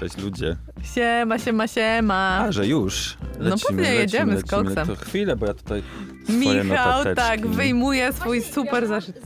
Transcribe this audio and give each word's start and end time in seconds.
Cześć 0.00 0.16
ludzie. 0.16 0.56
Siema, 0.94 1.38
siema, 1.38 1.66
siema. 1.66 2.38
A, 2.40 2.52
że 2.52 2.66
już. 2.66 3.16
No 3.40 3.56
pewnie, 3.68 3.94
jedziemy 3.94 4.40
z 4.40 4.44
koksem. 4.44 4.86
To 4.86 4.96
chwilę, 4.96 5.36
bo 5.36 5.46
ja 5.46 5.54
tutaj 5.54 5.82
swoje 6.24 6.64
Michał 6.64 6.98
notateczki. 6.98 7.16
tak 7.16 7.46
wyjmuje 7.46 8.12
swój 8.12 8.42
super 8.42 8.86
zaszyt. 8.86 9.20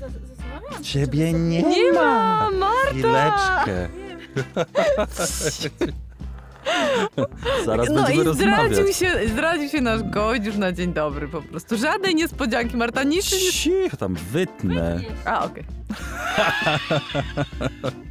Ciebie 0.83 1.33
nie, 1.33 1.63
Nie 1.63 1.93
ma, 1.93 2.49
Marta! 2.51 2.91
Chwileczkę. 2.91 3.89
Zaraz 7.65 7.89
No 7.89 8.03
będziemy 8.03 8.31
i 8.31 8.35
zdradził 8.35 8.93
się, 8.93 9.29
zdradził 9.29 9.69
się 9.69 9.81
nasz 9.81 10.03
gość 10.03 10.45
już 10.45 10.57
na 10.57 10.73
dzień 10.73 10.93
dobry 10.93 11.29
po 11.29 11.43
prostu. 11.43 11.77
Żadnej 11.77 12.15
niespodzianki, 12.15 12.77
Marta, 12.77 13.03
nic 13.03 13.33
nie... 13.33 13.53
Cicho 13.53 13.97
tam 13.97 14.15
wytnę. 14.15 15.01
A, 15.25 15.45
okej. 15.45 15.65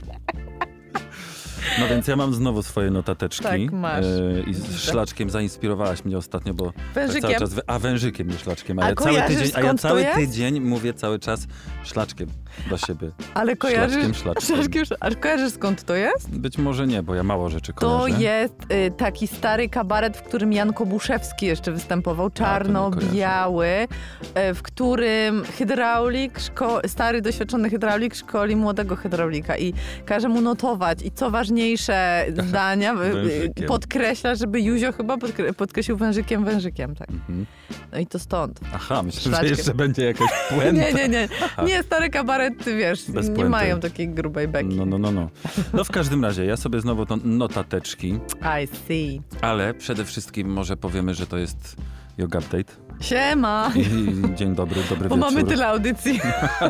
No 1.79 1.87
więc 1.87 2.07
ja 2.07 2.15
mam 2.15 2.33
znowu 2.33 2.63
swoje 2.63 2.91
notateczki. 2.91 3.43
Tak, 3.43 3.71
masz. 3.71 4.05
E, 4.05 4.49
I 4.49 4.53
z 4.53 4.79
szlaczkiem 4.81 5.29
zainspirowałaś 5.29 6.05
mnie 6.05 6.17
ostatnio, 6.17 6.53
bo 6.53 6.65
tak 6.65 6.75
Wężykiem? 6.95 7.21
cały 7.21 7.35
czas... 7.35 7.49
A 7.67 7.79
wężykiem 7.79 8.27
nie 8.27 8.37
szlaczkiem. 8.37 8.79
A, 8.79 8.83
A 8.83 8.89
ja 8.89 8.95
cały 8.95 9.21
tydzień, 9.21 9.51
a 9.55 9.61
ja 9.61 9.71
to 9.71 9.77
cały 9.77 10.05
tydzień 10.15 10.59
mówię 10.59 10.93
cały 10.93 11.19
czas 11.19 11.47
szlaczkiem 11.83 12.29
do 12.69 12.77
siebie. 12.77 13.09
Ale 13.33 13.55
kojarzysz... 13.55 13.91
Szlaczkiem, 13.93 14.13
szlaczkiem. 14.13 14.55
Szlaczkiem, 14.55 14.83
szla- 14.83 14.97
Ale 14.99 15.15
kojarzysz 15.15 15.53
skąd 15.53 15.83
to 15.83 15.95
jest? 15.95 16.29
Być 16.29 16.57
może 16.57 16.87
nie, 16.87 17.03
bo 17.03 17.15
ja 17.15 17.23
mało 17.23 17.49
rzeczy 17.49 17.73
To 17.73 17.99
kojarzę. 17.99 18.23
jest 18.23 18.53
y, 18.87 18.91
taki 18.97 19.27
stary 19.27 19.69
kabaret, 19.69 20.17
w 20.17 20.21
którym 20.23 20.53
Jan 20.53 20.73
Kobuszewski 20.73 21.45
jeszcze 21.45 21.71
występował, 21.71 22.29
czarno-biały, 22.29 23.67
y, 23.67 24.53
w 24.53 24.61
którym 24.61 25.43
hydraulik, 25.57 26.39
stary, 26.87 27.21
doświadczony 27.21 27.69
hydraulik 27.69 28.15
szkoli 28.15 28.55
młodego 28.55 28.95
hydraulika 28.95 29.57
i 29.57 29.73
każe 30.05 30.29
mu 30.29 30.41
notować. 30.41 31.01
I 31.03 31.11
co 31.11 31.31
ważniejsze 31.53 32.25
zdania, 32.47 32.93
y, 32.93 32.95
Wężykiem. 32.95 33.67
podkreśla, 33.67 34.35
żeby 34.35 34.61
Juzio 34.61 34.91
chyba 34.93 35.17
podkre- 35.17 35.53
podkreślił 35.53 35.97
wężykiem, 35.97 36.45
wężykiem, 36.45 36.95
tak. 36.95 37.09
Mhm. 37.09 37.45
No 37.91 37.99
i 37.99 38.07
to 38.07 38.19
stąd. 38.19 38.59
Aha, 38.73 39.03
myślę, 39.03 39.35
że 39.41 39.47
jeszcze 39.47 39.73
będzie 39.73 40.05
jakaś 40.05 40.29
puenta. 40.49 40.71
Nie, 40.71 40.93
nie, 40.93 41.09
nie. 41.09 41.27
Nie, 41.65 41.83
stare 41.83 42.09
kabarety, 42.09 42.77
wiesz, 42.77 43.11
Bez 43.11 43.29
nie 43.29 43.35
puenty. 43.35 43.49
mają 43.49 43.79
takiej 43.79 44.09
grubej 44.09 44.47
beki. 44.47 44.75
No, 44.75 44.85
no, 44.85 44.97
no, 44.97 45.11
no. 45.11 45.29
No 45.73 45.83
w 45.83 45.91
każdym 45.91 46.23
razie, 46.25 46.45
ja 46.45 46.57
sobie 46.57 46.81
znowu 46.81 47.05
to 47.05 47.17
notateczki, 47.23 48.19
I 48.63 48.67
see. 48.87 49.21
ale 49.41 49.73
przede 49.73 50.05
wszystkim 50.05 50.47
może 50.49 50.77
powiemy, 50.77 51.13
że 51.13 51.27
to 51.27 51.37
jest 51.37 51.75
Yoga 52.17 52.39
Update. 52.39 52.73
Siema! 52.99 53.71
I 53.75 54.35
dzień 54.35 54.55
dobry, 54.55 54.81
dobry 54.89 55.09
Bo 55.09 55.15
wieczór. 55.15 55.31
mamy 55.33 55.43
tyle 55.43 55.67
audycji, 55.67 56.19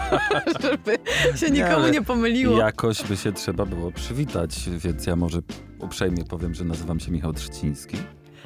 żeby 0.63 0.97
się 1.37 1.51
nikomu 1.51 1.75
ale 1.75 1.91
nie 1.91 2.01
pomyliło. 2.01 2.59
Jakoś 2.59 3.03
by 3.03 3.17
się 3.17 3.31
trzeba 3.31 3.65
było 3.65 3.91
przywitać, 3.91 4.69
więc 4.77 5.05
ja 5.07 5.15
może 5.15 5.39
uprzejmie 5.79 6.25
powiem, 6.25 6.53
że 6.53 6.63
nazywam 6.63 6.99
się 6.99 7.11
Michał 7.11 7.33
Trzciński 7.33 7.97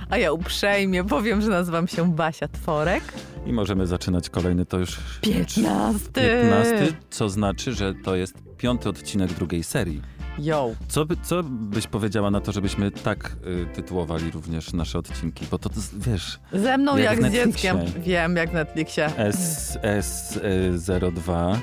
A 0.10 0.18
ja 0.18 0.32
uprzejmie 0.32 1.04
powiem, 1.04 1.42
że 1.42 1.50
nazywam 1.50 1.88
się 1.88 2.12
Basia 2.16 2.48
Tworek. 2.48 3.04
i 3.46 3.54
możemy 3.54 3.88
zaczynać 3.88 4.30
kolejny, 4.30 4.66
to 4.66 4.80
już... 4.80 5.00
Piętnasty. 5.22 6.22
15, 6.22 6.88
co 7.10 7.30
znaczy, 7.30 7.74
że 7.74 7.94
to 8.04 8.16
jest 8.16 8.34
piąty 8.58 8.90
odcinek 8.90 9.34
drugiej 9.34 9.64
serii. 9.64 10.02
Yo. 10.40 10.72
Co, 10.88 11.06
by, 11.06 11.16
co 11.24 11.44
byś 11.44 11.88
powiedziała 11.88 12.32
na 12.32 12.42
to, 12.42 12.52
żebyśmy 12.52 12.92
tak 12.92 13.36
y, 13.48 13.66
tytułowali 13.76 14.32
również 14.32 14.74
nasze 14.74 15.00
odcinki? 15.00 15.46
Bo 15.52 15.58
to, 15.60 15.70
to 15.70 15.76
wiesz, 15.94 16.40
Ze 16.54 16.78
mną 16.78 16.98
Jak 16.98 17.22
jak, 17.22 17.30
z 17.32 17.34
dzieckiem. 17.34 17.78
Wiem, 18.00 18.36
jak 18.36 18.50
w 18.50 18.54
Netflixie. 18.54 19.06
S, 19.18 19.78
S02 19.84 21.56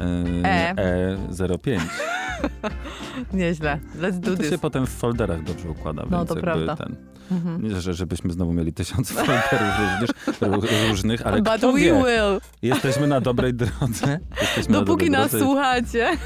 E. 0.00 0.74
E05. 1.30 1.80
Nieźle. 3.32 3.78
Let's 4.00 4.18
do 4.18 4.30
To 4.30 4.36
this. 4.42 4.50
się 4.50 4.58
potem 4.58 4.86
w 4.86 4.90
folderach 4.90 5.42
dobrze 5.42 5.70
układa, 5.70 6.02
No, 6.10 6.16
więc 6.18 6.28
to 6.28 6.36
prawda. 6.36 6.76
ten... 6.76 6.96
Mhm. 7.32 7.62
Nie, 7.62 7.80
że, 7.80 7.94
żebyśmy 7.94 8.32
znowu 8.32 8.52
mieli 8.52 8.72
tysiąc 8.72 9.10
folderów 9.10 9.42
różnych, 10.00 10.10
ró- 10.40 10.88
różnych 10.90 11.26
ale 11.26 11.42
But 11.42 11.60
we 11.60 11.72
wie, 11.72 11.92
will. 11.92 12.40
jesteśmy 12.62 13.06
na 13.06 13.20
dobrej 13.20 13.54
drodze. 13.54 14.18
Jesteśmy 14.40 14.72
na 14.72 14.78
Dopóki 14.80 14.86
dobrej 15.06 15.10
nas 15.10 15.30
drodze. 15.30 15.44
słuchacie. 15.46 16.08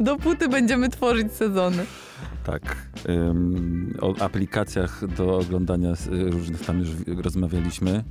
Dopóty 0.00 0.48
będziemy 0.48 0.88
tworzyć 0.88 1.32
sezony. 1.32 1.84
Tak. 2.44 2.76
Ym, 3.08 3.94
o 4.00 4.14
aplikacjach 4.22 5.06
do 5.16 5.38
oglądania 5.38 5.90
s- 5.90 6.08
różnych 6.12 6.60
tam 6.66 6.78
już 6.80 6.88
rozmawialiśmy. 7.24 8.04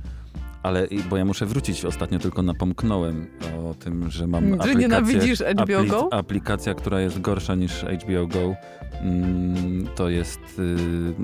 Ale, 0.62 0.88
bo 1.10 1.16
ja 1.16 1.24
muszę 1.24 1.46
wrócić, 1.46 1.84
ostatnio 1.84 2.18
tylko 2.18 2.42
napomknąłem 2.42 3.26
o 3.70 3.74
tym, 3.74 4.10
że 4.10 4.26
mam 4.26 4.42
Że 4.44 4.46
aplikację. 4.48 4.74
nienawidzisz 4.80 5.40
HBO 5.40 5.84
Go? 5.84 6.12
Aplikacja, 6.12 6.74
która 6.74 7.00
jest 7.00 7.20
gorsza 7.20 7.54
niż 7.54 7.72
HBO 7.84 8.26
Go, 8.26 8.54
mm, 9.00 9.86
to 9.94 10.08
jest 10.08 10.40
y, 10.58 10.76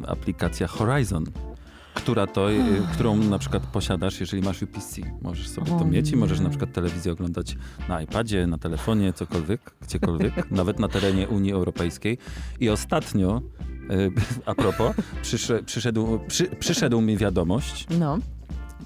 aplikacja 0.06 0.66
Horizon. 0.66 1.24
Która 1.94 2.26
to, 2.26 2.52
y, 2.52 2.58
którą 2.92 3.16
na 3.16 3.38
przykład 3.38 3.66
posiadasz, 3.66 4.20
jeżeli 4.20 4.42
masz 4.42 4.62
UPC. 4.62 5.00
Możesz 5.22 5.48
sobie 5.48 5.66
to 5.66 5.76
O 5.76 5.84
mieć 5.84 6.10
i 6.10 6.16
możesz 6.16 6.40
na 6.40 6.48
przykład 6.48 6.72
telewizję 6.72 7.12
oglądać 7.12 7.56
na 7.88 8.02
iPadzie, 8.02 8.46
na 8.46 8.58
telefonie, 8.58 9.12
cokolwiek, 9.12 9.74
gdziekolwiek, 9.82 10.50
nawet 10.50 10.78
na 10.78 10.88
terenie 10.88 11.28
Unii 11.28 11.52
Europejskiej. 11.52 12.18
I 12.60 12.68
ostatnio, 12.68 13.42
y, 13.90 14.12
a 14.46 14.54
propos, 14.54 14.96
przysze, 15.22 15.62
przyszedł, 15.62 16.20
przy, 16.28 16.46
przyszedł 16.46 17.00
mi 17.00 17.16
wiadomość, 17.16 17.86
No. 17.98 18.18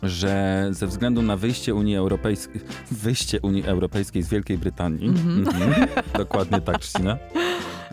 Że 0.03 0.67
ze 0.71 0.87
względu 0.87 1.23
na 1.23 1.37
wyjście 1.37 1.75
Unii 1.75 1.97
Europejskiej, 1.97 2.61
wyjście 2.91 3.41
Unii 3.41 3.67
Europejskiej 3.67 4.23
z 4.23 4.29
Wielkiej 4.29 4.59
Brytanii, 4.59 5.09
Mhm. 5.09 5.39
mhm, 5.39 5.89
dokładnie 6.19 6.61
tak, 6.61 6.79
Christina, 6.79 7.17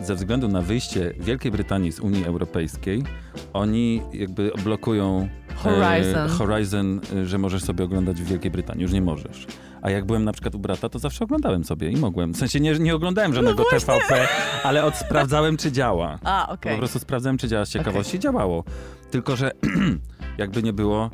ze 0.00 0.14
względu 0.14 0.48
na 0.48 0.62
wyjście 0.62 1.14
Wielkiej 1.20 1.52
Brytanii 1.52 1.92
z 1.92 2.00
Unii 2.00 2.24
Europejskiej, 2.24 3.02
oni 3.52 4.02
jakby 4.12 4.50
blokują 4.64 5.28
e, 5.50 5.54
Horizon. 5.54 6.28
Horizon, 6.28 7.00
e, 7.16 7.26
że 7.26 7.38
możesz 7.38 7.62
sobie 7.62 7.84
oglądać 7.84 8.22
w 8.22 8.24
Wielkiej 8.26 8.50
Brytanii, 8.50 8.82
już 8.82 8.92
nie 8.92 9.02
możesz. 9.02 9.46
A 9.82 9.90
jak 9.90 10.04
byłem 10.06 10.24
na 10.24 10.32
przykład 10.32 10.54
u 10.54 10.58
brata, 10.58 10.88
to 10.88 10.98
zawsze 10.98 11.24
oglądałem 11.24 11.64
sobie 11.64 11.90
i 11.90 11.96
mogłem. 11.96 12.32
W 12.32 12.36
sensie 12.36 12.60
nie, 12.60 12.78
nie 12.78 12.94
oglądałem 12.94 13.34
żadnego 13.34 13.64
TVP, 13.70 14.28
ale 14.64 14.84
od, 14.84 14.96
sprawdzałem, 14.96 15.56
czy 15.56 15.72
działa. 15.72 16.18
A, 16.24 16.44
Po 16.46 16.52
okej. 16.52 16.78
prostu 16.78 16.98
sprawdzałem, 16.98 17.38
czy 17.38 17.48
działa 17.48 17.64
z 17.64 17.68
ciekawości. 17.70 18.18
Działało. 18.18 18.64
Tylko, 19.10 19.36
że 19.36 19.50
jakby 20.38 20.62
nie 20.62 20.72
było, 20.72 21.10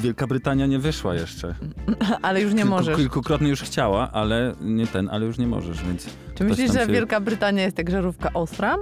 Wielka 0.00 0.26
Brytania 0.26 0.66
nie 0.66 0.78
wyszła 0.78 1.14
jeszcze. 1.14 1.54
Ale 2.22 2.40
już 2.42 2.50
nie 2.52 2.56
Kilku, 2.62 2.70
możesz. 2.70 2.96
Kilkukrotnie 2.96 3.48
już 3.48 3.60
chciała, 3.62 4.10
ale 4.12 4.54
nie 4.60 4.86
ten, 4.86 5.08
ale 5.12 5.26
już 5.26 5.38
nie 5.38 5.46
możesz, 5.46 5.84
więc... 5.84 6.06
Czy 6.34 6.44
myślisz, 6.44 6.72
że 6.72 6.80
się- 6.80 6.86
Wielka 6.92 7.20
Brytania 7.20 7.62
jest 7.62 7.78
jak 7.78 7.90
żarówka 7.90 8.32
Osram? 8.32 8.80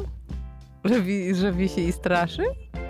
Że, 0.85 1.03
wi- 1.03 1.35
że 1.35 1.53
wisi 1.53 1.81
i 1.89 1.93
straszy? 1.93 2.43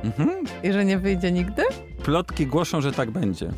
Mhm. 0.05 0.29
I 0.63 0.73
że 0.73 0.85
nie 0.85 0.99
wyjdzie 0.99 1.33
nigdy? 1.33 1.63
Plotki 2.03 2.47
głoszą, 2.47 2.81
że 2.81 2.93
tak 2.93 3.11
będzie. 3.11 3.51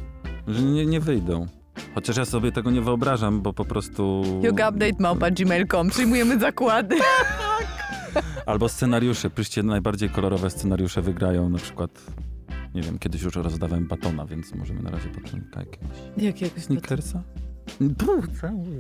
Że 0.48 0.62
nie, 0.62 0.86
nie 0.86 1.00
wyjdą. 1.00 1.46
Chociaż 1.94 2.16
ja 2.16 2.24
sobie 2.24 2.52
tego 2.52 2.70
nie 2.70 2.80
wyobrażam, 2.80 3.40
bo 3.42 3.52
po 3.52 3.64
prostu... 3.64 4.24
yogaupdate.gmail.com 4.42 5.90
Przyjmujemy 5.90 6.38
zakłady. 6.40 6.96
Albo 8.46 8.68
scenariusze. 8.68 9.30
Piszcie 9.30 9.62
najbardziej 9.62 10.10
kolorowe 10.10 10.50
scenariusze 10.50 11.02
wygrają 11.02 11.48
na 11.48 11.58
przykład... 11.58 11.90
Nie 12.74 12.82
wiem, 12.82 12.98
kiedyś 12.98 13.22
już 13.22 13.34
rozdawałem 13.36 13.86
batona, 13.88 14.26
więc 14.26 14.54
możemy 14.54 14.82
na 14.82 14.90
razie 14.90 15.08
batonika 15.08 15.60
jakiegoś. 15.60 15.98
Jakiegoś, 16.16 16.62
Snickersa? 16.62 17.22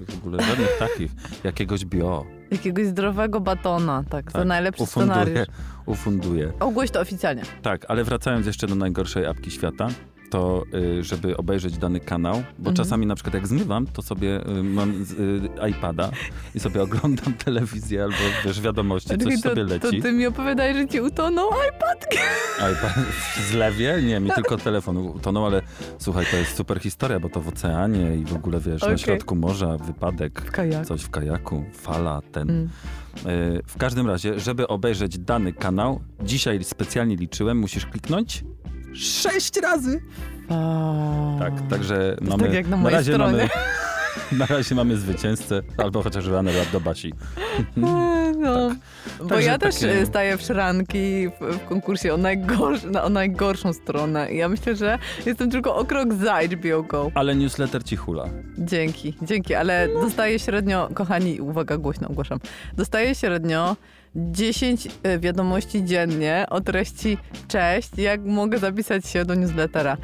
W 0.08 0.18
ogóle 0.18 0.42
żadnych 0.44 0.78
takich. 0.78 1.12
Jakiegoś 1.44 1.84
bio. 1.84 2.24
jakiegoś 2.50 2.86
zdrowego 2.86 3.40
batona, 3.40 4.04
tak. 4.10 4.32
To 4.32 4.38
Tak, 4.38 4.46
najlepszy 4.48 4.82
Ufunduję, 4.82 5.14
scenariusz. 5.24 5.46
ufunduję. 5.86 6.52
Ogłoś 6.60 6.90
to 6.90 7.00
oficjalnie. 7.00 7.42
Tak, 7.62 7.84
ale 7.88 8.04
wracając 8.04 8.46
jeszcze 8.46 8.66
do 8.66 8.74
najgorszej 8.74 9.26
apki 9.26 9.50
świata. 9.50 9.88
To 10.32 10.64
y, 10.74 11.04
żeby 11.04 11.36
obejrzeć 11.36 11.78
dany 11.78 12.00
kanał, 12.00 12.34
bo 12.34 12.70
Mhm. 12.70 12.76
czasami 12.76 13.06
na 13.06 13.14
przykład 13.14 13.34
jak 13.34 13.46
zmywam, 13.46 13.86
to 13.86 14.02
sobie 14.02 14.46
y, 14.58 14.62
mam 14.62 15.04
z, 15.04 15.12
y, 15.12 15.68
iPada 15.70 16.10
i 16.54 16.60
sobie 16.60 16.82
oglądam 16.86 17.34
telewizję 17.34 18.02
albo 18.02 18.16
wiesz, 18.44 18.60
wiadomości, 18.60 19.08
coś 19.08 19.18
Czekaj, 19.18 19.36
to, 19.42 19.48
sobie 19.48 19.64
leci. 19.64 19.96
to 19.96 20.02
ty 20.02 20.12
mi 20.12 20.26
opowiadaj, 20.26 20.74
że 20.74 20.88
ci 20.88 21.00
utonął 21.00 21.48
iPad. 21.68 22.06
iPad 22.72 22.92
w 23.36 23.50
zlewie? 23.50 24.02
Nie, 24.02 24.20
mi 24.20 24.30
tylko 24.30 24.56
telefon 24.56 24.96
utonął, 24.96 25.46
ale 25.46 25.62
słuchaj, 25.98 26.26
to 26.30 26.36
jest 26.36 26.56
super 26.56 26.80
historia, 26.80 27.20
bo 27.20 27.28
to 27.28 27.40
w 27.40 27.48
oceanie 27.48 28.16
i 28.16 28.24
w 28.24 28.34
ogóle 28.34 28.60
wiesz, 28.60 28.82
Okej. 28.82 28.94
na 28.94 28.98
środku 28.98 29.36
morza, 29.36 29.76
wypadek, 29.78 30.42
W 30.82 30.86
coś 30.86 31.02
w 31.02 31.10
kajaku, 31.10 31.64
fala, 31.72 32.20
ten. 32.32 32.50
Mm. 32.50 32.68
W 33.66 33.76
każdym 33.78 34.06
razie, 34.06 34.40
żeby 34.40 34.68
obejrzeć 34.68 35.18
dany 35.18 35.52
kanał, 35.52 36.00
dzisiaj 36.22 36.64
specjalnie 36.64 37.16
liczyłem, 37.16 37.58
musisz 37.58 37.86
kliknąć 37.86 38.44
sześć 38.94 39.56
razy. 39.62 40.00
A. 40.48 41.36
Tak, 41.38 41.52
także 41.70 42.16
mamy. 42.20 42.42
tak 42.42 42.52
jak 42.52 42.68
na 42.68 42.76
mojej 42.76 42.98
razie 42.98 43.12
stronie. 43.12 43.32
mamy. 43.32 43.48
Na 44.38 44.46
razie 44.46 44.74
mamy 44.74 44.96
zwycięzcę, 44.96 45.62
albo 45.78 46.02
chociaż 46.02 46.26
runner 46.26 46.54
up 46.62 46.66
do 46.72 46.80
Basi. 46.80 47.12
No. 48.42 48.70
Bo 49.18 49.24
Także 49.24 49.48
ja 49.48 49.58
też 49.58 49.74
takie- 49.74 49.98
e, 50.00 50.06
staję 50.06 50.36
w 50.36 50.42
szranki 50.42 51.28
w, 51.40 51.56
w 51.56 51.64
konkursie 51.68 52.14
o, 52.14 52.16
najgorsz, 52.16 52.82
na, 52.82 53.04
o 53.04 53.08
najgorszą 53.08 53.72
stronę. 53.72 54.32
I 54.32 54.36
ja 54.36 54.48
myślę, 54.48 54.76
że 54.76 54.98
jestem 55.26 55.50
tylko 55.50 55.76
o 55.76 55.84
krok 55.84 56.14
za 56.14 56.38
HBO 56.42 56.82
Go. 56.82 57.10
Ale 57.14 57.34
newsletter 57.34 57.84
ci 57.84 57.96
hula. 57.96 58.24
Dzięki, 58.58 59.14
dzięki, 59.22 59.54
ale 59.54 59.88
dostaję 60.02 60.38
średnio, 60.38 60.88
kochani, 60.94 61.40
uwaga, 61.40 61.76
głośno 61.78 62.08
ogłaszam, 62.08 62.40
dostaję 62.76 63.14
średnio 63.14 63.76
10 64.16 64.88
e, 65.02 65.18
wiadomości 65.18 65.84
dziennie 65.84 66.46
o 66.50 66.60
treści 66.60 67.18
cześć, 67.48 67.98
jak 67.98 68.24
mogę 68.24 68.58
zapisać 68.58 69.06
się 69.06 69.24
do 69.24 69.34
newslettera. 69.34 69.96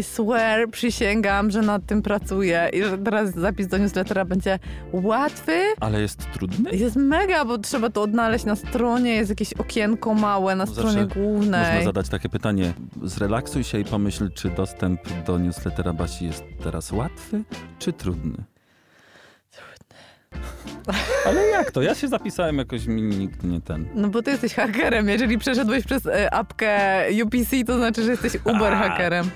I 0.00 0.02
swear, 0.02 0.70
przysięgam, 0.70 1.50
że 1.50 1.62
nad 1.62 1.86
tym 1.86 2.02
pracuję 2.02 2.70
i 2.72 2.82
że 2.82 2.98
teraz 2.98 3.30
zapis 3.30 3.66
do 3.66 3.78
newslettera 3.78 4.24
będzie 4.24 4.58
łatwy. 4.92 5.52
Ale 5.80 6.00
jest 6.00 6.32
trudny? 6.32 6.70
Jest 6.70 6.96
mega, 6.96 7.44
bo 7.44 7.58
trzeba 7.58 7.90
to 7.90 8.02
odnaleźć 8.02 8.44
na 8.44 8.56
stronie, 8.56 9.14
jest 9.14 9.30
jakieś 9.30 9.52
okienko 9.52 10.14
małe 10.14 10.56
na 10.56 10.64
No 10.64 10.72
stronie 10.72 11.06
głównej. 11.06 11.74
Można 11.74 11.84
zadać 11.84 12.08
takie 12.08 12.28
pytanie. 12.28 12.72
Zrelaksuj 13.02 13.64
się 13.64 13.80
i 13.80 13.84
pomyśl, 13.84 14.30
czy 14.34 14.50
dostęp 14.50 15.00
do 15.26 15.38
newslettera 15.38 15.92
Basi 15.92 16.26
jest 16.26 16.44
teraz 16.62 16.92
łatwy, 16.92 17.44
czy 17.78 17.92
trudny? 17.92 18.44
Ale 21.26 21.46
jak 21.46 21.70
to? 21.70 21.82
Ja 21.82 21.94
się 21.94 22.08
zapisałem 22.08 22.58
jakoś, 22.58 22.86
mi 22.86 23.02
nikt 23.02 23.42
nie 23.42 23.60
ten. 23.60 23.86
No 23.94 24.08
bo 24.08 24.22
ty 24.22 24.30
jesteś 24.30 24.54
hakerem. 24.54 25.08
Jeżeli 25.08 25.38
przeszedłeś 25.38 25.84
przez 25.84 26.06
e, 26.06 26.34
apkę 26.34 27.06
UPC, 27.24 27.64
to 27.66 27.76
znaczy, 27.76 28.02
że 28.02 28.10
jesteś 28.10 28.36
Uber 28.44 28.72
hakerem. 28.74 29.30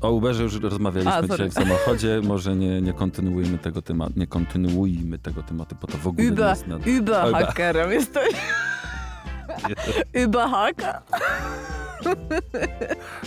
O, 0.00 0.10
Uberze 0.10 0.42
już 0.42 0.60
rozmawialiśmy 0.60 1.12
A, 1.12 1.22
dzisiaj 1.22 1.50
w 1.50 1.54
samochodzie. 1.54 2.20
Może 2.24 2.56
nie, 2.56 2.80
nie 2.80 2.92
kontynuujmy 2.92 3.58
tego 3.58 3.82
tematu, 3.82 4.12
nie 4.16 4.26
kontynuujmy 4.26 5.18
tego 5.18 5.42
tematu, 5.42 5.76
bo 5.80 5.86
to 5.86 5.98
w 5.98 6.06
ogóle 6.06 6.26
nie 6.26 6.32
Uber, 6.32 6.48
jest 6.48 6.66
na... 6.66 6.76
Uber 6.76 7.28
Uber. 7.28 7.46
hakerem 7.46 7.92
jesteś. 7.92 8.34
Uber 10.26 10.48
hacker? 10.48 10.94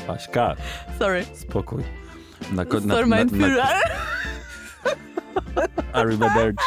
Aśka, 0.07 0.55
Sorry. 0.99 1.25
spokój. 1.33 1.83
Na, 2.51 2.63
na, 2.63 2.79
na, 2.79 3.05
na, 3.05 3.25
Führer. 3.25 3.65
Arrivederci. 5.93 6.63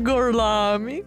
Gorlami. 0.00 1.02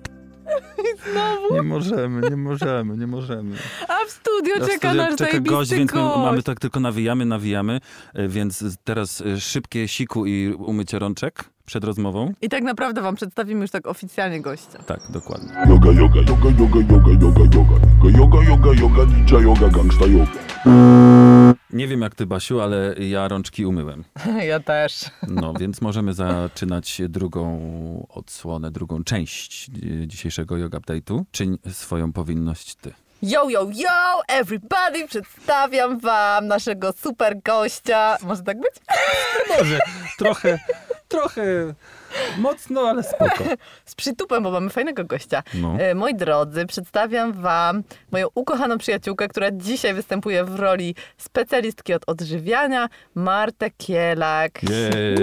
I 0.87 1.11
znowu. 1.11 1.53
Nie 1.53 1.61
możemy, 1.61 2.29
nie 2.29 2.37
możemy, 2.37 2.97
nie 2.97 3.07
możemy. 3.07 3.55
A 3.87 4.05
w 4.07 4.11
studio 4.11 4.55
Na 4.59 4.65
czeka 4.65 4.77
studio 4.89 5.03
nasz 5.03 5.15
czeka 5.15 5.39
gość, 5.39 5.71
więc 5.71 5.91
gość. 5.91 6.17
mamy 6.17 6.43
tak 6.43 6.59
tylko 6.59 6.79
nawijamy, 6.79 7.25
nawijamy, 7.25 7.79
e, 8.13 8.27
więc 8.27 8.63
teraz 8.83 9.21
e, 9.21 9.39
szybkie 9.39 9.87
siku 9.87 10.25
i 10.25 10.53
umycie 10.53 10.99
rączek 10.99 11.43
przed 11.65 11.83
rozmową. 11.83 12.33
I 12.41 12.49
tak 12.49 12.63
naprawdę 12.63 13.01
wam 13.01 13.15
przedstawimy 13.15 13.61
już 13.61 13.71
tak 13.71 13.87
oficjalnie 13.87 14.41
gościa. 14.41 14.79
Tak, 14.85 14.99
dokładnie. 15.09 15.49
Yoga, 15.69 15.91
yoga, 15.91 16.19
yoga, 16.19 16.49
yoga, 16.59 16.79
yoga, 16.93 17.11
yoga, 17.21 17.41
yoga. 17.57 18.17
Yoga, 18.19 18.43
yoga, 18.43 18.81
yoga, 18.81 19.03
ninja 19.05 19.39
yoga, 19.39 19.69
gangsta 19.69 20.05
yoga. 20.05 20.31
Nie 21.73 21.87
wiem 21.87 22.01
jak 22.01 22.15
ty, 22.15 22.25
Basiu, 22.25 22.61
ale 22.61 22.95
ja 22.99 23.27
rączki 23.27 23.65
umyłem. 23.65 24.03
Ja 24.51 24.59
też. 24.59 25.05
No, 25.27 25.53
więc 25.59 25.81
możemy 25.81 26.13
zaczynać 26.13 27.01
drugą 27.09 28.07
odsłonę, 28.09 28.71
drugą 28.71 29.03
część 29.03 29.69
e, 29.69 30.07
dzisiejszego 30.07 30.57
yoga 30.57 30.77
update'u. 30.77 31.23
Czyń 31.31 31.57
swoją 31.71 32.13
powinność 32.13 32.75
ty. 32.75 32.93
Yo, 33.21 33.49
yo, 33.49 33.67
yo, 33.73 34.21
everybody! 34.27 35.07
Przedstawiam 35.07 35.99
wam 35.99 36.47
naszego 36.47 36.93
super 36.93 37.41
gościa. 37.41 38.17
Może 38.21 38.43
tak 38.43 38.59
być? 38.59 38.71
Może 39.57 39.79
trochę, 40.17 40.59
trochę 41.07 41.73
mocno, 42.37 42.81
ale 42.81 43.03
spoko. 43.03 43.43
Z 43.85 43.95
przytupem, 43.95 44.43
bo 44.43 44.51
mamy 44.51 44.69
fajnego 44.69 45.05
gościa. 45.05 45.43
No. 45.53 45.75
E, 45.79 45.95
Moi 45.95 46.15
drodzy, 46.15 46.65
przedstawiam 46.65 47.33
wam 47.33 47.83
moją 48.11 48.27
ukochaną 48.35 48.77
przyjaciółkę, 48.77 49.27
która 49.27 49.51
dzisiaj 49.51 49.93
występuje 49.93 50.43
w 50.43 50.55
roli 50.55 50.95
specjalistki 51.17 51.93
od 51.93 52.03
odżywiania, 52.07 52.89
Martę 53.15 53.69
Kielak. 53.77 54.63
Jej. 54.63 55.15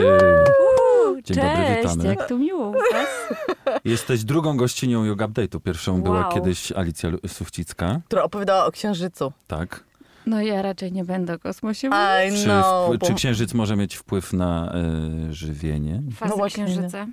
Dzień 1.25 1.37
dobry, 1.37 1.57
Cześć, 1.83 1.97
witamy. 1.97 2.09
jak 2.09 2.29
tu 2.29 2.39
miło 2.39 2.69
u 2.69 2.73
was. 2.73 3.09
Jesteś 3.85 4.25
drugą 4.25 4.57
gościnią 4.57 5.05
Yoga 5.05 5.27
Update'u. 5.27 5.61
Pierwszą 5.61 6.03
była 6.03 6.21
Wow. 6.21 6.33
kiedyś 6.33 6.73
Alicja 6.73 7.11
Suwcicka, 7.27 8.01
która 8.07 8.23
opowiadała 8.23 8.67
o 8.67 8.71
księżycu. 8.73 9.33
tak. 9.47 9.88
No 10.29 10.43
ja 10.43 10.63
raczej 10.63 10.93
nie 10.93 11.05
będę 11.05 11.35
o 11.35 11.39
kosmosie 11.39 11.89
mówić. 11.89 12.41
I 12.41 12.43
Czy, 12.43 12.45
know. 12.45 12.91
wpły- 12.91 12.99
bo- 12.99 13.07
czy 13.07 13.15
księżyc 13.15 13.55
może 13.55 13.77
mieć 13.77 13.95
wpływ 13.95 14.33
na 14.33 14.73
e, 14.75 15.33
żywienie? 15.35 16.03
Fazy 16.15 16.31
No 16.31 16.37
właśnie, 16.37 16.65
księżyca. 16.65 17.07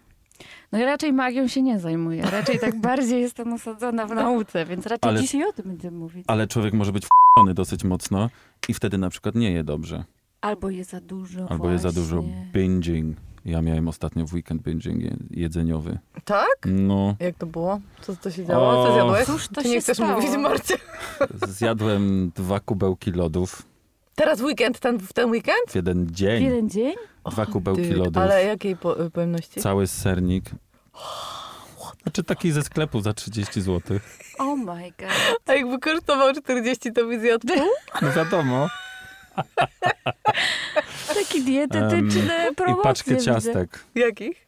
No 0.71 0.79
ja 0.79 0.85
raczej 0.85 1.13
magią 1.13 1.47
się 1.47 1.61
nie 1.61 1.79
zajmuję. 1.79 2.23
Raczej 2.31 2.59
tak 2.59 2.81
bardziej 2.81 3.21
jestem 3.21 3.53
osadzona 3.53 4.05
w 4.05 4.15
nauce, 4.15 4.65
więc 4.65 4.85
raczej 4.85 5.09
Ale- 5.09 5.21
dzisiaj 5.21 5.43
o 5.43 5.53
tym 5.53 5.65
będę 5.65 5.91
mówić. 5.91 6.25
Ale 6.27 6.47
człowiek 6.47 6.73
może 6.73 6.91
być 6.91 7.05
wkurzony 7.05 7.53
dosyć 7.53 7.83
mocno 7.83 8.29
i 8.69 8.73
wtedy 8.73 8.97
na 8.97 9.09
przykład 9.09 9.35
nie 9.35 9.51
je 9.51 9.63
dobrze. 9.63 10.03
Albo 10.41 10.69
jest 10.69 10.89
za 10.91 11.01
dużo 11.01 11.51
Albo 11.51 11.71
jest 11.71 11.83
za 11.83 11.91
dużo 11.91 12.21
właśnie. 12.21 12.47
binging. 12.53 13.17
Ja 13.45 13.61
miałem 13.61 13.87
ostatnio 13.87 14.25
w 14.25 14.33
weekend 14.33 14.61
binging 14.61 15.03
je- 15.03 15.17
jedzeniowy. 15.31 15.97
Tak? 16.25 16.55
No, 16.65 17.15
Jak 17.19 17.35
to 17.35 17.45
było? 17.45 17.79
Co 18.01 18.15
to 18.15 18.31
się 18.31 18.45
działo? 18.45 18.83
Co 18.85 18.89
O. 18.91 18.93
zjadłeś? 18.93 19.25
Cóż 19.25 19.47
to 19.47 19.61
Ty 19.61 19.69
nie 19.69 19.81
chcesz 19.81 19.97
stało? 19.97 20.13
mówić, 20.13 20.37
Marcie? 20.37 20.75
zjadłem 21.47 22.31
dwa 22.35 22.59
kubełki 22.59 23.11
lodów 23.11 23.61
Teraz 24.15 24.41
weekend, 24.41 24.79
ten, 24.79 24.99
w 24.99 25.13
ten 25.13 25.29
weekend? 25.31 25.71
w 25.71 25.75
jeden 25.75 26.05
W 26.05 26.11
dzień. 26.11 26.43
jeden 26.43 26.69
dzień? 26.69 26.95
Dwa 27.31 27.45
kubełki 27.45 27.81
Ty, 27.81 27.95
lodów. 27.95 28.17
Ale 28.23 28.45
jakiej 28.45 28.75
po, 28.77 28.95
pojemności? 29.13 29.61
Cały 29.61 29.87
sernik. 29.87 30.45
Znaczy 32.03 32.23
taki 32.23 32.51
ze 32.51 32.63
sklepu 32.63 33.01
za 33.01 33.13
30 33.13 33.61
zł. 33.61 33.99
Oh 34.39 34.55
my 34.55 34.91
god. 34.99 35.37
A 35.45 35.53
jakby 35.53 35.79
kosztował 35.79 36.33
40, 36.33 36.93
to 36.93 37.05
by 37.05 37.19
zjadł? 37.19 37.47
No 38.01 38.11
wiadomo. 38.11 38.67
Takie 41.23 41.41
dietetyczne 41.41 42.47
I 42.51 42.55
promocje 42.55 42.83
paczkę 42.83 43.11
widzę. 43.11 43.25
ciastek, 43.25 43.79
Jakich? 43.95 44.45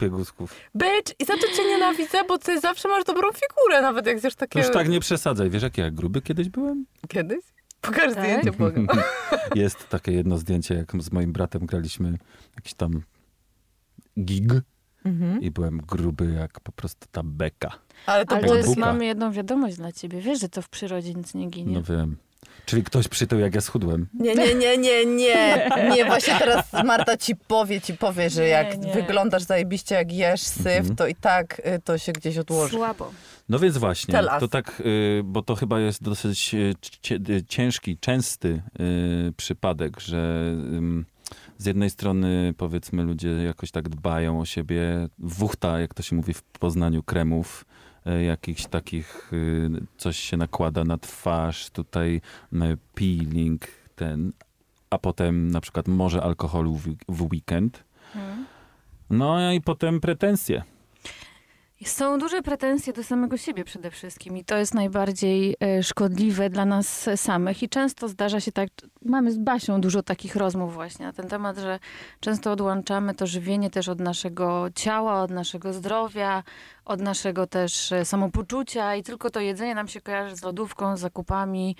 piegusków. 0.00 0.54
Bitch, 0.76 1.12
i 1.18 1.24
za 1.24 1.34
to 1.34 1.56
cię 1.56 1.64
nienawidzę, 1.68 2.18
bo 2.28 2.38
ty 2.38 2.60
zawsze 2.60 2.88
masz 2.88 3.04
dobrą 3.04 3.28
figurę, 3.32 3.82
nawet 3.82 4.06
jak 4.06 4.20
zjesz 4.20 4.34
takie... 4.34 4.58
już 4.58 4.70
tak 4.70 4.88
nie 4.88 5.00
przesadzaj. 5.00 5.50
Wiesz, 5.50 5.62
jak 5.62 5.78
ja 5.78 5.90
gruby 5.90 6.22
kiedyś 6.22 6.48
byłem? 6.48 6.86
Kiedyś? 7.08 7.38
Pokaż 7.80 8.14
Tak? 8.14 8.24
zdjęcie, 8.24 8.52
błagam. 8.52 8.86
Jest 9.54 9.88
takie 9.88 10.12
jedno 10.12 10.38
zdjęcie, 10.38 10.74
jak 10.74 11.02
z 11.02 11.12
moim 11.12 11.32
bratem 11.32 11.66
graliśmy 11.66 12.18
jakiś 12.56 12.74
tam 12.74 13.02
gig 14.20 14.52
Mhm. 15.04 15.40
i 15.42 15.50
byłem 15.50 15.78
gruby 15.78 16.32
jak 16.32 16.60
po 16.60 16.72
prostu 16.72 17.06
ta 17.10 17.20
beka. 17.24 17.70
Ale 18.06 18.26
to 18.26 18.36
Ale 18.36 18.48
to 18.48 18.54
jest, 18.56 18.76
mamy 18.76 19.04
jedną 19.06 19.32
wiadomość 19.32 19.76
dla 19.76 19.92
ciebie. 19.92 20.20
Wiesz, 20.20 20.40
że 20.40 20.48
to 20.48 20.62
w 20.62 20.68
przyrodzie 20.68 21.14
nic 21.14 21.34
nie 21.34 21.46
ginie. 21.50 21.74
No 21.74 21.82
wiem. 21.82 22.16
Czyli 22.66 22.84
ktoś 22.84 23.08
przytył, 23.08 23.38
jak 23.38 23.54
ja 23.54 23.60
schudłem. 23.60 24.06
Nie, 24.14 24.34
nie, 24.34 24.54
nie, 24.54 24.78
nie, 24.78 25.06
nie. 25.06 25.68
Nie, 25.94 26.04
właśnie 26.04 26.38
teraz 26.38 26.72
Marta 26.84 27.16
ci 27.16 27.36
powie, 27.36 27.80
ci 27.80 27.94
powie, 27.94 28.30
że 28.30 28.42
Nie, 28.42 28.48
jak 28.48 28.78
nie. 28.78 28.92
wyglądasz 28.92 29.42
zajebiście, 29.42 29.94
jak 29.94 30.12
jesz 30.12 30.40
syf, 30.40 30.66
Mhm. 30.66 30.96
to 30.96 31.06
i 31.06 31.14
tak 31.14 31.58
y, 31.66 31.80
to 31.84 31.98
się 31.98 32.12
gdzieś 32.12 32.38
odłoży. 32.38 32.76
Słabo. 32.76 33.12
No 33.48 33.58
więc 33.58 33.78
właśnie, 33.78 34.20
to 34.40 34.48
tak, 34.48 34.82
y, 34.86 35.20
bo 35.24 35.42
to 35.42 35.54
chyba 35.54 35.80
jest 35.80 36.02
dosyć 36.02 36.54
y, 36.54 37.44
ciężki, 37.48 37.98
częsty 37.98 38.62
przypadek, 39.36 40.00
że 40.00 40.52
z 41.58 41.66
jednej 41.66 41.90
strony 41.90 42.54
powiedzmy 42.56 43.02
ludzie 43.02 43.28
jakoś 43.28 43.70
tak 43.70 43.88
dbają 43.88 44.40
o 44.40 44.44
siebie, 44.44 45.08
wuchta, 45.18 45.80
jak 45.80 45.94
to 45.94 46.02
się 46.02 46.16
mówi 46.16 46.34
w 46.34 46.42
Poznaniu, 46.42 47.02
kremów, 47.02 47.64
jakichś 48.04 48.66
takich, 48.66 49.32
y, 49.32 49.70
coś 49.96 50.18
się 50.18 50.36
nakłada 50.36 50.84
na 50.84 50.98
twarz, 50.98 51.70
tutaj 51.70 52.20
y, 52.52 52.58
peeling, 52.94 53.66
ten, 53.96 54.32
a 54.90 54.98
potem 54.98 55.50
na 55.50 55.60
przykład 55.60 55.88
może 55.88 56.22
alkoholu 56.22 56.74
w, 56.74 56.88
w 57.08 57.32
weekend. 57.32 57.84
Hmm. 58.12 58.46
No 59.10 59.52
i 59.52 59.60
potem 59.60 60.00
pretensje. 60.00 60.62
Są 61.84 62.18
duże 62.18 62.42
pretensje 62.42 62.92
do 62.92 63.04
samego 63.04 63.36
siebie 63.36 63.64
przede 63.64 63.90
wszystkim 63.90 64.36
i 64.36 64.44
to 64.44 64.56
jest 64.56 64.74
najbardziej 64.74 65.56
e, 65.60 65.82
szkodliwe 65.82 66.50
dla 66.50 66.64
nas 66.64 67.08
samych. 67.16 67.62
I 67.62 67.68
często 67.68 68.08
zdarza 68.08 68.40
się 68.40 68.52
tak, 68.52 68.68
mamy 69.02 69.32
z 69.32 69.38
Basią 69.38 69.80
dużo 69.80 70.02
takich 70.02 70.36
rozmów 70.36 70.74
właśnie 70.74 71.06
na 71.06 71.12
ten 71.12 71.28
temat, 71.28 71.58
że 71.58 71.78
często 72.20 72.52
odłączamy 72.52 73.14
to 73.14 73.26
żywienie 73.26 73.70
też 73.70 73.88
od 73.88 74.00
naszego 74.00 74.68
ciała, 74.74 75.22
od 75.22 75.30
naszego 75.30 75.72
zdrowia, 75.72 76.42
od 76.90 77.00
naszego 77.00 77.46
też 77.46 77.92
e, 77.92 78.04
samopoczucia 78.04 78.96
i 78.96 79.02
tylko 79.02 79.30
to 79.30 79.40
jedzenie 79.40 79.74
nam 79.74 79.88
się 79.88 80.00
kojarzy 80.00 80.36
z 80.36 80.42
lodówką, 80.42 80.96
z 80.96 81.00
zakupami, 81.00 81.76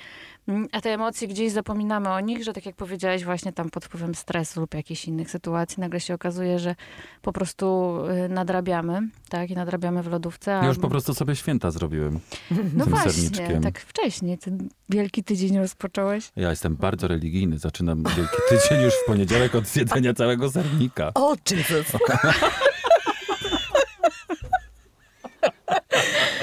mm, 0.49 0.69
a 0.73 0.81
te 0.81 0.95
emocje 0.95 1.29
gdzieś 1.29 1.53
zapominamy 1.53 2.09
o 2.09 2.21
nich, 2.21 2.45
że 2.45 2.53
tak 2.53 2.67
jak 2.67 2.77
powiedziałeś 2.77 3.25
właśnie 3.25 3.53
tam 3.53 3.71
pod 3.71 3.85
wpływem 3.85 4.15
stresu 4.15 4.61
lub 4.61 4.75
jakichś 4.75 5.05
innych 5.05 5.31
sytuacji 5.31 5.81
nagle 5.81 6.01
się 6.01 6.15
okazuje, 6.15 6.59
że 6.59 6.75
po 7.23 7.33
prostu 7.33 7.97
e, 8.09 8.29
nadrabiamy, 8.29 9.09
tak, 9.29 9.51
i 9.51 9.55
nadrabiamy 9.55 10.03
w 10.03 10.07
lodówce. 10.07 10.51
Ja 10.51 10.67
już 10.67 10.79
po 10.79 10.89
prostu 10.89 11.15
sobie 11.15 11.37
święta 11.37 11.71
zrobiłem. 11.71 12.21
No 12.51 12.85
tym 12.85 12.95
właśnie, 12.95 13.13
serniczkiem. 13.13 13.63
tak 13.63 13.81
wcześniej, 13.81 14.39
ten 14.39 14.69
wielki 14.89 15.25
tydzień 15.25 15.59
rozpocząłeś. 15.59 16.33
Ja 16.37 16.51
jestem 16.51 16.77
bardzo 16.77 17.09
religijny. 17.09 17.59
Zaczynam 17.59 18.03
wielki 18.03 18.37
tydzień 18.49 18.85
już 18.85 18.95
w 18.95 19.05
poniedziałek 19.07 19.55
od 19.55 19.67
zjedzenia 19.67 20.15
całego 20.15 20.51
sernika. 20.51 21.13
O, 21.15 21.37
Jesus. 21.51 21.87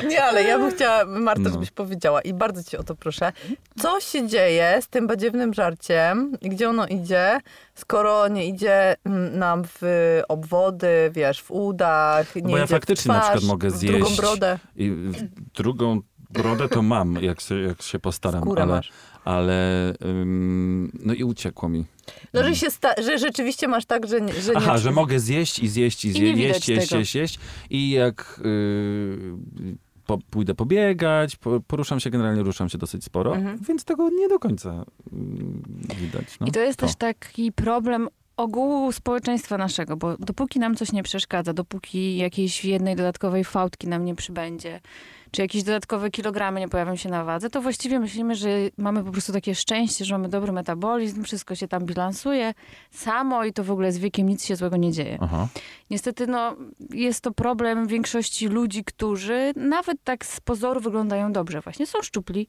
Nie, 0.10 0.24
ale 0.24 0.44
ja 0.44 0.60
bym 0.60 0.72
chciała, 0.72 1.06
Marta, 1.06 1.42
No. 1.44 1.50
żebyś 1.50 1.72
powiedziała 1.72 2.22
i 2.22 2.34
bardzo 2.34 2.63
cię 2.63 2.77
o 2.77 2.84
to 2.84 2.96
proszę. 2.96 3.32
Co 3.80 4.00
się 4.00 4.27
dzieje 4.27 4.80
z 4.82 4.88
tym 4.88 5.08
badziewnym 5.08 5.54
żarciem 5.54 6.32
i 6.42 6.50
gdzie 6.50 6.70
ono 6.70 6.88
idzie, 6.88 7.39
skoro 7.75 8.27
nie 8.27 8.48
idzie 8.48 8.96
mm, 9.06 9.39
nam 9.39 9.63
w 9.82 9.82
obwody, 10.27 11.12
wiesz, 11.13 11.42
w 11.42 11.51
udach, 11.51 12.36
nie 12.36 12.42
Bo 12.42 12.58
ja 12.58 12.68
faktycznie 12.68 13.13
na 13.13 13.20
twarz, 13.20 13.30
przykład 13.32 13.48
mogę 13.48 13.70
w 13.70 13.80
drugą 13.80 14.06
zjeść 14.06 14.22
brodę. 14.22 14.60
I 14.75 14.89
w- 14.92 15.51
drugą 15.54 16.01
brodę 16.30 16.70
to 16.70 16.82
mam, 16.82 17.16
jak 17.24 17.42
się, 17.42 17.60
jak 17.60 17.82
się 17.82 18.00
postaram, 18.00 18.42
Skórę 18.42 18.62
ale, 18.63 18.75
masz. 18.75 18.92
ale 19.25 19.94
ym, 20.06 20.92
no 21.06 21.13
i 21.13 21.24
uciekło 21.24 21.70
mi. 21.70 21.86
No, 22.34 22.44
że, 22.44 22.56
się 22.56 22.72
sta- 22.72 23.01
że 23.04 23.18
rzeczywiście 23.18 23.68
masz 23.68 23.86
tak, 23.86 24.08
że, 24.08 24.22
nie- 24.22 24.34
że 24.42 24.51
nie... 24.51 24.58
Aha, 24.58 24.77
że 24.77 24.92
mogę 24.92 25.20
zjeść 25.20 25.60
i 25.60 25.68
zjeść 25.68 26.06
i 26.06 26.12
zjeść, 26.12 26.36
widać 26.38 26.56
jeść, 26.56 26.70
jeść, 26.70 26.89
tego. 26.89 27.00
jeść, 27.00 27.16
jeść 27.16 27.39
i 27.70 27.89
jak 27.89 28.42
yy, 28.44 29.75
po, 30.08 30.18
pójdę 30.30 30.56
pobiegać, 30.56 31.36
po, 31.36 31.60
poruszam 31.68 32.00
się, 32.00 32.10
generalnie 32.10 32.44
ruszam 32.44 32.70
się 32.70 32.78
dosyć 32.78 33.04
sporo, 33.04 33.36
Mhm. 33.36 33.58
więc 33.68 33.84
tego 33.84 34.10
nie 34.10 34.28
do 34.28 34.40
końca 34.40 34.86
yy, 35.12 35.96
widać. 35.96 36.26
No, 36.40 36.48
I 36.48 36.52
to 36.52 36.60
jest 36.60 36.80
też 36.80 36.96
taki 36.96 37.52
problem 37.52 38.08
ogółu 38.38 38.92
społeczeństwa 38.92 39.58
naszego, 39.58 39.98
bo 39.98 40.18
dopóki 40.18 40.60
nam 40.60 40.76
coś 40.76 40.92
nie 40.92 41.04
przeszkadza, 41.04 41.54
dopóki 41.54 42.18
jakiejś 42.18 42.66
jednej 42.66 42.96
dodatkowej 42.96 43.44
fałdki 43.44 43.88
nam 43.88 44.06
nie 44.06 44.16
przybędzie, 44.16 44.82
czy 45.31 45.41
jakieś 45.41 45.63
dodatkowe 45.63 46.12
kilogramy 46.12 46.60
nie 46.60 46.69
pojawią 46.69 46.96
się 46.96 47.10
na 47.10 47.24
wadze, 47.24 47.50
to 47.50 47.62
właściwie 47.62 48.00
myślimy, 48.00 48.36
że 48.36 48.50
mamy 48.77 49.03
po 49.03 49.12
prostu 49.12 49.34
takie 49.34 49.55
szczęście, 49.55 50.05
że 50.05 50.13
mamy 50.13 50.29
dobry 50.29 50.51
metabolizm, 50.51 51.24
wszystko 51.24 51.55
się 51.55 51.67
tam 51.67 51.86
bilansuje 51.86 52.53
samo 52.91 53.43
i 53.43 53.53
to 53.53 53.63
w 53.63 53.72
ogóle 53.72 53.91
z 53.91 53.98
wiekiem 53.98 54.29
nic 54.29 54.46
się 54.46 54.55
złego 54.55 54.77
nie 54.77 54.91
dzieje. 54.91 55.17
Aha. 55.22 55.48
Niestety, 55.89 56.27
no, 56.27 56.55
jest 56.93 57.22
to 57.22 57.31
problem 57.31 57.88
większości 57.88 58.48
ludzi, 58.48 58.84
którzy 58.84 59.53
nawet 59.55 60.03
tak 60.03 60.25
z 60.25 60.39
pozoru 60.39 60.79
wyglądają 60.79 61.31
dobrze. 61.31 61.62
Właśnie 61.62 61.88
są 61.88 62.01
szczupli, 62.01 62.48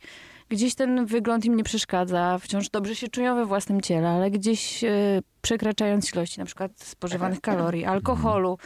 gdzieś 0.49 0.75
ten 0.75 1.07
wygląd 1.07 1.45
im 1.45 1.57
nie 1.57 1.65
przeszkadza, 1.65 2.39
wciąż 2.39 2.71
dobrze 2.71 2.97
się 2.97 3.09
czują 3.09 3.35
we 3.35 3.47
własnym 3.47 3.81
ciele, 3.81 4.09
ale 4.09 4.31
gdzieś 4.31 4.85
e, 4.85 4.91
przekraczając 5.43 6.15
ilości 6.15 6.41
na 6.41 6.47
przykład 6.47 6.73
spożywanych 6.81 7.41
kalorii, 7.41 7.85
alkoholu, 7.85 8.59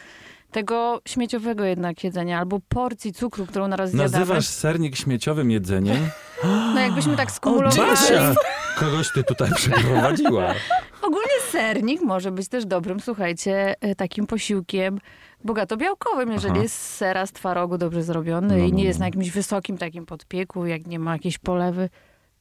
tego 0.52 1.00
śmieciowego 1.09 1.64
jednak 1.64 2.04
jedzenia, 2.04 2.38
albo 2.38 2.61
porcji 2.68 3.12
cukru, 3.12 3.47
którą 3.47 3.68
naraz 3.68 3.90
zjadamy. 3.90 4.11
Nazywasz 4.12 4.47
sernik 4.47 4.97
śmieciowym 4.97 5.50
jedzeniem? 5.50 6.09
No 6.44 6.80
jakbyśmy 6.80 7.16
tak 7.16 7.30
skumulowali. 7.30 7.90
Basia! 7.90 8.35
Kogoś 8.78 9.12
ty 9.12 9.25
tutaj 9.25 9.50
przeprowadziła. 9.54 10.54
Ogólnie 11.02 11.40
sernik 11.50 12.02
może 12.02 12.30
być 12.30 12.49
też 12.49 12.66
dobrym, 12.66 13.00
słuchajcie, 13.00 13.75
e, 13.80 13.94
takim 13.94 14.26
posiłkiem 14.26 14.99
bogato 15.44 15.76
białkowym, 15.76 16.32
jeżeli 16.32 16.52
Aha. 16.52 16.62
jest 16.62 16.76
sera 16.97 17.26
z 17.26 17.32
twarogu 17.32 17.78
dobrze 17.78 18.02
zrobiony 18.02 18.59
No, 18.59 18.64
i 18.64 18.71
no, 18.73 18.76
nie 18.78 18.85
jest 18.85 18.99
no. 18.99 19.02
na 19.02 19.06
jakimś 19.06 19.30
wysokim 19.30 19.78
takim 19.78 20.06
podpieku, 20.06 20.66
jak 20.66 20.87
nie 20.87 20.99
ma 20.99 21.12
jakiejś 21.12 21.38
polewy 21.38 21.88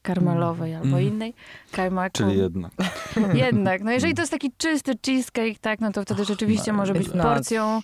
karmelowej 0.02 0.74
albo 0.74 0.86
Mm. 0.96 1.02
innej, 1.02 1.34
kajmaku. 1.72 2.10
Czyli 2.12 2.38
jednak. 2.38 2.72
Jednak, 3.34 3.82
no 3.82 3.90
jeżeli 3.90 4.14
to 4.14 4.22
jest 4.22 4.32
taki 4.32 4.52
czysty 4.56 4.92
cheesecake, 5.06 5.58
tak, 5.60 5.80
no 5.80 5.92
to 5.92 6.02
wtedy 6.02 6.24
rzeczywiście 6.24 6.72
no, 6.72 6.78
może 6.78 6.92
być 6.92 7.14
no. 7.14 7.22
porcją, 7.22 7.80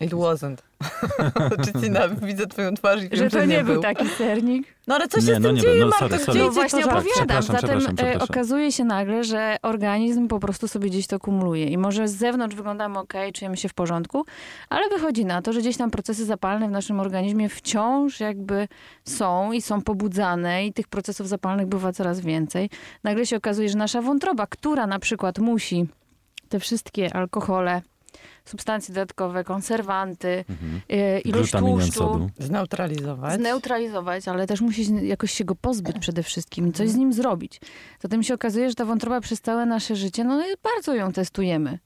It 0.00 0.12
wasn't. 0.12 0.56
Czy 1.64 1.80
ci 1.80 1.90
na, 1.90 2.08
widzę 2.08 2.46
twoją 2.46 2.74
twarz 2.74 3.02
i 3.02 3.08
wiem, 3.08 3.18
że 3.18 3.30
to 3.30 3.44
nie 3.44 3.64
był 3.64 3.72
był. 3.72 3.82
taki 3.82 4.08
sernik. 4.08 4.66
No 4.86 4.94
ale 4.94 5.08
co 5.08 5.20
się 5.20 5.26
Nie, 5.26 5.34
z 5.34 5.38
no 5.40 5.48
tym 5.48 5.56
nie 5.56 5.62
dzieje. 5.62 5.80
No, 5.80 5.86
Marta? 5.86 5.98
sorry, 5.98 6.14
Gdzie 6.16 6.24
sorry. 6.24 6.38
idzie 6.38 6.46
No 6.46 6.52
właśnie 6.52 6.82
to 6.82 6.90
opowiadam. 6.90 7.12
Przepraszam, 7.16 7.56
Zatem 7.56 7.60
przepraszam, 7.68 7.92
e, 7.92 7.96
przepraszam. 7.96 8.22
okazuje 8.30 8.72
się 8.72 8.84
nagle, 8.84 9.24
że 9.24 9.56
organizm 9.62 10.28
po 10.28 10.38
prostu 10.40 10.68
sobie 10.68 10.90
gdzieś 10.90 11.06
to 11.06 11.18
kumuluje. 11.18 11.66
I 11.66 11.78
może 11.78 12.08
z 12.08 12.14
zewnątrz 12.16 12.56
wyglądamy 12.56 12.98
ok, 12.98 13.12
czujemy 13.34 13.56
się 13.56 13.68
w 13.68 13.74
porządku, 13.74 14.24
ale 14.68 14.88
wychodzi 14.88 15.24
na 15.24 15.42
to, 15.42 15.52
że 15.52 15.60
gdzieś 15.60 15.76
tam 15.76 15.90
procesy 15.90 16.24
zapalne 16.24 16.68
w 16.68 16.70
naszym 16.70 17.00
organizmie 17.00 17.48
wciąż 17.48 18.20
jakby 18.20 18.68
są 19.04 19.52
i 19.52 19.62
są 19.62 19.82
pobudzane 19.82 20.66
i 20.66 20.72
tych 20.72 20.88
procesów 20.88 21.28
zapalnych 21.28 21.66
bywa 21.66 21.92
coraz 21.92 22.20
więcej. 22.20 22.70
Nagle 23.04 23.26
się 23.26 23.36
okazuje, 23.36 23.68
że 23.68 23.78
nasza 23.78 24.02
wątroba, 24.02 24.46
która 24.46 24.86
na 24.86 24.98
przykład 24.98 25.38
musi 25.38 25.86
te 26.48 26.60
wszystkie 26.60 27.16
alkohole, 27.16 27.82
substancje 28.46 28.94
dodatkowe, 28.94 29.44
konserwanty, 29.44 30.44
Mhm. 30.50 30.80
e, 30.88 31.20
ilość 31.20 31.52
tłuszczu. 31.52 32.30
Zneutralizować. 32.38 33.34
zneutralizować, 33.40 34.28
ale 34.28 34.46
też 34.46 34.60
musi 34.60 35.06
jakoś 35.06 35.30
się 35.32 35.44
go 35.44 35.54
pozbyć 35.54 35.98
przede 35.98 36.22
wszystkim, 36.22 36.72
coś 36.72 36.88
z 36.90 36.96
nim 36.96 37.12
zrobić. 37.12 37.60
Zatem 38.00 38.22
się 38.22 38.34
okazuje, 38.34 38.68
że 38.68 38.74
ta 38.74 38.84
wątroba 38.84 39.20
przez 39.20 39.40
całe 39.40 39.66
nasze 39.66 39.96
życie, 39.96 40.24
no 40.24 40.42
bardzo 40.62 40.94
ją 40.94 41.12
testujemy. 41.12 41.78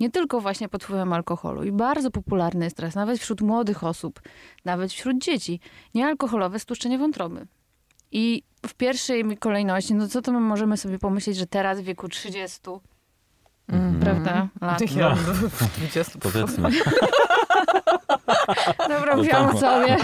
Nie 0.00 0.10
tylko 0.10 0.40
właśnie 0.40 0.68
pod 0.68 0.84
wpływem 0.84 1.12
alkoholu. 1.12 1.64
I 1.64 1.72
bardzo 1.72 2.10
popularny 2.10 2.64
jest 2.64 2.76
teraz, 2.76 2.94
nawet 2.94 3.18
wśród 3.20 3.40
młodych 3.40 3.84
osób, 3.84 4.20
nawet 4.64 4.92
wśród 4.92 5.18
dzieci, 5.18 5.60
niealkoholowe 5.94 6.58
stłuszczenie 6.58 6.98
wątroby. 6.98 7.46
I 8.12 8.42
w 8.66 8.74
pierwszej 8.74 9.36
kolejności, 9.38 9.94
no 9.94 10.08
co 10.08 10.22
to 10.22 10.32
my 10.32 10.40
możemy 10.40 10.76
sobie 10.76 10.98
pomyśleć, 10.98 11.36
że 11.36 11.46
teraz 11.46 11.80
w 11.80 11.84
wieku 11.84 12.08
30, 12.08 12.58
Mhm. 13.68 14.00
prawda, 14.00 14.48
lat. 14.60 14.80
Ja, 14.96 15.16
20. 15.78 16.18
Powiedzmy. 16.32 16.70
Dobra, 18.88 19.16
No 19.16 19.22
wziąłem 19.22 19.48
tak. 19.48 19.58
sobie. 19.58 19.96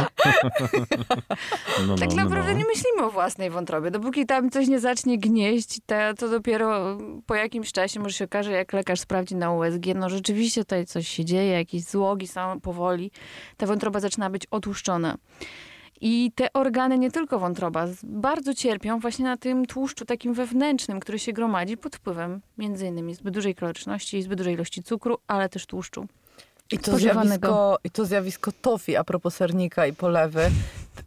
No, 1.87 1.94
Tak 1.94 2.09
no, 2.11 2.16
no, 2.16 2.25
naprawdę 2.25 2.52
no. 2.52 2.59
nie 2.59 2.64
myślimy 2.64 3.02
o 3.02 3.11
własnej 3.11 3.50
wątrobie. 3.50 3.90
Dopóki 3.90 4.26
tam 4.26 4.50
coś 4.50 4.68
nie 4.68 4.80
zacznie 4.80 5.18
gnieść, 5.18 5.78
to, 5.87 5.94
to 6.18 6.28
dopiero 6.28 6.99
po 7.26 7.35
jakimś 7.35 7.73
czasie 7.73 8.00
może 8.00 8.12
się 8.12 8.25
okaże, 8.25 8.52
jak 8.52 8.73
lekarz 8.73 9.00
sprawdzi 9.00 9.37
na 9.37 9.52
USG, 9.52 9.87
no 9.94 10.11
rzeczywiście 10.11 10.61
tutaj 10.61 10.87
coś 10.87 11.09
się 11.09 11.25
dzieje, 11.25 11.52
jakieś 11.52 11.85
złogi 11.85 12.26
są 12.26 12.61
powoli, 12.61 13.11
ta 13.56 13.66
wątroba 13.66 14.00
zaczyna 14.00 14.30
być 14.30 14.47
otłuszczona. 14.50 15.16
I 16.00 16.32
te 16.34 16.52
organy, 16.52 16.98
nie 16.98 17.10
tylko 17.10 17.38
wątroba, 17.38 17.86
bardzo 18.02 18.54
cierpią 18.54 18.98
właśnie 18.98 19.24
na 19.24 19.36
tym 19.36 19.66
tłuszczu 19.66 20.04
takim 20.04 20.34
wewnętrznym, 20.34 21.00
który 21.00 21.18
się 21.18 21.32
gromadzi 21.32 21.76
pod 21.76 21.96
wpływem 21.96 22.40
między 22.58 22.86
innymi 22.86 23.14
zbyt 23.14 23.34
dużej 23.34 23.54
kaloryczności, 23.54 24.22
zbyt 24.22 24.38
dużej 24.38 24.54
ilości 24.54 24.82
cukru, 24.82 25.18
ale 25.26 25.48
też 25.48 25.66
tłuszczu. 25.66 26.06
I 26.70 26.78
to, 26.78 26.98
zjawisko, 26.98 27.78
I 27.84 27.90
to 27.90 28.04
zjawisko 28.04 28.52
tofi 28.52 28.96
a 28.96 29.04
propos 29.04 29.34
sernika 29.34 29.86
i 29.86 29.92
polewy. 29.92 30.50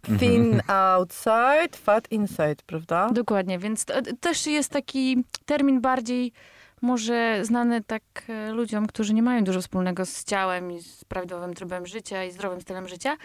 Mhm. 0.10 0.20
Thin 0.20 0.62
outside, 0.68 1.78
fat 1.78 2.12
inside, 2.12 2.56
prawda? 2.66 3.10
Dokładnie, 3.14 3.60
więc 3.60 3.86
to, 3.86 3.94
też 4.20 4.48
jest 4.48 4.72
taki 4.72 5.24
termin 5.46 5.82
bardziej 5.82 6.32
może 6.82 7.46
znany 7.46 7.84
tak 7.84 8.04
e, 8.30 8.52
ludziom, 8.52 8.88
którzy 8.88 9.14
nie 9.14 9.24
mają 9.24 9.44
dużo 9.44 9.62
wspólnego 9.62 10.06
z 10.06 10.24
ciałem 10.24 10.72
i 10.72 10.80
z 10.80 11.06
prawidłowym 11.06 11.54
trybem 11.54 11.86
życia 11.86 12.24
i 12.24 12.32
zdrowym 12.32 12.62
stylem 12.62 12.88
życia. 12.88 13.18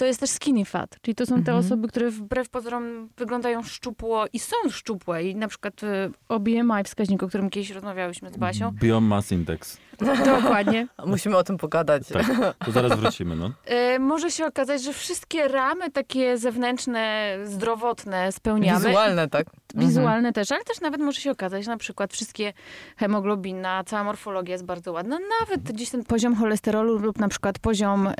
To 0.00 0.06
jest 0.06 0.20
też 0.20 0.30
skinny 0.30 0.64
fat, 0.64 0.96
czyli 1.02 1.14
to 1.14 1.26
są 1.26 1.34
te 1.34 1.38
Mhm. 1.38 1.58
osoby, 1.58 1.88
które 1.88 2.10
wbrew 2.10 2.48
pozorom 2.48 3.08
wyglądają 3.16 3.62
szczupło 3.62 4.24
i 4.32 4.38
są 4.38 4.56
szczupłe 4.70 5.24
i 5.24 5.34
na 5.36 5.48
przykład 5.48 5.84
e, 5.84 6.10
o 6.28 6.40
BMI 6.40 6.84
wskaźniku, 6.84 7.24
o 7.24 7.28
którym 7.28 7.50
kiedyś 7.50 7.70
rozmawiałyśmy 7.70 8.30
z 8.30 8.36
Basią. 8.36 8.70
Biomass 8.70 9.32
Index. 9.32 9.78
Dokładnie. 10.24 10.86
Musimy 11.06 11.36
o 11.36 11.44
tym 11.44 11.56
pogadać. 11.58 12.08
Tak, 12.08 12.26
to 12.64 12.72
zaraz 12.72 13.00
wrócimy, 13.00 13.36
no. 13.36 13.50
E, 13.66 13.98
może 13.98 14.30
się 14.30 14.46
okazać, 14.46 14.82
że 14.82 14.92
wszystkie 14.92 15.48
ramy 15.48 15.90
takie 15.90 16.38
zewnętrzne, 16.38 17.36
zdrowotne 17.44 18.32
spełniamy. 18.32 18.86
Wizualne, 18.86 19.28
tak. 19.28 19.46
Wizualne 19.74 20.32
też, 20.32 20.52
ale 20.52 20.64
też 20.64 20.80
nawet 20.80 21.00
może 21.00 21.20
się 21.20 21.30
okazać, 21.30 21.64
że 21.64 21.70
na 21.70 21.76
przykład 21.76 22.12
wszystkie 22.12 22.52
hemoglobina, 22.96 23.84
cała 23.84 24.04
morfologia 24.04 24.52
jest 24.52 24.64
bardzo 24.64 24.92
ładna. 24.92 25.18
Nawet 25.40 25.72
gdzieś 25.72 25.90
ten 25.90 26.04
poziom 26.04 26.34
cholesterolu 26.36 26.98
lub 26.98 27.18
na 27.18 27.28
przykład 27.28 27.58
poziom 27.58 28.06
y, 28.06 28.12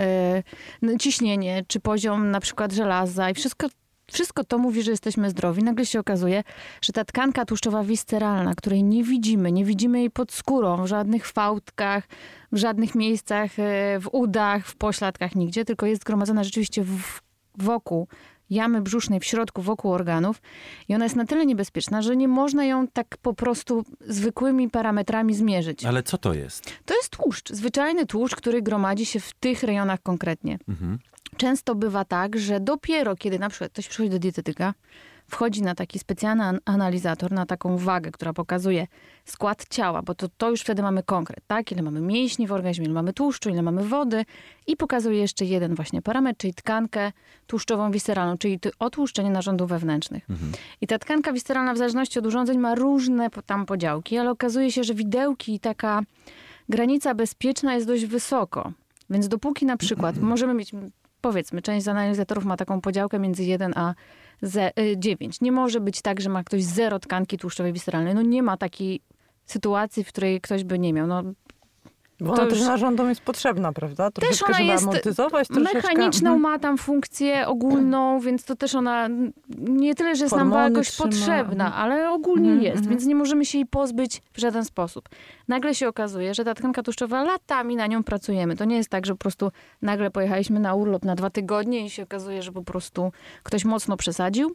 no, 0.83 0.99
ciśnienie, 0.99 1.65
czy 1.71 1.81
poziom 1.81 2.31
na 2.31 2.41
przykład 2.41 2.73
żelaza 2.73 3.31
i 3.31 3.35
wszystko 3.35 3.67
Wszystko 4.13 4.45
to 4.45 4.59
mówi, 4.59 4.83
że 4.83 4.91
jesteśmy 4.91 5.31
zdrowi. 5.31 5.63
Nagle 5.63 5.87
się 5.87 6.01
okazuje, 6.01 6.43
że 6.83 6.93
ta 6.93 7.05
tkanka 7.05 7.45
tłuszczowa 7.45 7.85
wisceralna, 7.85 8.55
której 8.55 8.85
nie 8.85 9.05
widzimy, 9.05 9.53
nie 9.53 9.65
widzimy 9.65 9.99
jej 9.99 10.11
pod 10.11 10.33
skórą, 10.33 10.83
w 10.83 10.87
żadnych 10.87 11.27
fałdkach, 11.27 12.09
w 12.53 12.57
żadnych 12.57 12.95
miejscach, 12.95 13.59
e, 13.59 13.99
w 14.01 14.09
udach, 14.13 14.67
w 14.67 14.77
pośladkach, 14.77 15.35
nigdzie, 15.35 15.65
tylko 15.65 15.87
jest 15.87 16.03
zgromadzona 16.03 16.45
rzeczywiście 16.45 16.83
w, 16.85 17.21
wokół 17.59 18.09
jamy 18.51 18.81
brzusznej, 18.81 19.21
w 19.21 19.25
środku, 19.25 19.63
wokół 19.63 19.93
organów. 19.93 20.43
I 20.89 20.95
ona 20.95 21.05
jest 21.05 21.17
na 21.17 21.25
tyle 21.25 21.47
niebezpieczna, 21.47 22.03
że 22.03 22.17
nie 22.17 22.29
można 22.29 22.65
ją 22.65 22.89
tak 22.89 23.17
po 23.23 23.35
prostu 23.35 23.85
zwykłymi 24.01 24.71
parametrami 24.71 25.35
zmierzyć. 25.35 25.85
Ale 25.85 26.03
co 26.03 26.19
to 26.19 26.35
jest? 26.35 26.73
To 26.85 26.95
jest 26.95 27.11
tłuszcz, 27.11 27.53
zwyczajny 27.53 28.07
tłuszcz, 28.07 28.37
który 28.37 28.63
gromadzi 28.63 29.07
się 29.07 29.21
w 29.21 29.33
tych 29.33 29.63
rejonach 29.63 30.03
konkretnie. 30.03 30.59
Mhm. 30.69 30.99
Często 31.37 31.75
bywa 31.75 32.05
tak, 32.05 32.39
że 32.39 32.61
dopiero 32.61 33.17
kiedy 33.17 33.39
na 33.39 33.49
przykład 33.49 33.73
ktoś 33.73 33.89
przychodzi 33.89 34.11
do 34.11 34.19
dietetyka, 34.19 34.75
wchodzi 35.31 35.63
na 35.63 35.75
taki 35.75 35.99
specjalny 35.99 36.45
an- 36.45 36.61
analizator, 36.65 37.33
na 37.33 37.47
taką 37.47 37.77
wagę, 37.77 38.11
która 38.11 38.33
pokazuje 38.33 38.87
skład 39.25 39.67
ciała, 39.71 40.03
bo 40.03 40.15
to, 40.15 40.29
to 40.29 40.51
już 40.51 40.61
wtedy 40.61 40.83
mamy 40.83 41.03
konkret, 41.03 41.45
tak? 41.47 41.73
Ile 41.73 41.83
mamy 41.83 42.01
mięśni 42.01 42.47
w 42.47 42.53
organizmie, 42.53 42.85
ile 42.85 42.95
mamy 42.95 43.13
tłuszczu, 43.13 43.51
ile 43.51 43.63
mamy 43.63 43.85
wody 43.85 44.25
i 44.67 44.77
pokazuje 44.77 45.19
jeszcze 45.19 45.45
jeden 45.45 45.75
właśnie 45.75 46.03
parametr, 46.03 46.39
czyli 46.39 46.55
tkankę 46.55 47.13
tłuszczową 47.47 47.91
wisceralną, 47.91 48.39
czyli 48.39 48.59
otłuszczenie 48.79 49.31
narządów 49.31 49.71
wewnętrznych. 49.71 50.27
I 50.81 50.87
ta 50.87 50.99
tkanka 50.99 51.33
wisceralna 51.33 51.75
w 51.75 51.79
zależności 51.79 52.19
od 52.19 52.27
urządzeń 52.27 52.59
ma 52.59 52.75
różne 52.75 53.31
tam 53.47 53.67
podziałki, 53.67 54.19
ale 54.19 54.31
okazuje 54.31 54.73
się, 54.73 54.85
że 54.85 54.95
widełki 54.95 55.55
i 55.55 55.61
taka 55.61 56.03
granica 56.69 57.15
bezpieczna 57.15 57.75
jest 57.75 57.87
dość 57.87 58.07
wysoko. 58.07 58.73
Więc 59.11 59.29
dopóki 59.29 59.67
na 59.67 59.77
przykład 59.77 60.19
możemy 60.33 60.55
mieć, 60.55 60.73
powiedzmy, 61.21 61.63
część 61.63 61.85
z 61.85 61.89
analizatorów 61.89 62.45
ma 62.45 62.57
taką 62.57 62.81
podziałkę 62.81 63.19
między 63.19 63.45
1 63.45 63.73
a 63.77 63.95
ze, 64.43 64.81
y, 64.81 64.95
9. 64.99 65.41
Nie 65.41 65.53
może 65.53 65.81
być 65.81 66.03
tak, 66.03 66.21
że 66.21 66.31
ma 66.31 66.45
ktoś 66.45 66.65
zero 66.65 66.99
tkanki 66.99 67.39
tłuszczowej 67.39 67.73
wisceralnej. 67.73 68.15
No 68.15 68.23
nie 68.23 68.43
ma 68.43 68.57
takiej 68.57 69.01
sytuacji, 69.47 70.05
w 70.05 70.09
której 70.09 70.41
ktoś 70.41 70.65
by 70.65 70.79
nie 70.79 70.93
miał. 70.93 71.07
No, 71.07 71.23
Bo 72.21 72.27
To 72.35 72.43
ona 72.43 72.51
też 72.51 72.59
już- 72.59 72.69
narządom 72.69 73.09
jest 73.09 73.21
potrzebna, 73.21 73.73
prawda? 73.73 74.11
Troszeczkę, 74.11 74.47
ona 74.47 74.55
żeby 74.59 74.69
jest 74.69 74.83
amortyzować 74.85 75.49
troszeczkę. 75.49 75.75
mechaniczną 75.75 76.31
Mhm. 76.31 76.41
ma 76.53 76.59
tam 76.59 76.79
funkcję 76.79 77.47
ogólną, 77.47 78.21
więc 78.21 78.45
to 78.45 78.57
też 78.57 78.75
ona 78.75 79.09
nie 79.59 79.95
tyle, 79.95 80.17
że 80.17 80.25
jest 80.25 80.37
nam 80.37 80.51
Hormony 80.51 80.71
jakoś 80.71 80.89
trzyma, 80.91 81.09
potrzebna, 81.09 81.67
mhm. 81.67 81.83
ale 81.83 82.11
ogólnie 82.11 82.49
Mhm, 82.51 82.63
jest, 82.65 82.77
mhm. 82.77 82.91
więc 82.91 83.07
nie 83.07 83.15
możemy 83.15 83.45
się 83.45 83.59
jej 83.59 83.67
pozbyć 83.67 84.23
w 84.33 84.41
żaden 84.41 84.65
sposób. 84.65 85.09
Nagle 85.49 85.75
się 85.75 85.89
okazuje, 85.89 86.35
że 86.35 86.45
ta 86.45 86.55
tkanka 86.55 86.83
tłuszczowa, 86.83 87.25
latami 87.25 87.77
na 87.77 87.87
nią 87.87 88.05
pracujemy. 88.05 88.57
To 88.57 88.65
nie 88.65 88.77
jest 88.77 88.89
tak, 88.91 89.07
że 89.07 89.13
po 89.13 89.19
prostu 89.19 89.51
nagle 89.83 90.11
pojechaliśmy 90.11 90.61
na 90.61 90.75
urlop 90.75 91.05
na 91.05 91.15
dwa 91.15 91.31
tygodnie 91.31 91.87
i 91.87 91.91
się 91.91 92.03
okazuje, 92.03 92.43
że 92.43 92.53
po 92.53 92.63
prostu 92.63 93.13
ktoś 93.43 93.65
mocno 93.65 93.97
przesadził. 93.97 94.53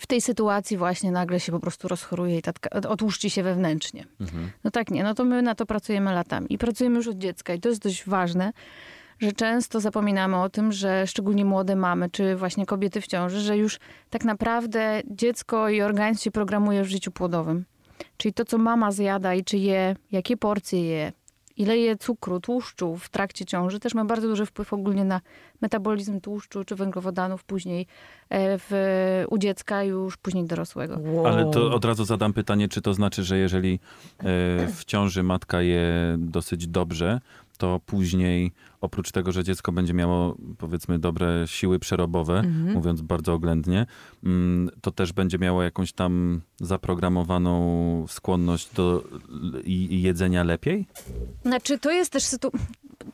W 0.00 0.06
tej 0.06 0.20
sytuacji 0.20 0.76
właśnie 0.76 1.10
nagle 1.10 1.40
się 1.40 1.52
po 1.52 1.60
prostu 1.60 1.88
rozchoruje 1.88 2.38
i 2.38 2.42
ta 2.42 2.52
tka- 2.52 2.88
otłuszczy 2.88 3.30
się 3.30 3.42
wewnętrznie. 3.42 4.04
Mhm. 4.20 4.50
No 4.64 4.70
tak 4.70 4.90
nie, 4.90 5.02
no 5.02 5.14
to 5.14 5.24
my 5.24 5.42
na 5.42 5.54
to 5.54 5.66
pracujemy 5.66 6.12
latami 6.12 6.46
i 6.50 6.58
pracujemy 6.58 6.96
już 6.96 7.08
od 7.08 7.18
dziecka 7.18 7.54
i 7.54 7.60
to 7.60 7.68
jest 7.68 7.82
dość 7.82 8.04
ważne, 8.08 8.52
że 9.20 9.32
często 9.32 9.80
zapominamy 9.80 10.42
o 10.42 10.48
tym, 10.48 10.72
że 10.72 11.06
szczególnie 11.06 11.44
młode 11.44 11.76
mamy, 11.76 12.10
czy 12.10 12.36
właśnie 12.36 12.66
kobiety 12.66 13.00
w 13.00 13.06
ciąży, 13.06 13.40
że 13.40 13.56
już 13.56 13.78
tak 14.10 14.24
naprawdę 14.24 15.02
dziecko 15.10 15.68
i 15.68 15.82
organizm 15.82 16.22
się 16.22 16.30
programuje 16.30 16.84
w 16.84 16.88
życiu 16.88 17.10
płodowym. 17.10 17.64
Czyli 18.16 18.34
to, 18.34 18.44
co 18.44 18.58
mama 18.58 18.92
zjada 18.92 19.34
i 19.34 19.44
czy 19.44 19.56
je, 19.56 19.96
jakie 20.12 20.36
porcje 20.36 20.84
je, 20.84 21.12
ile 21.62 21.78
je 21.78 21.96
cukru, 21.96 22.40
tłuszczu 22.40 22.96
w 22.96 23.08
trakcie 23.08 23.44
ciąży, 23.44 23.80
też 23.80 23.94
ma 23.94 24.04
bardzo 24.04 24.28
duży 24.28 24.46
wpływ 24.46 24.72
ogólnie 24.72 25.04
na 25.04 25.20
metabolizm 25.60 26.20
tłuszczu 26.20 26.64
czy 26.64 26.74
węglowodanów 26.74 27.44
później 27.44 27.86
e, 28.28 28.58
w, 28.58 29.24
u 29.28 29.38
dziecka 29.38 29.82
już 29.82 30.16
później 30.16 30.44
dorosłego. 30.44 30.98
Wow. 31.04 31.26
Ale 31.26 31.50
to 31.50 31.74
od 31.74 31.84
razu 31.84 32.04
zadam 32.04 32.32
pytanie, 32.32 32.68
czy 32.68 32.82
to 32.82 32.94
znaczy, 32.94 33.24
że 33.24 33.38
jeżeli 33.38 33.74
e, 33.74 33.78
w 34.66 34.84
ciąży 34.86 35.22
matka 35.22 35.62
je 35.62 36.16
dosyć 36.18 36.66
dobrze, 36.66 37.20
to 37.62 37.80
później 37.86 38.52
oprócz 38.80 39.12
tego, 39.12 39.32
że 39.32 39.44
dziecko 39.44 39.72
będzie 39.72 39.94
miało 39.94 40.36
powiedzmy 40.58 40.98
dobre 40.98 41.44
siły 41.46 41.78
przerobowe, 41.78 42.38
Mhm. 42.38 42.72
mówiąc 42.74 43.00
bardzo 43.02 43.32
oględnie, 43.32 43.86
mm, 44.24 44.70
to 44.80 44.90
też 44.90 45.12
będzie 45.12 45.38
miało 45.38 45.62
jakąś 45.62 45.92
tam 45.92 46.40
zaprogramowaną 46.60 48.04
skłonność 48.08 48.74
do 48.74 49.04
jedzenia 49.90 50.44
lepiej? 50.44 50.86
Znaczy, 51.44 51.78
to 51.78 51.90
jest 51.90 52.12
też 52.12 52.22
sytu... 52.22 52.50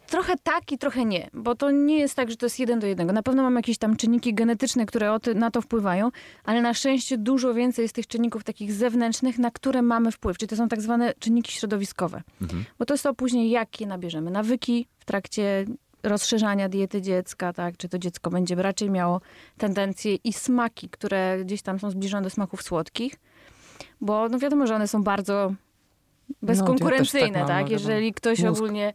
trochę 0.07 0.35
tak 0.43 0.73
i 0.73 0.79
trochę 0.79 1.05
nie, 1.05 1.31
bo 1.33 1.55
to 1.55 1.71
nie 1.71 1.99
jest 1.99 2.15
tak, 2.15 2.31
że 2.31 2.37
to 2.37 2.47
jest 2.47 2.59
jeden 2.59 2.81
do 2.81 2.87
jednego. 2.87 3.13
Na 3.13 3.23
pewno 3.23 3.43
mamy 3.43 3.59
jakieś 3.59 3.79
tam 3.79 3.97
czynniki 3.97 4.35
genetyczne, 4.35 4.87
które 4.87 5.19
na 5.35 5.51
to 5.51 5.63
wpływają, 5.63 6.11
ale 6.45 6.63
na 6.63 6.75
szczęście 6.75 7.19
dużo 7.19 7.55
więcej 7.55 7.83
jest 7.83 7.95
tych 7.95 8.07
czynników 8.07 8.45
takich 8.45 8.73
zewnętrznych, 8.73 9.39
na 9.39 9.51
które 9.51 9.83
mamy 9.83 10.13
wpływ, 10.13 10.39
czyli 10.39 10.49
to 10.49 10.57
są 10.57 10.69
tak 10.69 10.81
zwane 10.83 11.15
czynniki 11.19 11.53
środowiskowe. 11.53 12.23
Mhm. 12.43 12.65
Bo 12.79 12.85
to 12.85 12.95
jest 12.95 13.05
to 13.05 13.15
później, 13.15 13.51
jak 13.51 13.81
je 13.81 13.87
nabierzemy. 13.87 14.31
Nawyki 14.31 14.87
w 14.99 15.05
trakcie 15.05 15.65
rozszerzania 16.03 16.69
diety 16.69 17.03
dziecka, 17.03 17.53
tak? 17.53 17.77
Czy 17.77 17.89
to 17.89 17.99
dziecko 17.99 18.31
będzie 18.31 18.55
raczej 18.55 18.91
miało 18.91 19.21
tendencje 19.59 20.15
i 20.15 20.33
smaki, 20.33 20.89
które 20.89 21.39
gdzieś 21.45 21.63
tam 21.63 21.79
są 21.79 21.91
zbliżone 21.91 22.23
do 22.23 22.31
smaków 22.31 22.63
słodkich, 22.63 23.15
bo 24.01 24.29
no 24.29 24.39
wiadomo, 24.39 24.67
że 24.67 24.75
one 24.75 24.89
są 24.89 25.03
bardzo 25.03 25.55
bezkonkurencyjne, 26.43 27.27
No, 27.33 27.39
ja 27.39 27.47
tak 27.47 27.49
mam, 27.49 27.49
tak? 27.49 27.63
ale 27.67 27.73
Jeżeli 27.73 28.15
ktoś 28.15 28.43
mózg. 28.43 28.63
ogólnie... 28.63 28.95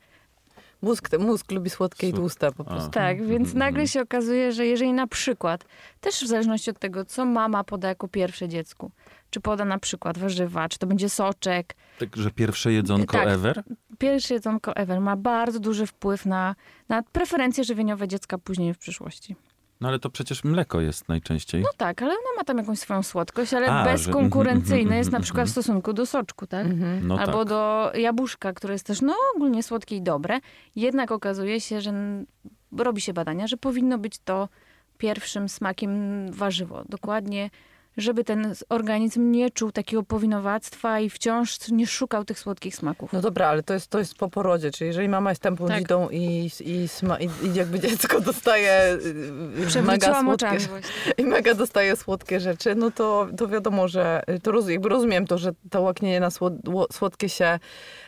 Mózg, 0.84 1.10
mózg 1.19 1.52
lubi 1.52 1.69
słodkie 1.69 2.10
i 2.10 2.13
tłuste 2.13 2.52
po 2.52 2.63
A. 2.63 2.69
prostu. 2.69 2.89
Tak, 2.91 3.12
Mhm, 3.12 3.30
więc 3.30 3.41
mhm, 3.48 3.60
nagle 3.60 3.82
mhm. 3.82 3.88
się 3.88 4.02
okazuje, 4.02 4.52
że 4.52 4.65
jeżeli 4.65 4.93
na 4.93 5.08
przykład, 5.08 5.65
też 6.02 6.24
w 6.24 6.28
zależności 6.28 6.69
od 6.72 6.80
tego, 6.80 7.06
co 7.06 7.26
mama 7.26 7.63
poda 7.63 7.88
jako 7.88 8.08
pierwsze 8.08 8.48
dziecku, 8.50 8.91
czy 9.30 9.39
poda 9.39 9.65
na 9.65 9.80
przykład 9.80 10.17
warzywa, 10.17 10.69
czy 10.69 10.80
to 10.80 10.88
będzie 10.88 11.10
soczek, 11.10 11.76
Także 12.00 12.32
pierwsze 12.32 12.72
jedzonko 12.74 13.17
Tak. 13.17 13.28
ever? 13.28 13.63
pierwsze 13.98 14.34
jedzonko 14.34 14.76
ever 14.76 15.02
ma 15.02 15.15
bardzo 15.15 15.60
duży 15.60 15.86
wpływ 15.86 16.26
na, 16.26 16.56
na 16.89 17.04
preferencje 17.04 17.63
żywieniowe 17.63 18.08
dziecka 18.08 18.38
później 18.38 18.74
w 18.74 18.78
przyszłości. 18.78 19.36
No 19.84 19.89
ale 19.89 20.00
to 20.00 20.10
przecież 20.10 20.43
mleko 20.43 20.82
jest 20.82 21.10
najczęściej. 21.10 21.62
No 21.62 21.69
tak, 21.78 22.02
ale 22.02 22.12
ona 22.12 22.38
ma 22.38 22.43
tam 22.43 22.58
jakąś 22.58 22.80
swoją 22.80 23.04
słodkość, 23.04 23.54
ale 23.54 23.67
A, 23.67 23.84
że- 23.84 23.91
bezkonkurencyjne 23.91 24.82
mhm, 24.82 24.98
jest 24.98 25.12
na 25.12 25.17
mhm, 25.17 25.24
przykład 25.24 25.48
w 25.48 25.50
mhm. 25.50 25.63
stosunku 25.63 25.93
do 25.93 26.06
soczku, 26.06 26.48
tak? 26.48 26.65
Mhm. 26.65 27.08
No 27.08 27.19
Albo 27.19 27.39
tak. 27.39 27.48
do 27.48 27.91
jabłuszka, 27.96 28.54
które 28.54 28.74
jest 28.74 28.86
też 28.86 29.02
no, 29.02 29.15
ogólnie 29.36 29.63
słodkie 29.63 29.96
i 29.96 30.02
dobre. 30.02 30.39
Jednak 30.76 31.12
okazuje 31.12 31.62
się, 31.62 31.82
że 31.82 31.93
robi 32.78 33.02
się 33.02 33.13
badania, 33.13 33.48
że 33.48 33.58
powinno 33.58 33.98
być 33.98 34.19
to 34.26 34.50
pierwszym 34.98 35.50
smakiem 35.50 35.91
warzywo. 36.32 36.84
Dokładnie, 36.89 37.50
żeby 37.97 38.23
ten 38.23 38.53
organizm 38.69 39.32
nie 39.32 39.49
czuł 39.51 39.71
takiego 39.71 40.03
powinowactwa 40.03 40.99
i 40.99 41.10
wciąż 41.10 41.58
nie 41.71 41.88
szukał 41.88 42.25
tych 42.25 42.39
słodkich 42.39 42.75
smaków. 42.75 43.13
No 43.13 43.21
dobra, 43.21 43.47
ale 43.47 43.63
to 43.63 43.73
jest, 43.73 43.88
to 43.88 43.99
jest 43.99 44.15
po 44.15 44.29
porodzie, 44.29 44.71
czyli 44.71 44.88
jeżeli 44.88 45.10
mama 45.10 45.29
jest 45.29 45.41
tępą 45.41 45.67
Tak. 45.67 45.84
i, 46.12 46.49
i, 46.60 46.88
sma, 46.88 47.19
i, 47.19 47.25
i 47.43 47.53
jakby 47.53 47.79
dziecko 47.79 48.21
dostaje 48.21 48.97
y, 49.06 49.13
mega 49.13 49.67
Przewróciłam 49.67 50.25
słodkie, 50.25 50.47
oczami 50.47 50.60
właśnie. 50.69 50.89
i 51.17 51.23
mega 51.23 51.53
dostaje 51.53 51.95
słodkie 51.95 52.39
rzeczy, 52.39 52.75
no 52.75 52.91
to, 52.91 53.27
to 53.38 53.47
wiadomo, 53.47 53.88
że 53.88 54.21
to 54.43 54.51
roz, 54.51 54.69
jakby 54.69 54.89
rozumiem 54.89 55.27
to, 55.27 55.38
że 55.38 55.51
to 55.69 55.82
łaknienie 55.82 56.19
na 56.19 56.32
słod, 56.32 56.53
ło- 56.67 56.88
słodkie 56.91 57.29
się 57.29 57.60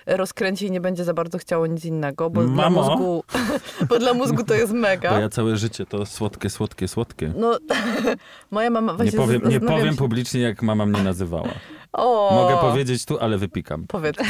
rozkręci 0.07 0.65
i 0.65 0.71
nie 0.71 0.81
będzie 0.81 1.03
za 1.03 1.13
bardzo 1.13 1.37
chciało 1.37 1.67
nic 1.67 1.85
innego, 1.85 2.29
bo 2.29 2.43
dla 2.43 2.69
mózgu, 2.69 3.23
bo 3.89 3.99
dla 3.99 4.13
mózgu 4.13 4.43
to 4.43 4.53
jest 4.53 4.73
mega. 4.73 5.09
Bo 5.11 5.19
ja 5.19 5.29
całe 5.29 5.57
życie 5.57 5.85
to 5.85 6.05
słodkie, 6.05 6.49
słodkie, 6.49 6.87
słodkie. 6.87 7.33
No, 7.37 7.57
moja 8.51 8.69
mama 8.69 8.91
Nie 8.91 8.97
właśnie 8.97 9.19
powiem, 9.19 9.41
nie 9.49 9.59
powiem 9.59 9.91
się- 9.91 9.97
publicznie, 9.97 10.41
jak 10.41 10.61
mama 10.61 10.85
mnie 10.85 11.03
nazywała. 11.03 11.49
O, 11.93 12.29
Mogę 12.33 12.57
powiedzieć 12.57 13.05
tu, 13.05 13.19
ale 13.19 13.37
wypikam. 13.37 13.87
Powiedz. 13.87 14.17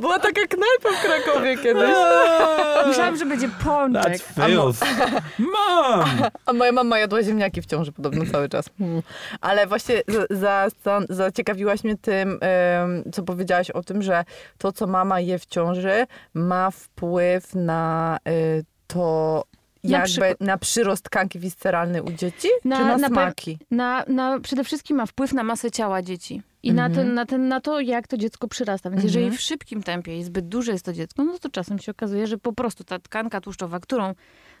Była 0.00 0.18
taka 0.18 0.40
knajpa 0.46 0.98
w 0.98 1.02
Krakowie 1.02 1.56
kiedyś. 1.56 1.94
Myślałam, 2.86 3.16
że 3.16 3.26
będzie 3.26 3.48
pączek. 3.64 4.04
That's 4.04 4.46
filth. 4.46 4.80
Mam! 5.38 6.08
A 6.46 6.52
moja 6.52 6.72
mama 6.72 6.98
jadła 6.98 7.22
ziemniaki 7.22 7.62
w 7.62 7.66
ciąży 7.66 7.92
podobno 7.92 8.24
cały 8.32 8.48
czas. 8.48 8.70
Mm. 8.80 9.02
Ale 9.40 9.66
właśnie 9.66 10.02
za, 10.08 10.26
za, 10.30 10.68
za, 10.84 11.00
zaciekawiłaś 11.08 11.84
mnie 11.84 11.96
tym, 11.96 12.40
co 13.12 13.22
powiedziałaś 13.22 13.70
o 13.70 13.82
tym, 13.82 14.02
że 14.02 14.24
to, 14.58 14.72
co 14.72 14.86
mama 14.86 15.20
je 15.20 15.38
w 15.38 15.46
ciąży, 15.46 16.06
ma 16.34 16.70
wpływ 16.70 17.54
na 17.54 18.18
y, 18.28 18.64
to, 18.86 19.44
Na 19.84 19.90
jakby 19.90 20.06
przykład- 20.08 20.40
na 20.40 20.58
przyrost 20.58 21.04
tkanki 21.04 21.38
wisceralnej 21.38 22.00
u 22.02 22.12
dzieci, 22.12 22.48
Na- 22.64 22.76
czy 22.76 22.84
na, 22.84 22.96
na 22.98 23.08
smaki? 23.08 23.58
Na, 23.70 24.04
na, 24.08 24.40
przede 24.40 24.64
wszystkim 24.64 24.96
ma 24.96 25.06
wpływ 25.06 25.32
na 25.32 25.42
masę 25.42 25.70
ciała 25.70 26.02
dzieci. 26.02 26.42
I 26.62 26.72
na, 26.72 26.90
ten, 26.90 27.14
na, 27.14 27.26
ten, 27.26 27.48
na 27.48 27.60
to, 27.60 27.80
jak 27.80 28.06
to 28.08 28.16
dziecko 28.16 28.48
przyrasta. 28.48 28.90
Więc 28.90 29.02
jeżeli 29.02 29.24
Mhm. 29.24 29.38
w 29.38 29.40
szybkim 29.42 29.82
tempie 29.82 30.18
i 30.18 30.24
zbyt 30.24 30.48
duże 30.48 30.72
jest 30.72 30.84
to 30.84 30.92
dziecko, 30.92 31.24
no 31.24 31.38
to 31.38 31.48
czasem 31.48 31.78
się 31.78 31.92
okazuje, 31.92 32.26
że 32.26 32.38
po 32.38 32.52
prostu 32.52 32.84
ta 32.84 32.98
tkanka 32.98 33.40
tłuszczowa, 33.40 33.80
którą 33.80 34.14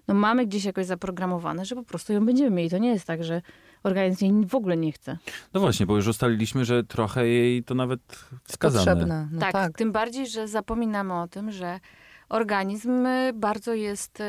no, 0.08 0.14
mamy 0.14 0.46
gdzieś 0.46 0.64
jakoś 0.64 0.86
zaprogramowane, 0.86 1.64
że 1.64 1.74
po 1.74 1.82
prostu 1.82 2.12
ją 2.12 2.26
będziemy 2.26 2.50
mieli. 2.50 2.70
To 2.70 2.78
nie 2.78 2.88
jest 2.88 3.04
tak, 3.06 3.24
że 3.24 3.42
organizm 3.82 4.24
jej 4.24 4.46
w 4.46 4.54
ogóle 4.54 4.76
nie 4.76 4.92
chce. 4.92 5.16
No 5.54 5.60
właśnie, 5.60 5.86
bo 5.86 5.96
już 5.96 6.06
ustaliliśmy, 6.06 6.64
że 6.64 6.84
trochę 6.84 7.28
jej 7.28 7.64
to 7.64 7.74
nawet 7.74 8.00
wskazane. 8.44 8.84
Potrzebne. 8.86 9.28
No 9.32 9.40
tak, 9.40 9.52
tak. 9.52 9.78
tym 9.78 9.92
bardziej, 9.92 10.26
że 10.26 10.48
zapominamy 10.48 11.14
o 11.20 11.28
tym, 11.28 11.52
że 11.52 11.80
organizm 12.28 13.06
bardzo 13.34 13.74
jest 13.74 14.20
y, 14.20 14.24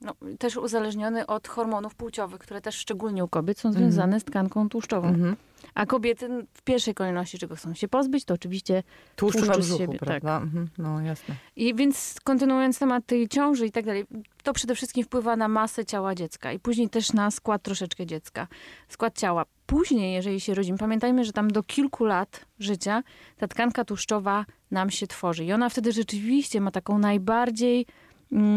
no, 0.00 0.12
też 0.38 0.56
uzależniony 0.56 1.26
od 1.26 1.48
hormonów 1.48 1.94
płciowych, 1.94 2.40
które 2.40 2.60
też 2.60 2.74
szczególnie 2.74 3.24
u 3.24 3.28
kobiet 3.28 3.58
są 3.58 3.68
Mhm. 3.68 3.84
związane 3.84 4.20
z 4.20 4.24
tkanką 4.24 4.68
tłuszczową. 4.68 5.08
Mhm. 5.08 5.36
A 5.74 5.86
kobiety 5.86 6.28
w 6.54 6.62
pierwszej 6.62 6.94
kolejności, 6.94 7.38
czego 7.38 7.56
chcą 7.56 7.74
się 7.74 7.88
pozbyć, 7.88 8.24
to 8.24 8.34
oczywiście 8.34 8.82
Tłuszczu 9.16 9.42
Tłuszczu 9.42 9.62
z 9.62 9.78
siebie, 9.78 9.98
tak. 9.98 10.08
prawda? 10.08 10.36
Mhm. 10.36 10.68
No 10.78 11.00
jasne. 11.00 11.34
I 11.56 11.74
więc 11.74 12.16
kontynuując 12.24 12.78
temat 12.78 13.06
tej 13.06 13.28
ciąży 13.28 13.66
i 13.66 13.72
tak 13.72 13.84
dalej, 13.84 14.04
to 14.42 14.52
przede 14.52 14.74
wszystkim 14.74 15.04
wpływa 15.04 15.36
na 15.36 15.48
masę 15.48 15.84
ciała 15.84 16.14
dziecka 16.14 16.52
i 16.52 16.58
później 16.58 16.88
też 16.88 17.12
na 17.12 17.30
skład 17.30 17.62
troszeczkę 17.62 18.06
dziecka, 18.06 18.46
skład 18.88 19.18
ciała. 19.18 19.44
Później, 19.66 20.14
jeżeli 20.14 20.40
się 20.40 20.54
rodzimy, 20.54 20.78
pamiętajmy, 20.78 21.24
że 21.24 21.32
tam 21.32 21.50
do 21.50 21.62
kilku 21.62 22.04
lat 22.04 22.46
życia 22.58 23.02
ta 23.36 23.48
tkanka 23.48 23.84
tłuszczowa 23.84 24.44
nam 24.70 24.90
się 24.90 25.06
tworzy 25.06 25.44
i 25.44 25.52
ona 25.52 25.68
wtedy 25.68 25.92
rzeczywiście 25.92 26.60
ma 26.60 26.70
taką 26.70 26.98
najbardziej 26.98 27.86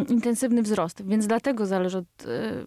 intensywny 0.10 0.62
wzrost, 0.62 1.06
więc 1.08 1.28
dlatego 1.28 1.66
zależy 1.66 1.98
od 1.98 2.06
e, 2.26 2.66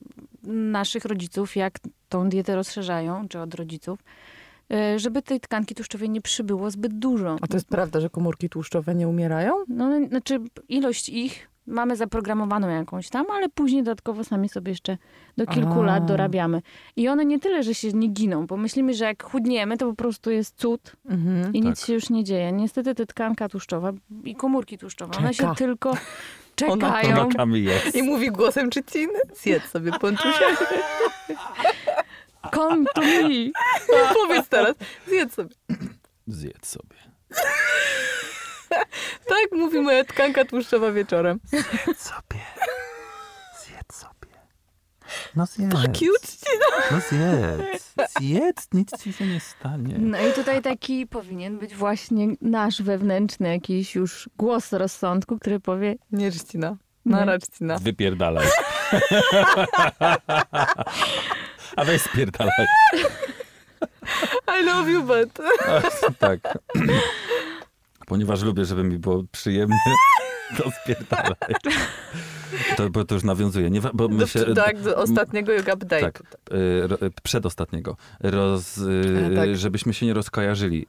naszych 0.53 1.05
rodziców, 1.05 1.57
jak 1.57 1.79
tą 2.09 2.29
dietę 2.29 2.57
rozszerzają, 2.57 3.29
czy 3.29 3.41
od 3.41 3.55
rodziców, 3.55 3.99
e, 4.73 4.99
żeby 4.99 5.23
tej 5.23 5.41
tkanki 5.41 5.75
tłuszczowej 5.75 6.11
nie 6.11 6.21
przybyło 6.21 6.71
zbyt 6.71 6.99
dużo. 6.99 7.37
A 7.41 7.47
to 7.47 7.57
jest 7.57 7.69
prawda, 7.69 8.01
że 8.01 8.11
komórki 8.11 8.49
tłuszczowe 8.49 8.95
nie 8.95 9.09
umierają? 9.09 9.55
No, 9.69 9.91
znaczy 10.09 10.39
ilość 10.69 11.09
ich 11.09 11.49
mamy 11.67 11.97
zaprogramowaną 11.97 12.69
jakąś 12.69 13.09
tam, 13.09 13.27
ale 13.31 13.49
później 13.49 13.83
dodatkowo 13.83 14.25
sami 14.25 14.49
sobie 14.49 14.71
jeszcze 14.73 14.99
do 15.37 15.47
kilku 15.47 15.81
A. 15.81 15.85
lat 15.85 16.05
dorabiamy. 16.05 16.63
I 16.97 17.09
one 17.09 17.25
nie 17.25 17.39
tyle, 17.39 17.63
że 17.63 17.75
się 17.75 17.93
nie 17.93 18.09
giną, 18.09 18.47
bo 18.47 18.57
myślimy, 18.57 18.95
że 18.95 19.05
jak 19.05 19.23
chudniemy, 19.23 19.77
to 19.77 19.87
po 19.87 19.95
prostu 19.95 20.31
jest 20.31 20.57
cud 20.57 20.93
Mhm. 21.09 21.55
i 21.55 21.61
nic 21.61 21.79
Tak. 21.81 21.87
się 21.87 21.93
już 21.95 22.11
nie 22.11 22.25
dzieje. 22.25 22.53
Niestety 22.53 22.95
ta 22.95 23.07
tkanka 23.07 23.49
tłuszczowa 23.49 23.93
i 24.25 24.35
komórki 24.35 24.79
tłuszczowe, 24.79 25.19
one 25.19 25.35
się 25.35 25.55
Czeka. 25.57 25.91
Ona- 26.69 26.93
czekają. 27.03 27.17
Nogami 27.17 27.65
jest. 27.65 27.95
I 27.97 28.03
mówi 28.03 28.31
głosem 28.31 28.71
Czyciny. 28.71 29.19
Zjedz 29.35 29.65
sobie 29.71 29.93
ponczusia. 29.93 30.45
Come 32.55 32.85
to 32.95 33.01
me. 33.01 33.51
Powiedz 34.15 34.49
teraz. 34.49 34.75
Zjedz 35.07 35.35
sobie. 35.35 35.55
Zjedz 36.27 36.67
sobie. 36.69 36.97
Tak 39.29 39.53
mówi 39.53 39.81
moja 39.81 40.05
tkanka 40.05 40.45
tłuszczowa 40.45 40.93
wieczorem. 40.93 41.41
Zjedz 41.45 41.99
sobie. 42.03 42.41
No 45.37 45.47
zjedz. 45.47 45.83
Taki 45.83 46.11
uczciwa. 46.11 46.67
No 46.91 47.01
zjedz. 47.11 47.95
Zjedz, 48.19 48.69
nic 48.73 49.03
ci 49.03 49.13
się 49.13 49.27
nie 49.27 49.41
stanie. 49.41 49.95
No 49.99 50.19
i 50.19 50.33
tutaj 50.33 50.63
taki 50.63 51.07
powinien 51.07 51.59
być 51.59 51.75
właśnie 51.75 52.29
nasz 52.41 52.83
wewnętrzny 52.83 53.49
jakiś 53.49 53.95
już 53.95 54.31
głos 54.39 54.73
rozsądku, 54.73 55.39
który 55.39 55.61
powie, 55.61 55.95
Nie 56.13 56.33
Czcina. 56.33 56.77
Nie. 57.07 57.13
Nara 57.13 57.39
Czcina. 57.39 57.79
Wypierdalaj. 57.79 58.47
A 61.77 61.85
weź 61.85 62.03
spierdalaj. 62.03 62.67
I 64.61 64.65
love 64.65 64.91
you, 64.91 65.03
but... 65.03 65.47
tak. 66.19 66.59
Ponieważ 68.07 68.43
lubię, 68.43 68.65
żeby 68.65 68.85
mi 68.85 68.99
było 68.99 69.25
przyjemnie, 69.33 69.77
to 70.59 70.71
spierdalaj. 70.83 71.55
To, 72.77 72.91
bo 72.91 73.05
to 73.05 73.15
już 73.15 73.25
nawiązuje. 73.25 73.71
Nie, 73.71 73.81
bo 73.95 74.09
my 74.09 74.27
się, 74.27 74.55
tak, 74.55 74.81
do 74.83 74.97
ostatniego 74.97 75.53
yoga 75.53 75.73
update'u. 75.75 76.01
Tak. 76.01 76.23
y, 77.03 77.07
y, 77.07 77.11
przedostatniego. 77.23 77.97
Roz, 78.21 78.79
y, 78.79 79.31
tak. 79.37 79.57
Żebyśmy 79.57 79.95
się 79.95 80.07
nie 80.07 80.15
rozkojarzyli. 80.15 80.87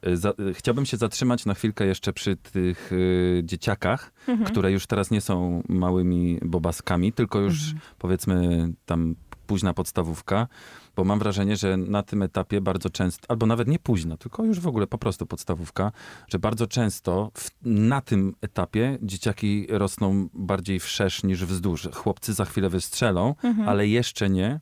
Chciałbym 0.54 0.86
się 0.86 0.98
zatrzymać 0.98 1.46
na 1.46 1.54
chwilkę 1.54 1.86
jeszcze 1.86 2.14
przy 2.14 2.36
tych 2.36 2.92
dzieciakach, 3.44 4.12
Mhm. 4.28 4.50
które 4.52 4.72
już 4.72 4.88
teraz 4.88 5.12
nie 5.12 5.22
są 5.22 5.64
małymi 5.70 6.40
bobaskami, 6.42 7.14
tylko 7.14 7.40
już 7.40 7.54
Mhm. 7.64 7.80
powiedzmy 8.00 8.68
tam 8.86 9.16
późna 9.48 9.74
podstawówka, 9.74 10.48
bo 10.96 11.04
mam 11.04 11.20
wrażenie, 11.20 11.56
że 11.56 11.78
na 11.78 12.04
tym 12.04 12.22
etapie 12.22 12.62
bardzo 12.62 12.90
często, 12.90 13.26
albo 13.32 13.46
nawet 13.46 13.68
nie 13.68 13.80
późna, 13.80 14.18
tylko 14.18 14.44
już 14.46 14.60
w 14.60 14.68
ogóle 14.68 14.88
po 14.88 14.98
prostu 14.98 15.26
podstawówka, 15.26 15.92
że 16.28 16.40
bardzo 16.40 16.68
często 16.68 17.32
w, 17.34 17.50
na 17.66 18.02
tym 18.02 18.36
etapie 18.42 18.98
dzieciaki 19.02 19.68
rosną 19.70 20.28
bardziej 20.34 20.80
wszerz 20.80 21.24
niż 21.24 21.46
wzdłuż. 21.46 21.88
Chłopcy 21.94 22.34
za 22.34 22.46
chwilę 22.46 22.70
wystrzelą, 22.70 23.36
Mhm. 23.44 23.70
ale 23.70 23.88
jeszcze 23.88 24.30
nie. 24.30 24.60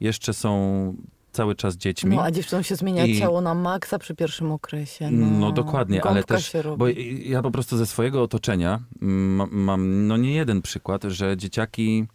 Jeszcze 0.00 0.34
są 0.34 0.94
cały 1.32 1.54
czas 1.54 1.76
dziećmi. 1.76 2.16
No, 2.16 2.22
a 2.22 2.30
dziewczynom 2.30 2.62
się 2.64 2.76
zmienia 2.76 3.06
I- 3.06 3.18
ciało 3.18 3.40
na 3.40 3.54
maksa 3.54 3.98
przy 3.98 4.14
pierwszym 4.14 4.52
okresie. 4.52 5.10
No, 5.10 5.26
No, 5.38 5.52
dokładnie, 5.52 6.02
ale 6.04 6.24
też, 6.24 6.52
się 6.52 6.62
robi. 6.62 6.78
bo 6.78 6.88
ja 7.28 7.42
po 7.42 7.50
prostu 7.50 7.76
ze 7.76 7.86
swojego 7.86 8.22
otoczenia 8.22 8.80
mm, 9.02 9.48
mam 9.64 10.06
no 10.06 10.16
nie 10.16 10.34
jeden 10.34 10.62
przykład, 10.62 11.02
że 11.04 11.36
dzieciaki 11.36 12.06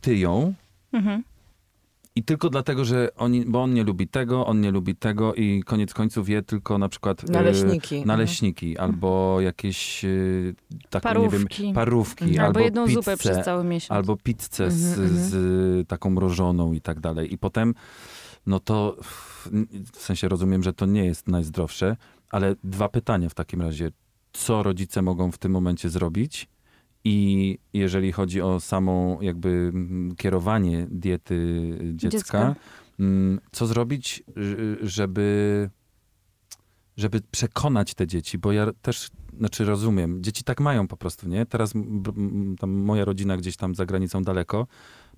tyją 0.00 0.54
Mhm. 0.92 1.24
I 2.16 2.22
tylko 2.24 2.50
dlatego, 2.50 2.84
że 2.84 3.08
oni, 3.16 3.44
bo 3.44 3.62
on 3.62 3.74
nie 3.74 3.84
lubi 3.84 4.08
tego, 4.08 4.46
on 4.46 4.60
nie 4.60 4.70
lubi 4.70 4.96
tego 4.96 5.34
i 5.34 5.62
koniec 5.66 5.94
końców 5.94 6.28
je 6.28 6.42
tylko 6.42 6.78
na 6.78 6.88
przykład 6.88 7.28
Naleśniki. 7.28 8.06
naleśniki 8.06 8.78
albo 8.78 9.40
jakieś 9.40 10.04
e, 10.04 10.08
taką, 10.90 11.08
nie 11.22 11.28
wiem, 11.28 11.30
Parówki. 11.30 11.72
parówki, 11.72 12.24
Mhm. 12.24 12.40
albo, 12.40 12.46
Albo 12.46 12.60
jedną 12.60 12.86
pizzę, 12.86 12.94
zupę 13.02 13.16
przez 13.16 13.44
cały 13.44 13.64
miesiąc. 13.64 13.90
albo 13.96 14.16
pizzę 14.16 14.70
z, 14.70 14.86
Mhm, 14.98 15.08
mhm. 15.08 15.30
z 15.30 15.88
taką 15.88 16.10
mrożoną 16.10 16.72
i 16.72 16.80
tak 16.80 17.00
dalej. 17.00 17.32
I 17.34 17.38
potem, 17.38 17.74
no 18.46 18.60
to 18.60 18.96
w 19.92 19.98
sensie 20.02 20.28
rozumiem, 20.28 20.62
że 20.62 20.72
to 20.72 20.86
nie 20.86 21.04
jest 21.04 21.28
najzdrowsze, 21.28 21.96
ale 22.30 22.56
dwa 22.64 22.88
pytania 22.88 23.28
w 23.28 23.34
takim 23.34 23.62
razie. 23.62 23.90
Co 24.32 24.62
rodzice 24.62 25.02
mogą 25.02 25.32
w 25.32 25.38
tym 25.38 25.52
momencie 25.52 25.90
zrobić? 25.90 26.48
I 27.08 27.58
jeżeli 27.72 28.12
chodzi 28.12 28.40
o 28.40 28.60
samą 28.60 29.20
jakby 29.20 29.72
kierowanie 30.16 30.86
diety 30.90 31.38
dziecka, 31.94 32.18
Dziecka. 32.18 32.54
mm, 33.00 33.40
co 33.52 33.66
zrobić, 33.66 34.22
żeby, 34.80 35.70
żeby 36.96 37.20
przekonać 37.30 37.94
te 37.94 38.06
dzieci? 38.06 38.38
Bo 38.38 38.52
ja 38.52 38.66
też, 38.82 39.10
znaczy 39.38 39.64
rozumiem, 39.64 40.22
dzieci 40.22 40.44
tak 40.44 40.60
mają 40.60 40.88
po 40.88 40.96
prostu, 40.96 41.28
nie? 41.28 41.46
Teraz 41.46 41.72
moja 42.66 43.04
rodzina 43.04 43.36
gdzieś 43.36 43.56
tam 43.56 43.74
za 43.74 43.86
granicą 43.86 44.22
daleko, 44.22 44.66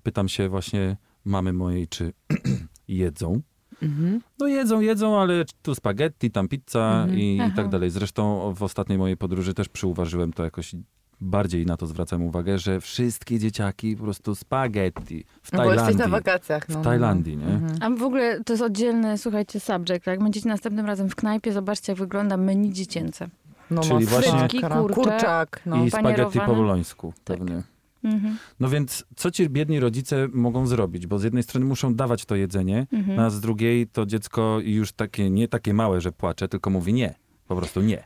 pytam 0.03 0.29
się 0.29 0.49
właśnie 0.49 0.97
mamy 1.25 1.53
mojej, 1.53 1.87
czy 1.87 2.13
jedzą. 2.87 3.41
Mhm. 3.81 4.21
No 4.39 4.47
jedzą, 4.47 4.79
jedzą, 4.81 5.19
ale 5.19 5.45
tu 5.61 5.75
spaghetti, 5.75 6.31
tam 6.31 6.47
pizza 6.47 7.01
Mhm. 7.03 7.19
i, 7.19 7.37
i 7.49 7.51
tak 7.55 7.69
dalej. 7.69 7.89
Zresztą 7.89 8.53
w 8.53 8.63
ostatniej 8.63 8.97
mojej 8.97 9.17
podróży 9.17 9.53
też 9.53 9.69
przyuważyłem 9.69 10.33
to 10.33 10.43
jakoś 10.43 10.75
bardziej 11.21 11.65
na 11.65 11.77
to 11.77 11.87
zwracam 11.87 12.21
uwagę, 12.23 12.59
że 12.59 12.81
wszystkie 12.81 13.39
dzieciaki 13.39 13.95
po 13.95 14.03
prostu 14.03 14.35
spaghetti 14.35 15.25
w 15.43 15.51
No 15.53 15.57
bo 15.57 15.63
jesteś 15.65 15.77
Tajlandii. 15.77 15.97
na 15.99 16.07
wakacjach. 16.07 16.69
No, 16.69 16.73
W 16.75 16.77
no. 16.77 16.83
Tajlandii, 16.83 17.37
nie? 17.37 17.45
Mhm. 17.45 17.77
A 17.81 17.89
w 17.99 18.03
ogóle 18.03 18.43
to 18.43 18.53
jest 18.53 18.63
oddzielny, 18.63 19.17
słuchajcie, 19.17 19.59
subject. 19.59 20.07
Jak 20.07 20.23
będziecie 20.23 20.49
następnym 20.49 20.85
razem 20.85 21.09
w 21.09 21.15
knajpie, 21.15 21.51
zobaczcie, 21.53 21.91
jak 21.91 21.99
wygląda 21.99 22.37
meni 22.37 22.73
dziecięce. 22.73 23.29
No, 23.71 23.81
Czyli 23.81 24.05
właśnie- 24.05 24.31
kurczak. 24.47 24.93
kurczak. 24.93 25.61
No. 25.65 25.85
I 25.85 25.89
spaghetti 25.91 26.39
po 26.39 26.55
bolońsku 26.55 27.13
Tak. 27.23 27.37
pewnie. 27.37 27.63
Mhm. 28.03 28.37
No 28.59 28.69
więc 28.69 29.05
co 29.15 29.31
ci 29.31 29.49
biedni 29.49 29.79
rodzice 29.79 30.27
mogą 30.33 30.67
zrobić? 30.67 31.07
Bo 31.07 31.19
z 31.19 31.23
jednej 31.23 31.43
strony 31.43 31.65
muszą 31.65 31.95
dawać 31.95 32.25
to 32.25 32.35
jedzenie, 32.35 32.87
Mhm. 32.93 33.19
a 33.19 33.29
z 33.29 33.39
drugiej 33.41 33.87
to 33.87 34.05
dziecko 34.05 34.57
już 34.63 34.91
takie, 34.91 35.29
nie 35.29 35.47
takie 35.47 35.73
małe, 35.73 36.01
że 36.01 36.11
płacze, 36.11 36.47
tylko 36.47 36.69
mówi 36.69 36.93
nie. 36.93 37.15
Po 37.47 37.55
prostu 37.55 37.81
nie. 37.81 38.03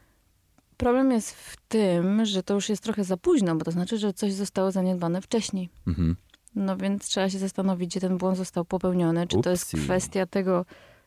Problem 0.84 1.12
jest 1.12 1.32
w 1.32 1.56
tym, 1.68 2.26
że 2.26 2.44
to 2.44 2.54
już 2.54 2.70
jest 2.70 2.84
trochę 2.84 3.04
za 3.04 3.18
późno, 3.18 3.56
bo 3.56 3.66
to 3.66 3.72
znaczy, 3.72 3.98
że 3.98 4.14
coś 4.14 4.34
zostało 4.34 4.72
zaniedbane 4.72 5.22
wcześniej. 5.22 5.70
Mhm. 5.88 6.16
No 6.56 6.78
więc 6.78 7.08
trzeba 7.08 7.30
się 7.30 7.40
zastanowić, 7.40 7.90
gdzie 7.90 8.00
ten 8.00 8.18
błąd 8.18 8.38
został 8.38 8.66
popełniony. 8.66 9.28
Czy 9.28 9.42
to 9.42 9.50
jest 9.50 9.74
Upsi. 9.74 9.86
kwestia 9.86 10.26
tego, 10.26 10.66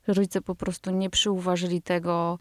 że 0.08 0.14
rodzice 0.14 0.40
po 0.40 0.54
prostu 0.54 0.90
nie 0.90 1.10
przyuważyli 1.10 1.82
tego 1.82 2.38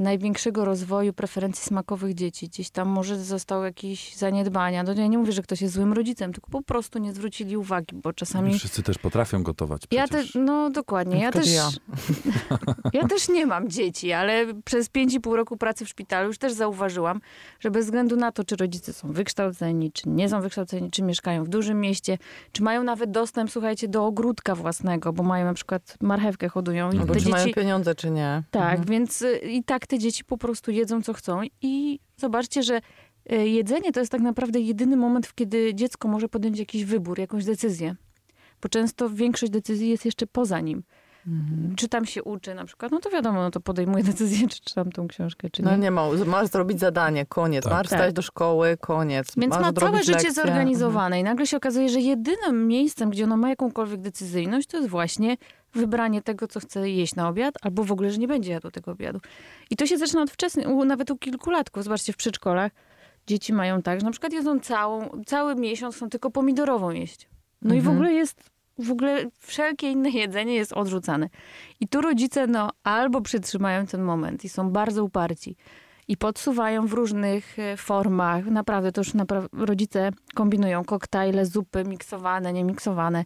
największego 0.00 0.64
rozwoju 0.64 1.12
preferencji 1.12 1.64
smakowych 1.64 2.14
dzieci. 2.14 2.48
Gdzieś 2.48 2.70
tam 2.70 2.88
może 2.88 3.16
zostały 3.18 3.64
jakieś 3.66 4.16
zaniedbania. 4.16 4.82
No 4.82 4.92
ja 4.94 5.06
nie 5.06 5.18
mówię, 5.18 5.32
że 5.32 5.42
ktoś 5.42 5.62
jest 5.62 5.74
złym 5.74 5.92
rodzicem, 5.92 6.32
tylko 6.32 6.50
po 6.50 6.62
prostu 6.62 6.98
nie 6.98 7.12
zwrócili 7.12 7.56
uwagi, 7.56 7.96
bo 7.96 8.12
czasami... 8.12 8.54
Wszyscy 8.58 8.82
też 8.82 8.98
potrafią 8.98 9.42
gotować 9.42 9.82
Ja 9.90 10.04
przecież. 10.08 10.26
też, 10.32 10.42
no 10.44 10.70
dokładnie. 10.70 11.20
Ja 11.20 11.32
też, 11.32 11.52
ja. 11.52 11.68
ja 12.92 13.08
też 13.08 13.28
nie 13.28 13.46
mam 13.46 13.68
dzieci, 13.70 14.12
ale 14.12 14.46
przez 14.64 14.88
pięć 14.88 15.14
i 15.14 15.20
pół 15.20 15.36
roku 15.36 15.56
pracy 15.56 15.84
w 15.84 15.88
szpitalu 15.88 16.26
już 16.26 16.38
też 16.38 16.52
zauważyłam, 16.52 17.20
że 17.60 17.70
bez 17.70 17.84
względu 17.84 18.16
na 18.16 18.32
to, 18.32 18.44
czy 18.44 18.56
rodzice 18.56 18.92
są 18.92 19.12
wykształceni, 19.12 19.92
czy 19.92 20.08
nie 20.08 20.28
są 20.28 20.40
wykształceni, 20.40 20.90
czy 20.90 21.02
mieszkają 21.02 21.44
w 21.44 21.48
dużym 21.48 21.80
mieście, 21.80 22.18
czy 22.52 22.62
mają 22.62 22.84
nawet 22.84 23.10
dostęp, 23.10 23.50
słuchajcie, 23.50 23.88
do 23.88 24.06
ogródka 24.06 24.54
własnego, 24.54 25.12
bo 25.12 25.22
mają 25.22 25.44
na 25.46 25.54
przykład 25.54 25.96
marchewkę 26.00 26.48
hodują 26.48 26.92
i 26.92 26.98
Albo 26.98 27.06
Bo 27.06 27.14
te 27.14 27.20
czy 27.20 27.28
mają 27.28 27.44
dzieci... 27.44 27.54
pieniądze, 27.54 27.94
czy 27.94 28.10
nie. 28.10 28.42
Tak, 28.50 28.68
Mhm. 28.78 28.84
więc 28.88 29.22
y, 29.22 29.40
i 29.48 29.64
tak 29.64 29.86
te 29.86 29.98
dzieci 29.98 30.24
po 30.24 30.38
prostu 30.38 30.70
jedzą, 30.70 31.02
co 31.02 31.12
chcą. 31.12 31.40
I 31.62 32.00
zobaczcie, 32.16 32.62
że 32.62 32.80
y, 33.32 33.48
jedzenie 33.48 33.92
to 33.92 34.00
jest 34.00 34.12
tak 34.12 34.20
naprawdę 34.20 34.60
jedyny 34.60 34.96
moment, 34.96 35.26
w 35.26 35.34
kiedy 35.34 35.74
dziecko 35.74 36.08
może 36.08 36.28
podjąć 36.28 36.58
jakiś 36.58 36.84
wybór, 36.84 37.18
jakąś 37.18 37.44
decyzję. 37.44 37.94
Bo 38.62 38.68
często 38.68 39.10
większość 39.10 39.52
decyzji 39.52 39.88
jest 39.88 40.04
jeszcze 40.04 40.26
poza 40.26 40.60
nim. 40.60 40.82
czy 41.76 41.88
tam 41.88 42.06
się 42.06 42.22
uczy 42.22 42.54
na 42.54 42.64
przykład, 42.64 42.92
no 42.92 43.00
to 43.00 43.10
wiadomo, 43.10 43.42
no 43.42 43.50
to 43.50 43.60
podejmuje 43.60 44.04
decyzję, 44.04 44.48
czy 44.48 44.60
czytam 44.60 44.92
tą 44.92 45.08
książkę, 45.08 45.50
czy 45.50 45.62
nie. 45.62 45.70
No 45.70 45.76
nie 45.76 45.90
ma, 45.90 46.02
masz 46.26 46.48
zrobić 46.48 46.80
zadanie, 46.80 47.26
koniec. 47.26 47.64
Tak. 47.64 47.72
Masz 47.72 47.86
wstać 47.86 48.00
Tak. 48.00 48.12
do 48.12 48.22
szkoły, 48.22 48.76
koniec. 48.80 49.26
Więc 49.36 49.54
masz 49.54 49.62
ma 49.62 49.72
całe 49.72 49.98
życie 49.98 50.12
lekcje. 50.12 50.32
zorganizowane 50.32 51.20
i 51.20 51.22
nagle 51.22 51.46
się 51.46 51.56
okazuje, 51.56 51.88
że 51.88 52.00
jedynym 52.00 52.66
miejscem, 52.66 53.10
gdzie 53.10 53.24
ono 53.24 53.36
ma 53.36 53.48
jakąkolwiek 53.48 54.00
decyzyjność, 54.00 54.68
to 54.68 54.76
jest 54.76 54.88
właśnie 54.88 55.36
wybranie 55.74 56.22
tego, 56.22 56.48
co 56.48 56.60
chce 56.60 56.90
jeść 56.90 57.14
na 57.14 57.28
obiad, 57.28 57.54
albo 57.62 57.84
w 57.84 57.92
ogóle, 57.92 58.10
że 58.10 58.18
nie 58.18 58.28
będzie 58.28 58.52
jadł 58.52 58.70
tego 58.70 58.92
obiadu. 58.92 59.20
I 59.70 59.76
to 59.76 59.86
się 59.86 59.98
zaczyna 59.98 60.22
od 60.22 60.30
wczesnych, 60.30 60.66
nawet 60.86 61.10
u 61.10 61.16
kilkulatków. 61.16 61.84
Zobaczcie, 61.84 62.12
w 62.12 62.16
przedszkolach 62.16 62.72
dzieci 63.26 63.52
mają 63.52 63.82
tak, 63.82 64.00
że 64.00 64.04
na 64.06 64.10
przykład 64.12 64.32
jedzą 64.32 64.60
całą, 64.60 65.08
cały 65.26 65.54
miesiąc, 65.54 65.96
chcą 65.96 66.08
tylko 66.10 66.30
pomidorową 66.30 66.90
jeść. 66.90 67.28
No 67.62 67.74
i 67.74 67.76
w 67.76 67.80
Mhm. 67.80 67.96
ogóle 67.96 68.12
jest, 68.12 68.50
w 68.78 68.90
ogóle 68.90 69.24
wszelkie 69.38 69.90
inne 69.90 70.10
jedzenie 70.10 70.54
jest 70.54 70.72
odrzucane. 70.72 71.28
I 71.80 71.88
tu 71.88 72.00
rodzice, 72.00 72.46
no, 72.46 72.70
albo 72.84 73.20
przytrzymają 73.20 73.86
ten 73.86 74.02
moment 74.02 74.44
i 74.44 74.48
są 74.48 74.70
bardzo 74.70 75.04
uparci 75.04 75.56
i 76.08 76.16
podsuwają 76.16 76.86
w 76.86 76.92
różnych 76.92 77.58
e, 77.58 77.76
formach. 77.76 78.44
Naprawdę, 78.46 78.92
to 78.92 79.00
już 79.00 79.14
napra- 79.14 79.48
rodzice 79.52 80.10
kombinują 80.34 80.84
koktajle, 80.84 81.46
zupy 81.46 81.84
miksowane, 81.84 82.52
niemiksowane. 82.52 83.24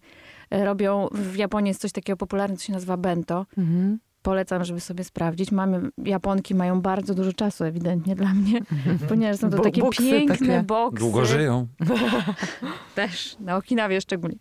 Robią, 0.65 1.09
w 1.13 1.37
Japonii 1.37 1.69
jest 1.69 1.81
coś 1.81 1.93
takiego 1.93 2.17
popularne, 2.17 2.57
co 2.57 2.65
się 2.65 2.73
nazywa 2.73 2.97
bento. 2.97 3.47
Mhm. 3.59 3.99
Polecam, 4.23 4.65
żeby 4.65 4.81
sobie 4.81 5.05
sprawdzić. 5.05 5.53
Mamy, 5.53 5.91
Japonki 5.99 6.55
mają 6.55 6.81
bardzo 6.81 7.15
dużo 7.15 7.33
czasu 7.33 7.65
ewidentnie 7.65 8.17
dla 8.17 8.35
mnie, 8.35 8.61
ponieważ 9.09 9.37
są 9.37 9.51
to 9.51 9.57
Bo- 9.57 9.63
takie 9.63 9.81
boksy 9.81 10.03
piękne 10.03 10.37
takie. 10.37 10.63
boksy. 10.63 10.99
Długo 10.99 11.25
żyją. 11.25 11.67
Też, 12.95 13.37
na 13.41 13.57
Okinawie 13.57 14.01
szczególnie. 14.01 14.37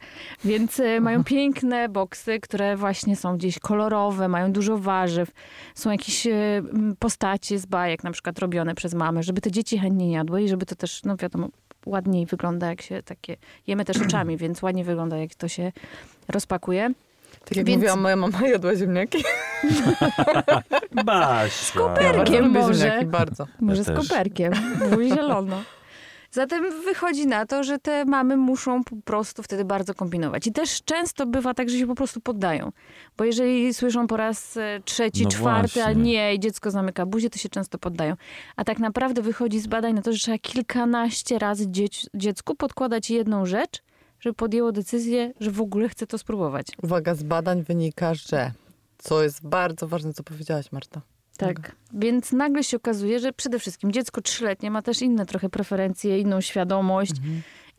Więc 0.45 0.79
e, 0.79 0.99
mają 0.99 1.23
piękne 1.33 1.89
boksy, 1.89 2.39
które 2.39 2.77
właśnie 2.77 3.15
są 3.15 3.37
gdzieś 3.37 3.59
kolorowe, 3.59 4.27
mają 4.27 4.51
dużo 4.51 4.77
warzyw. 4.77 5.31
Są 5.75 5.91
jakieś 5.91 6.27
e, 6.27 6.31
postacie 6.99 7.59
z 7.59 7.65
bajek, 7.65 8.03
na 8.03 8.11
przykład 8.11 8.39
robione 8.39 8.75
przez 8.75 8.93
mamę, 8.93 9.23
żeby 9.23 9.41
te 9.41 9.51
dzieci 9.51 9.77
chętnie 9.79 10.11
jadły 10.11 10.43
i 10.43 10.49
żeby 10.49 10.65
to 10.65 10.75
też, 10.75 11.03
no 11.03 11.15
wiadomo, 11.17 11.49
ładniej 11.85 12.25
wygląda, 12.25 12.67
jak 12.69 12.81
się 12.81 13.03
takie... 13.03 13.37
Jemy 13.67 13.85
też 13.85 13.97
oczami, 14.01 14.37
więc 14.37 14.61
ładnie 14.61 14.83
wygląda, 14.83 15.17
jak 15.17 15.35
to 15.35 15.47
się 15.47 15.71
rozpakuje. 16.27 16.91
Tak 17.45 17.57
jak 17.57 17.65
Więc- 17.65 17.77
mówiła 17.77 17.95
moja 17.95 18.15
mama, 18.15 18.47
jadła 18.53 18.75
ziemniaki. 18.75 19.23
Basia. 21.05 21.79
Koperkiem 21.79 22.23
Bardzo 22.23 22.39
lubię 22.39 22.59
może. 22.59 22.73
ziemniaki, 22.73 23.05
bardzo. 23.05 23.47
Może 23.59 23.85
też. 23.85 24.05
z 24.05 24.09
koperkiem, 24.09 24.53
było 24.89 25.03
zielono. 25.03 25.61
Zatem 26.31 26.83
wychodzi 26.85 27.27
na 27.27 27.45
to, 27.45 27.63
że 27.63 27.79
te 27.79 28.05
mamy 28.05 28.37
muszą 28.37 28.83
po 28.83 28.95
prostu 28.95 29.43
wtedy 29.43 29.65
bardzo 29.65 29.93
kombinować. 29.93 30.47
I 30.47 30.51
też 30.51 30.83
często 30.83 31.25
bywa 31.25 31.53
tak, 31.53 31.69
że 31.69 31.77
się 31.77 31.87
po 31.87 31.95
prostu 31.95 32.21
poddają. 32.21 32.71
Bo 33.17 33.23
jeżeli 33.23 33.73
słyszą 33.73 34.07
po 34.07 34.17
raz 34.17 34.57
e, 34.57 34.79
trzeci, 34.85 35.23
No 35.23 35.29
czwarty, 35.29 35.81
a 35.81 35.85
właśnie. 35.85 36.03
nie, 36.03 36.35
i 36.35 36.39
dziecko 36.39 36.71
zamyka 36.71 37.05
buzię, 37.05 37.29
to 37.29 37.37
się 37.37 37.49
często 37.49 37.77
poddają. 37.77 38.15
A 38.55 38.63
tak 38.63 38.79
naprawdę 38.79 39.21
wychodzi 39.21 39.59
z 39.59 39.67
badań 39.67 39.93
na 39.93 40.01
to, 40.01 40.13
że 40.13 40.19
trzeba 40.19 40.37
kilkanaście 40.37 41.39
razy 41.39 41.71
dzieć, 41.71 42.07
dziecku 42.13 42.55
podkładać 42.55 43.09
jedną 43.09 43.45
rzecz, 43.45 43.83
żeby 44.19 44.33
podjęło 44.33 44.71
decyzję, 44.71 45.33
że 45.39 45.51
w 45.51 45.61
ogóle 45.61 45.89
chce 45.89 46.07
to 46.07 46.17
spróbować. 46.17 46.67
Uwaga, 46.83 47.15
z 47.15 47.23
badań 47.23 47.63
wynika, 47.63 48.13
że 48.13 48.51
co 48.97 49.23
jest 49.23 49.47
bardzo 49.47 49.87
ważne, 49.87 50.13
co 50.13 50.23
powiedziałaś, 50.23 50.71
Marta. 50.71 51.01
Tak. 51.37 51.75
Więc 51.93 52.31
nagle 52.31 52.63
się 52.63 52.77
okazuje, 52.77 53.19
że 53.19 53.33
przede 53.33 53.59
wszystkim 53.59 53.91
dziecko 53.91 54.21
trzyletnie 54.21 54.71
ma 54.71 54.81
też 54.81 55.01
inne 55.01 55.25
trochę 55.25 55.49
preferencje, 55.49 56.19
inną 56.19 56.41
świadomość, 56.41 57.11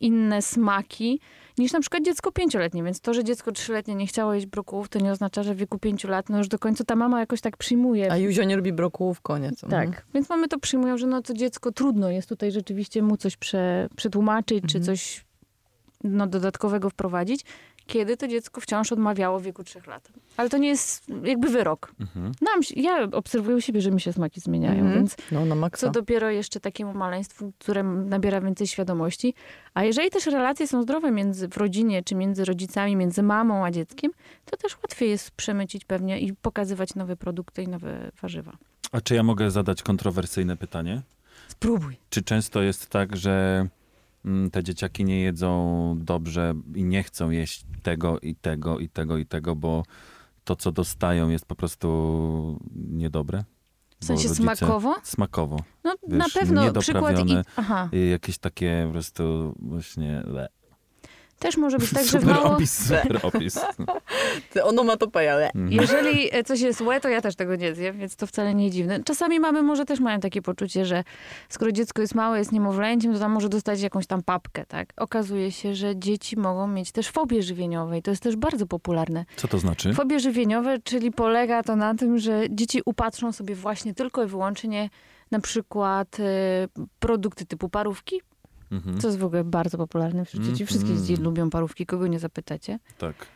inne 0.01 0.43
smaki 0.43 1.21
niż 1.59 1.73
na 1.73 1.81
przykład 1.81 2.05
dziecko 2.05 2.33
pięcioletnie. 2.33 2.83
Więc 2.83 3.01
to, 3.01 3.15
że 3.15 3.25
dziecko 3.25 3.53
trzyletnie 3.53 3.95
nie 3.95 4.07
chciało 4.07 4.35
jeść 4.35 4.47
brokułów, 4.47 4.89
to 4.89 4.99
nie 4.99 5.13
oznacza, 5.13 5.43
że 5.43 5.55
w 5.55 5.57
wieku 5.59 5.79
pięciu 5.79 6.09
lat 6.09 6.29
no 6.29 6.39
już 6.39 6.49
do 6.49 6.59
końca 6.59 6.85
ta 6.85 6.97
mama 6.97 7.21
jakoś 7.21 7.41
tak 7.41 7.57
przyjmuje. 7.57 8.13
A 8.13 8.17
Juzio 8.17 8.45
nie 8.45 8.57
lubi 8.57 8.73
brokułów, 8.73 9.21
koniec. 9.21 9.61
Tak, 9.61 9.89
Mhm. 9.89 10.03
więc 10.15 10.29
mamy 10.29 10.49
to 10.49 10.59
przyjmują, 10.59 10.99
że 10.99 11.07
no 11.07 11.23
to 11.23 11.35
dziecko 11.35 11.73
trudno 11.73 12.11
jest 12.11 12.29
tutaj 12.29 12.53
rzeczywiście 12.53 13.03
mu 13.03 13.17
coś 13.17 13.37
prze, 13.37 13.89
przetłumaczyć, 13.97 14.65
czy 14.69 14.81
coś 14.81 15.25
no, 16.05 16.27
dodatkowego 16.27 16.91
wprowadzić, 16.91 17.45
kiedy 17.87 18.17
to 18.17 18.29
dziecko 18.29 18.61
wciąż 18.61 18.93
odmawiało 18.93 19.39
w 19.41 19.43
wieku 19.43 19.65
trzech 19.65 19.87
lat. 19.87 20.09
Ale 20.37 20.51
to 20.51 20.59
nie 20.59 20.69
jest 20.69 21.05
jakby 21.25 21.49
wyrok. 21.49 21.93
Mhm. 22.01 22.33
Nam, 22.41 22.63
się- 22.63 22.75
ja 22.81 23.03
obserwuję 23.13 23.57
u 23.57 23.61
siebie, 23.61 23.81
że 23.81 23.91
mi 23.91 24.01
się 24.01 24.13
smaki 24.13 24.41
zmieniają, 24.41 24.79
Mhm. 24.81 24.95
więc 24.95 25.17
No 25.33 25.45
na 25.45 25.55
maksa. 25.55 25.87
co 25.87 25.93
dopiero 25.93 26.31
jeszcze 26.31 26.61
takiemu 26.61 26.95
maleństwu, 26.95 27.53
które 27.59 27.83
nabiera 27.83 28.41
więcej 28.41 28.67
świadomości. 28.67 29.35
A 29.75 29.85
jeżeli 29.85 30.11
też 30.11 30.27
relacje 30.27 30.67
są 30.69 30.83
zdrowe 30.83 31.11
między, 31.11 31.49
w 31.49 31.57
rodzinie, 31.57 32.03
czy 32.05 32.15
między 32.15 32.45
rodzicami, 32.45 32.97
między 32.97 33.23
mamą 33.23 33.65
a 33.65 33.71
dzieckiem, 33.71 34.11
to 34.45 34.57
też 34.57 34.77
łatwiej 34.83 35.11
jest 35.11 35.31
przemycić 35.31 35.85
pewnie 35.85 36.21
i 36.21 36.33
pokazywać 36.35 36.95
nowe 36.95 37.17
produkty 37.17 37.63
i 37.63 37.69
nowe 37.69 38.11
warzywa. 38.23 38.53
A 38.93 39.01
czy 39.01 39.15
ja 39.15 39.23
mogę 39.23 39.51
zadać 39.51 39.83
kontrowersyjne 39.83 40.57
pytanie? 40.57 41.03
Spróbuj. 41.49 41.97
Czy 42.11 42.23
często 42.23 42.63
jest 42.63 42.87
tak, 42.87 43.17
że 43.17 43.67
te 44.53 44.63
dzieciaki 44.63 45.05
nie 45.05 45.21
jedzą 45.21 45.95
dobrze 45.99 46.55
i 46.75 46.85
nie 46.85 47.03
chcą 47.03 47.31
jeść 47.31 47.65
tego 47.83 48.21
i 48.21 48.35
tego 48.35 48.79
i 48.79 48.89
tego 48.89 49.19
i 49.19 49.27
tego, 49.27 49.57
bo 49.57 49.83
to, 50.45 50.57
co 50.57 50.73
dostają, 50.73 51.29
jest 51.29 51.47
po 51.47 51.55
prostu 51.55 52.59
niedobre? 52.75 53.45
W 54.01 54.05
sensie 54.05 54.29
smakowo? 54.29 54.95
Smakowo. 55.03 55.57
No 55.85 55.95
Wiesz, 56.09 56.19
na 56.19 56.41
pewno 56.41 56.73
przykład 56.81 57.29
i... 57.29 57.37
Aha. 57.57 57.89
I 57.93 58.11
jakieś 58.11 58.39
takie 58.39 58.85
po 58.87 58.93
prostu 58.93 59.55
właśnie... 59.59 60.23
Le. 60.27 60.49
Też 61.43 61.57
może 61.57 61.79
być 61.79 61.91
tak, 61.91 62.05
że 62.05 62.21
Super 62.21 62.35
mało... 62.35 62.55
opis, 62.55 62.87
super 62.87 63.21
opis. 63.23 63.61
Onomatopeja, 64.65 65.33
ale... 65.33 65.47
Mhm. 65.47 65.73
Jeżeli 65.73 66.35
e, 66.37 66.45
coś 66.45 66.61
jest 66.61 66.79
złe, 66.79 67.01
to 67.01 67.09
ja 67.09 67.21
też 67.21 67.37
tego 67.37 67.57
nie 67.57 67.75
zjem, 67.75 67.99
więc 67.99 68.17
to 68.17 68.27
wcale 68.27 68.55
nie 68.55 68.71
dziwne. 68.71 69.03
Czasami 69.05 69.41
mamy 69.41 69.63
może 69.63 69.85
też 69.85 70.01
mają 70.01 70.21
takie 70.21 70.43
poczucie, 70.43 70.87
że 70.87 71.05
skoro 71.49 71.73
dziecko 71.73 72.03
jest 72.03 72.15
małe, 72.15 72.39
jest 72.39 72.53
niemowlęciem, 72.53 73.13
to 73.13 73.19
tam 73.19 73.33
może 73.33 73.49
dostać 73.49 73.81
jakąś 73.81 74.07
tam 74.07 74.23
papkę, 74.23 74.67
tak? 74.67 74.93
Okazuje 74.97 75.53
się, 75.53 75.75
że 75.75 75.97
dzieci 75.97 76.37
mogą 76.37 76.69
mieć 76.69 76.93
też 76.93 77.09
fobie 77.09 77.43
żywieniowe 77.43 77.99
i 77.99 78.03
to 78.03 78.11
jest 78.11 78.23
też 78.23 78.37
bardzo 78.37 78.67
popularne. 78.67 79.25
Co 79.37 79.49
to 79.49 79.59
znaczy? 79.59 79.95
Fobie 79.95 80.21
żywieniowe, 80.21 80.79
czyli 80.85 81.13
polega 81.13 81.63
to 81.63 81.77
na 81.77 81.95
tym, 81.95 82.19
że 82.19 82.43
dzieci 82.51 82.83
upatrzą 82.85 83.33
sobie 83.33 83.55
właśnie 83.55 83.95
tylko 83.95 84.25
i 84.25 84.27
wyłącznie 84.27 84.91
na 85.31 85.41
przykład 85.41 86.21
e, 86.21 86.25
produkty 86.99 87.47
typu 87.47 87.69
parówki, 87.69 88.21
Mhm. 88.73 89.01
co 89.01 89.09
jest 89.09 89.19
w 89.19 89.25
ogóle 89.25 89.45
bardzo 89.45 89.79
popularne 89.79 90.25
wśród 90.25 90.45
dzieci. 90.45 90.67
Wszystkie 90.67 90.91
Mhm. 90.91 91.07
dzieci 91.07 91.23
lubią 91.23 91.51
parówki, 91.51 91.87
kogo 91.87 92.07
nie 92.07 92.19
zapytacie. 92.19 92.79
Tak. 92.99 93.27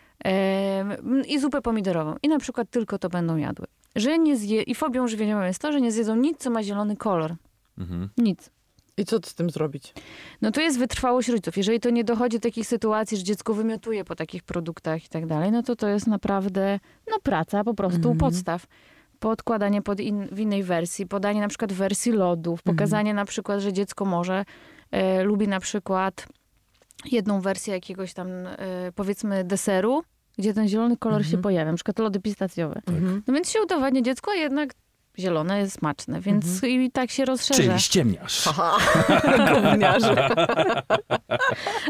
I 1.28 1.38
zupę 1.38 1.62
pomidorową. 1.62 2.14
I 2.22 2.28
na 2.28 2.38
przykład 2.38 2.70
tylko 2.70 2.98
to 2.98 3.08
będą 3.08 3.36
jadły. 3.36 3.66
Że 3.96 4.18
nie 4.18 4.36
zje... 4.36 4.62
I 4.62 4.74
fobią 4.74 5.08
żywieniową 5.08 5.42
jest 5.44 5.62
to, 5.62 5.72
że 5.72 5.80
nie 5.80 5.92
zjedzą 5.92 6.16
nic, 6.16 6.38
co 6.38 6.50
ma 6.50 6.62
zielony 6.62 6.96
kolor. 6.96 7.34
Mhm. 7.78 8.08
Nic. 8.18 8.50
I 8.98 9.04
co 9.04 9.16
z 9.24 9.34
tym 9.34 9.50
zrobić? 9.50 9.94
No 10.42 10.50
to 10.50 10.60
jest 10.60 10.78
wytrwałość 10.78 11.28
rodziców. 11.28 11.56
Jeżeli 11.56 11.80
to 11.80 11.90
nie 11.90 12.04
dochodzi 12.04 12.36
do 12.36 12.42
takich 12.42 12.66
sytuacji, 12.66 13.16
że 13.16 13.22
dziecko 13.24 13.54
wymiotuje 13.54 14.04
po 14.04 14.16
takich 14.16 14.42
produktach 14.42 15.04
i 15.04 15.08
tak 15.08 15.26
dalej, 15.26 15.52
no 15.52 15.62
to 15.62 15.76
to 15.76 15.88
jest 15.88 16.06
naprawdę 16.06 16.80
no, 17.10 17.16
praca 17.22 17.64
po 17.64 17.74
prostu 17.74 18.08
u 18.08 18.12
Mhm. 18.12 18.18
podstaw. 18.18 18.66
Podkładanie 19.20 19.82
pod 19.82 20.00
in, 20.00 20.28
w 20.32 20.40
innej 20.40 20.62
wersji, 20.62 21.06
podanie 21.06 21.40
na 21.40 21.48
przykład 21.48 21.72
wersji 21.72 22.12
lodów, 22.12 22.62
pokazanie 22.62 23.14
na 23.14 23.24
przykład, 23.24 23.60
że 23.60 23.72
dziecko 23.72 24.04
może 24.04 24.44
lubi 25.24 25.48
na 25.48 25.60
przykład 25.60 26.26
jedną 27.12 27.40
wersję 27.40 27.74
jakiegoś 27.74 28.14
tam 28.14 28.28
e, 28.46 28.56
powiedzmy 28.94 29.44
deseru, 29.44 30.02
gdzie 30.38 30.54
ten 30.54 30.68
zielony 30.68 30.96
kolor 30.96 31.22
się 31.22 31.26
Mhm. 31.26 31.42
pojawia, 31.42 31.70
na 31.70 31.76
przykład 31.76 31.98
lody 31.98 32.20
pistacjowe. 32.20 32.80
Mhm. 32.86 33.22
No 33.26 33.34
więc 33.34 33.50
się 33.50 33.62
udowadnia 33.62 34.02
dziecko, 34.02 34.30
a 34.30 34.34
jednak 34.34 34.70
zielone 35.18 35.58
jest 35.58 35.78
smaczne, 35.78 36.20
więc 36.20 36.64
i 36.64 36.90
tak 36.90 37.10
się 37.10 37.24
rozszerza. 37.24 37.62
Czyli 37.62 37.80
ściemniasz. 37.80 38.48
Gówniarze. 39.54 40.28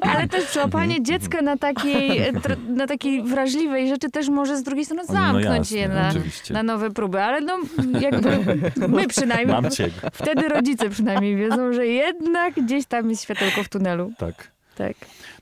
Ale 0.12 0.28
też 0.28 0.44
przyłapanie 0.44 1.02
dziecka 1.02 1.42
na 1.42 1.56
takiej, 1.56 2.20
na 2.68 2.86
takiej 2.86 3.22
wrażliwej 3.22 3.88
rzeczy 3.88 4.10
też 4.10 4.28
może 4.28 4.56
z 4.56 4.62
drugiej 4.62 4.84
strony 4.84 5.02
No 5.08 5.14
zamknąć 5.14 5.72
jasne, 5.72 5.78
je 5.78 5.88
na, 5.88 6.12
na 6.50 6.62
nowe 6.62 6.90
próby. 6.90 7.22
Ale 7.22 7.40
no 7.40 7.58
jakby 8.00 8.38
my 8.88 9.08
przynajmniej, 9.08 9.62
Mam 9.62 9.70
cię. 9.70 9.90
wtedy 10.12 10.48
rodzice 10.48 10.90
przynajmniej 10.90 11.36
wiedzą, 11.36 11.72
że 11.72 11.86
jednak 11.86 12.54
gdzieś 12.54 12.86
tam 12.86 13.10
jest 13.10 13.22
światełko 13.22 13.62
w 13.64 13.68
tunelu. 13.68 14.12
Tak. 14.18 14.50
Tak. 14.76 14.96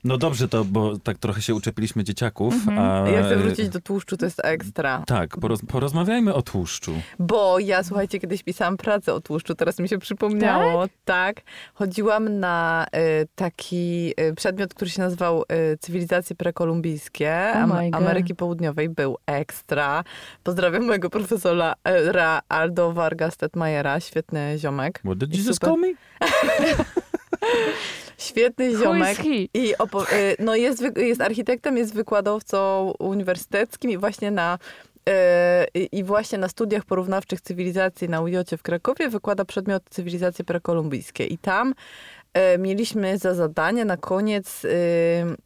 No 0.05 0.17
dobrze, 0.17 0.47
to 0.47 0.65
bo 0.65 0.97
tak 0.97 1.17
trochę 1.17 1.41
się 1.41 1.55
uczepiliśmy 1.55 2.03
dzieciaków. 2.03 2.53
Mhm. 2.53 2.79
A, 2.79 3.09
Ja 3.09 3.23
chcę 3.23 3.35
wrócić 3.35 3.69
do 3.69 3.81
tłuszczu, 3.81 4.17
to 4.17 4.25
jest 4.25 4.41
ekstra. 4.43 5.03
Tak, 5.07 5.37
poroz, 5.37 5.59
porozmawiajmy 5.67 6.33
o 6.33 6.41
tłuszczu. 6.41 6.93
Bo 7.19 7.59
ja, 7.59 7.83
słuchajcie, 7.83 8.19
kiedyś 8.19 8.43
pisałam 8.43 8.77
pracę 8.77 9.13
o 9.13 9.21
tłuszczu, 9.21 9.55
teraz 9.55 9.79
mi 9.79 9.89
się 9.89 9.97
przypomniało. 9.97 10.85
Tak. 11.05 11.41
Chodziłam 11.73 12.39
na 12.39 12.85
y, 12.95 13.27
taki 13.35 14.13
y, 14.19 14.35
przedmiot, 14.35 14.73
który 14.73 14.89
się 14.91 15.01
nazywał 15.01 15.43
y, 15.73 15.77
Cywilizacje 15.77 16.35
prekolumbijskie 16.35 17.35
Oh. 17.55 17.79
Ameryki 17.91 18.35
Południowej. 18.35 18.89
Był 18.89 19.17
ekstra. 19.25 20.03
Pozdrawiam 20.43 20.85
mojego 20.85 21.09
profesora 21.09 21.73
y, 21.73 22.11
Ra 22.11 22.41
Aldo 22.49 22.93
Vargas 22.93 23.37
Tetmajera, 23.37 23.99
świetny 23.99 24.55
ziomek. 24.57 24.99
What 24.99 25.17
did 25.17 25.35
Jesus 25.35 25.55
super. 25.55 25.69
call 25.69 25.79
me? 25.79 25.87
Świetny 28.17 28.77
ziomek. 28.77 29.25
I 29.53 29.73
y, 29.73 29.75
no 30.39 30.55
jest, 30.55 30.83
jest 30.97 31.21
architektem, 31.21 31.77
jest 31.77 31.93
wykładowcą 31.93 32.91
uniwersyteckim 32.99 33.91
i 33.91 33.97
właśnie 33.97 34.31
na 34.31 34.59
e, 35.09 35.65
i 35.73 36.03
właśnie 36.03 36.37
na 36.37 36.49
studiach 36.49 36.85
porównawczych 36.85 37.41
cywilizacji 37.41 38.09
na 38.09 38.21
UJ 38.21 38.35
w 38.57 38.63
Krakowie 38.63 39.09
wykłada 39.09 39.45
przedmiot 39.45 39.83
cywilizacje 39.89 40.45
prekolumbijskie. 40.45 41.25
I 41.25 41.37
tam 41.37 41.73
e, 42.33 42.57
mieliśmy 42.57 43.17
za 43.17 43.33
zadanie 43.33 43.85
na 43.85 43.97
koniec 43.97 44.61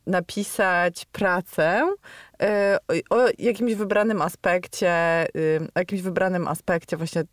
napisać 0.07 1.05
pracę 1.05 1.93
o, 3.09 3.17
o 3.17 3.27
jakimś 3.37 3.73
wybranym 3.73 4.21
aspekcie, 4.21 4.89
e, 4.89 5.27
o 5.75 5.79
jakimś 5.79 6.01
wybranym 6.01 6.47
aspekcie 6.47 6.97
właśnie 6.97 7.21
e, 7.21 7.25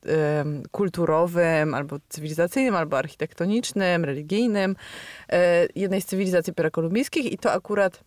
kulturowym, 0.71 1.75
albo 1.75 1.97
cywilizacyjnym, 2.09 2.77
albo 2.77 2.99
architektonicznym, 2.99 4.05
religijnym 4.05 4.77
jednej 5.75 6.01
z 6.01 6.07
cywilizacji 6.07 6.53
prekolumbijskich 6.53 7.33
i 7.33 7.38
to 7.38 7.53
akurat 7.53 8.01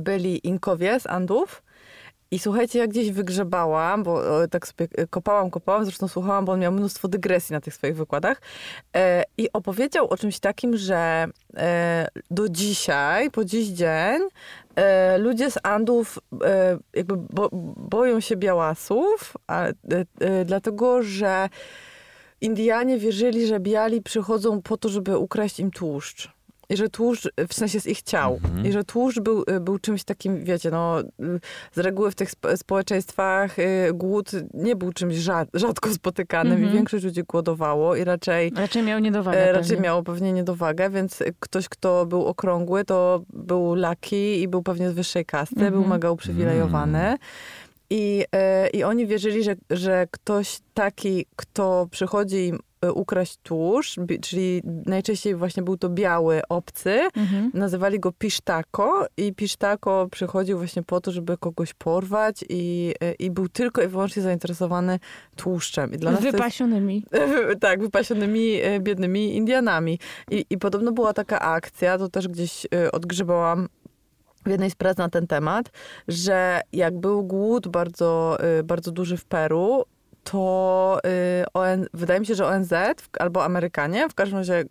byli 0.00 0.46
Inkowie 0.46 1.00
z 1.00 1.06
Andów. 1.06 1.62
I 2.30 2.38
słuchajcie, 2.38 2.78
jak 2.78 2.90
gdzieś 2.90 3.10
wygrzebałam, 3.10 4.02
bo 4.02 4.22
tak 4.48 4.68
sobie 4.68 4.88
kopałam, 5.10 5.50
kopałam, 5.50 5.84
zresztą 5.84 6.08
słuchałam, 6.08 6.44
bo 6.44 6.52
on 6.52 6.60
miał 6.60 6.72
mnóstwo 6.72 7.08
dygresji 7.08 7.52
na 7.52 7.60
tych 7.60 7.74
swoich 7.74 7.96
wykładach. 7.96 8.40
I 9.38 9.52
opowiedział 9.52 10.08
o 10.08 10.16
czymś 10.16 10.38
takim, 10.38 10.76
że 10.76 11.26
do 12.30 12.48
dzisiaj, 12.48 13.30
po 13.30 13.44
dziś 13.44 13.68
dzień, 13.68 14.20
e, 14.76 15.18
ludzie 15.18 15.50
z 15.50 15.58
Andów 15.62 16.18
e, 16.44 16.78
jakby 16.94 17.16
bo, 17.16 17.48
boją 17.76 18.20
się 18.20 18.36
białasów, 18.36 19.36
a, 19.46 19.66
e, 19.66 19.72
e, 20.20 20.44
dlatego 20.44 21.02
że 21.02 21.48
Indianie 22.40 22.98
wierzyli, 22.98 23.46
że 23.46 23.60
biali 23.60 24.02
przychodzą 24.02 24.62
po 24.62 24.76
to, 24.76 24.88
żeby 24.88 25.18
ukraść 25.18 25.60
im 25.60 25.70
tłuszcz. 25.70 26.32
I 26.68 26.76
że 26.76 26.88
tłuszcz, 26.88 27.28
w 27.48 27.54
sensie 27.54 27.80
z 27.80 27.86
ich 27.86 28.02
ciał, 28.02 28.34
Mhm. 28.44 28.66
i 28.66 28.72
że 28.72 28.84
tłuszcz 28.84 29.20
był, 29.20 29.44
był 29.60 29.78
czymś 29.78 30.04
takim, 30.04 30.44
wiecie, 30.44 30.70
no 30.70 30.96
z 31.72 31.78
reguły 31.78 32.10
w 32.10 32.14
tych 32.14 32.30
spo- 32.30 32.56
społeczeństwach 32.56 33.58
y, 33.58 33.90
głód 33.94 34.30
nie 34.54 34.76
był 34.76 34.92
czymś 34.92 35.14
rza- 35.14 35.46
rzadko 35.54 35.90
spotykanym 35.94 36.52
Mhm. 36.52 36.70
i 36.70 36.74
większość 36.74 37.04
ludzi 37.04 37.22
głodowało 37.22 37.96
i 37.96 38.04
raczej 38.04 38.52
Raczej 38.56 38.82
miał 38.82 38.98
niedowagę. 38.98 39.38
E, 39.48 39.52
raczej 39.52 39.68
pewnie. 39.70 39.82
miało 39.84 40.02
pewnie 40.02 40.32
niedowagę, 40.32 40.90
więc 40.90 41.22
ktoś, 41.40 41.68
kto 41.68 42.06
był 42.06 42.26
okrągły, 42.26 42.84
to 42.84 43.22
był 43.32 43.74
lucky 43.74 44.36
i 44.36 44.48
był 44.48 44.62
pewnie 44.62 44.90
z 44.90 44.92
wyższej 44.94 45.24
kasty, 45.24 45.54
Mhm. 45.54 45.72
był 45.72 45.84
mega 45.84 46.10
uprzywilejowany. 46.10 47.16
I, 47.90 48.24
e, 48.32 48.68
I 48.68 48.84
oni 48.84 49.06
wierzyli, 49.06 49.44
że, 49.44 49.54
że 49.70 50.06
ktoś 50.10 50.58
taki, 50.74 51.26
kto 51.36 51.88
przychodzi 51.90 52.46
im 52.46 52.54
e, 52.54 52.58
ukraść 52.92 53.36
tłuszcz, 53.42 53.96
czyli 54.22 54.62
najczęściej 54.64 55.34
właśnie 55.34 55.62
był 55.62 55.76
to 55.76 55.88
biały 55.88 56.42
obcy, 56.48 57.00
Mhm. 57.16 57.50
nazywali 57.54 58.00
go 58.00 58.12
pisztako 58.12 59.06
i 59.16 59.32
pisztako 59.32 60.08
przychodził 60.10 60.58
właśnie 60.58 60.82
po 60.82 61.00
to, 61.00 61.12
żeby 61.12 61.38
kogoś 61.38 61.74
porwać 61.74 62.44
i, 62.48 62.94
e, 63.00 63.12
i 63.12 63.30
był 63.30 63.48
tylko 63.48 63.82
i 63.82 63.88
wyłącznie 63.88 64.22
zainteresowany 64.22 64.98
tłuszczem. 65.36 65.92
I 65.92 65.96
dla 65.96 66.10
nas 66.10 66.20
to 66.20 66.26
jest 66.26 66.38
Wypasionymi. 66.38 67.04
tak, 67.60 67.80
wypasionymi, 67.80 68.60
e, 68.62 68.80
biednymi 68.80 69.36
Indianami. 69.36 69.98
I, 70.30 70.44
I 70.50 70.58
podobno 70.58 70.92
była 70.92 71.12
taka 71.12 71.40
akcja, 71.40 71.98
to 71.98 72.08
też 72.08 72.28
gdzieś 72.28 72.66
e, 72.74 72.92
odgrzebałam 72.92 73.68
w 74.46 74.50
jednej 74.50 74.70
z 74.70 74.74
prac 74.74 74.96
na 74.96 75.08
ten 75.08 75.26
temat, 75.26 75.70
że 76.08 76.60
jak 76.72 76.98
był 76.98 77.24
głód 77.24 77.68
bardzo, 77.68 78.36
e, 78.40 78.62
bardzo 78.62 78.92
duży 78.92 79.16
w 79.16 79.24
Peru, 79.24 79.84
to 80.24 80.98
y, 81.42 81.44
ON, 81.54 81.86
wydaje 81.94 82.20
mi 82.20 82.26
się, 82.26 82.34
że 82.34 82.46
ONZ 82.46 82.72
albo 83.18 83.44
Amerykanie, 83.44 84.08
w 84.08 84.14
każdym 84.14 84.38
razie 84.38 84.60
y, 84.60 84.66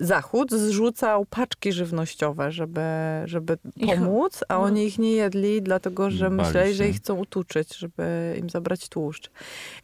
Zachód 0.00 0.50
zrzucał 0.52 1.24
paczki 1.30 1.72
żywnościowe, 1.72 2.52
żeby, 2.52 2.80
żeby 3.24 3.56
pomóc, 3.86 4.44
a 4.48 4.54
no. 4.54 4.60
oni 4.62 4.84
ich 4.86 4.98
nie 4.98 5.12
jedli, 5.12 5.62
dlatego 5.62 6.10
że 6.10 6.30
Bali 6.30 6.36
myśleli, 6.42 6.74
że 6.74 6.84
się. 6.84 6.90
ich 6.90 6.96
chcą 6.96 7.14
utuczyć, 7.14 7.76
żeby 7.76 8.36
im 8.38 8.50
zabrać 8.50 8.88
tłuszcz. 8.88 9.30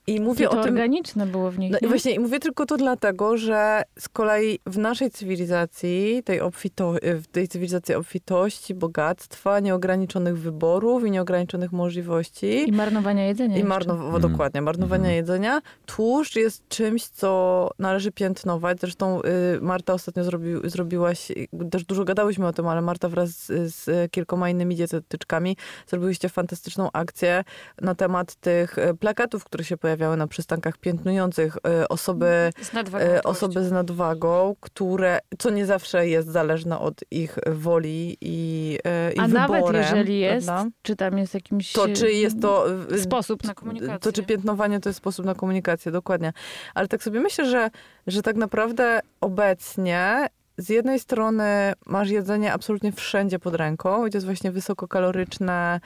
I 0.07 0.20
mówię 0.20 0.44
I 0.44 0.49
to 0.49 0.61
o 0.61 0.62
tym... 0.64 0.72
organiczne 0.75 1.27
było 1.27 1.51
w 1.51 1.59
nich, 1.59 1.72
No 1.83 1.88
właśnie 1.88 2.12
i 2.14 2.18
mówię 2.20 2.40
tylko 2.40 2.66
to 2.66 2.77
dlatego, 2.77 3.37
że 3.37 3.83
z 3.99 4.09
kolei 4.09 4.59
w 4.66 4.79
naszej 4.79 5.11
cywilizacji, 5.11 6.22
tej, 6.25 6.40
obfito, 6.40 6.94
w 7.03 7.27
tej 7.27 7.49
cywilizacji 7.49 7.94
obfitości, 7.94 8.75
bogactwa, 8.75 9.61
nieograniczonych 9.61 10.38
wyborów 10.38 11.07
i 11.07 11.11
nieograniczonych 11.11 11.72
możliwości 11.72 12.68
I 12.68 12.72
marnowania 12.72 13.27
jedzenia 13.27 13.57
i 13.59 13.64
marnow- 13.64 14.07
Mm. 14.09 14.20
dokładnie, 14.20 14.62
marnowania 14.79 15.05
Mhm. 15.05 15.17
jedzenia, 15.17 15.61
tłuszcz 15.87 16.37
jest 16.37 16.69
czymś, 16.69 17.07
co 17.07 17.71
należy 17.79 18.12
piętnować. 18.12 18.81
Zresztą 18.81 19.21
y, 19.23 19.61
Marta 19.61 19.93
ostatnio 19.93 20.25
zrobi, 20.25 20.53
zrobiłaś, 20.65 21.33
też 21.71 21.85
dużo 21.85 22.05
gadałyśmy 22.05 22.47
o 22.47 22.53
tym, 22.53 22.69
ale 22.69 22.81
Marta 22.83 23.09
wraz 23.09 23.31
z, 23.31 23.75
z 23.75 24.11
kilkoma 24.12 24.51
innymi 24.51 24.77
dietetyczkami 24.77 25.57
zrobiłyście 25.87 26.29
fantastyczną 26.29 26.91
akcję 26.93 27.45
na 27.81 27.95
temat 27.95 28.35
tych 28.35 28.79
y, 28.79 28.95
plakatów, 28.95 29.45
które 29.45 29.65
się 29.65 29.77
pojawiały 29.77 30.17
na 30.17 30.27
przystankach 30.27 30.79
piętnujących 30.79 31.57
y, 31.57 31.89
osoby, 31.89 32.53
Z 32.62 32.73
nadwagą 32.73 33.05
osoby 33.25 33.65
z 33.65 33.73
nadwagą, 33.73 34.55
które, 34.61 35.19
co 35.39 35.51
nie 35.51 35.67
zawsze 35.67 36.09
jest 36.09 36.29
zależne 36.29 36.79
od 36.79 37.01
ich 37.11 37.39
woli 37.47 38.17
i, 38.21 38.79
i 39.15 39.19
A 39.21 39.27
wyborem. 39.29 39.33
nawet 39.33 39.75
jeżeli 39.75 40.19
jest, 40.21 40.47
prawda? 40.47 40.71
czy 40.83 40.97
tam 40.97 41.19
jest 41.19 41.35
jakimś 41.35 41.73
To 41.73 41.87
czy 41.89 42.12
jest 42.12 42.43
to... 42.43 42.67
sposób 42.99 43.45
na 43.45 43.55
komunikację. 43.55 43.99
To 43.99 44.12
czy 44.12 44.23
piętnowanie 44.23 44.65
to 44.81 44.88
jest 44.88 44.96
sposób 44.96 45.26
na 45.26 45.35
komunikację, 45.35 45.92
dokładnie. 45.92 46.33
Ale 46.74 46.88
tak 46.88 47.02
sobie 47.02 47.20
myślę, 47.20 47.46
że, 47.46 47.70
że 48.07 48.22
tak 48.22 48.37
naprawdę 48.37 49.00
obecnie 49.20 50.26
z 50.59 50.68
jednej 50.68 51.00
strony 51.00 51.72
masz 51.87 52.11
jedzenie 52.11 52.52
absolutnie 52.52 52.92
wszędzie 52.92 53.38
pod 53.38 53.55
ręką 53.55 54.07
i 54.07 54.11
to 54.11 54.16
jest 54.16 54.26
właśnie 54.26 54.52
wysokokaloryczne, 54.52 55.81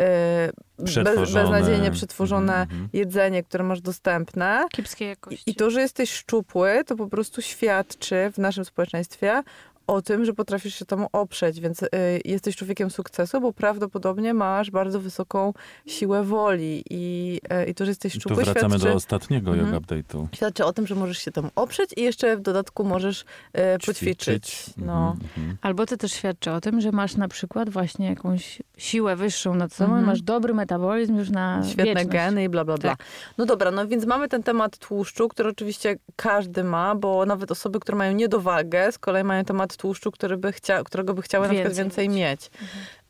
e, 0.00 0.50
bez, 0.78 0.90
Przetworzone. 0.90 1.42
beznadziejnie 1.50 1.90
przetworzone 1.90 2.52
Mhm, 2.52 2.70
mhm. 2.70 2.88
jedzenie, 2.92 3.42
które 3.42 3.64
masz 3.64 3.80
dostępne. 3.80 4.64
kiepskiej 4.72 5.08
jakości. 5.08 5.50
I 5.50 5.54
to, 5.54 5.70
że 5.70 5.80
jesteś 5.80 6.12
szczupły, 6.12 6.82
to 6.86 6.96
po 6.96 7.06
prostu 7.06 7.42
świadczy 7.42 8.30
w 8.32 8.38
naszym 8.38 8.64
społeczeństwie 8.64 9.42
o 9.90 10.02
tym, 10.02 10.24
że 10.24 10.32
potrafisz 10.32 10.74
się 10.74 10.84
temu 10.84 11.08
oprzeć, 11.12 11.60
więc 11.60 11.82
y, 11.82 11.88
jesteś 12.24 12.56
człowiekiem 12.56 12.90
sukcesu, 12.90 13.40
bo 13.40 13.52
prawdopodobnie 13.52 14.34
masz 14.34 14.70
bardzo 14.70 15.00
wysoką 15.00 15.52
siłę 15.86 16.24
woli 16.24 16.84
i, 16.90 17.40
y, 17.66 17.70
i 17.70 17.74
to, 17.74 17.84
że 17.84 17.90
jesteś 17.90 18.12
Tu 18.14 18.20
szczupły, 18.20 18.44
wracamy 18.44 18.68
świadczy, 18.74 18.88
do 18.88 18.94
ostatniego 18.94 19.50
Mhm. 19.50 19.68
yoga 19.74 19.78
update'u. 19.86 20.26
świadczy 20.34 20.64
o 20.64 20.72
tym, 20.72 20.86
że 20.86 20.94
możesz 20.94 21.18
się 21.18 21.30
temu 21.32 21.50
oprzeć 21.56 21.90
i 21.96 22.02
jeszcze 22.02 22.36
w 22.36 22.40
dodatku 22.40 22.84
możesz 22.84 23.20
y, 23.20 23.24
poćwiczyć. 23.86 24.64
No. 24.76 25.10
Mhm, 25.12 25.30
mhm. 25.38 25.58
Albo 25.62 25.86
to 25.86 25.96
też 25.96 26.12
świadczy 26.12 26.50
o 26.52 26.60
tym, 26.60 26.80
że 26.80 26.92
masz 26.92 27.16
na 27.16 27.28
przykład 27.28 27.70
właśnie 27.70 28.06
jakąś 28.06 28.62
siłę 28.78 29.16
wyższą 29.16 29.54
nad 29.54 29.72
sobą, 29.72 29.90
Mhm. 29.90 30.06
masz 30.06 30.22
dobry 30.22 30.54
metabolizm 30.54 31.16
już 31.18 31.30
na 31.30 31.62
Świetne 31.64 31.84
wieczność. 31.84 32.08
geny 32.08 32.44
i 32.44 32.48
bla, 32.48 32.64
bla, 32.64 32.76
bla. 32.78 32.90
Tak. 32.96 33.06
No 33.38 33.46
dobra, 33.46 33.70
no 33.70 33.86
więc 33.86 34.06
mamy 34.06 34.28
ten 34.28 34.42
temat 34.42 34.78
tłuszczu, 34.78 35.28
który 35.28 35.48
oczywiście 35.48 35.96
każdy 36.16 36.64
ma, 36.64 36.94
bo 36.94 37.26
nawet 37.26 37.50
osoby, 37.50 37.80
które 37.80 37.98
mają 37.98 38.12
niedowagę, 38.12 38.92
z 38.92 38.98
kolei 38.98 39.24
mają 39.24 39.44
temat 39.44 39.76
tłuszczu, 39.80 40.10
który 40.10 40.36
by 40.36 40.52
chcia, 40.52 40.84
którego 40.84 41.14
by 41.14 41.22
chciały 41.22 41.46
na 41.46 41.52
przykład 41.54 41.74
Więcej 41.74 41.84
więcej 41.84 42.08
mieć. 42.08 42.18
mieć. 42.18 42.50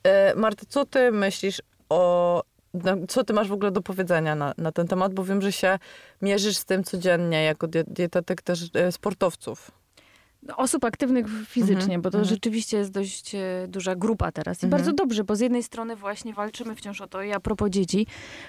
E, 0.02 0.34
Marta, 0.34 0.62
co 0.68 0.86
ty 0.86 1.12
myślisz 1.12 1.62
o... 1.88 2.42
Co 3.08 3.24
ty 3.24 3.32
masz 3.32 3.48
w 3.48 3.52
ogóle 3.52 3.70
do 3.70 3.82
powiedzenia 3.82 4.34
na, 4.34 4.54
na 4.58 4.72
ten 4.72 4.88
temat? 4.88 5.14
Bo 5.14 5.24
wiem, 5.24 5.42
że 5.42 5.52
się 5.52 5.78
mierzysz 6.22 6.56
z 6.56 6.64
tym 6.64 6.84
codziennie 6.84 7.44
jako 7.44 7.66
die- 7.68 7.84
dietetyk 7.86 8.42
też 8.42 8.70
e, 8.74 8.92
sportowców. 8.92 9.70
Osób 10.56 10.84
aktywnych 10.84 11.26
fizycznie, 11.46 11.82
Mhm, 11.82 12.02
bo 12.02 12.10
to 12.10 12.18
mhm. 12.18 12.34
rzeczywiście 12.34 12.76
jest 12.76 12.90
dość 12.90 13.34
e, 13.34 13.38
duża 13.68 13.96
grupa 13.96 14.32
teraz. 14.32 14.62
I 14.62 14.66
Mhm. 14.66 14.70
bardzo 14.70 14.92
dobrze, 14.92 15.24
bo 15.24 15.36
z 15.36 15.40
jednej 15.40 15.62
strony 15.62 15.96
właśnie 15.96 16.34
walczymy 16.34 16.74
wciąż 16.74 17.00
o 17.00 17.06
to. 17.06 17.22
I 17.22 17.32
a 17.32 17.40
propos 17.40 17.70
dzieci, 17.70 18.06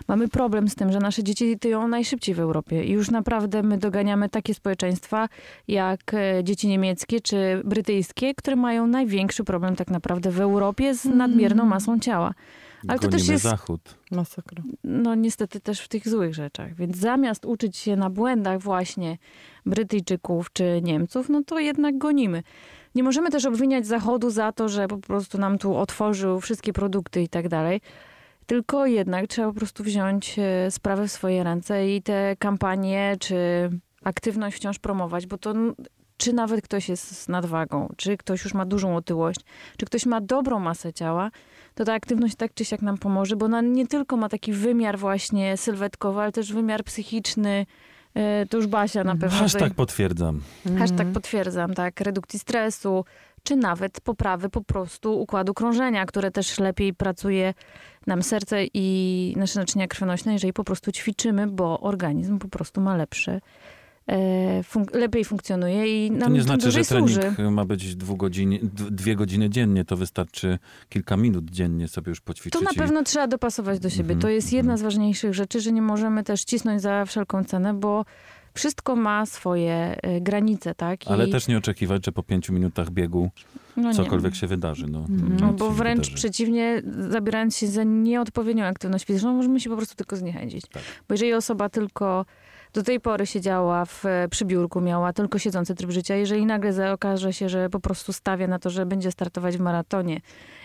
mamy 0.07 0.27
problem 0.27 0.67
z 0.67 0.75
tym, 0.75 0.91
że 0.91 0.99
nasze 0.99 1.23
dzieci 1.23 1.59
tyją 1.59 1.87
najszybciej 1.87 2.35
w 2.35 2.39
Europie. 2.39 2.83
I 2.83 2.91
już 2.91 3.11
naprawdę 3.11 3.63
my 3.63 3.77
doganiamy 3.77 4.29
takie 4.29 4.53
społeczeństwa 4.53 5.29
jak 5.67 6.13
e, 6.13 6.43
dzieci 6.43 6.67
niemieckie 6.67 7.21
czy 7.21 7.61
brytyjskie, 7.65 8.35
które 8.35 8.55
mają 8.55 8.87
największy 8.87 9.43
problem 9.43 9.75
tak 9.75 9.87
naprawdę 9.87 10.31
w 10.31 10.41
Europie 10.41 10.95
z 10.95 11.05
nadmierną 11.05 11.65
masą 11.65 11.99
ciała. 11.99 12.33
Ale 12.87 12.99
to 12.99 13.07
też 13.07 13.27
jest 13.27 13.43
zachód. 13.43 13.97
Masakra. 14.11 14.63
no 14.83 15.15
niestety 15.15 15.59
też 15.59 15.81
w 15.81 15.87
tych 15.87 16.07
złych 16.07 16.33
rzeczach. 16.33 16.75
Więc 16.75 16.97
zamiast 16.97 17.45
uczyć 17.45 17.77
się 17.77 17.95
na 17.95 18.09
błędach 18.09 18.59
właśnie 18.59 19.17
Brytyjczyków 19.65 20.53
czy 20.53 20.81
Niemców, 20.83 21.29
no 21.29 21.43
to 21.43 21.59
jednak 21.59 21.97
gonimy. 21.97 22.43
Nie 22.95 23.03
możemy 23.03 23.29
też 23.29 23.45
obwiniać 23.45 23.87
Zachodu 23.87 24.29
za 24.29 24.51
to, 24.51 24.69
że 24.69 24.87
po 24.87 24.97
prostu 24.97 25.37
nam 25.37 25.57
tu 25.57 25.75
otworzył 25.75 26.39
wszystkie 26.39 26.73
produkty 26.73 27.21
i 27.21 27.29
tak 27.29 27.47
dalej. 27.47 27.81
Tylko 28.45 28.85
jednak 28.85 29.27
trzeba 29.27 29.47
po 29.47 29.53
prostu 29.53 29.83
wziąć 29.83 30.39
e, 30.39 30.71
sprawę 30.71 31.07
w 31.07 31.11
swoje 31.11 31.43
ręce 31.43 31.89
i 31.89 32.01
te 32.01 32.35
kampanie 32.39 33.15
czy 33.19 33.35
aktywność 34.03 34.57
wciąż 34.57 34.79
promować, 34.79 35.27
bo 35.27 35.37
to 35.37 35.53
czy 36.21 36.33
nawet 36.33 36.61
ktoś 36.65 36.89
jest 36.89 37.17
z 37.21 37.27
nadwagą, 37.27 37.93
czy 37.97 38.17
ktoś 38.17 38.43
już 38.43 38.53
ma 38.53 38.65
dużą 38.65 38.95
otyłość, 38.95 39.39
czy 39.77 39.85
ktoś 39.85 40.05
ma 40.05 40.21
dobrą 40.21 40.59
masę 40.59 40.93
ciała, 40.93 41.31
to 41.75 41.85
ta 41.85 41.93
aktywność 41.93 42.35
tak 42.35 42.53
czy 42.53 42.65
siak 42.65 42.81
nam 42.81 42.97
pomoże, 42.97 43.35
bo 43.35 43.45
ona 43.45 43.61
nie 43.61 43.87
tylko 43.87 44.17
ma 44.17 44.29
taki 44.29 44.53
wymiar 44.53 44.97
właśnie 44.99 45.57
sylwetkowy, 45.57 46.21
ale 46.21 46.31
też 46.31 46.53
wymiar 46.53 46.83
psychiczny, 46.83 47.65
E, 48.13 48.45
To 48.45 48.57
już 48.57 48.67
Basia 48.67 49.03
na 49.03 49.15
pewno. 49.15 49.29
Hashtag 49.39 49.61
tutaj- 49.61 49.75
potwierdzam. 49.75 50.41
Hashtag 50.79 50.91
Mhm. 50.99 51.13
potwierdzam, 51.13 51.73
tak, 51.73 52.01
redukcji 52.01 52.39
stresu, 52.39 53.05
czy 53.43 53.55
nawet 53.55 54.01
poprawy 54.01 54.49
po 54.49 54.61
prostu 54.61 55.19
układu 55.21 55.53
krążenia, 55.53 56.05
które 56.05 56.31
też 56.31 56.59
lepiej 56.59 56.93
pracuje 56.93 57.53
nam 58.07 58.23
serce 58.23 58.57
i 58.73 59.33
nasze 59.37 59.59
naczynia 59.59 59.87
krwionośne, 59.87 60.33
jeżeli 60.33 60.53
po 60.53 60.63
prostu 60.63 60.91
ćwiczymy, 60.91 61.47
bo 61.47 61.79
organizm 61.79 62.39
po 62.39 62.47
prostu 62.47 62.81
ma 62.81 62.95
lepsze, 62.97 63.41
funk- 64.63 64.95
lepiej 64.95 65.25
funkcjonuje 65.25 66.05
i 66.05 66.09
To 66.09 66.15
nam 66.17 66.33
nie 66.33 66.41
znaczy, 66.41 66.71
że 66.71 66.83
trening 66.83 67.11
służy. 67.11 67.51
ma 67.51 67.65
być 67.65 67.95
dwugodzin, 67.95 68.49
d- 68.63 68.91
dwie 68.91 69.15
godziny 69.15 69.49
dziennie. 69.49 69.85
To 69.85 69.97
wystarczy 69.97 70.59
kilka 70.89 71.17
minut 71.17 71.49
dziennie 71.51 71.87
sobie 71.87 72.09
już 72.09 72.19
To 72.19 72.25
poćwiczyć. 72.25 72.61
na 72.61 72.71
i- 72.71 72.75
pewno 72.75 73.03
trzeba 73.03 73.27
dopasować 73.27 73.79
do 73.79 73.89
siebie. 73.89 74.01
Mhm, 74.13 74.19
To 74.19 74.29
jest 74.29 74.53
jedna 74.53 74.73
mhm. 74.73 74.77
z 74.77 74.81
ważniejszych 74.81 75.33
rzeczy, 75.33 75.61
że 75.61 75.71
nie 75.71 75.81
możemy 75.81 76.23
też 76.23 76.43
cisnąć 76.43 76.81
za 76.81 77.05
wszelką 77.05 77.43
cenę, 77.43 77.73
bo 77.73 78.05
wszystko 78.53 78.95
ma 78.95 79.25
swoje 79.25 79.73
e, 80.01 80.21
granice, 80.21 80.75
tak? 80.75 80.99
Ale 81.05 81.27
I- 81.27 81.31
też 81.31 81.47
nie 81.47 81.57
oczekiwać, 81.57 82.05
że 82.05 82.11
po 82.11 82.23
pięciu 82.23 82.53
minutach 82.53 82.89
biegu 82.89 83.29
no 83.77 83.93
cokolwiek 83.93 84.35
się 84.35 84.47
wydarzy. 84.47 84.87
No. 84.87 85.05
No 85.39 85.53
bo 85.53 85.71
wręcz 85.71 85.97
wydarzy. 85.99 86.15
przeciwnie, 86.15 86.81
zabierając 87.09 87.57
się 87.57 87.67
za 87.67 87.83
nieodpowiednią 87.83 88.65
aktywność 88.65 89.05
fizyczną, 89.05 89.33
możemy 89.33 89.59
się 89.59 89.69
po 89.69 89.75
prostu 89.77 89.95
tylko 89.95 90.15
zniechęcić. 90.15 90.65
Tak. 90.71 90.83
Bo 91.07 91.13
jeżeli 91.13 91.33
osoba 91.33 91.69
tylko 91.69 92.25
do 92.73 92.83
tej 92.83 92.99
pory 92.99 93.25
siedziała 93.25 93.85
w 93.85 94.05
e, 94.05 94.27
przybiórku, 94.29 94.81
miała 94.81 95.13
tylko 95.13 95.39
siedzący 95.39 95.75
tryb 95.75 95.91
życia, 95.91 96.15
jeżeli 96.15 96.45
nagle 96.45 96.93
okaże 96.93 97.33
się, 97.33 97.49
że 97.49 97.69
po 97.69 97.79
prostu 97.79 98.13
stawia 98.13 98.47
na 98.47 98.59
to, 98.59 98.69
że 98.69 98.85
będzie 98.85 99.11
startować 99.11 99.57
w 99.57 99.59
maratonie 99.59 100.21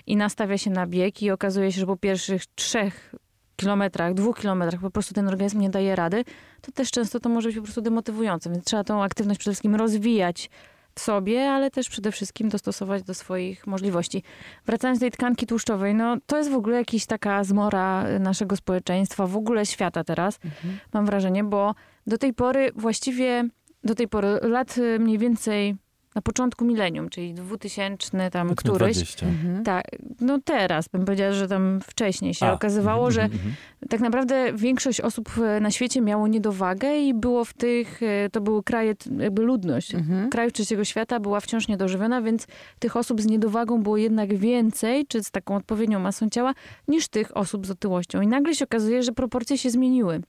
i 0.07 0.17
nastawia 0.17 0.59
się 0.59 0.71
na 0.71 0.87
bieg 0.87 1.23
i 1.23 1.31
okazuje 1.31 1.73
się, 1.73 1.81
że 1.81 1.87
po 1.87 1.97
pierwszych 1.97 2.47
trzech 2.47 3.15
kilometrach, 3.57 4.15
dwóch 4.15 4.39
kilometrach 4.41 4.81
po 4.81 4.91
prostu 4.91 5.15
ten 5.15 5.29
organizm 5.29 5.61
nie 5.61 5.71
daje 5.71 5.97
rady, 5.97 6.25
to 6.61 6.73
też 6.73 6.91
często 6.91 7.21
to 7.21 7.29
może 7.29 7.49
być 7.49 7.57
po 7.57 7.63
prostu 7.63 7.81
demotywujące. 7.83 8.51
Więc 8.51 8.65
trzeba 8.65 8.85
tą 8.85 9.03
aktywność 9.03 9.41
przede 9.41 9.53
wszystkim 9.53 9.75
rozwijać 9.75 10.51
w 10.95 11.01
sobie, 11.01 11.51
ale 11.51 11.71
też 11.71 11.89
przede 11.89 12.13
wszystkim 12.13 12.49
dostosować 12.49 13.03
do 13.03 13.15
swoich 13.15 13.67
możliwości. 13.67 14.23
Wracając 14.67 14.99
do 14.99 15.05
tej 15.05 15.11
tkanki 15.11 15.47
tłuszczowej, 15.47 15.95
no 15.95 16.17
to 16.27 16.37
jest 16.39 16.51
w 16.51 16.55
ogóle 16.55 16.77
jakaś 16.77 17.07
taka 17.07 17.45
zmora 17.45 18.05
naszego 18.21 18.57
społeczeństwa, 18.57 19.27
w 19.27 19.37
ogóle 19.37 19.67
świata 19.67 20.05
teraz, 20.05 20.39
Mhm. 20.45 20.79
mam 20.93 21.07
wrażenie, 21.07 21.45
bo 21.45 21.75
do 22.07 22.19
tej 22.19 22.35
pory 22.35 22.71
właściwie, 22.77 23.49
do 23.85 23.95
tej 23.95 24.09
pory 24.09 24.29
lat 24.43 24.79
y, 24.79 24.99
mniej 24.99 25.19
więcej 25.19 25.77
na 26.17 26.23
początku 26.23 26.65
milenium, 26.65 27.09
czyli 27.09 27.35
2000 27.35 28.31
tam 28.31 28.49
Powiedzmy 28.49 28.71
któryś, 28.71 28.97
20. 28.97 29.27
Mhm. 29.27 29.65
tak, 29.65 29.85
no 30.21 30.39
teraz 30.45 30.89
bym 30.89 31.05
powiedziała, 31.05 31.33
że 31.33 31.49
tam 31.49 31.81
wcześniej 31.81 32.35
się 32.35 32.47
A, 32.47 32.53
okazywało, 32.53 33.09
mhm, 33.09 33.13
że 33.13 33.37
mhm, 33.37 33.55
tak 33.89 34.01
naprawdę 34.01 34.53
większość 34.53 35.01
osób 35.01 35.31
e, 35.39 35.61
na 35.61 35.71
świecie 35.71 36.01
miało 36.01 36.29
niedowagę 36.29 36.99
i 36.99 37.15
było 37.15 37.45
w 37.45 37.55
tych, 37.55 38.03
e, 38.03 38.31
to 38.31 38.41
były 38.41 38.63
kraje, 38.63 38.95
jakby 39.19 39.43
ludność 39.43 39.95
Mhm. 39.95 40.31
krajów 40.31 40.53
trzeciego 40.53 40.85
świata 40.85 41.21
była 41.21 41.41
wciąż 41.41 41.69
niedożywiona, 41.69 42.23
więc 42.23 42.47
tych 42.79 42.97
osób 42.97 43.21
z 43.21 43.27
niedowagą 43.27 43.83
było 43.83 43.97
jednak 43.97 44.37
więcej, 44.37 45.07
czy 45.07 45.25
z 45.25 45.31
taką 45.31 45.57
odpowiednią 45.57 45.99
masą 45.99 46.29
ciała, 46.29 46.55
niż 46.89 47.09
tych 47.09 47.37
osób 47.37 47.67
z 47.67 47.71
otyłością. 47.71 48.21
I 48.21 48.27
nagle 48.27 48.55
się 48.55 48.65
okazuje, 48.65 49.03
że 49.03 49.13
proporcje 49.13 49.59
się 49.59 49.71
zmieniły. 49.71 50.21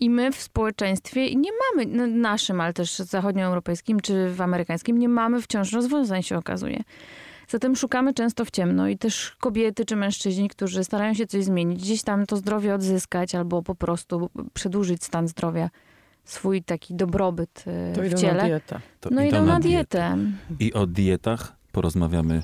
I 0.00 0.10
my 0.10 0.32
w 0.32 0.36
społeczeństwie 0.42 1.26
i 1.26 1.36
nie 1.36 1.50
mamy, 1.76 2.06
naszym, 2.08 2.60
ale 2.60 2.72
też 2.72 2.98
zachodnioeuropejskim 2.98 4.00
czy 4.00 4.28
w 4.30 4.40
amerykańskim, 4.40 4.98
nie 4.98 5.08
mamy 5.08 5.42
wciąż 5.42 5.72
rozwiązań, 5.72 6.22
się 6.22 6.38
okazuje. 6.38 6.82
Zatem 7.48 7.76
szukamy 7.76 8.14
często 8.14 8.44
w 8.44 8.50
ciemno 8.50 8.88
i 8.88 8.98
też 8.98 9.36
kobiety 9.40 9.84
czy 9.84 9.96
mężczyźni, 9.96 10.48
którzy 10.48 10.84
starają 10.84 11.14
się 11.14 11.26
coś 11.26 11.44
zmienić, 11.44 11.82
gdzieś 11.82 12.02
tam 12.02 12.26
to 12.26 12.36
zdrowie 12.36 12.74
odzyskać 12.74 13.34
albo 13.34 13.62
po 13.62 13.74
prostu 13.74 14.30
przedłużyć 14.54 15.04
stan 15.04 15.28
zdrowia, 15.28 15.70
swój 16.24 16.62
taki 16.62 16.94
dobrobyt 16.94 17.64
e, 17.66 17.92
To 17.94 18.02
w 18.02 18.04
idą 18.04 18.16
na 18.16 18.20
ciele. 18.22 18.44
dietę. 18.46 18.80
To 19.00 19.10
No 19.12 19.22
idą 19.24 19.46
na 19.46 19.60
dietę. 19.60 20.16
I 20.60 20.72
o 20.72 20.86
dietach 20.86 21.52
porozmawiamy 21.72 22.42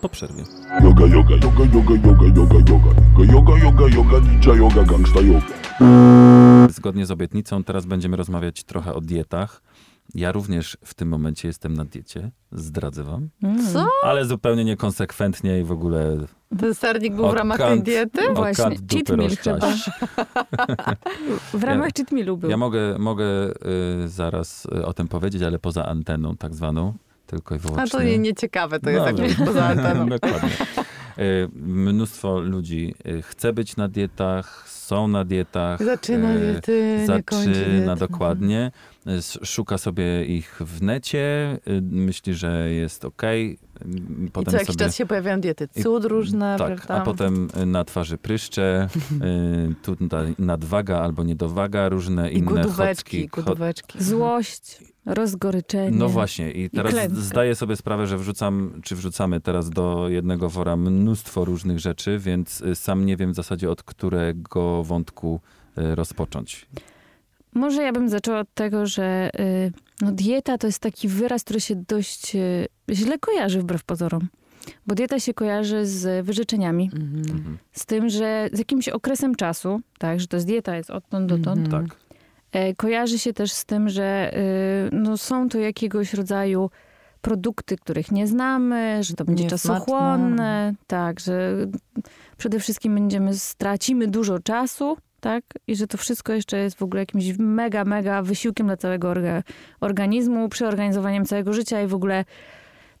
po 0.00 0.08
przerwie. 0.08 0.44
Yoga, 0.84 1.06
yoga, 1.06 1.34
yoga, 1.34 1.64
yoga, 1.74 1.94
yoga, 2.08 2.26
yoga, 2.36 2.56
yoga. 2.72 3.32
Yoga, 3.32 3.58
yoga, 3.58 3.84
yoga, 3.96 4.18
ninja 4.18 4.54
yoga, 4.54 4.84
gangsta 4.84 5.20
yoga. 5.20 5.46
Zgodnie 6.70 7.06
z 7.06 7.10
obietnicą 7.10 7.64
teraz 7.64 7.86
będziemy 7.86 8.16
rozmawiać 8.16 8.64
trochę 8.64 8.94
o 8.94 9.00
dietach. 9.00 9.62
Ja 10.14 10.32
również 10.32 10.78
w 10.84 10.94
tym 10.94 11.08
momencie 11.08 11.48
jestem 11.48 11.74
na 11.74 11.84
diecie, 11.84 12.30
zdradzę 12.52 13.04
wam, 13.04 13.28
Mm. 13.42 13.72
Co? 13.72 13.86
ale 14.02 14.24
zupełnie 14.24 14.64
niekonsekwentnie 14.64 15.60
i 15.60 15.64
w 15.64 15.72
ogóle 15.72 16.16
Ten 16.58 16.74
sernik 16.74 17.14
był 17.14 17.30
w 17.30 17.34
ramach 17.34 17.58
tej 17.58 17.66
kant- 17.66 17.82
diety? 17.82 18.30
o 18.30 18.34
Właśnie, 18.34 18.76
cheat 18.92 19.08
meal 19.08 19.30
rozczaś. 19.30 19.90
W 21.54 21.62
ramach 21.64 21.90
cheat 21.96 22.12
mealu 22.12 22.36
był. 22.36 22.50
Ja 22.50 22.56
mogę, 22.56 22.98
mogę 22.98 23.24
y, 24.04 24.08
zaraz 24.08 24.66
y, 24.66 24.86
o 24.86 24.92
tym 24.92 25.08
powiedzieć, 25.08 25.42
ale 25.42 25.58
poza 25.58 25.86
anteną 25.86 26.36
tak 26.36 26.54
zwaną, 26.54 26.94
tylko 27.26 27.54
i 27.54 27.58
wyłącznie. 27.58 27.82
A 27.84 27.86
to 27.86 28.02
nie, 28.02 28.18
nieciekawe, 28.18 28.80
to 28.80 28.90
jest 28.90 29.06
jakieś 29.06 29.34
poza 29.36 29.64
anteną. 29.72 30.08
Dokładnie. 30.08 30.50
Y, 31.18 31.48
Mnóstwo 31.54 32.40
ludzi 32.40 32.94
y, 33.06 33.22
chce 33.22 33.52
być 33.52 33.76
na 33.76 33.88
dietach, 33.88 34.64
są 34.68 35.08
na 35.08 35.24
dietach. 35.24 35.84
Zaczyna 35.84 36.34
y, 36.34 36.38
diety, 36.38 37.06
nie 37.08 37.22
kończy 37.22 37.54
Zaczyna 37.54 37.94
diety. 37.96 38.12
dokładnie. 38.12 38.70
Y, 39.06 39.46
Szuka 39.46 39.78
sobie 39.78 40.24
ich 40.24 40.56
w 40.60 40.82
necie, 40.82 41.58
y, 41.68 41.82
myśli, 41.82 42.34
że 42.34 42.70
jest 42.70 43.04
okej. 43.04 43.58
I 44.26 44.30
Potem 44.30 44.50
co 44.50 44.56
jakiś 44.56 44.66
sobie... 44.74 44.84
czas 44.84 44.96
się 44.96 45.06
pojawiają 45.06 45.40
diety 45.40 45.68
I- 45.76 45.82
cud 45.82 46.04
różne, 46.04 46.56
Tak, 46.58 46.76
prawda? 46.76 46.94
a 46.94 47.00
potem 47.04 47.48
y, 47.62 47.66
na 47.66 47.84
twarzy 47.84 48.18
pryszcze, 48.18 48.88
y, 49.72 49.74
tutaj 49.86 50.34
nadwaga 50.38 50.98
albo 51.00 51.24
niedowaga, 51.24 51.88
różne 51.88 52.30
I 52.32 52.38
inne 52.38 52.46
gudóweczki, 52.46 53.22
chocki. 53.22 53.28
cho- 53.30 53.44
gudóweczki. 53.44 54.04
Złość, 54.04 54.78
rozgoryczenie. 55.06 55.90
No 55.98 56.08
właśnie 56.08 56.50
i 56.50 56.70
teraz 56.70 56.92
klęska. 56.92 57.20
zdaję 57.20 57.54
sobie 57.54 57.76
sprawę, 57.76 58.06
że 58.06 58.18
wrzucam, 58.18 58.80
czy 58.84 58.96
wrzucamy 58.96 59.40
teraz 59.40 59.70
do 59.70 60.08
jednego 60.08 60.50
wora 60.50 60.76
mnóstwo 60.76 61.44
różnych 61.44 61.78
rzeczy, 61.78 62.18
więc 62.18 62.60
y, 62.60 62.74
sam 62.74 63.06
nie 63.06 63.16
wiem 63.16 63.32
w 63.32 63.36
zasadzie 63.36 63.70
od 63.70 63.82
którego 63.82 64.82
wątku 64.84 65.40
y, 65.78 65.94
rozpocząć. 65.94 66.66
Może 67.54 67.82
ja 67.82 67.92
bym 67.92 68.08
zaczęła 68.08 68.40
od 68.40 68.54
tego, 68.54 68.86
że 68.86 69.30
y, 69.40 69.72
no, 70.00 70.12
dieta 70.12 70.58
to 70.58 70.66
jest 70.66 70.78
taki 70.78 71.08
wyraz, 71.08 71.44
który 71.44 71.60
się 71.60 71.76
dość 71.88 72.36
źle 72.90 73.18
kojarzy 73.18 73.60
wbrew 73.60 73.84
pozorom. 73.84 74.28
Bo 74.86 74.94
dieta 74.94 75.20
się 75.20 75.34
kojarzy 75.34 75.86
z 75.86 76.26
wyrzeczeniami, 76.26 76.90
Mhm. 76.94 77.16
Mhm. 77.36 77.58
z 77.72 77.86
tym, 77.86 78.08
że 78.08 78.48
z 78.52 78.58
jakimś 78.58 78.88
okresem 78.88 79.34
czasu, 79.34 79.80
tak, 79.98 80.20
że 80.20 80.26
to 80.26 80.36
jest 80.36 80.46
dieta, 80.46 80.76
jest 80.76 80.90
odtąd 80.90 81.26
dotąd, 81.26 81.64
Mhm. 81.66 81.86
Tak. 81.88 81.96
E, 82.56 82.74
kojarzy 82.74 83.18
się 83.18 83.32
też 83.32 83.52
z 83.52 83.64
tym, 83.64 83.88
że 83.88 84.32
y, 84.92 84.96
no, 84.96 85.16
są 85.16 85.48
to 85.48 85.58
jakiegoś 85.58 86.14
rodzaju 86.14 86.70
produkty, 87.20 87.76
których 87.76 88.12
nie 88.12 88.26
znamy, 88.26 88.98
że 89.04 89.14
to 89.14 89.24
będzie 89.24 89.46
czasochłonne, 89.46 90.74
tak, 90.86 91.20
że 91.20 91.56
przede 92.36 92.60
wszystkim 92.60 92.94
będziemy, 92.94 93.34
stracimy 93.34 94.06
dużo 94.06 94.38
czasu, 94.38 94.96
tak, 95.20 95.44
i 95.66 95.76
że 95.76 95.86
to 95.86 95.98
wszystko 95.98 96.32
jeszcze 96.32 96.58
jest 96.58 96.76
w 96.76 96.82
ogóle 96.82 97.02
jakimś 97.02 97.38
mega, 97.38 97.84
mega 97.84 98.22
wysiłkiem 98.22 98.66
dla 98.66 98.76
całego 98.76 99.10
orga, 99.10 99.42
organizmu, 99.80 100.48
przeorganizowaniem 100.48 101.24
całego 101.24 101.52
życia 101.52 101.82
i 101.82 101.86
w 101.86 101.94
ogóle 101.94 102.24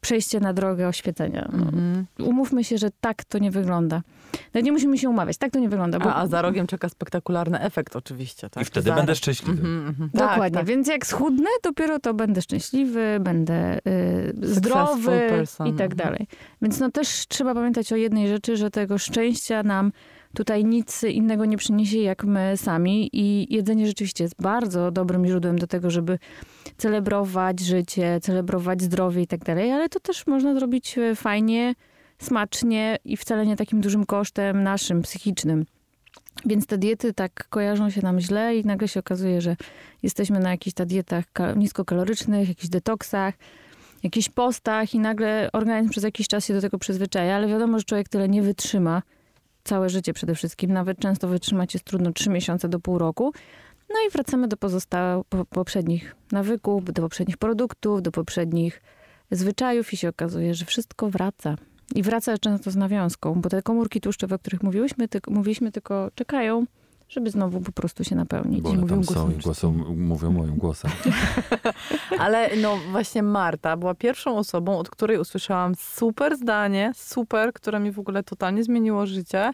przejście 0.06 0.40
na 0.40 0.52
drogę 0.52 0.88
oświecenia. 0.88 1.48
No, 1.52 1.58
Mhm. 1.66 2.06
Umówmy 2.18 2.64
się, 2.64 2.78
że 2.78 2.88
tak 3.00 3.24
to 3.24 3.38
nie 3.38 3.50
wygląda. 3.50 4.02
Nawet 4.54 4.64
nie 4.64 4.72
musimy 4.72 4.98
się 4.98 5.08
umawiać, 5.08 5.36
tak 5.36 5.50
to 5.52 5.58
nie 5.58 5.68
wygląda. 5.68 5.98
Bo 5.98 6.14
A, 6.14 6.22
a 6.22 6.26
za 6.26 6.42
rogiem 6.42 6.66
czeka 6.66 6.88
spektakularny 6.88 7.60
efekt 7.60 7.96
oczywiście. 7.96 8.50
Tak? 8.50 8.62
I 8.62 8.66
wtedy 8.66 8.84
Zaraz. 8.84 8.98
będę 8.98 9.14
szczęśliwy. 9.14 9.52
Mhm, 9.52 9.86
mhm. 9.88 10.10
Tak, 10.10 10.30
Dokładnie, 10.30 10.58
tak. 10.58 10.66
więc 10.66 10.88
jak 10.88 11.06
schudnę, 11.06 11.48
dopiero 11.62 11.98
to 11.98 12.14
będę 12.14 12.42
szczęśliwy, 12.42 13.16
będę 13.20 13.78
y, 13.78 14.34
zdrowy 14.42 15.20
person. 15.28 15.66
i 15.66 15.72
tak 15.72 15.92
Mhm. 15.92 15.96
dalej. 15.96 16.26
Więc 16.62 16.80
no 16.80 16.90
też 16.90 17.26
trzeba 17.28 17.54
pamiętać 17.54 17.92
o 17.92 17.96
jednej 17.96 18.28
rzeczy, 18.28 18.56
że 18.56 18.70
tego 18.70 18.98
szczęścia 18.98 19.62
nam 19.62 19.92
tutaj 20.36 20.64
nic 20.64 21.02
innego 21.02 21.44
nie 21.44 21.56
przyniesie 21.56 21.98
jak 21.98 22.24
my 22.24 22.56
sami 22.56 23.10
i 23.12 23.54
jedzenie 23.54 23.86
rzeczywiście 23.86 24.24
jest 24.24 24.42
bardzo 24.42 24.90
dobrym 24.90 25.26
źródłem 25.26 25.58
do 25.58 25.66
tego, 25.66 25.90
żeby 25.90 26.18
celebrować 26.76 27.60
życie, 27.60 28.18
celebrować 28.22 28.82
zdrowie 28.82 29.22
i 29.22 29.26
tak 29.26 29.44
dalej, 29.44 29.72
ale 29.72 29.88
to 29.88 30.00
też 30.00 30.26
można 30.26 30.54
zrobić 30.54 30.98
e, 30.98 31.14
fajnie, 31.14 31.74
smacznie 32.18 32.98
i 33.04 33.16
wcale 33.16 33.46
nie 33.46 33.56
takim 33.56 33.80
dużym 33.80 34.06
kosztem 34.06 34.62
naszym, 34.62 35.02
psychicznym. 35.02 35.64
Więc 36.46 36.66
te 36.66 36.78
diety 36.78 37.12
tak 37.14 37.48
kojarzą 37.48 37.90
się 37.90 38.02
nam 38.02 38.20
źle 38.20 38.56
i 38.56 38.64
nagle 38.64 38.88
się 38.88 39.00
okazuje, 39.00 39.40
że 39.40 39.56
jesteśmy 40.02 40.40
na 40.40 40.50
jakichś 40.50 40.74
ta 40.74 40.84
dietach 40.84 41.24
ka- 41.32 41.52
niskokalorycznych, 41.54 42.48
jakichś 42.48 42.68
detoksach, 42.68 43.34
jakichś 44.02 44.28
postach 44.28 44.94
i 44.94 44.98
nagle 44.98 45.48
organizm 45.52 45.90
przez 45.90 46.04
jakiś 46.04 46.28
czas 46.28 46.46
się 46.46 46.54
do 46.54 46.60
tego 46.60 46.78
przyzwyczaja, 46.78 47.36
ale 47.36 47.48
wiadomo, 47.48 47.78
że 47.78 47.84
człowiek 47.84 48.08
tyle 48.08 48.28
nie 48.28 48.42
wytrzyma. 48.42 49.02
Całe 49.66 49.88
życie 49.88 50.12
przede 50.12 50.34
wszystkim. 50.34 50.72
Nawet 50.72 50.98
często 50.98 51.28
wytrzymać 51.28 51.74
jest 51.74 51.84
trudno 51.84 52.12
3 52.12 52.30
miesiące 52.30 52.68
do 52.68 52.80
pół 52.80 52.98
roku. 52.98 53.32
No 53.88 53.96
i 54.08 54.10
wracamy 54.10 54.48
do 54.48 54.56
pozostałych, 54.56 55.26
po, 55.28 55.44
poprzednich 55.44 56.16
nawyków, 56.32 56.84
do 56.84 57.02
poprzednich 57.02 57.36
produktów, 57.36 58.02
do 58.02 58.12
poprzednich 58.12 58.82
zwyczajów 59.30 59.92
i 59.92 59.96
się 59.96 60.08
okazuje, 60.08 60.54
że 60.54 60.64
wszystko 60.64 61.10
wraca. 61.10 61.56
I 61.94 62.02
wraca 62.02 62.38
często 62.38 62.70
z 62.70 62.76
nawiązką, 62.76 63.40
bo 63.40 63.48
te 63.48 63.62
komórki 63.62 64.00
tłuszczowe, 64.00 64.34
o 64.34 64.38
których 64.38 64.62
mówiłyśmy, 64.62 65.08
mówiliśmy, 65.28 65.72
tylko 65.72 66.10
czekają, 66.14 66.66
żeby 67.08 67.30
znowu 67.30 67.60
po 67.60 67.72
prostu 67.72 68.04
się 68.04 68.16
napełnić. 68.16 68.60
Bo 68.62 68.70
one 68.70 68.80
mówią 68.80 68.94
tam 68.94 69.04
są 69.04 69.30
i 69.30 69.34
głosą, 69.34 69.72
mówią 69.96 70.30
moim 70.30 70.56
głosem. 70.56 70.90
Ale 72.18 72.56
no 72.56 72.78
właśnie 72.90 73.22
Marta 73.22 73.76
była 73.76 73.94
pierwszą 73.94 74.38
osobą, 74.38 74.78
od 74.78 74.90
której 74.90 75.18
usłyszałam 75.18 75.74
super 75.74 76.36
zdanie, 76.36 76.92
super, 76.94 77.52
które 77.52 77.80
mi 77.80 77.92
w 77.92 77.98
ogóle 77.98 78.22
totalnie 78.22 78.64
zmieniło 78.64 79.06
życie. 79.06 79.52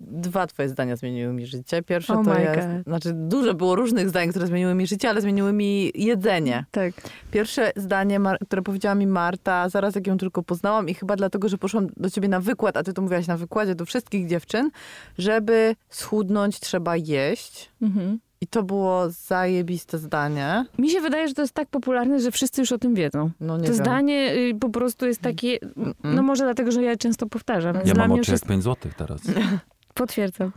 Dwa 0.00 0.46
twoje 0.46 0.68
zdania 0.68 0.96
zmieniły 0.96 1.32
mi 1.32 1.46
życie. 1.46 1.82
Pierwsze 1.82 2.14
Oh 2.14 2.24
to 2.24 2.38
jest, 2.38 2.68
God. 2.68 2.84
znaczy 2.86 3.12
dużo 3.14 3.54
było 3.54 3.74
różnych 3.74 4.08
zdań, 4.08 4.30
które 4.30 4.46
zmieniły 4.46 4.74
mi 4.74 4.86
życie, 4.86 5.08
ale 5.10 5.20
zmieniły 5.20 5.52
mi 5.52 5.92
jedzenie. 5.94 6.64
Tak. 6.70 6.92
Pierwsze 7.30 7.72
zdanie, 7.76 8.20
które 8.46 8.62
powiedziała 8.62 8.94
mi 8.94 9.06
Marta, 9.06 9.68
zaraz 9.68 9.94
jak 9.94 10.06
ją 10.06 10.18
tylko 10.18 10.42
poznałam 10.42 10.88
i 10.88 10.94
chyba 10.94 11.16
dlatego, 11.16 11.48
że 11.48 11.58
poszłam 11.58 11.86
do 11.96 12.10
ciebie 12.10 12.28
na 12.28 12.40
wykład, 12.40 12.76
a 12.76 12.82
ty 12.82 12.92
to 12.92 13.02
mówiłaś 13.02 13.26
na 13.26 13.36
wykładzie 13.36 13.74
do 13.74 13.84
wszystkich 13.84 14.28
dziewczyn, 14.28 14.70
żeby 15.18 15.76
schudnąć 15.88 16.60
trzeba 16.60 16.96
jeść. 16.96 17.70
Mhm. 17.82 18.18
I 18.40 18.46
to 18.46 18.62
było 18.62 19.10
zajebiste 19.10 19.98
zdanie. 19.98 20.64
Mi 20.78 20.90
się 20.90 21.00
wydaje, 21.00 21.28
że 21.28 21.34
to 21.34 21.42
jest 21.42 21.54
tak 21.54 21.68
popularne, 21.68 22.20
że 22.20 22.30
wszyscy 22.30 22.60
już 22.60 22.72
o 22.72 22.78
tym 22.78 22.94
wiedzą. 22.94 23.30
No 23.40 23.56
nie 23.56 23.62
to 23.62 23.72
wiem. 23.72 23.82
zdanie 23.82 24.34
y, 24.34 24.54
po 24.60 24.68
prostu 24.68 25.06
jest 25.06 25.20
takie, 25.20 25.58
no 26.04 26.22
może 26.22 26.44
dlatego, 26.44 26.72
że 26.72 26.82
ja 26.82 26.90
je 26.90 26.96
często 26.96 27.26
powtarzam. 27.26 27.76
Ja 27.76 27.82
dla 27.82 27.94
mam 27.94 28.12
oczy 28.12 28.18
już 28.18 28.28
jest 28.28 28.44
jak 28.44 28.48
5 28.48 28.62
złotych 28.62 28.94
teraz. 28.94 29.20
Potwierdzam. 29.94 30.52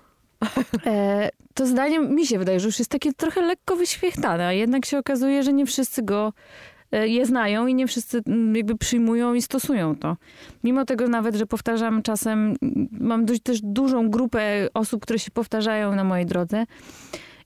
E, 0.85 1.29
to 1.53 1.67
zdanie 1.67 1.99
mi 1.99 2.25
się 2.25 2.39
wydaje, 2.39 2.59
że 2.59 2.65
już 2.67 2.79
jest 2.79 2.91
takie 2.91 3.13
trochę 3.13 3.41
lekko 3.41 3.75
wyświechtane, 3.75 4.47
a 4.47 4.53
jednak 4.53 4.85
się 4.85 4.97
okazuje, 4.97 5.43
że 5.43 5.53
nie 5.53 5.65
wszyscy 5.65 6.03
go 6.03 6.33
e, 6.91 7.07
je 7.07 7.25
znają 7.25 7.67
i 7.67 7.75
nie 7.75 7.87
wszyscy 7.87 8.21
mm, 8.27 8.55
jakby 8.55 8.77
przyjmują 8.77 9.33
i 9.33 9.41
stosują 9.41 9.95
to. 9.95 10.17
Mimo 10.63 10.85
tego 10.85 11.07
nawet, 11.07 11.35
że 11.35 11.45
powtarzam 11.45 12.01
czasem, 12.01 12.55
mm, 12.61 12.87
mam 12.91 13.25
dość 13.25 13.41
też 13.41 13.59
dużą 13.63 14.09
grupę 14.09 14.67
osób, 14.73 15.01
które 15.01 15.19
się 15.19 15.31
powtarzają 15.31 15.95
na 15.95 16.03
mojej 16.03 16.25
drodze 16.25 16.65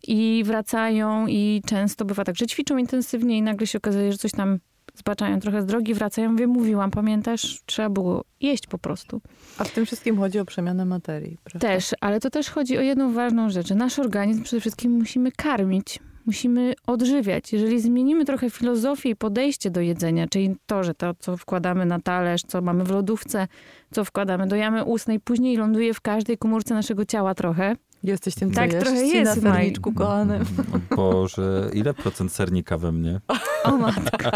i 0.08 0.44
wracają 0.46 1.28
i 1.28 1.62
często 1.66 2.06
bywa 2.06 2.24
tak, 2.24 2.36
że 2.36 2.48
ćwiczą 2.48 2.78
intensywnie 2.78 3.38
i 3.38 3.42
nagle 3.42 3.68
się 3.68 3.78
okazuje, 3.78 4.12
że 4.12 4.18
coś 4.18 4.32
tam 4.32 4.60
zbaczają 4.96 5.40
trochę 5.40 5.62
z 5.62 5.66
drogi, 5.66 5.94
wracają, 5.94 6.32
mówię, 6.32 6.48
mówiłam, 6.48 6.92
pamiętasz, 6.92 7.62
trzeba 7.66 7.90
było 7.90 8.24
jeść 8.42 8.68
po 8.68 8.78
prostu. 8.78 9.22
A 9.58 9.64
w 9.64 9.72
tym 9.72 9.86
wszystkim 9.86 10.18
chodzi 10.18 10.40
o 10.40 10.46
przemianę 10.46 10.86
materii. 10.86 11.38
Prawda? 11.44 11.68
Też, 11.68 11.92
ale 12.02 12.20
to 12.20 12.30
też 12.30 12.50
chodzi 12.50 12.78
o 12.78 12.82
jedną 12.82 13.14
ważną 13.14 13.50
rzecz. 13.50 13.70
Nasz 13.70 14.00
organizm 14.00 14.44
przede 14.44 14.60
wszystkim 14.60 14.92
musimy 14.92 15.32
karmić, 15.32 16.00
musimy 16.26 16.74
odżywiać. 16.88 17.54
Jeżeli 17.54 17.82
zmienimy 17.82 18.26
trochę 18.26 18.50
filozofię 18.50 19.10
i 19.10 19.16
podejście 19.16 19.72
do 19.72 19.82
jedzenia, 19.82 20.28
czyli 20.28 20.56
to, 20.66 20.84
że 20.84 20.94
to, 20.94 21.14
co 21.20 21.38
wkładamy 21.38 21.86
na 21.86 22.00
talerz, 22.00 22.42
co 22.48 22.62
mamy 22.62 22.84
w 22.84 22.92
lodówce, 22.92 23.48
co 23.92 24.06
wkładamy 24.06 24.48
do 24.48 24.56
jamy 24.56 24.84
ustnej, 24.84 25.20
później 25.20 25.58
ląduje 25.58 25.94
w 25.94 26.02
każdej 26.02 26.38
komórce 26.38 26.74
naszego 26.74 27.06
ciała 27.06 27.36
trochę. 27.36 27.76
Jesteś 28.04 28.36
tym, 28.36 28.50
co 28.52 28.56
Tak, 28.56 28.74
jesz 28.74 28.84
trochę 28.84 29.02
jest, 29.06 29.44
na 29.44 29.50
Maj. 29.50 29.60
serniczku, 29.60 29.94
kochany. 29.94 30.40
Boże, 30.96 31.70
ile 31.74 31.94
procent 31.94 32.32
sernika 32.32 32.78
we 32.78 32.92
mnie? 32.92 33.20
O 33.64 33.78
matka. 33.78 34.32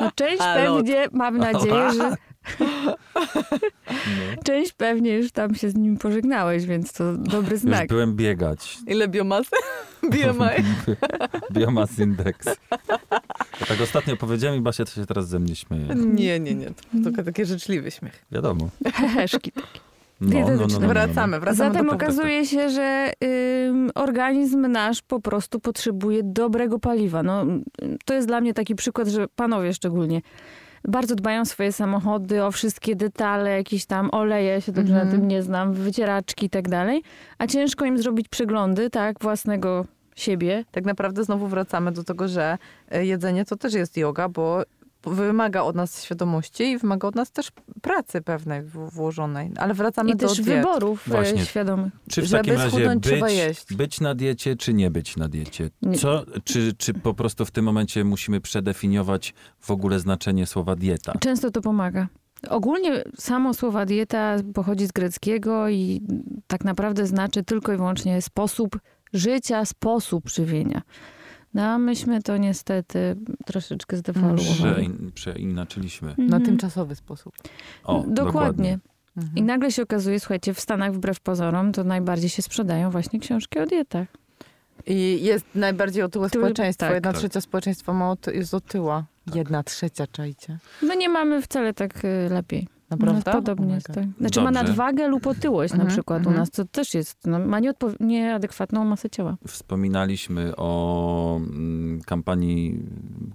No 0.00 0.10
część 0.14 0.40
A, 0.42 0.54
lot. 0.64 0.76
pewnie, 0.76 1.06
mam 1.12 1.38
nadzieję, 1.48 1.92
że 1.92 2.16
część 4.44 4.72
pewnie 4.72 5.16
już 5.16 5.32
tam 5.32 5.54
się 5.54 5.70
z 5.70 5.74
nim 5.74 5.96
pożegnałeś, 5.96 6.66
więc 6.66 6.92
to 6.92 7.12
dobry 7.14 7.52
Już 7.52 7.60
znak. 7.60 7.88
byłem 7.88 8.16
biegać. 8.16 8.78
Ile 8.86 9.08
biomasy? 9.08 9.50
BMI? 10.02 10.64
Biomass 11.52 11.98
index. 11.98 12.46
Ja 13.60 13.66
tak 13.68 13.80
ostatnio 13.80 14.16
powiedziałem 14.16 14.58
i 14.58 14.60
Basia 14.60 14.84
to 14.84 14.90
się 14.90 15.06
teraz 15.06 15.28
ze 15.28 15.38
mnie 15.38 15.56
śmieje. 15.56 15.86
Nie, 15.94 16.40
nie, 16.40 16.54
nie. 16.54 16.66
To 16.66 17.04
tylko 17.04 17.22
taki 17.22 17.44
życzliwy 17.44 17.90
śmiech. 17.90 18.24
Wiadomo. 18.32 18.68
Heheszki. 18.94 19.52
No, 19.56 19.62
no, 20.20 20.40
no, 20.40 20.56
no, 20.56 20.66
no, 20.66 20.78
no. 20.80 20.88
Wracamy, 20.88 21.40
wracamy 21.40 21.72
Zatem 21.74 21.90
okazuje 21.90 22.46
się, 22.46 22.70
że 22.70 23.12
ym, 23.68 23.90
organizm 23.94 24.66
nasz 24.66 25.02
po 25.02 25.20
prostu 25.20 25.60
potrzebuje 25.60 26.20
dobrego 26.24 26.78
paliwa. 26.78 27.22
No, 27.22 27.44
to 28.04 28.14
jest 28.14 28.28
dla 28.28 28.40
mnie 28.40 28.54
taki 28.54 28.74
przykład, 28.74 29.08
że 29.08 29.28
panowie 29.28 29.74
szczególnie 29.74 30.20
bardzo 30.88 31.14
dbają 31.14 31.40
o 31.40 31.44
swoje 31.44 31.72
samochody, 31.72 32.44
o 32.44 32.50
wszystkie 32.50 32.96
detale, 32.96 33.50
jakieś 33.50 33.86
tam 33.86 34.08
oleje, 34.12 34.48
ja 34.50 34.60
się 34.60 34.72
dobrze 34.72 34.94
Mhm. 34.94 35.08
na 35.08 35.14
tym 35.14 35.28
nie 35.28 35.42
znam, 35.42 35.72
wycieraczki 35.72 36.46
i 36.46 36.50
tak 36.50 36.68
dalej, 36.68 37.02
a 37.38 37.46
ciężko 37.46 37.84
im 37.84 37.98
zrobić 37.98 38.28
przeglądy, 38.28 38.90
tak, 38.90 39.20
własnego 39.20 39.84
siebie. 40.16 40.64
Tak 40.70 40.84
naprawdę 40.84 41.24
znowu 41.24 41.46
wracamy 41.46 41.92
do 41.92 42.04
tego, 42.04 42.28
że 42.28 42.58
e, 42.90 43.06
jedzenie 43.06 43.44
to 43.44 43.56
też 43.56 43.74
jest 43.74 43.96
yoga, 43.96 44.28
bo 44.28 44.62
wymaga 45.06 45.62
od 45.62 45.76
nas 45.76 46.04
świadomości 46.04 46.64
i 46.64 46.78
wymaga 46.78 47.08
od 47.08 47.14
nas 47.14 47.30
też 47.30 47.52
pracy 47.82 48.22
pewnej 48.22 48.62
włożonej. 48.62 49.50
Ale 49.56 49.74
wracamy 49.74 50.10
I 50.10 50.16
do 50.16 50.28
też 50.28 50.40
diet. 50.40 50.56
wyborów 50.56 51.08
e, 51.08 51.10
Właśnie. 51.10 51.44
świadomych. 51.46 51.92
Czy 52.10 52.22
w 52.22 52.24
Żeby 52.24 52.38
takim 52.38 52.54
razie 52.54 52.94
być, 52.94 53.32
jeść. 53.32 53.74
być 53.74 54.00
na 54.00 54.14
diecie, 54.14 54.56
czy 54.56 54.74
nie 54.74 54.90
być 54.90 55.16
na 55.16 55.28
diecie? 55.28 55.70
Co, 55.98 56.24
czy, 56.44 56.72
czy 56.78 56.94
po 56.94 57.14
prostu 57.14 57.44
w 57.44 57.50
tym 57.50 57.64
momencie 57.64 58.04
musimy 58.04 58.40
przedefiniować 58.40 59.34
w 59.60 59.70
ogóle 59.70 60.00
znaczenie 60.00 60.46
słowa 60.46 60.76
dieta? 60.76 61.12
Często 61.20 61.50
to 61.50 61.60
pomaga. 61.60 62.08
Ogólnie 62.48 63.04
samo 63.18 63.54
słowa 63.54 63.86
dieta 63.86 64.36
pochodzi 64.54 64.86
z 64.86 64.92
greckiego 64.92 65.68
i 65.68 66.02
tak 66.46 66.64
naprawdę 66.64 67.06
znaczy 67.06 67.44
tylko 67.44 67.72
i 67.72 67.76
wyłącznie 67.76 68.22
sposób 68.22 68.78
życia, 69.12 69.64
sposób 69.64 70.28
żywienia. 70.28 70.82
No 71.54 71.62
a 71.62 71.78
myśmy 71.78 72.22
to 72.22 72.36
niestety 72.36 73.16
troszeczkę 73.46 73.96
Prze, 73.96 73.96
zdewaluowali. 73.98 74.90
przeinaczyliśmy. 75.14 76.08
Na 76.18 76.24
Mhm. 76.24 76.44
tymczasowy 76.44 76.94
sposób. 76.96 77.32
O, 77.84 78.04
Dokładnie. 78.22 78.78
Mhm. 79.16 79.36
I 79.36 79.42
nagle 79.42 79.72
się 79.72 79.82
okazuje, 79.82 80.20
słuchajcie, 80.20 80.54
w 80.54 80.60
Stanach 80.60 80.92
wbrew 80.94 81.20
pozorom 81.20 81.72
to 81.72 81.84
najbardziej 81.84 82.30
się 82.30 82.42
sprzedają 82.42 82.90
właśnie 82.90 83.20
książki 83.20 83.58
o 83.58 83.66
dietach. 83.66 84.08
I 84.86 85.18
jest 85.22 85.46
najbardziej 85.54 86.02
otyłe 86.02 86.28
Tyły- 86.28 86.40
społeczeństwo. 86.42 86.86
tak. 86.86 86.94
Jedna 86.94 87.10
Tak. 87.12 87.18
trzecia 87.18 87.40
społeczeństwa 87.40 87.92
ma 87.92 88.10
oty- 88.12 88.32
jest 88.34 88.54
otyła. 88.54 89.04
Jedna 89.34 89.62
trzecia, 89.62 90.06
czajcie. 90.06 90.58
No 90.82 90.94
nie 90.94 91.08
mamy 91.08 91.42
wcale 91.42 91.74
tak 91.74 92.04
y, 92.04 92.28
lepiej. 92.30 92.68
Naprawdę? 92.90 93.22
No, 93.26 93.32
podobnie 93.32 93.66
Oh 93.66 93.74
jest. 93.74 93.86
Tak. 93.86 94.04
Znaczy 94.18 94.40
ma 94.40 94.52
Dobrze. 94.52 94.62
nadwagę 94.64 95.08
lub 95.08 95.26
otyłość 95.26 95.72
na 95.72 95.76
Mhm, 95.78 95.90
przykład 95.92 96.18
u 96.18 96.28
mhm. 96.28 96.36
nas, 96.36 96.50
co 96.50 96.64
też 96.64 96.94
jest, 96.94 97.26
no, 97.26 97.38
ma 97.38 97.60
nieodpo- 97.60 97.96
nieadekwatną 98.00 98.84
masę 98.84 99.10
ciała. 99.10 99.36
Wspominaliśmy 99.46 100.52
o 100.56 101.36
mm, 101.36 102.00
kampanii, 102.06 102.78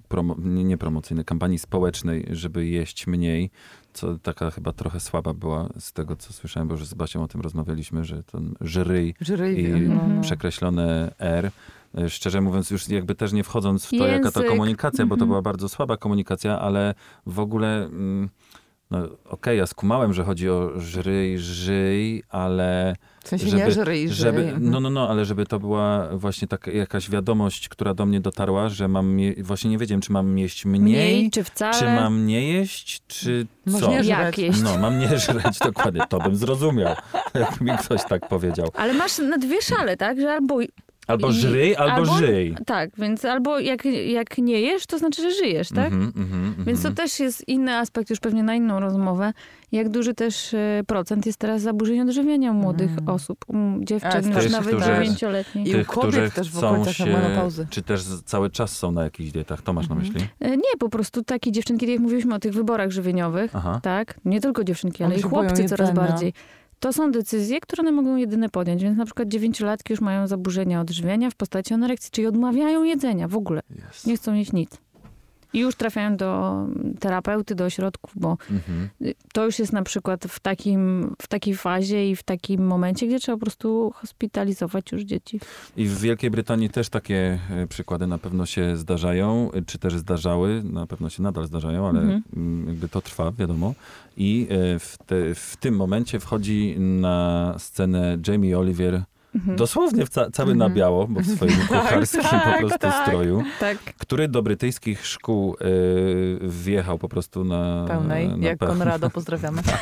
promo, 0.08 0.36
nie, 0.38 0.78
promocyjnej, 0.78 1.24
kampanii 1.24 1.58
społecznej, 1.58 2.26
żeby 2.30 2.66
jeść 2.66 3.06
mniej, 3.06 3.50
co 3.92 4.18
taka 4.18 4.50
chyba 4.50 4.72
trochę 4.72 5.00
słaba 5.00 5.34
była 5.34 5.68
z 5.78 5.92
tego, 5.92 6.16
co 6.16 6.32
słyszałem, 6.32 6.68
bo 6.68 6.74
już 6.74 6.86
z 6.86 6.94
Basią 6.94 7.22
o 7.22 7.28
tym 7.28 7.40
rozmawialiśmy, 7.40 8.04
że 8.04 8.22
ten 8.22 8.54
żyryj 8.60 9.14
Żyry 9.20 9.54
i 9.54 9.88
no, 9.88 10.08
no. 10.08 10.20
przekreślone 10.22 11.14
R. 11.18 11.50
E, 11.98 12.10
Szczerze 12.10 12.40
mówiąc, 12.40 12.70
już 12.70 12.88
jakby 12.88 13.14
też 13.14 13.32
nie 13.32 13.44
wchodząc 13.44 13.86
w 13.86 13.90
to, 13.90 14.06
jaka 14.06 14.30
to 14.30 14.40
Język. 14.40 14.46
komunikacja, 14.58 15.06
bo 15.06 15.10
to 15.10 15.14
Mhm. 15.24 15.28
była 15.28 15.42
bardzo 15.42 15.68
słaba 15.68 15.96
komunikacja, 15.96 16.60
ale 16.60 16.94
w 17.26 17.38
ogóle, 17.38 17.84
mm, 17.84 18.28
no 19.00 19.08
okej, 19.28 19.58
ja 19.58 19.66
skumałem, 19.66 20.12
że 20.12 20.24
chodzi 20.24 20.50
o 20.50 20.70
żryj, 20.80 21.38
żyj, 21.38 22.22
ale 22.28 22.96
W 23.24 23.28
sensie 23.28 23.48
żeby- 23.48 23.62
nie 23.64 23.70
żyry 23.70 24.00
i 24.02 24.08
żeby, 24.08 24.42
żyry. 24.44 24.56
no, 24.60 24.80
no, 24.80 24.90
no, 24.90 25.08
ale 25.08 25.24
żeby 25.24 25.46
to 25.46 25.60
była 25.60 26.08
właśnie 26.12 26.48
taka 26.48 26.70
jakaś 26.70 27.10
wiadomość, 27.10 27.68
która 27.68 27.94
do 27.94 28.06
mnie 28.06 28.20
dotarła, 28.20 28.68
że 28.68 28.88
mam, 28.88 29.18
je, 29.20 29.42
właśnie 29.44 29.70
nie 29.70 29.78
wiedziałem, 29.78 30.00
czy 30.00 30.12
mam 30.12 30.38
jeść 30.38 30.64
mniej, 30.64 30.80
Mniej 30.80 31.30
czy 31.30 31.44
wcale? 31.44 31.78
czy 31.78 31.84
mam 31.84 32.26
nie 32.26 32.52
jeść, 32.52 33.02
czy 33.06 33.46
Masz 33.66 33.80
co? 33.80 33.90
nie. 33.90 34.00
Jak 34.00 34.38
jeść? 34.38 34.62
No, 34.62 34.78
mam 34.78 34.98
nie 34.98 35.18
żreć, 35.18 35.58
dokładnie, 35.64 36.00
to 36.08 36.18
bym 36.18 36.36
zrozumiał, 36.36 36.94
jakby 37.34 37.64
mi 37.64 37.78
ktoś 37.78 38.04
tak 38.08 38.28
powiedział. 38.28 38.68
Ale 38.74 38.94
masz 38.94 39.18
na 39.18 39.38
dwie 39.38 39.62
szale, 39.62 39.96
tak? 39.96 40.20
Że 40.20 40.32
albo... 40.32 40.58
Albo 41.06 41.28
I- 41.28 41.32
żryj, 41.32 41.76
albo, 41.76 41.92
albo- 41.94 42.14
żyj. 42.18 42.56
Tak, 42.66 42.90
więc 42.98 43.24
albo 43.24 43.58
jak, 43.58 43.84
jak 44.06 44.38
nie 44.38 44.60
jesz, 44.60 44.86
to 44.86 44.98
znaczy, 44.98 45.22
że 45.22 45.30
żyjesz, 45.30 45.68
tak? 45.68 45.92
Mhm, 45.92 46.12
mhm, 46.16 46.44
mhm. 46.44 46.64
Więc 46.64 46.82
to 46.82 46.90
też 46.90 47.20
jest 47.20 47.48
inny 47.48 47.76
aspekt, 47.76 48.10
już 48.10 48.20
pewnie 48.20 48.42
na 48.42 48.54
inną 48.54 48.80
rozmowę. 48.80 49.32
Jak 49.72 49.88
duży 49.88 50.14
też 50.14 50.54
e, 50.54 50.82
procent 50.86 51.26
jest 51.26 51.38
teraz 51.38 51.62
zaburzeń 51.62 52.00
odżywiania 52.00 52.50
u 52.50 52.54
młodych 52.54 52.90
Mm. 52.90 53.08
osób, 53.08 53.38
u 53.48 53.54
dziewczyn, 53.84 54.32
już 54.32 54.50
nawet 54.50 54.84
dziewięcioletnich. 54.84 55.66
I 55.68 55.76
u 55.80 55.84
kobiet 55.84 56.10
którzy 56.10 56.30
też 56.30 56.50
w 56.50 56.92
się, 56.92 57.06
menopauzy. 57.06 57.66
czy 57.70 57.82
też 57.82 58.04
cały 58.24 58.50
czas 58.50 58.76
są 58.76 58.92
na 58.92 59.04
jakichś 59.04 59.30
dietach. 59.30 59.62
To 59.62 59.72
masz 59.72 59.88
na 59.88 59.94
Mhm. 59.94 60.12
myśli? 60.12 60.28
E, 60.40 60.50
Nie, 60.56 60.76
po 60.78 60.88
prostu 60.88 61.22
takie 61.24 61.52
dziewczynki, 61.52 61.90
jak 61.90 62.00
mówiliśmy 62.00 62.34
o 62.34 62.38
tych 62.38 62.52
wyborach 62.52 62.90
żywieniowych, 62.90 63.50
Aha. 63.56 63.80
tak? 63.82 64.14
Nie 64.24 64.40
tylko 64.40 64.64
dziewczynki, 64.64 65.04
ale 65.04 65.16
i 65.16 65.22
chłopcy 65.22 65.64
coraz 65.64 65.88
jedzenia. 65.88 66.08
bardziej. 66.08 66.32
To 66.84 66.92
są 66.92 67.12
decyzje, 67.12 67.60
które 67.60 67.80
one 67.80 67.92
mogą 67.92 68.16
jedyne 68.16 68.48
podjąć. 68.48 68.82
Więc 68.82 68.98
na 68.98 69.04
przykład 69.04 69.28
dziewięciolatki 69.28 69.92
już 69.92 70.00
mają 70.00 70.26
zaburzenia 70.26 70.80
odżywiania 70.80 71.30
w 71.30 71.34
postaci 71.34 71.74
anoreksji, 71.74 72.10
czyli 72.10 72.26
odmawiają 72.26 72.82
jedzenia 72.82 73.28
w 73.28 73.36
ogóle. 73.36 73.62
Jest. 73.70 74.06
Nie 74.06 74.16
chcą 74.16 74.34
jeść 74.34 74.52
nic. 74.52 74.70
I 75.54 75.58
już 75.60 75.74
trafiają 75.74 76.16
do 76.16 76.66
terapeuty, 77.00 77.54
do 77.54 77.64
ośrodków, 77.64 78.10
bo 78.16 78.36
Mhm. 78.50 78.88
to 79.32 79.44
już 79.44 79.58
jest 79.58 79.72
na 79.72 79.82
przykład 79.82 80.24
w, 80.24 80.40
takim, 80.40 81.14
w 81.22 81.26
takiej 81.28 81.54
fazie 81.56 82.10
i 82.10 82.16
w 82.16 82.22
takim 82.22 82.66
momencie, 82.66 83.06
gdzie 83.06 83.18
trzeba 83.18 83.36
po 83.36 83.40
prostu 83.40 83.92
hospitalizować 83.96 84.92
już 84.92 85.02
dzieci. 85.02 85.40
I 85.76 85.86
w 85.86 86.00
Wielkiej 86.00 86.30
Brytanii 86.30 86.70
też 86.70 86.88
takie 86.88 87.38
e, 87.50 87.66
przykłady 87.66 88.06
na 88.06 88.18
pewno 88.18 88.46
się 88.46 88.76
zdarzają, 88.76 89.50
e, 89.52 89.62
czy 89.62 89.78
też 89.78 89.94
zdarzały, 89.96 90.62
na 90.64 90.86
pewno 90.86 91.10
się 91.10 91.22
nadal 91.22 91.46
zdarzają, 91.46 91.88
ale 91.88 92.00
Mhm. 92.00 92.22
mm, 92.36 92.68
jakby 92.68 92.88
to 92.88 93.00
trwa, 93.00 93.32
wiadomo. 93.32 93.74
I 94.16 94.46
e, 94.50 94.78
w, 94.78 94.98
te, 95.06 95.34
w 95.34 95.56
tym 95.60 95.76
momencie 95.76 96.20
wchodzi 96.20 96.74
na 96.78 97.54
scenę 97.58 98.18
Jamie 98.28 98.58
Oliver 98.58 99.02
dosłownie 99.34 100.06
w 100.06 100.08
ca- 100.08 100.30
cały 100.30 100.52
Mhm. 100.52 100.58
na 100.70 100.76
biało, 100.76 101.06
bo 101.08 101.20
w 101.20 101.26
swoim 101.26 101.56
kucharskim 101.68 102.22
tak, 102.22 102.52
po 102.52 102.58
prostu 102.58 102.78
tak. 102.78 103.06
stroju, 103.06 103.42
Tak. 103.60 103.78
który 103.98 104.28
do 104.28 104.42
brytyjskich 104.42 105.06
szkół 105.06 105.56
y, 105.62 106.38
wjechał 106.42 106.98
po 106.98 107.08
prostu 107.08 107.44
na 107.44 107.84
Pełnej, 107.88 108.28
na 108.28 108.46
jak 108.46 108.58
pe- 108.58 108.66
Konrado, 108.66 109.10
pozdrawiamy. 109.18 109.62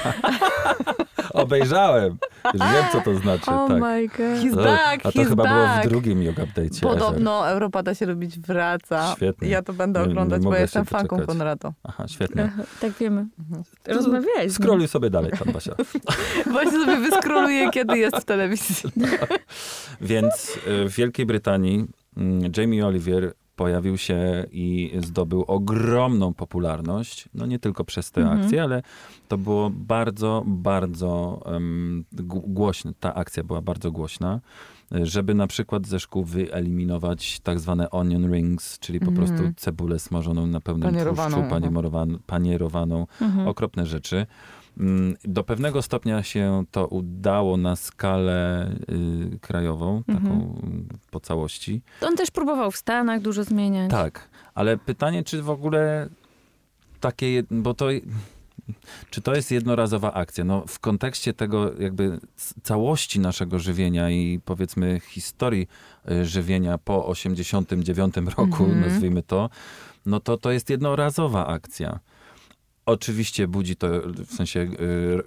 Obejrzałem. 1.34 2.16
Już 2.54 2.62
wiem, 2.62 2.84
co 2.92 3.00
to 3.00 3.14
znaczy. 3.14 3.50
Oh 3.50 3.68
tak. 3.68 3.80
my 3.82 4.08
god. 4.08 4.18
He's 4.18 4.52
O, 4.52 4.64
back, 4.64 5.06
A 5.06 5.12
to 5.12 5.18
he's 5.18 5.28
chyba 5.28 5.42
było 5.44 5.56
back. 5.66 5.86
w 5.86 5.88
drugim 5.88 6.22
yoga 6.22 6.42
update'cie. 6.44 6.80
Podobno 6.80 7.48
Europa 7.48 7.82
da 7.82 7.94
się 7.94 8.06
lubić 8.06 8.38
wraca. 8.40 9.12
Świetnie. 9.16 9.48
Ja 9.48 9.62
to 9.62 9.72
będę 9.72 10.00
Nie- 10.00 10.06
nie 10.06 10.12
oglądać, 10.12 10.42
bo 10.42 10.54
ja 10.54 10.60
jestem 10.60 10.84
fanką 10.84 11.16
doczekać. 11.16 11.26
Konrado. 11.26 11.72
Aha, 11.84 12.08
świetnie. 12.08 12.52
Tak 12.80 12.92
wiemy. 12.92 13.26
Mhm. 13.38 13.62
Rozmawialiśmy. 13.86 14.50
Skroluj 14.50 14.88
sobie 14.88 15.10
dalej 15.10 15.32
tam, 15.44 15.52
Basia. 15.52 15.74
Właśnie 16.52 16.80
sobie 16.84 16.96
wyskroluję, 16.96 17.70
kiedy 17.70 17.98
jest 17.98 18.16
w 18.16 18.24
telewizji. 18.24 18.90
Więc 20.00 20.58
y, 20.66 20.88
w 20.88 20.94
Wielkiej 20.96 21.26
Brytanii 21.26 21.86
mm, 22.16 22.52
Jamie 22.56 22.86
Oliver 22.86 23.32
pojawił 23.56 23.98
się 23.98 24.46
i 24.52 24.92
zdobył 25.04 25.44
ogromną 25.46 26.34
popularność. 26.34 27.28
No 27.34 27.46
nie 27.46 27.58
tylko 27.58 27.84
przez 27.84 28.10
tę 28.10 28.20
Mhm. 28.20 28.40
akcję, 28.40 28.62
ale 28.62 28.82
to 29.28 29.38
było 29.38 29.70
bardzo, 29.70 30.42
bardzo 30.46 31.42
um, 31.46 32.04
głośne. 32.46 32.92
Ta 33.00 33.14
akcja 33.14 33.44
była 33.44 33.60
bardzo 33.62 33.92
głośna, 33.92 34.40
żeby 34.90 35.34
na 35.34 35.46
przykład 35.46 35.86
ze 35.86 36.00
szkół 36.00 36.24
wyeliminować 36.24 37.40
tak 37.40 37.60
zwane 37.60 37.90
onion 37.90 38.32
rings, 38.32 38.78
czyli 38.78 39.00
po 39.00 39.06
Mhm. 39.10 39.26
prostu 39.28 39.52
cebulę 39.56 39.98
smażoną 39.98 40.46
na 40.46 40.60
pełnym 40.60 40.90
Panierowaną, 40.92 41.36
tłuszczu, 41.36 41.50
panierowaną, 41.50 42.18
panierowaną 42.26 43.06
Mhm. 43.20 43.48
okropne 43.48 43.86
rzeczy. 43.86 44.26
Mm, 44.78 45.16
Do 45.24 45.44
pewnego 45.44 45.82
stopnia 45.82 46.22
się 46.22 46.64
to 46.70 46.86
udało 46.86 47.56
na 47.56 47.76
skalę 47.76 48.70
y, 49.34 49.38
krajową, 49.38 50.02
Mhm. 50.08 50.22
taką 50.22 50.54
po 51.10 51.20
całości. 51.20 51.82
To 52.00 52.06
On 52.08 52.16
też 52.16 52.30
próbował 52.30 52.70
w 52.70 52.76
Stanach 52.76 53.20
dużo 53.20 53.44
zmieniać. 53.44 53.90
Tak, 53.90 54.28
ale 54.54 54.76
pytanie, 54.76 55.24
czy 55.24 55.42
w 55.42 55.50
ogóle 55.50 56.08
takie, 57.00 57.42
bo 57.50 57.74
to, 57.74 57.86
czy 59.10 59.20
to 59.20 59.34
jest 59.34 59.50
jednorazowa 59.50 60.12
akcja? 60.12 60.44
No, 60.44 60.64
w 60.68 60.78
kontekście 60.78 61.32
tego 61.34 61.72
jakby 61.78 62.20
całości 62.62 63.20
naszego 63.20 63.58
żywienia 63.58 64.10
i 64.10 64.40
powiedzmy 64.44 65.00
historii 65.08 65.68
y, 66.10 66.24
żywienia 66.24 66.78
po 66.78 67.06
89 67.06 68.14
roku, 68.38 68.42
Mhm. 68.64 68.80
nazwijmy 68.80 69.22
to, 69.22 69.50
no 70.06 70.20
to 70.20 70.36
to 70.36 70.50
jest 70.52 70.70
jednorazowa 70.70 71.46
akcja. 71.46 71.98
Oczywiście 72.86 73.48
budzi 73.48 73.76
to, 73.76 73.88
w 74.26 74.34
sensie 74.34 74.60
y, 74.60 75.22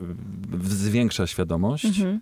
zwiększa 0.63 1.27
świadomość, 1.27 1.85
Mhm. 1.85 2.21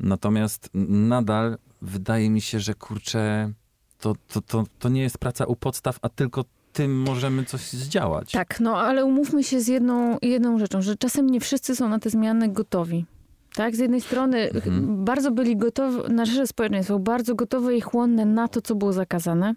Natomiast 0.00 0.70
nadal 0.74 1.58
wydaje 1.82 2.30
mi 2.30 2.40
się, 2.40 2.60
że 2.60 2.74
kurczę, 2.74 3.52
to, 4.00 4.14
to, 4.28 4.40
to, 4.40 4.64
to 4.78 4.88
nie 4.88 5.02
jest 5.02 5.18
praca 5.18 5.44
u 5.44 5.56
podstaw, 5.56 5.98
a 6.02 6.08
tylko 6.08 6.44
tym 6.72 7.02
możemy 7.02 7.44
coś 7.44 7.60
zdziałać. 7.72 8.32
Tak, 8.32 8.60
no 8.60 8.76
ale 8.76 9.04
umówmy 9.04 9.44
się 9.44 9.60
z 9.60 9.68
jedną, 9.68 10.18
jedną 10.22 10.58
rzeczą, 10.58 10.82
że 10.82 10.96
czasem 10.96 11.30
nie 11.30 11.40
wszyscy 11.40 11.76
są 11.76 11.88
na 11.88 11.98
te 11.98 12.10
zmiany 12.10 12.48
gotowi. 12.48 13.06
Tak, 13.54 13.76
z 13.76 13.78
jednej 13.78 14.00
strony 14.00 14.50
Mhm. 14.50 15.04
bardzo 15.04 15.30
byli 15.30 15.56
gotowi, 15.56 16.12
nasze 16.14 16.46
społeczeństwo 16.46 16.98
bardzo 16.98 17.34
gotowe 17.34 17.76
i 17.76 17.80
chłonne 17.80 18.24
na 18.24 18.48
to, 18.48 18.60
co 18.62 18.74
było 18.74 18.92
zakazane. 18.92 19.54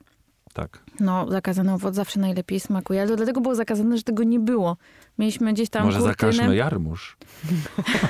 Tak. 0.53 0.83
No, 0.99 1.31
zakazany 1.31 1.73
owoc 1.73 1.95
zawsze 1.95 2.19
najlepiej 2.19 2.59
smakuje, 2.59 3.01
ale 3.01 3.09
to 3.09 3.15
dlatego 3.15 3.41
było 3.41 3.55
zakazane, 3.55 3.97
że 3.97 4.03
tego 4.03 4.23
nie 4.23 4.39
było. 4.39 4.77
Mieliśmy 5.19 5.53
gdzieś 5.53 5.69
tam 5.69 5.85
Może 5.85 5.99
kurtynę, 5.99 6.33
zakażmy 6.33 6.55
jarmuż. 6.55 7.17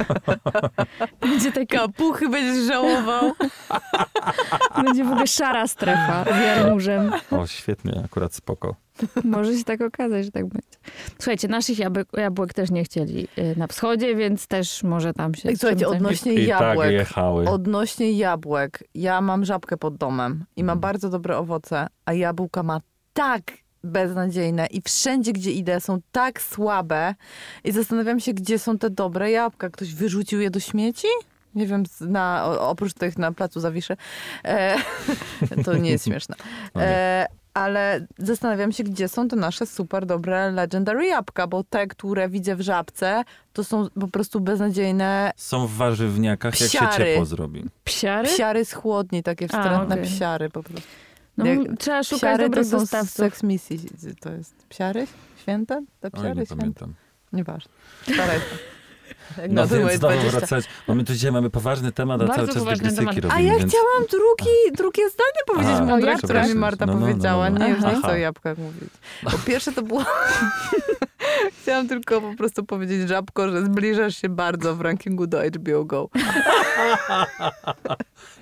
będzie 1.22 1.52
taka, 1.52 1.66
Kapuchy 1.78 2.30
będziesz 2.30 2.66
żałował. 2.68 3.32
będzie 4.86 5.04
w 5.04 5.08
ogóle 5.12 5.28
szara 5.28 5.68
strefa 5.68 6.24
z 6.24 6.42
jarmużem. 6.46 7.12
O, 7.32 7.48
świetnie, 7.48 8.02
akurat 8.06 8.34
spoko. 8.36 8.76
Może 9.24 9.58
się 9.58 9.64
tak 9.64 9.82
okazać, 9.82 10.26
że 10.26 10.32
tak 10.32 10.46
będzie. 10.46 10.78
Słuchajcie, 11.18 11.48
naszych 11.48 11.80
jabłek, 11.80 12.08
jabłek 12.18 12.54
też 12.54 12.72
nie 12.72 12.84
chcieli 12.84 13.28
y, 13.38 13.56
na 13.58 13.68
wschodzie, 13.68 14.16
więc 14.16 14.48
też 14.48 14.84
może 14.84 15.14
tam 15.14 15.36
się... 15.36 15.50
Słuchajcie, 15.58 15.88
odnośnie 15.88 16.34
I 16.34 16.38
tak 16.38 16.48
jabłek. 16.62 16.92
jechały. 16.92 17.50
Odnośnie 17.50 18.12
jabłek. 18.12 18.84
Ja 18.96 19.22
mam 19.22 19.46
żabkę 19.46 19.78
pod 19.78 19.98
domem 19.98 20.46
i 20.56 20.64
ma 20.64 20.74
Mhm. 20.74 20.80
bardzo 20.82 21.10
dobre 21.10 21.38
owoce, 21.38 21.88
a 22.06 22.14
jabłka 22.14 22.64
ma 22.64 22.82
tak 23.14 23.44
beznadziejne 23.84 24.66
i 24.66 24.82
wszędzie, 24.82 25.34
gdzie 25.34 25.52
idę, 25.52 25.82
są 25.82 26.00
tak 26.12 26.42
słabe 26.42 27.16
i 27.64 27.72
zastanawiam 27.72 28.20
się, 28.20 28.34
gdzie 28.34 28.60
są 28.60 28.78
te 28.78 28.90
dobre 28.90 29.32
jabłka. 29.32 29.70
Ktoś 29.70 29.94
wyrzucił 29.94 30.42
je 30.42 30.50
do 30.50 30.60
śmieci? 30.60 31.08
Nie 31.56 31.68
wiem, 31.68 31.84
na, 32.02 32.46
oprócz 32.60 32.94
tych 32.94 33.18
na 33.18 33.32
placu 33.32 33.60
Zawiszy. 33.60 33.98
E, 34.46 34.76
to 35.66 35.78
nie 35.78 35.92
jest 35.92 36.06
śmieszne. 36.06 36.36
E, 36.76 37.28
ale 37.54 38.08
zastanawiam 38.18 38.72
się, 38.72 38.84
gdzie 38.84 39.08
są 39.08 39.28
te 39.28 39.36
nasze 39.36 39.66
super 39.66 40.06
dobre 40.06 40.52
legendary 40.52 41.06
jabłka, 41.06 41.48
bo 41.48 41.64
te, 41.64 41.88
które 41.88 42.30
widzę 42.30 42.56
w 42.56 42.62
żabce, 42.62 43.24
to 43.54 43.64
są 43.64 43.88
po 44.00 44.08
prostu 44.08 44.40
beznadziejne 44.40 45.32
Są 45.36 45.68
w 45.68 45.72
warzywniakach, 45.72 46.62
jak 46.62 46.72
się 46.72 46.78
Psiary. 46.78 47.06
ciepło 47.06 47.26
zrobi. 47.26 47.66
Psiary? 47.84 48.28
psiary 48.28 48.66
z 48.66 48.74
chłodni, 48.74 49.24
takie 49.24 49.48
wstrętne 49.48 49.96
okej. 49.96 50.08
psiary 50.08 50.50
po 50.50 50.64
prostu. 50.64 50.88
No, 51.38 51.46
Jak- 51.46 51.78
trzeba 51.80 52.04
szukać 52.04 52.20
Psiary 52.20 52.38
to 52.38 52.44
dobrych 52.50 52.66
z 52.66 52.70
dostawców. 52.70 53.12
seks 53.16 53.44
misji. 53.44 53.80
To 54.20 54.32
jest 54.32 54.66
psiary? 54.70 55.08
Święte? 55.38 55.84
Te 56.00 56.08
Oj, 56.08 56.12
psiary 56.12 56.30
nie 56.40 56.46
święte? 56.46 56.56
pamiętam. 56.60 56.94
Nieważne. 57.34 57.72
Staraj 58.14 58.40
No 59.50 59.66
moje 59.66 59.86
więc 59.86 60.00
znowu 60.00 60.16
20. 60.16 60.38
wracać, 60.38 60.66
bo 60.88 60.96
my 60.96 61.04
tu 61.04 61.14
dzisiaj 61.14 61.32
mamy 61.32 61.50
poważny 61.50 61.92
temat, 61.92 62.22
a 62.22 62.26
Bardzo 62.26 62.54
cały 62.54 62.54
czas 62.54 62.78
wygrysyki 62.78 62.98
temat. 62.98 63.18
A 63.18 63.36
robimy, 63.36 63.44
ja 63.44 63.60
więc... 63.60 63.72
chciałam 63.72 64.04
drugi, 64.12 64.78
drugie 64.78 65.10
zdanie 65.10 65.42
powiedzieć 65.48 65.76
A, 65.78 65.86
mądre, 65.86 66.16
które 66.16 66.48
mi? 66.48 66.56
Marta 66.56 66.86
No, 66.86 66.94
no, 66.94 67.00
no, 67.00 67.06
powiedziała. 67.06 67.50
no, 67.50 67.60
no. 67.60 67.66
Nie, 67.66 67.72
już 67.72 67.82
nie 67.82 67.88
Aha. 67.88 68.00
chcę 68.00 68.08
o 68.12 68.16
jabłkach 68.16 68.58
mówić. 68.58 68.90
Po 69.24 69.38
pierwsze 69.48 69.72
to 69.72 69.82
było... 69.82 70.06
Chciałam 71.62 71.88
tylko 71.88 72.22
po 72.22 72.36
prostu 72.38 72.64
powiedzieć 72.64 73.08
żabko, 73.08 73.50
że 73.50 73.66
zbliżasz 73.66 74.16
się 74.16 74.30
bardzo 74.30 74.76
w 74.76 74.82
rankingu 74.82 75.28
do 75.28 75.42
HBO 75.44 75.86
Go. 75.86 76.10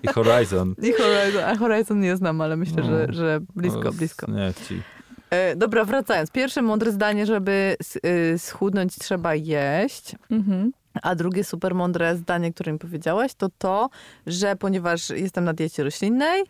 I 0.03 0.07
Horizon. 0.07 0.76
I 0.82 0.93
Horizon, 0.93 1.43
a 1.43 1.55
Horizon 1.55 1.99
nie 1.99 2.18
znam, 2.18 2.41
ale 2.41 2.57
myślę, 2.57 2.84
że, 2.84 3.07
że 3.09 3.39
blisko, 3.55 3.82
No, 3.84 3.91
blisko. 3.91 4.32
Nie, 4.32 4.53
ci. 4.68 4.82
E, 5.30 5.55
dobra, 5.55 5.86
wracając. 5.86 6.32
Pierwsze 6.32 6.61
mądre 6.61 6.91
zdanie, 6.91 7.26
żeby 7.26 7.76
y, 8.05 8.39
schudnąć 8.39 8.95
trzeba 8.95 9.36
jeść. 9.36 10.15
Mhm. 10.32 10.71
A 11.01 11.15
drugie 11.15 11.43
super 11.43 11.76
mądre 11.76 12.15
zdanie, 12.15 12.53
które 12.53 12.73
mi 12.73 12.80
powiedziałaś, 12.80 13.34
to 13.34 13.49
to, 13.57 13.89
że 14.28 14.55
ponieważ 14.55 15.09
jestem 15.09 15.43
na 15.43 15.53
diecie 15.53 15.84
roślinnej, 15.84 16.43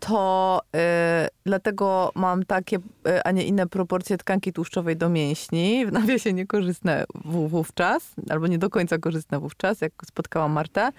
to 0.00 0.60
e, 0.76 1.28
dlatego 1.46 2.12
mam 2.14 2.44
takie, 2.44 2.78
e, 3.08 3.26
a 3.26 3.30
nie 3.30 3.44
inne 3.44 3.66
proporcje 3.66 4.18
tkanki 4.18 4.52
tłuszczowej 4.52 4.96
do 4.96 5.08
mięśni, 5.08 5.86
w 5.86 5.92
nawiasie 5.92 6.32
niekorzystne 6.32 7.04
wówczas, 7.24 8.14
albo 8.30 8.46
nie 8.46 8.58
do 8.58 8.70
końca 8.70 8.98
korzystne 8.98 9.40
wówczas, 9.40 9.80
jak 9.80 9.92
spotkałam 10.06 10.52
Martę, 10.52 10.90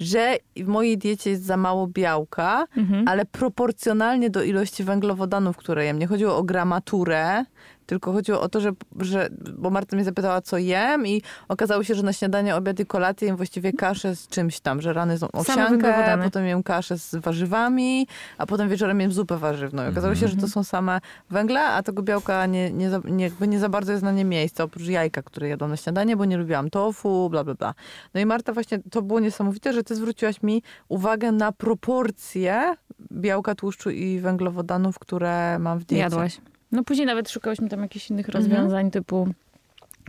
że 0.00 0.36
w 0.56 0.66
mojej 0.66 0.98
diecie 0.98 1.30
jest 1.30 1.44
za 1.44 1.56
mało 1.56 1.86
białka, 1.86 2.66
Mhm. 2.76 3.08
ale 3.08 3.24
proporcjonalnie 3.24 4.30
do 4.30 4.42
ilości 4.42 4.84
węglowodanów, 4.84 5.56
które 5.56 5.84
jem. 5.84 5.98
Nie 5.98 6.06
chodziło 6.06 6.36
o 6.36 6.42
gramaturę, 6.42 7.44
tylko 7.88 8.12
chodziło 8.12 8.40
o 8.40 8.48
to, 8.48 8.60
że, 8.60 8.70
że 9.00 9.28
bo 9.58 9.70
Marta 9.70 9.96
mnie 9.96 10.04
zapytała, 10.04 10.40
co 10.40 10.58
jem 10.58 11.06
i 11.06 11.22
okazało 11.48 11.84
się, 11.84 11.94
że 11.94 12.02
na 12.02 12.12
śniadanie, 12.12 12.56
obiad 12.56 12.80
i 12.80 12.86
kolację 12.86 13.28
jem 13.28 13.36
właściwie 13.36 13.72
kaszę 13.72 14.16
z 14.16 14.28
czymś 14.28 14.60
tam, 14.60 14.82
że 14.82 14.92
rany 14.92 15.18
są 15.18 15.28
owsiankę, 15.32 16.18
potem 16.22 16.46
jem 16.46 16.62
kaszę 16.62 16.98
z 16.98 17.14
warzywami, 17.14 18.06
a 18.38 18.46
potem 18.46 18.68
wieczorem 18.68 19.00
jem 19.00 19.12
zupę 19.12 19.36
warzywną. 19.36 19.86
I 19.86 19.88
okazało 19.88 20.14
się, 20.14 20.28
że 20.28 20.36
to 20.36 20.48
są 20.48 20.64
same 20.64 21.00
węgle, 21.30 21.64
a 21.64 21.82
tego 21.82 22.02
białka 22.02 22.46
nie, 22.46 22.72
nie, 22.72 22.90
za, 22.90 23.00
nie, 23.04 23.24
jakby 23.24 23.48
nie 23.48 23.58
za 23.58 23.68
bardzo 23.68 23.92
jest 23.92 24.04
na 24.04 24.12
nie 24.12 24.24
miejsce, 24.24 24.64
oprócz 24.64 24.86
jajka, 24.86 25.22
które 25.22 25.48
jadłam 25.48 25.70
na 25.70 25.76
śniadanie, 25.76 26.16
bo 26.16 26.24
nie 26.24 26.36
lubiłam 26.36 26.70
tofu, 26.70 27.30
bla, 27.30 27.44
bla, 27.44 27.54
bla. 27.54 27.74
No 28.14 28.20
i 28.20 28.26
Marta 28.26 28.52
właśnie, 28.52 28.78
to 28.90 29.02
było 29.02 29.20
niesamowite, 29.20 29.72
że 29.72 29.84
ty 29.84 29.96
zwróciłaś 29.96 30.42
mi 30.42 30.62
uwagę 30.88 31.32
na 31.32 31.52
proporcje 31.52 32.74
białka, 33.12 33.54
tłuszczu 33.54 33.90
i 33.90 34.20
węglowodanów, 34.20 34.98
które 34.98 35.58
mam 35.58 35.78
w 35.78 35.84
diecie. 35.84 36.02
Jadłaś. 36.02 36.40
No 36.72 36.84
później 36.84 37.06
nawet 37.06 37.30
szukałyśmy 37.30 37.68
tam 37.68 37.82
jakichś 37.82 38.10
innych 38.10 38.26
Mhm. 38.28 38.44
rozwiązań 38.44 38.90
typu 38.90 39.28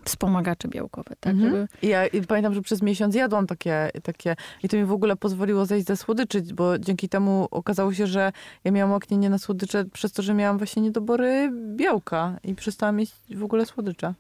wspomagacze 0.03 0.68
białkowe, 0.68 1.16
tak? 1.20 1.34
Mhm. 1.34 1.51
Żeby... 1.51 1.68
I 1.82 1.88
ja 1.88 2.07
i 2.07 2.22
pamiętam, 2.22 2.53
że 2.53 2.62
przez 2.62 2.82
miesiąc 2.82 3.16
jadłam 3.16 3.47
takie, 3.47 3.89
takie 4.03 4.36
i 4.64 4.70
to 4.70 4.78
mi 4.78 4.86
w 4.86 4.91
ogóle 4.91 5.16
pozwoliło 5.16 5.66
zejść 5.66 5.88
ze 5.88 5.97
słodyczy, 5.97 6.41
bo 6.41 6.80
dzięki 6.80 7.10
temu 7.10 7.47
okazało 7.51 7.93
się, 7.93 8.07
że 8.07 8.32
ja 8.64 8.72
miałam 8.72 8.93
oknienie 8.93 9.30
na 9.30 9.38
słodycze 9.38 9.86
przez 9.86 10.12
to, 10.12 10.22
że 10.22 10.34
miałam 10.34 10.57
właśnie 10.57 10.82
niedobory 10.82 11.51
białka 11.76 12.38
i 12.43 12.55
przestałam 12.55 12.95
mieć 12.95 13.12
w 13.36 13.43
ogóle 13.43 13.66
słodycze. 13.66 14.14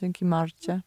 Dzięki 0.00 0.24
Marcie. 0.24 0.80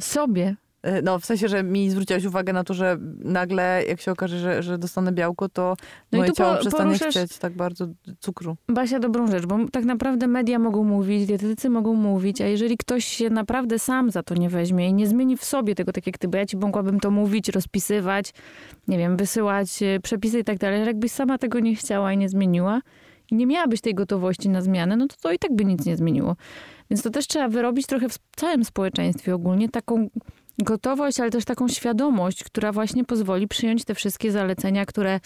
Sobie. 0.00 0.56
Y, 0.86 1.02
No, 1.02 1.18
w 1.18 1.24
sensie, 1.24 1.48
że 1.48 1.62
mi 1.62 1.90
zwróciłaś 1.90 2.24
uwagę 2.24 2.52
na 2.52 2.64
to, 2.64 2.74
że 2.74 2.98
nagle, 3.18 3.84
jak 3.88 4.00
się 4.00 4.12
okaże, 4.12 4.38
że, 4.38 4.62
że 4.62 4.78
dostanę 4.78 5.12
białko, 5.12 5.48
to 5.48 5.76
No 6.12 6.18
moje 6.18 6.32
ciało 6.32 6.54
po- 6.54 6.60
przestanie 6.60 6.98
chcieć 6.98 7.38
tak 7.38 7.52
bardzo 7.52 7.86
cukru. 8.20 8.56
Basia, 8.68 8.98
dobrą 9.00 9.26
rzecz, 9.26 9.46
bo 9.46 9.58
tak 9.72 9.84
naprawdę 9.84 10.26
media 10.26 10.58
mogą 10.58 10.84
mówić, 10.84 11.26
dietetycy 11.26 11.70
mogą 11.70 11.94
mówić, 11.94 12.40
a 12.40 12.46
jeżeli 12.46 12.76
ktoś 12.76 13.04
się 13.04 13.30
naprawdę 13.30 13.78
sam 13.78 14.10
za 14.10 14.22
to 14.22 14.34
nie 14.34 14.48
weźmie 14.48 14.88
i 14.88 14.94
nie 14.94 15.06
zmieni 15.06 15.36
w 15.36 15.44
sobie 15.44 15.74
tego, 15.74 15.92
tak 15.92 16.06
jak 16.06 16.18
ty, 16.18 16.28
bo 16.28 16.38
ja 16.38 16.46
ci 16.46 16.56
mogłabym 16.56 17.00
to 17.00 17.10
mówić, 17.10 17.48
rozpisywać, 17.48 18.32
nie 18.88 18.98
wiem, 18.98 19.16
wysyłać 19.16 19.82
e, 19.82 20.00
przepisy 20.00 20.38
i 20.38 20.44
tak 20.44 20.58
dalej, 20.58 20.76
ale 20.76 20.86
jakbyś 20.86 21.12
sama 21.12 21.38
tego 21.38 21.60
nie 21.60 21.74
chciała 21.76 22.12
i 22.12 22.18
nie 22.18 22.28
zmieniła 22.28 22.80
i 23.30 23.34
nie 23.34 23.46
miałabyś 23.46 23.80
tej 23.80 23.94
gotowości 23.94 24.48
na 24.48 24.62
zmianę, 24.62 24.96
no 24.96 25.06
to 25.06 25.16
to 25.22 25.32
i 25.32 25.38
tak 25.38 25.54
by 25.56 25.64
nic 25.64 25.86
nie 25.86 25.96
zmieniło. 25.96 26.36
Więc 26.90 27.02
to 27.02 27.10
też 27.10 27.26
trzeba 27.26 27.48
wyrobić 27.48 27.86
trochę 27.86 28.08
w 28.08 28.18
całym 28.36 28.64
społeczeństwie 28.64 29.34
ogólnie, 29.34 29.68
taką 29.68 30.08
gotowość, 30.58 31.20
ale 31.20 31.30
też 31.30 31.44
taką 31.44 31.68
świadomość, 31.68 32.44
która 32.44 32.72
właśnie 32.72 33.04
pozwoli 33.04 33.48
przyjąć 33.48 33.84
te 33.84 33.94
wszystkie 33.94 34.32
zalecenia, 34.32 34.86
które 34.86 35.20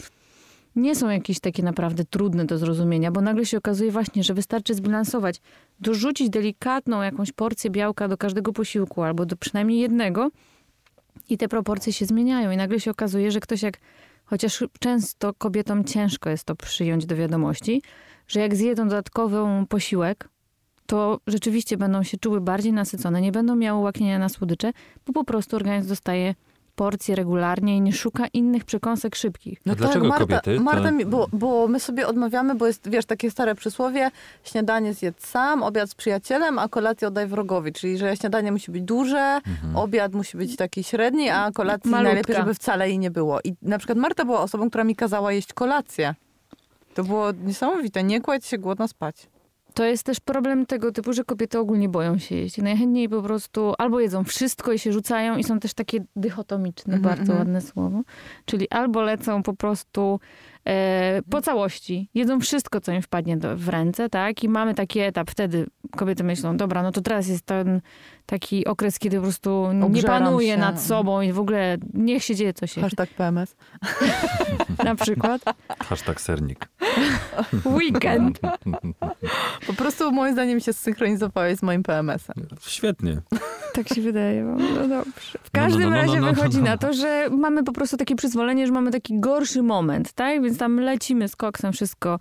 nie 0.76 0.95
są 0.95 1.11
jakieś 1.11 1.41
takie 1.41 1.62
naprawdę 1.62 2.05
trudne 2.05 2.45
do 2.45 2.59
zrozumienia, 2.59 3.11
bo 3.11 3.20
nagle 3.20 3.47
się 3.47 3.59
okazuje 3.59 3.91
właśnie, 3.91 4.24
że 4.24 4.35
wystarczy 4.35 4.74
zbilansować, 4.74 5.41
dorzucić 5.81 6.31
delikatną 6.31 7.03
jakąś 7.03 7.33
porcję 7.33 7.70
białka 7.70 8.09
do 8.09 8.16
każdego 8.16 8.53
posiłku 8.53 9.03
albo 9.03 9.26
do 9.26 9.37
przynajmniej 9.37 9.81
jednego 9.81 10.31
i 11.29 11.39
te 11.39 11.49
proporcje 11.49 11.93
się 11.93 12.07
zmieniają 12.07 12.51
i 12.51 12.57
nagle 12.57 12.81
się 12.81 12.91
okazuje, 12.91 13.31
że 13.31 13.41
ktoś 13.41 13.62
jak, 13.62 13.79
chociaż 14.24 14.64
często 14.81 15.35
kobietom 15.35 15.85
ciężko 15.85 16.31
jest 16.31 16.45
to 16.45 16.57
przyjąć 16.57 17.07
do 17.07 17.16
wiadomości, 17.16 17.83
że 18.29 18.41
jak 18.41 18.57
zjedzą 18.57 18.89
dodatkowy 18.89 19.39
posiłek, 19.68 20.29
to 20.89 21.20
rzeczywiście 21.26 21.76
będą 21.76 22.03
się 22.03 22.16
czuły 22.18 22.41
bardziej 22.41 22.72
nasycone, 22.72 23.20
nie 23.20 23.32
będą 23.32 23.57
miały 23.57 23.80
łaknienia 23.82 24.18
na 24.18 24.28
słodycze, 24.28 24.72
bo 25.07 25.12
po 25.12 25.24
prostu 25.24 25.57
organizm 25.57 25.89
dostaje 25.89 26.34
porcje 26.76 27.14
regularnie 27.14 27.76
i 27.76 27.80
nie 27.80 27.93
szuka 27.93 28.26
innych 28.32 28.64
przekąsek 28.64 29.16
szybkich. 29.16 29.59
A 29.70 29.74
dlaczego 29.74 30.07
Marta, 30.09 30.24
kobiety? 30.24 30.57
To- 30.57 30.62
Marta, 30.62 30.91
mi- 30.91 31.07
bo, 31.07 31.26
bo 31.32 31.68
my 31.68 31.80
sobie 31.80 32.07
odmawiamy, 32.07 32.55
bo 32.55 32.66
jest, 32.66 32.91
wiesz, 32.91 33.07
takie 33.07 33.30
stare 33.30 33.55
przysłowie, 33.55 34.11
śniadanie 34.45 34.95
zjedz 34.95 35.26
sam, 35.26 35.62
obiad 35.62 35.91
z 35.91 35.95
przyjacielem, 35.95 36.59
a 36.59 36.68
kolację 36.68 37.09
oddaj 37.09 37.26
wrogowi. 37.26 37.72
Czyli, 37.72 37.99
że 37.99 38.16
śniadanie 38.16 38.53
musi 38.53 38.70
być 38.70 38.82
duże, 38.82 39.41
Mhm. 39.47 39.76
obiad 39.76 40.12
musi 40.14 40.36
być 40.36 40.57
taki 40.57 40.84
średni, 40.84 41.28
a 41.30 41.51
kolacji 41.55 41.91
Malutka. 41.91 42.09
najlepiej, 42.12 42.36
żeby 42.36 42.55
wcale 42.55 42.89
jej 42.89 42.99
nie 42.99 43.11
było. 43.11 43.41
I 43.45 43.55
na 43.62 43.78
przykład 43.78 43.99
Marta 43.99 44.24
była 44.24 44.41
osobą, 44.41 44.68
która 44.68 44.84
mi 44.84 44.97
kazała 44.97 45.32
jeść 45.32 45.53
kolację. 45.53 46.14
To 46.95 47.05
było 47.05 47.32
niesamowite. 47.32 48.05
Nie 48.05 48.20
kładź 48.20 48.47
się 48.47 48.59
głodna 48.59 48.89
spać. 48.89 49.16
To 49.74 49.84
jest 49.84 50.02
też 50.02 50.20
problem 50.20 50.66
tego 50.66 50.92
typu, 50.92 51.12
że 51.12 51.24
kobiety 51.24 51.58
ogólnie 51.58 51.88
boją 51.88 52.18
się 52.18 52.36
jeść. 52.36 52.58
Najchętniej 52.58 53.08
po 53.08 53.22
prostu 53.22 53.74
albo 53.78 54.00
jedzą 54.00 54.24
wszystko 54.24 54.72
i 54.72 54.78
się 54.78 54.92
rzucają 54.92 55.36
i 55.36 55.44
są 55.44 55.60
też 55.60 55.74
takie 55.74 56.04
dychotomiczne, 56.16 56.94
Mhm, 56.94 57.02
bardzo 57.16 57.32
mhm. 57.32 57.38
ładne 57.38 57.60
słowo. 57.60 58.02
Czyli 58.44 58.70
albo 58.70 59.02
lecą 59.02 59.42
po 59.42 59.54
prostu 59.54 60.20
po 61.30 61.42
całości, 61.42 62.10
jedzą 62.14 62.40
wszystko, 62.40 62.80
co 62.80 62.92
im 62.92 63.02
wpadnie 63.02 63.36
do, 63.36 63.56
w 63.56 63.68
ręce, 63.68 64.08
tak? 64.08 64.44
I 64.44 64.48
mamy 64.48 64.74
taki 64.74 65.00
etap, 65.00 65.30
wtedy 65.30 65.66
kobiety 65.96 66.24
myślą, 66.24 66.56
dobra, 66.56 66.82
no 66.82 66.92
to 66.92 67.00
teraz 67.00 67.28
jest 67.28 67.46
ten 67.46 67.80
taki 68.26 68.66
okres, 68.66 68.98
kiedy 68.98 69.16
po 69.16 69.22
prostu 69.22 69.72
nie 69.90 70.02
panuje 70.02 70.52
się. 70.54 70.56
nad 70.56 70.80
sobą 70.82 71.20
i 71.20 71.32
w 71.32 71.38
ogóle 71.38 71.76
niech 71.94 72.24
się 72.24 72.34
dzieje, 72.34 72.54
co 72.54 72.66
się 72.66 72.80
Hashtag 72.80 73.08
PMS. 73.08 73.56
na 74.84 74.94
przykład. 74.94 75.42
Hashtag 75.78 76.20
sernik. 76.20 76.68
Weekend. 77.76 78.40
Po 79.66 79.72
prostu 79.72 80.12
moim 80.12 80.32
zdaniem 80.32 80.60
się 80.60 80.72
zsynchronizowałeś 80.72 81.58
z 81.58 81.62
moim 81.62 81.82
PMS-em. 81.82 82.46
Świetnie. 82.60 83.20
Tak 83.79 83.89
się 83.95 84.03
wydaje. 84.03 84.45
wam. 84.45 84.59
No 84.59 84.89
dobrze. 84.89 85.39
W 85.43 85.51
No, 85.55 85.61
no, 85.61 85.66
każdym 85.66 85.83
no, 85.83 85.91
no, 85.91 85.97
razie 85.97 86.20
no, 86.20 86.26
no, 86.26 86.33
wychodzi 86.33 86.59
no. 86.59 86.64
na 86.64 86.79
to, 86.79 86.93
że 86.93 87.29
mamy 87.31 87.64
po 87.64 87.72
prostu 87.72 87.97
takie 87.97 88.16
przyzwolenie, 88.16 88.66
że 88.66 88.72
mamy 88.72 88.91
taki 88.91 89.20
gorszy 89.20 89.62
moment, 89.62 90.12
tak? 90.12 90.43
Więc 90.43 90.59
tam 90.59 90.81
lecimy 90.81 91.29
z 91.29 91.37
koksem 91.37 91.72
wszystko. 91.72 92.18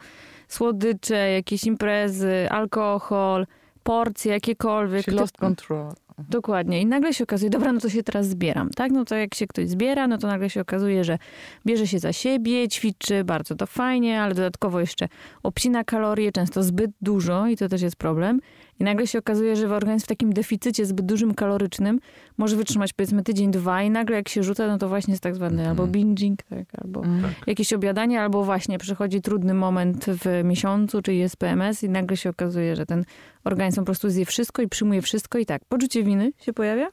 Słodycze, 0.47 1.32
jakieś 1.32 1.64
imprezy, 1.64 2.47
alkohol, 2.49 3.47
porcje 3.84 4.32
jakiekolwiek. 4.32 5.05
She 5.05 5.12
lost 5.12 5.38
control. 5.38 5.91
Dokładnie. 6.30 6.82
I 6.82 6.86
nagle 6.86 7.14
się 7.14 7.24
okazuje, 7.24 7.49
dobra, 7.49 7.74
no 7.74 7.80
to 7.80 7.89
się 7.89 8.03
teraz 8.03 8.28
zbieram, 8.28 8.70
tak? 8.70 8.91
No 8.91 9.05
to 9.05 9.16
jak 9.16 9.36
się 9.36 9.47
ktoś 9.47 9.70
zbiera, 9.70 10.08
no 10.08 10.18
to 10.18 10.28
nagle 10.28 10.49
się 10.49 10.62
okazuje, 10.62 11.03
że 11.03 11.18
bierze 11.66 11.88
się 11.88 11.99
za 11.99 12.14
siebie, 12.14 12.68
ćwiczy, 12.68 13.24
bardzo 13.24 13.55
to 13.55 13.66
fajnie, 13.66 14.22
ale 14.22 14.36
dodatkowo 14.36 14.80
jeszcze 14.80 15.08
obcina 15.43 15.84
kalorie, 15.84 16.32
często 16.32 16.64
zbyt 16.64 16.91
dużo 17.01 17.47
i 17.47 17.58
to 17.58 17.70
też 17.70 17.82
jest 17.82 17.95
problem. 17.95 18.39
I 18.80 18.84
nagle 18.84 19.07
się 19.07 19.19
okazuje, 19.19 19.55
że 19.55 19.75
organizm 19.75 20.05
w 20.05 20.07
takim 20.07 20.34
deficycie 20.34 20.86
zbyt 20.86 21.05
dużym 21.05 21.34
kalorycznym 21.34 21.99
może 22.38 22.55
wytrzymać 22.55 22.93
powiedzmy 22.93 23.23
tydzień, 23.23 23.51
dwa 23.51 23.84
i 23.84 23.89
nagle 23.89 24.15
jak 24.15 24.30
się 24.30 24.43
rzuca, 24.43 24.67
no 24.67 24.78
to 24.78 24.89
właśnie 24.89 25.11
jest 25.11 25.23
tak 25.23 25.36
zwany 25.36 25.53
Mhm. 25.57 25.69
albo 25.69 25.88
binging, 25.88 26.43
tak, 26.43 26.65
albo 26.84 27.03
Mm. 27.03 27.32
jakieś 27.47 27.73
obiadanie, 27.73 28.21
albo 28.21 28.43
właśnie 28.43 28.78
przychodzi 28.78 29.21
trudny 29.21 29.53
moment 29.53 30.05
w 30.07 30.41
miesiącu, 30.43 31.01
czyli 31.01 31.17
jest 31.19 31.38
PMS 31.38 31.84
i 31.84 31.89
nagle 31.89 32.17
się 32.17 32.30
okazuje, 32.30 32.75
że 32.75 32.86
ten 32.86 33.05
organizm 33.43 33.80
po 33.80 33.86
prostu 33.86 34.09
zje 34.09 34.25
wszystko 34.25 34.61
i 34.61 34.67
przyjmuje 34.67 35.01
wszystko 35.01 35.38
i 35.38 35.45
tak. 35.45 35.61
Poczucie 35.65 36.03
winy 36.03 36.32
się 36.39 36.53
pojawia. 36.53 36.88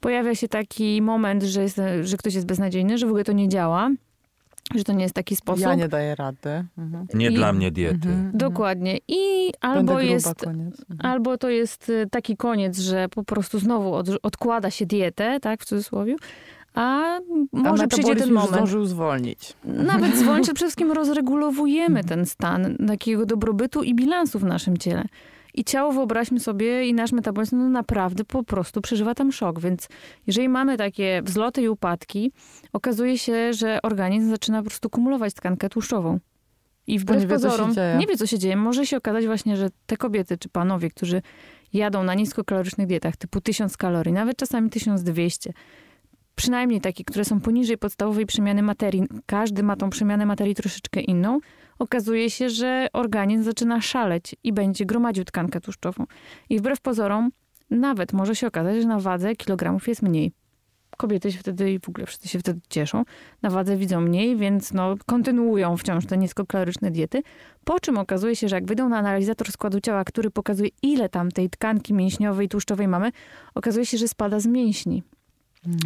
Pojawia 0.00 0.34
się 0.34 0.48
taki 0.48 1.02
moment, 1.02 1.42
że, 1.42 1.62
jest, 1.62 1.80
że 2.02 2.16
ktoś 2.16 2.34
jest 2.34 2.46
beznadziejny, 2.46 2.98
że 2.98 3.06
w 3.06 3.08
ogóle 3.08 3.24
to 3.24 3.32
nie 3.32 3.48
działa, 3.48 3.90
że 4.74 4.84
to 4.84 4.92
nie 4.92 5.02
jest 5.02 5.14
taki 5.14 5.36
sposób. 5.36 5.62
Ja 5.62 5.74
nie 5.74 5.88
daję 5.88 6.14
rady. 6.14 6.64
Mhm. 6.78 7.06
Nie 7.14 7.30
I- 7.30 7.34
dla 7.34 7.52
mnie 7.52 7.70
diety. 7.70 8.08
Mhm. 8.08 8.30
Dokładnie. 8.34 8.98
I 9.08 9.52
albo 9.60 9.82
gruba, 9.84 10.02
jest... 10.02 10.34
koniec. 10.44 10.80
Mhm. 10.90 11.12
Albo 11.12 11.38
to 11.38 11.50
jest 11.50 11.88
y, 11.88 12.06
taki 12.10 12.36
koniec, 12.36 12.78
że 12.78 13.08
po 13.08 13.24
prostu 13.24 13.58
znowu 13.58 13.94
od, 13.94 14.08
odkłada 14.22 14.70
się 14.70 14.86
dietę, 14.86 15.40
tak, 15.40 15.62
w 15.62 15.64
cudzysłowie, 15.64 16.16
a 16.74 17.18
może 17.52 17.84
A 17.84 17.86
przyjdzie 17.86 18.16
ten 18.16 18.28
już 18.28 18.34
moment. 18.34 18.52
zdążył 18.52 18.86
zwolnić. 18.86 19.52
Nawet 19.64 20.16
zwolnić, 20.20 20.44
przede 20.44 20.56
wszystkim 20.56 20.92
rozregulowujemy 20.92 22.04
ten 22.04 22.26
stan 22.26 22.76
takiego 22.88 23.26
dobrobytu 23.26 23.82
i 23.82 23.94
bilansu 23.94 24.38
w 24.38 24.44
naszym 24.44 24.78
ciele. 24.78 25.04
I 25.54 25.64
ciało, 25.64 25.92
wyobraźmy 25.92 26.40
sobie, 26.40 26.86
i 26.86 26.94
nasz 26.94 27.12
metabolizm 27.12 27.58
no 27.58 27.68
naprawdę 27.68 28.24
po 28.24 28.44
prostu 28.44 28.80
przeżywa 28.80 29.14
tam 29.14 29.32
szok. 29.32 29.60
Więc 29.60 29.88
jeżeli 30.26 30.48
mamy 30.48 30.76
takie 30.76 31.22
wzloty 31.22 31.62
i 31.62 31.68
upadki, 31.68 32.32
okazuje 32.72 33.18
się, 33.18 33.52
że 33.52 33.82
organizm 33.82 34.30
zaczyna 34.30 34.62
po 34.62 34.68
prostu 34.68 34.90
kumulować 34.90 35.34
tkankę 35.34 35.68
tłuszczową. 35.68 36.18
I 36.86 36.98
wbrew 36.98 37.20
nie 37.20 37.26
wie, 37.26 37.34
pozorom 37.34 37.74
dzieje. 37.74 37.96
nie 37.98 38.06
wie, 38.06 38.16
co 38.16 38.26
się 38.26 38.38
dzieje. 38.38 38.56
Może 38.56 38.86
się 38.86 38.96
okazać 38.96 39.26
właśnie, 39.26 39.56
że 39.56 39.68
te 39.86 39.96
kobiety 39.96 40.38
czy 40.38 40.48
panowie, 40.48 40.90
którzy 40.90 41.22
jadą 41.72 42.04
na 42.04 42.14
niskokalorycznych 42.14 42.86
dietach 42.86 43.16
typu 43.16 43.40
1000 43.40 43.76
kalorii, 43.76 44.12
nawet 44.12 44.36
czasami 44.36 44.70
1200, 44.70 45.52
przynajmniej 46.34 46.80
takie, 46.80 47.04
które 47.04 47.24
są 47.24 47.40
poniżej 47.40 47.78
podstawowej 47.78 48.26
przemiany 48.26 48.62
materii, 48.62 49.02
każdy 49.26 49.62
ma 49.62 49.76
tą 49.76 49.90
przemianę 49.90 50.26
materii 50.26 50.54
troszeczkę 50.54 51.00
inną, 51.00 51.40
okazuje 51.78 52.30
się, 52.30 52.50
że 52.50 52.86
organizm 52.92 53.44
zaczyna 53.44 53.80
szaleć 53.80 54.36
i 54.44 54.52
będzie 54.52 54.86
gromadził 54.86 55.24
tkankę 55.24 55.60
tłuszczową. 55.60 56.04
I 56.50 56.58
wbrew 56.58 56.80
pozorom, 56.80 57.30
nawet 57.70 58.12
może 58.12 58.36
się 58.36 58.46
okazać, 58.46 58.82
że 58.82 58.88
na 58.88 59.00
wadze 59.00 59.36
kilogramów 59.36 59.88
jest 59.88 60.02
mniej. 60.02 60.32
Kobiety 60.96 61.32
się 61.32 61.38
wtedy 61.38 61.72
i 61.72 61.78
w 61.78 61.88
ogóle 61.88 62.06
wszyscy 62.06 62.28
się 62.28 62.38
wtedy 62.38 62.60
cieszą. 62.68 63.02
Na 63.42 63.50
wadze 63.50 63.76
widzą 63.76 64.00
mniej, 64.00 64.36
więc 64.36 64.72
no, 64.72 64.94
kontynuują 65.06 65.76
wciąż 65.76 66.06
te 66.06 66.16
niskokaloryczne 66.16 66.90
diety. 66.90 67.22
Po 67.64 67.80
czym 67.80 67.98
okazuje 67.98 68.36
się, 68.36 68.48
że 68.48 68.56
jak 68.56 68.66
wyjdą 68.66 68.88
na 68.88 68.98
analizator 68.98 69.52
składu 69.52 69.80
ciała, 69.80 70.04
który 70.04 70.30
pokazuje, 70.30 70.70
ile 70.82 71.08
tam 71.08 71.30
tej 71.30 71.50
tkanki 71.50 71.94
mięśniowej, 71.94 72.48
tłuszczowej 72.48 72.88
mamy, 72.88 73.12
okazuje 73.54 73.86
się, 73.86 73.98
że 73.98 74.08
spada 74.08 74.40
z 74.40 74.46
mięśni. 74.46 75.02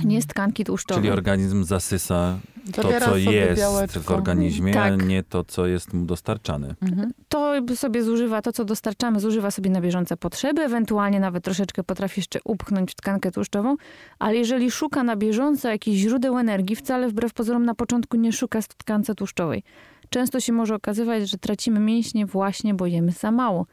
Nie 0.04 0.22
z 0.22 0.26
tkanki 0.26 0.64
tłuszczowej. 0.64 1.02
Czyli 1.02 1.10
organizm 1.12 1.64
zasysa 1.64 2.38
to, 2.72 2.82
Zabiera 2.82 3.06
co 3.06 3.12
sobie 3.12 3.32
jest 3.32 3.60
białeczko. 3.60 4.00
w 4.00 4.10
organizmie, 4.10 4.80
a 4.82 4.90
Tak. 4.90 5.06
nie 5.06 5.22
to, 5.22 5.44
co 5.44 5.66
jest 5.66 5.92
mu 5.92 6.06
dostarczane. 6.06 6.74
Mhm. 6.82 7.10
to 7.28 7.52
sobie 7.76 8.02
zużywa 8.02 8.42
to, 8.42 8.52
co 8.52 8.64
dostarczamy, 8.64 9.20
zużywa 9.20 9.50
sobie 9.50 9.70
na 9.70 9.80
bieżące 9.80 10.16
potrzeby, 10.16 10.62
ewentualnie 10.62 11.20
nawet 11.20 11.44
troszeczkę 11.44 11.84
potrafi 11.84 12.20
jeszcze 12.20 12.38
upchnąć 12.44 12.92
w 12.92 12.94
tkankę 12.94 13.30
tłuszczową, 13.30 13.76
ale 14.18 14.36
jeżeli 14.36 14.70
szuka 14.70 15.02
na 15.02 15.16
bieżąco 15.16 15.68
jakichś 15.68 15.98
źródeł 15.98 16.38
energii, 16.38 16.76
wcale 16.76 17.08
wbrew 17.08 17.32
pozorom 17.32 17.64
na 17.64 17.74
początku 17.74 18.16
nie 18.16 18.32
szuka 18.32 18.60
w 18.62 18.68
tkance 18.68 19.14
tłuszczowej. 19.14 19.62
Często 20.10 20.40
się 20.40 20.52
może 20.52 20.74
okazywać, 20.74 21.30
że 21.30 21.38
tracimy 21.38 21.80
mięśnie 21.80 22.26
właśnie, 22.26 22.74
bo 22.74 22.86
jemy 22.86 23.12
za 23.12 23.30
mało. 23.30 23.66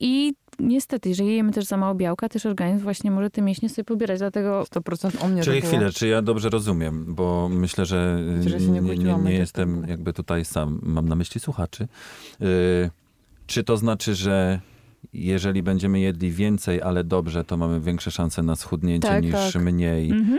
I 0.00 0.34
niestety, 0.58 1.08
jeżeli 1.08 1.36
jemy 1.36 1.52
też 1.52 1.64
za 1.64 1.76
mało 1.76 1.94
białka, 1.94 2.28
też 2.28 2.46
organizm 2.46 2.84
właśnie 2.84 3.10
może 3.10 3.30
te 3.30 3.42
mięśnie 3.42 3.68
sobie 3.68 3.84
pobierać, 3.84 4.18
dlatego 4.18 4.62
100% 4.62 5.24
o 5.24 5.28
mnie 5.28 5.42
Czyli 5.42 5.60
to 5.62 5.66
było. 5.66 5.76
chwilę, 5.76 5.92
czy 5.92 6.08
ja 6.08 6.22
dobrze 6.22 6.48
rozumiem, 6.48 7.14
bo 7.14 7.48
myślę, 7.52 7.86
że 7.86 8.18
nie 8.70 8.80
nie, 8.80 9.14
nie, 9.14 9.32
jestem 9.32 9.80
tak. 9.80 9.90
jakby 9.90 10.12
tutaj 10.12 10.44
sam, 10.44 10.80
mam 10.82 11.08
na 11.08 11.14
myśli 11.16 11.40
słuchaczy. 11.40 11.88
Y, 12.42 12.90
czy 13.46 13.64
to 13.64 13.76
znaczy, 13.76 14.14
że 14.14 14.60
jeżeli 15.12 15.62
będziemy 15.62 16.00
jedli 16.00 16.30
więcej, 16.32 16.82
ale 16.82 17.04
dobrze, 17.04 17.44
to 17.44 17.56
mamy 17.56 17.80
większe 17.80 18.10
szanse 18.10 18.42
na 18.42 18.56
schudnięcie 18.56 19.08
Tak, 19.08 19.24
niż 19.24 19.32
tak. 19.32 19.62
mniej? 19.62 20.10
mhm, 20.10 20.38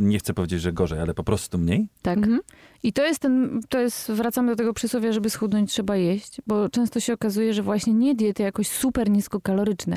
Nie 0.00 0.18
chcę 0.18 0.34
powiedzieć, 0.34 0.60
że 0.60 0.72
gorzej, 0.72 1.00
ale 1.00 1.14
po 1.14 1.24
prostu 1.24 1.58
mniej? 1.58 1.88
tak. 2.02 2.18
Mhm. 2.18 2.40
I 2.82 2.92
to 2.92 3.06
jest 3.06 3.20
ten, 3.20 3.60
to 3.68 3.80
jest, 3.80 4.12
wracamy 4.12 4.52
do 4.52 4.56
tego 4.56 4.74
przysłowia, 4.74 5.12
żeby 5.12 5.30
schudnąć 5.30 5.72
trzeba 5.72 5.96
jeść, 5.96 6.40
bo 6.46 6.68
często 6.68 7.00
się 7.00 7.12
okazuje, 7.12 7.54
że 7.54 7.62
właśnie 7.62 7.94
nie 7.94 8.14
diety 8.14 8.42
jakoś 8.42 8.68
super 8.68 9.10
niskokaloryczne 9.10 9.96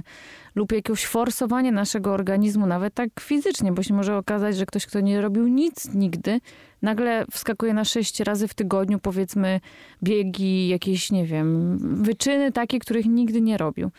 lub 0.56 0.72
jakieś 0.72 1.06
forsowanie 1.06 1.72
naszego 1.72 2.14
organizmu, 2.14 2.66
nawet 2.66 2.94
tak 2.94 3.10
fizycznie, 3.20 3.72
bo 3.72 3.84
się 3.84 3.94
może 3.94 4.18
okazać, 4.18 4.58
że 4.58 4.66
ktoś, 4.66 4.86
kto 4.86 5.00
nie 5.00 5.22
robił 5.22 5.48
nic 5.48 5.94
nigdy, 5.94 6.40
nagle 6.82 7.26
wskakuje 7.32 7.74
na 7.74 7.86
sześć 7.86 8.20
razy 8.20 8.48
w 8.48 8.54
tygodniu, 8.54 9.00
powiedzmy, 9.00 9.60
biegi, 10.04 10.68
jakieś, 10.68 11.12
nie 11.12 11.26
wiem, 11.26 11.78
wyczyny 12.04 12.52
takie, 12.52 12.80
których 12.80 13.06
nigdy 13.06 13.42
nie 13.42 13.58
robił. 13.58 13.92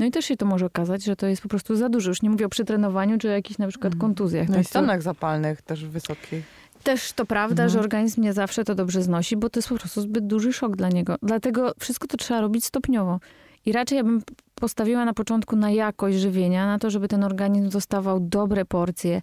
No 0.00 0.06
i 0.06 0.10
też 0.10 0.24
się 0.24 0.36
to 0.36 0.46
może 0.46 0.66
okazać, 0.66 1.04
że 1.04 1.16
to 1.16 1.26
jest 1.26 1.42
po 1.42 1.48
prostu 1.48 1.76
za 1.76 1.88
dużo. 1.88 2.08
Już 2.10 2.22
nie 2.22 2.30
mówię 2.30 2.46
o 2.46 2.48
przetrenowaniu, 2.48 3.18
czy 3.18 3.28
o 3.28 3.30
jakichś 3.32 3.58
na 3.58 3.68
przykład 3.68 3.94
kontuzjach. 3.96 4.48
No 4.48 4.54
i 4.54 4.56
Tak, 4.56 4.64
to- 4.64 4.68
stanach 4.70 5.02
zapalnych 5.02 5.62
też 5.62 5.84
wysokich. 5.86 6.44
też 6.82 7.12
to 7.12 7.26
prawda, 7.26 7.62
Mhm. 7.62 7.70
że 7.70 7.80
organizm 7.80 8.20
nie 8.22 8.32
zawsze 8.32 8.64
to 8.64 8.74
dobrze 8.74 9.02
znosi, 9.02 9.36
bo 9.36 9.50
to 9.50 9.58
jest 9.58 9.68
po 9.68 9.78
prostu 9.78 10.00
zbyt 10.00 10.26
duży 10.26 10.52
szok 10.52 10.76
dla 10.76 10.88
niego. 10.88 11.16
Dlatego 11.22 11.72
wszystko 11.78 12.06
to 12.06 12.16
trzeba 12.16 12.40
robić 12.40 12.64
stopniowo. 12.64 13.20
I 13.66 13.72
raczej 13.72 13.96
ja 13.96 14.04
bym 14.04 14.22
postawiła 14.54 15.04
na 15.04 15.14
początku 15.14 15.56
na 15.56 15.70
jakość 15.70 16.18
żywienia, 16.18 16.66
na 16.66 16.78
to, 16.78 16.90
żeby 16.90 17.08
ten 17.08 17.24
organizm 17.24 17.68
dostawał 17.68 18.20
dobre 18.20 18.64
porcje, 18.64 19.22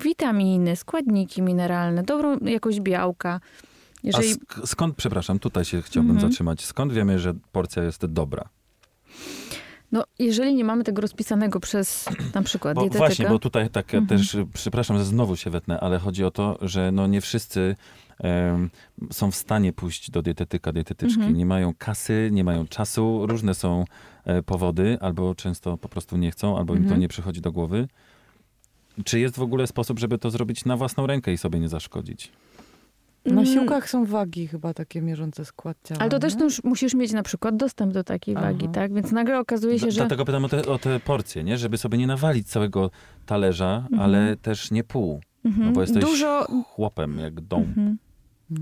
witaminy, 0.00 0.76
składniki 0.76 1.42
mineralne, 1.42 2.02
dobrą 2.02 2.38
jakość 2.38 2.80
białka. 2.80 3.40
Jeżeli 4.04 4.28
A 4.28 4.34
sk- 4.34 4.66
skąd, 4.66 4.96
przepraszam, 4.96 5.38
tutaj 5.38 5.64
się 5.64 5.82
chciałbym 5.82 6.10
Mhm. 6.16 6.30
zatrzymać. 6.30 6.64
Skąd 6.64 6.92
wiemy, 6.92 7.18
że 7.18 7.34
porcja 7.52 7.82
jest 7.84 8.06
dobra? 8.06 8.48
No, 9.92 10.04
jeżeli 10.18 10.54
nie 10.54 10.64
mamy 10.64 10.84
tego 10.84 11.02
rozpisanego 11.02 11.60
przez 11.60 12.08
na 12.34 12.42
przykład 12.42 12.74
Bo 12.74 12.80
dietetyka. 12.80 13.06
właśnie, 13.06 13.28
bo 13.28 13.38
tutaj 13.38 13.70
tak 13.70 13.94
Mhm. 13.94 14.06
też, 14.06 14.36
przepraszam, 14.54 14.98
że 14.98 15.04
znowu 15.04 15.36
się 15.36 15.50
wetnę, 15.50 15.80
ale 15.80 15.98
chodzi 15.98 16.24
o 16.24 16.30
to, 16.30 16.58
że 16.62 16.92
no 16.92 17.06
nie 17.06 17.20
wszyscy 17.20 17.76
em, 18.18 18.70
są 19.10 19.30
w 19.30 19.34
stanie 19.36 19.72
pójść 19.72 20.10
do 20.10 20.22
dietetyka, 20.22 20.72
dietetyczki. 20.72 21.18
Mhm. 21.20 21.36
Nie 21.36 21.46
mają 21.46 21.74
kasy, 21.78 22.28
nie 22.32 22.44
mają 22.44 22.66
czasu, 22.66 23.26
różne 23.26 23.54
są 23.54 23.84
e, 24.24 24.42
powody, 24.42 24.98
albo 25.00 25.34
często 25.34 25.76
po 25.78 25.88
prostu 25.88 26.16
nie 26.16 26.30
chcą, 26.30 26.58
albo 26.58 26.74
im 26.74 26.78
to 26.80 26.84
Mhm. 26.84 27.00
nie 27.00 27.08
przychodzi 27.08 27.40
do 27.40 27.52
głowy. 27.52 27.88
Czy 29.04 29.20
jest 29.20 29.36
w 29.36 29.42
ogóle 29.42 29.66
sposób, 29.66 29.98
żeby 29.98 30.18
to 30.18 30.30
zrobić 30.30 30.64
na 30.64 30.76
własną 30.76 31.06
rękę 31.06 31.32
i 31.32 31.38
sobie 31.38 31.60
nie 31.60 31.68
zaszkodzić? 31.68 32.32
Na 33.24 33.32
Mm, 33.32 33.46
siłkach 33.46 33.90
są 33.90 34.04
wagi 34.04 34.46
chyba 34.46 34.74
takie 34.74 35.02
mierzące 35.02 35.44
skład 35.44 35.76
ciała. 35.84 36.00
Ale 36.00 36.10
to 36.10 36.18
też 36.18 36.34
już 36.40 36.64
musisz 36.64 36.94
mieć 36.94 37.12
na 37.12 37.22
przykład 37.22 37.56
dostęp 37.56 37.92
do 37.92 38.04
takiej 38.04 38.36
Aha. 38.36 38.46
wagi, 38.46 38.68
tak? 38.68 38.94
Więc 38.94 39.12
nagle 39.12 39.38
okazuje 39.38 39.78
się, 39.78 39.86
D- 39.86 39.92
że... 39.92 40.00
Dlatego 40.00 40.24
pytam 40.24 40.44
o 40.44 40.48
te, 40.48 40.66
o 40.66 40.78
te 40.78 41.00
porcje, 41.00 41.44
nie? 41.44 41.58
Żeby 41.58 41.78
sobie 41.78 41.98
nie 41.98 42.06
nawalić 42.06 42.48
całego 42.48 42.90
talerza, 43.26 43.76
Mhm. 43.76 44.00
ale 44.02 44.36
też 44.36 44.70
nie 44.70 44.84
pół. 44.84 45.20
Mhm. 45.44 45.66
No 45.66 45.72
bo 45.72 45.80
jesteś 45.80 46.04
Dużo... 46.04 46.46
chłopem 46.66 47.18
jak 47.18 47.40
dąb. 47.40 47.68
Mhm. 47.68 47.98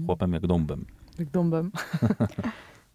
Chłopem 0.06 0.32
jak 0.32 0.46
dąbem. 0.46 0.84
Jak 1.18 1.30
dąbem. 1.30 1.70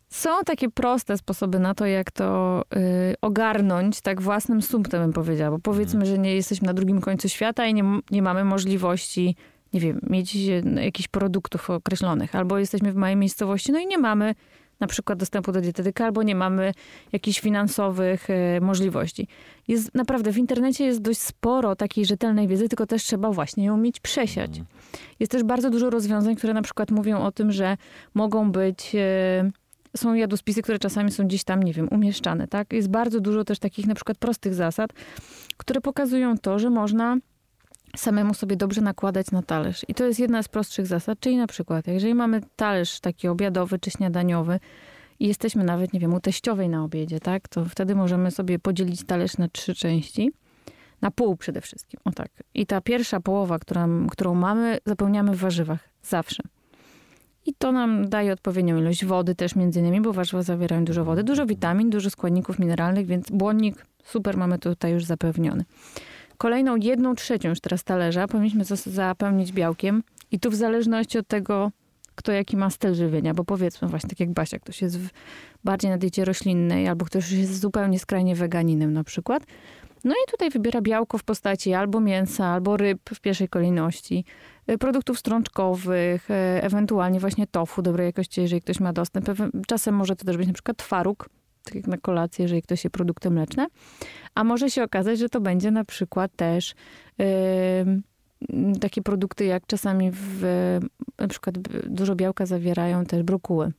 Są 0.09 0.29
takie 0.45 0.69
proste 0.69 1.17
sposoby 1.17 1.59
na 1.59 1.73
to, 1.73 1.85
jak 1.85 2.11
to 2.11 2.61
y, 2.75 3.15
ogarnąć 3.21 4.01
tak 4.01 4.21
własnym 4.21 4.61
sumptem, 4.61 5.01
bym 5.01 5.13
powiedziała. 5.13 5.51
Bo 5.51 5.59
powiedzmy, 5.59 5.99
Mhm. 5.99 6.15
że 6.15 6.21
nie 6.21 6.35
jesteśmy 6.35 6.65
na 6.67 6.73
drugim 6.73 7.01
końcu 7.01 7.29
świata 7.29 7.65
i 7.67 7.73
nie, 7.73 7.83
nie 8.11 8.21
mamy 8.21 8.43
możliwości, 8.43 9.35
nie 9.73 9.79
wiem, 9.79 9.99
mieć 10.09 10.35
e, 10.35 10.83
jakichś 10.83 11.07
produktów 11.07 11.69
określonych. 11.69 12.35
Albo 12.35 12.57
jesteśmy 12.57 12.91
w 12.91 12.95
małej 12.95 13.15
miejscowości, 13.15 13.71
no 13.71 13.79
i 13.79 13.87
nie 13.87 13.97
mamy 13.97 14.35
na 14.79 14.87
przykład 14.87 15.19
dostępu 15.19 15.51
do 15.51 15.61
dietetyka, 15.61 16.05
albo 16.05 16.23
nie 16.23 16.35
mamy 16.35 16.73
jakichś 17.11 17.39
finansowych 17.39 18.29
e, 18.29 18.61
możliwości. 18.61 19.27
Jest 19.67 19.95
naprawdę, 19.95 20.31
w 20.31 20.37
internecie 20.37 20.85
jest 20.85 21.01
dość 21.01 21.19
sporo 21.19 21.75
takiej 21.75 22.05
rzetelnej 22.05 22.47
wiedzy, 22.47 22.69
tylko 22.69 22.85
też 22.85 23.03
trzeba 23.03 23.31
właśnie 23.31 23.65
ją 23.65 23.75
umieć 23.75 23.99
przesiać. 23.99 24.49
Mhm. 24.49 24.65
Jest 25.19 25.31
też 25.31 25.43
bardzo 25.43 25.69
dużo 25.69 25.89
rozwiązań, 25.89 26.35
które 26.35 26.53
na 26.53 26.61
przykład 26.61 26.91
mówią 26.91 27.21
o 27.21 27.31
tym, 27.31 27.51
że 27.51 27.77
mogą 28.13 28.51
być. 28.51 28.95
E, 28.95 29.51
są 29.97 30.13
jadłospisy, 30.13 30.61
które 30.61 30.79
czasami 30.79 31.11
są 31.11 31.27
gdzieś 31.27 31.43
tam, 31.43 31.63
nie 31.63 31.73
wiem, 31.73 31.87
umieszczane, 31.91 32.47
tak? 32.47 32.73
Jest 32.73 32.89
bardzo 32.89 33.19
dużo 33.19 33.43
też 33.43 33.59
takich 33.59 33.87
na 33.87 33.95
przykład 33.95 34.17
prostych 34.17 34.53
zasad, 34.53 34.91
które 35.57 35.81
pokazują 35.81 36.37
to, 36.37 36.59
że 36.59 36.69
można 36.69 37.17
samemu 37.95 38.33
sobie 38.33 38.55
dobrze 38.55 38.81
nakładać 38.81 39.31
na 39.31 39.41
talerz. 39.41 39.85
I 39.87 39.93
to 39.93 40.05
jest 40.05 40.19
jedna 40.19 40.43
z 40.43 40.47
prostszych 40.47 40.87
zasad, 40.87 41.19
czyli 41.19 41.37
na 41.37 41.47
przykład, 41.47 41.87
jeżeli 41.87 42.13
mamy 42.13 42.41
talerz 42.55 42.99
taki 42.99 43.27
obiadowy 43.27 43.79
czy 43.79 43.91
śniadaniowy 43.91 44.59
i 45.19 45.27
jesteśmy 45.27 45.63
nawet, 45.63 45.93
nie 45.93 45.99
wiem, 45.99 46.13
u 46.13 46.19
teściowej 46.19 46.69
na 46.69 46.83
obiedzie, 46.83 47.19
tak? 47.19 47.47
To 47.47 47.65
wtedy 47.65 47.95
możemy 47.95 48.31
sobie 48.31 48.59
podzielić 48.59 49.03
talerz 49.03 49.37
na 49.37 49.47
trzy 49.47 49.75
części. 49.75 50.31
Na 51.01 51.11
pół 51.11 51.35
przede 51.35 51.61
wszystkim, 51.61 51.99
o 52.05 52.11
tak. 52.11 52.29
I 52.53 52.65
ta 52.65 52.81
pierwsza 52.81 53.19
połowa, 53.19 53.59
która, 53.59 53.87
którą 54.11 54.35
mamy, 54.35 54.77
zapełniamy 54.85 55.35
w 55.35 55.39
warzywach. 55.39 55.89
Zawsze. 56.03 56.43
I 57.45 57.53
to 57.53 57.71
nam 57.71 58.09
daje 58.09 58.33
odpowiednią 58.33 58.77
ilość 58.77 59.05
wody 59.05 59.35
też 59.35 59.55
między 59.55 59.79
innymi, 59.79 60.01
bo 60.01 60.13
warzywa 60.13 60.43
zawierają 60.43 60.85
dużo 60.85 61.05
wody, 61.05 61.23
dużo 61.23 61.45
witamin, 61.45 61.89
dużo 61.89 62.09
składników 62.09 62.59
mineralnych, 62.59 63.05
więc 63.05 63.31
błonnik 63.31 63.85
super 64.03 64.37
mamy 64.37 64.59
tutaj 64.59 64.91
już 64.91 65.05
zapewniony. 65.05 65.65
Kolejną 66.41 66.75
jedną 66.75 67.15
trzecią 67.15 67.49
już 67.49 67.59
teraz 67.59 67.83
talerza 67.83 68.27
powinniśmy 68.27 68.63
zapełnić 68.85 69.51
białkiem 69.51 70.03
i 70.31 70.39
tu 70.39 70.51
w 70.51 70.55
zależności 70.55 71.17
od 71.17 71.27
tego, 71.27 71.71
kto 72.15 72.31
jaki 72.31 72.57
ma 72.57 72.69
styl 72.69 72.95
żywienia, 72.95 73.33
bo 73.33 73.43
powiedzmy 73.43 73.87
właśnie 73.87 74.09
tak 74.09 74.19
jak 74.19 74.29
Basia, 74.29 74.59
ktoś 74.59 74.81
jest 74.81 74.99
w, 74.99 75.09
bardziej 75.63 75.91
na 75.91 75.97
diecie 75.97 76.25
roślinnej 76.25 76.87
albo 76.87 77.05
ktoś 77.05 77.31
jest 77.31 77.59
zupełnie 77.59 77.99
skrajnie 77.99 78.35
weganinem 78.35 78.93
na 78.93 79.03
przykład. 79.03 79.43
No 80.03 80.11
i 80.11 80.31
tutaj 80.31 80.49
wybiera 80.49 80.81
białko 80.81 81.17
w 81.17 81.23
postaci 81.23 81.73
albo 81.73 81.99
mięsa, 81.99 82.45
albo 82.45 82.77
ryb 82.77 83.09
w 83.13 83.19
pierwszej 83.19 83.49
kolejności, 83.49 84.25
y, 84.69 84.77
produktów 84.77 85.19
strączkowych, 85.19 86.31
y, 86.31 86.33
ewentualnie 86.63 87.19
właśnie 87.19 87.47
tofu 87.47 87.81
dobrej 87.81 88.05
jakości, 88.05 88.41
jeżeli 88.41 88.61
ktoś 88.61 88.79
ma 88.79 88.93
dostęp. 88.93 89.29
Czasem 89.67 89.95
może 89.95 90.15
to 90.15 90.25
też 90.25 90.37
być 90.37 90.47
na 90.47 90.53
przykład 90.53 90.77
twaróg, 90.77 91.29
tak 91.63 91.75
jak 91.75 91.87
na 91.87 91.97
kolację, 91.97 92.43
jeżeli 92.43 92.61
ktoś 92.61 92.83
je 92.83 92.89
produkty 92.89 93.29
mleczne. 93.29 93.67
A 94.35 94.43
może 94.43 94.69
się 94.69 94.83
okazać, 94.83 95.19
że 95.19 95.29
to 95.29 95.41
będzie 95.41 95.71
na 95.71 95.85
przykład 95.85 96.35
też 96.35 96.75
y, 97.21 97.25
takie 98.79 99.01
produkty, 99.01 99.45
jak 99.45 99.65
czasami 99.67 100.11
w, 100.13 100.41
na 101.19 101.27
przykład 101.27 101.57
dużo 101.87 102.15
białka 102.15 102.45
zawierają 102.45 103.05
też 103.05 103.23
brokuły. 103.23 103.71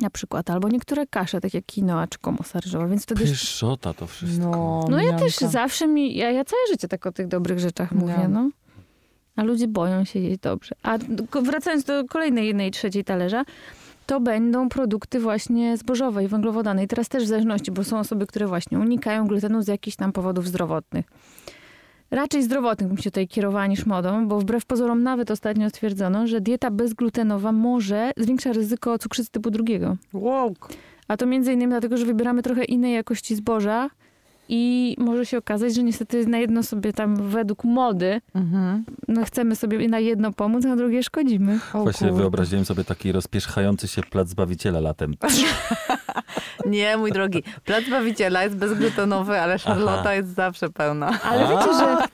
Na 0.00 0.10
przykład, 0.10 0.50
albo 0.50 0.68
niektóre 0.68 1.06
kasze, 1.06 1.40
tak 1.40 1.54
jak 1.54 1.64
quinoa 1.74 2.06
czy 2.06 2.18
komosa 2.18 2.60
ryżowa, 2.60 2.86
więc 2.86 3.02
wtedy... 3.02 3.20
Pyszota 3.20 3.94
to 3.94 4.06
wszystko. 4.06 4.50
No, 4.50 4.84
No 4.90 5.02
ja 5.02 5.18
też 5.18 5.36
zawsze 5.36 5.86
mi, 5.86 6.16
ja, 6.16 6.30
ja 6.30 6.44
całe 6.44 6.62
życie 6.70 6.88
tak 6.88 7.06
o 7.06 7.12
tych 7.12 7.28
dobrych 7.28 7.58
rzeczach 7.58 7.92
mówię, 7.92 8.28
no. 8.28 8.50
A 9.36 9.42
ludzie 9.42 9.68
boją 9.68 10.04
się 10.04 10.20
jeść 10.20 10.40
dobrze. 10.40 10.74
A 10.82 10.98
wracając 11.42 11.84
do 11.84 12.04
kolejnej 12.04 12.46
jednej 12.46 12.70
trzeciej 12.70 13.04
talerza, 13.04 13.44
to 14.10 14.20
będą 14.20 14.68
produkty 14.68 15.20
właśnie 15.20 15.76
zbożowe 15.76 16.24
i 16.24 16.28
węglowodany. 16.28 16.84
I 16.84 16.86
teraz 16.86 17.08
też 17.08 17.24
w 17.24 17.26
zależności, 17.26 17.70
bo 17.70 17.84
są 17.84 17.98
osoby, 17.98 18.26
które 18.26 18.46
właśnie 18.46 18.78
unikają 18.78 19.26
glutenu 19.26 19.62
z 19.62 19.68
jakichś 19.68 19.96
tam 19.96 20.12
powodów 20.12 20.46
zdrowotnych. 20.48 21.06
Raczej 22.10 22.42
zdrowotnych 22.42 22.88
bym 22.88 22.98
się 22.98 23.10
tutaj 23.10 23.28
kierowała 23.28 23.66
niż 23.66 23.86
modą, 23.86 24.28
bo 24.28 24.40
wbrew 24.40 24.66
pozorom 24.66 25.02
nawet 25.02 25.30
ostatnio 25.30 25.70
stwierdzono, 25.70 26.26
że 26.26 26.40
dieta 26.40 26.70
bezglutenowa 26.70 27.52
może 27.52 28.12
zwiększa 28.16 28.52
ryzyko 28.52 28.98
cukrzycy 28.98 29.30
typu 29.30 29.50
drugiego. 29.50 29.96
Wow. 30.12 30.54
A 31.08 31.16
to 31.16 31.26
między 31.26 31.52
innymi 31.52 31.72
dlatego, 31.72 31.96
że 31.96 32.06
wybieramy 32.06 32.42
trochę 32.42 32.64
innej 32.64 32.94
jakości 32.94 33.34
zboża 33.34 33.90
i 34.52 34.96
może 34.98 35.26
się 35.26 35.38
okazać, 35.38 35.74
że 35.74 35.82
niestety 35.82 36.26
na 36.26 36.38
jedno 36.38 36.62
sobie 36.62 36.92
tam 36.92 37.16
według 37.16 37.64
mody, 37.64 38.20
Mhm. 38.34 38.84
no 39.08 39.24
chcemy 39.24 39.56
sobie 39.56 39.88
na 39.88 39.98
jedno 39.98 40.32
pomóc, 40.32 40.64
a 40.64 40.68
na 40.68 40.76
drugie 40.76 41.02
szkodzimy. 41.02 41.58
O 41.74 41.82
Właśnie 41.82 42.08
kurde. 42.08 42.22
wyobraziłem 42.22 42.64
sobie 42.64 42.84
taki 42.84 43.12
rozpierzchający 43.12 43.88
się 43.88 44.02
plac 44.02 44.28
Zbawiciela 44.28 44.80
latem. 44.80 45.14
Nie, 46.66 46.96
mój 46.96 47.12
drogi. 47.12 47.42
Plac 47.64 47.84
Bawiciela 47.90 48.44
jest 48.44 48.56
bezglutenowy, 48.56 49.40
ale 49.40 49.58
szarlota 49.58 50.00
Aha. 50.00 50.14
jest 50.14 50.34
zawsze 50.34 50.70
pełna. 50.70 51.18
Ale 51.22 51.40
wiecie, 51.48 51.74
że... 51.78 51.96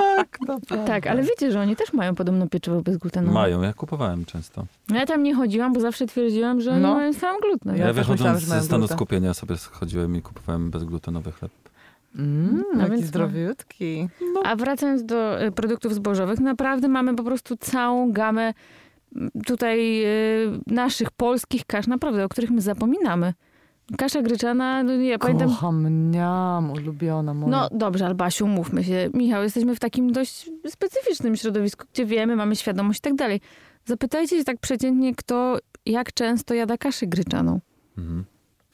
Tak, 0.00 0.38
Tak, 0.86 1.06
ale 1.06 1.22
wiecie, 1.22 1.52
że 1.52 1.60
oni 1.60 1.76
też 1.76 1.92
mają 1.92 2.14
podobno 2.14 2.48
pieczywo 2.48 2.82
bezglutenowe. 2.82 3.32
Mają, 3.34 3.62
ja 3.62 3.72
kupowałem 3.72 4.24
często. 4.24 4.64
No 4.88 4.96
Ja 4.96 5.06
tam 5.06 5.22
nie 5.22 5.34
chodziłam, 5.34 5.72
bo 5.72 5.80
zawsze 5.80 6.06
twierdziłam, 6.06 6.60
że 6.60 6.70
oni 6.72 6.80
No. 6.82 6.94
mają 6.94 7.12
sam 7.12 7.36
gluten. 7.40 7.76
Ja 7.76 7.86
Ja, 7.86 7.92
wychodząc 7.92 8.38
ze 8.40 8.62
stanu 8.62 8.78
gluten. 8.78 8.96
skupienia 8.96 9.34
sobie 9.34 9.54
chodziłem 9.72 10.16
i 10.16 10.22
kupowałem 10.22 10.70
bezglutenowy 10.70 11.32
chleb. 11.32 11.49
Mm, 12.14 12.64
No 12.74 12.78
jaki 12.80 12.90
więc 12.90 13.02
no. 13.02 13.08
zdrowiutki. 13.08 14.08
A 14.44 14.56
wracając 14.56 15.04
do 15.04 15.44
y, 15.44 15.52
produktów 15.52 15.94
zbożowych, 15.94 16.40
naprawdę 16.40 16.88
mamy 16.88 17.14
po 17.14 17.22
prostu 17.24 17.56
całą 17.56 18.12
gamę 18.12 18.54
tutaj 19.46 20.04
y, 20.04 20.60
naszych 20.66 21.10
polskich 21.10 21.64
kasz, 21.66 21.86
naprawdę, 21.86 22.24
o 22.24 22.28
których 22.28 22.50
my 22.50 22.60
zapominamy. 22.60 23.34
Kasza 23.98 24.22
gryczana, 24.22 24.82
no 24.82 24.92
ja 24.92 25.18
pamiętam... 25.18 25.48
Kocham, 25.48 25.82
mniam, 25.90 26.70
ulubiona 26.70 27.34
moja. 27.34 27.50
No 27.50 27.68
dobrze, 27.72 28.06
Albasiu, 28.06 28.46
mówmy 28.46 28.84
się. 28.84 29.10
Michał, 29.14 29.42
jesteśmy 29.42 29.74
w 29.74 29.80
takim 29.80 30.12
dość 30.12 30.50
specyficznym 30.68 31.36
środowisku, 31.36 31.86
gdzie 31.92 32.06
wiemy, 32.06 32.36
mamy 32.36 32.56
świadomość 32.56 32.98
i 32.98 33.02
tak 33.02 33.14
dalej. 33.14 33.40
Zapytajcie 33.84 34.38
się 34.38 34.44
tak 34.44 34.58
przeciętnie, 34.58 35.14
kto 35.14 35.58
jak 35.86 36.12
często 36.12 36.54
jada 36.54 36.78
kaszę 36.78 37.06
gryczaną. 37.06 37.60
Mhm. 37.98 38.24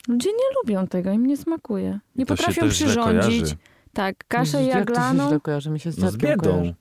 Ludzie 0.09 0.29
nie 0.31 0.57
lubią 0.63 0.87
tego, 0.87 1.11
im 1.13 1.27
nie 1.27 1.37
smakuje. 1.37 1.99
Nie 2.17 2.27
To 2.27 2.37
potrafią 2.37 2.69
przyrządzić. 2.69 3.57
Tak, 3.93 4.15
kaszę 4.29 4.63
Jak 4.63 4.69
to 4.89 4.95
się 4.95 5.01
jaglaną. 5.01 5.29
źle 5.29 5.41
kojarzy? 5.41 5.71
Mi 5.71 5.81
się 5.81 5.93
z 5.93 5.99
No 5.99 6.11
z 6.11 6.17
biedą. 6.17 6.51
kojarzy. 6.51 6.75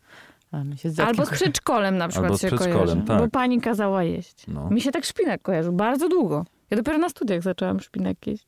Z 0.85 0.99
Albo 0.99 1.25
z 1.25 1.29
przedszkolem 1.29 1.97
na 1.97 2.07
przykład 2.07 2.25
Albo 2.25 2.37
z 2.37 2.41
się 2.41 2.47
przedszkolem, 2.47 2.77
kojarzy, 2.77 3.01
tak. 3.07 3.19
bo 3.19 3.27
pani 3.29 3.61
kazała 3.61 4.03
jeść. 4.03 4.45
No. 4.47 4.69
Mi 4.69 4.81
się 4.81 4.91
tak 4.91 5.05
szpinak 5.05 5.41
kojarzył 5.41 5.73
bardzo 5.73 6.09
długo. 6.09 6.45
Ja 6.69 6.77
dopiero 6.77 6.97
na 6.97 7.09
studiach 7.09 7.41
zaczęłam 7.41 7.79
szpinak 7.79 8.27
jeść. 8.27 8.47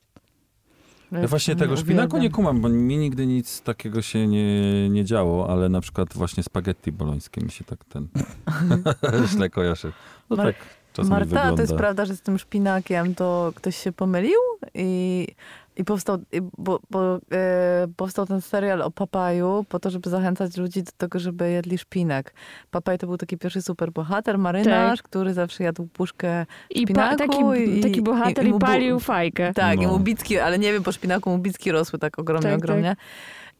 Ja 1.12 1.28
właśnie 1.28 1.56
tego 1.56 1.76
szpinaku 1.76 2.18
nie 2.18 2.30
kumam, 2.30 2.60
bo 2.60 2.68
mi 2.68 2.96
nigdy 2.98 3.26
nic 3.26 3.62
takiego 3.62 4.02
się 4.02 4.26
nie, 4.26 4.88
nie 4.90 5.04
działo, 5.04 5.50
ale 5.50 5.68
na 5.68 5.80
przykład 5.80 6.14
właśnie 6.14 6.42
spaghetti 6.42 6.92
bolońskie 6.92 7.40
mi 7.40 7.50
się 7.50 7.64
tak 7.64 7.84
ten 7.84 8.08
źle 9.32 9.50
kojarzy. 9.50 9.92
No 10.30 10.36
Mar- 10.36 10.46
tak 10.46 10.56
czasami 11.02 11.10
Marta, 11.10 11.24
wygląda. 11.26 11.56
to 11.56 11.62
jest 11.62 11.74
prawda, 11.74 12.04
że 12.04 12.16
z 12.16 12.20
tym 12.22 12.38
szpinakiem 12.38 13.14
to 13.14 13.52
ktoś 13.54 13.76
się 13.76 13.92
pomylił 13.92 14.38
i, 14.74 15.26
i 15.76 15.84
powstał, 15.84 16.18
i, 16.32 16.40
bo, 16.58 16.80
bo, 16.90 17.16
e, 17.32 17.86
powstał 17.96 18.26
ten 18.26 18.40
serial 18.40 18.82
o 18.82 18.90
papaju 18.90 19.64
po 19.68 19.78
to, 19.78 19.90
żeby 19.90 20.10
zachęcać 20.10 20.56
ludzi 20.56 20.82
do 20.82 20.92
tego, 20.98 21.18
żeby 21.18 21.50
jedli 21.50 21.78
szpinak. 21.78 22.32
Papaj 22.70 22.98
to 22.98 23.06
był 23.06 23.16
taki 23.16 23.38
pierwszy 23.38 23.62
superbohater, 23.62 24.38
marynarz, 24.38 25.02
który 25.02 25.34
zawsze 25.34 25.64
jadł 25.64 25.86
puszkę 25.86 26.46
I 26.70 26.86
pa, 26.86 27.12
Szpinaku 27.14 27.16
taki, 27.52 27.78
i- 27.78 27.80
taki 27.80 28.02
bohater 28.02 28.44
i 28.44 28.48
i, 28.48 28.50
bu- 28.52 28.58
palił 28.58 29.00
fajkę. 29.00 29.52
Tak, 29.54 29.78
i 29.80 29.86
No. 29.86 29.92
mu 29.92 29.98
bicki, 29.98 30.38
ale 30.38 30.58
nie 30.58 30.72
wiem, 30.72 30.82
po 30.82 30.92
szpinaku 30.92 31.30
mu 31.30 31.38
bicki 31.38 31.72
rosły 31.72 31.98
tak 31.98 32.18
ogromnie, 32.18 32.50
Tak, 32.50 32.58
ogromnie. 32.58 32.96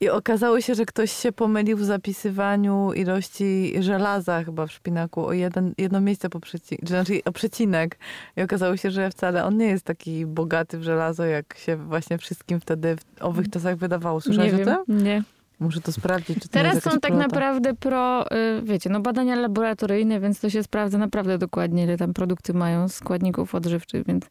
I 0.01 0.09
okazało 0.09 0.61
się, 0.61 0.75
że 0.75 0.87
ktoś 0.87 1.13
się 1.13 1.33
pomylił 1.33 1.77
w 1.77 1.85
zapisywaniu 1.85 2.93
ilości 2.93 3.75
żelaza 3.81 4.45
chyba 4.45 4.67
w 4.67 4.73
szpinaku 4.73 5.27
o 5.27 5.33
jeden, 5.33 5.75
jedno 5.79 6.01
miejsce 6.01 6.31
po 6.31 6.41
przeci- 6.41 6.87
znaczy 6.87 7.21
o 7.25 7.33
przecinek. 7.33 7.99
I 8.37 8.43
okazało 8.43 8.77
się, 8.77 8.91
że 8.91 9.11
wcale 9.11 9.45
on 9.45 9.57
nie 9.57 9.67
jest 9.67 9.85
taki 9.85 10.27
bogaty 10.27 10.79
w 10.79 10.83
żelazo, 10.83 11.25
jak 11.25 11.59
się 11.59 11.77
właśnie 11.77 12.19
wszystkim 12.19 12.61
wtedy 12.61 12.97
w 12.97 13.23
owych 13.23 13.51
czasach 13.51 13.77
wydawało. 13.77 14.21
Słyszałeś 14.21 14.53
nie 14.53 14.63
o 14.63 14.65
tym? 14.65 15.05
nie. 15.05 15.23
Muszę 15.61 15.81
to 15.81 15.93
sprawdzić, 15.93 16.39
czy 16.43 16.49
to 16.49 16.53
Teraz 16.53 16.83
są 16.83 17.01
tak 17.01 17.15
naprawdę 17.15 17.75
pro, 17.75 18.33
y, 18.33 18.63
wiecie, 18.63 18.91
no 18.91 19.01
badania 19.01 19.37
laboratoryjne, 19.37 20.21
więc 20.21 20.41
to 20.41 20.51
się 20.51 20.63
sprawdza 20.63 20.99
naprawdę 20.99 21.39
dokładnie, 21.39 21.85
ile 21.85 21.97
tam 21.97 22.15
produkty 22.15 22.55
mają 22.55 22.89
składników 22.89 23.55
odżywczych, 23.55 24.07
więc 24.07 24.25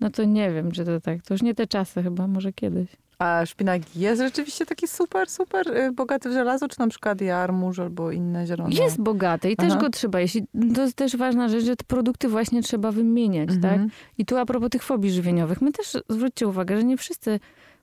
no 0.00 0.10
to 0.10 0.24
nie 0.24 0.50
wiem, 0.50 0.72
czy 0.72 0.84
to 0.84 1.00
tak. 1.00 1.22
To 1.22 1.34
już 1.34 1.42
nie 1.42 1.54
te 1.54 1.66
czasy 1.66 2.02
chyba, 2.02 2.26
może 2.26 2.52
kiedyś. 2.52 2.88
A 3.20 3.46
szpinak 3.46 3.96
jest 3.96 4.22
rzeczywiście 4.22 4.66
taki 4.66 4.88
super, 4.88 5.30
super 5.30 5.76
y, 5.76 5.92
bogaty 5.92 6.28
w 6.28 6.32
żelazo, 6.32 6.68
czy 6.68 6.78
na 6.78 6.88
przykład 6.88 7.20
jarmuż 7.20 7.78
albo 7.78 8.10
inne 8.10 8.46
zielone? 8.46 8.70
Jest 8.74 9.00
bogaty 9.00 9.50
i 9.50 9.56
też 9.56 9.72
Aha. 9.72 9.80
go 9.80 9.90
trzeba 9.90 10.20
jeść. 10.20 10.36
I 10.36 10.72
To 10.74 10.82
jest 10.82 10.96
też 10.96 11.16
ważna 11.16 11.48
rzecz, 11.48 11.64
że 11.64 11.76
te 11.76 11.84
produkty 11.84 12.28
właśnie 12.28 12.62
trzeba 12.62 12.92
wymieniać, 12.92 13.48
tak? 13.48 13.72
Mhm. 13.72 13.90
I 14.18 14.26
tu 14.26 14.36
a 14.36 14.46
propos 14.46 14.70
tych 14.70 14.82
fobii 14.82 15.10
żywieniowych, 15.10 15.60
my 15.60 15.72
też 15.72 15.96
zwróćcie 16.08 16.46
uwagę, 16.48 16.76
że 16.76 16.84
nie 16.84 16.96
wszyscy 16.96 17.40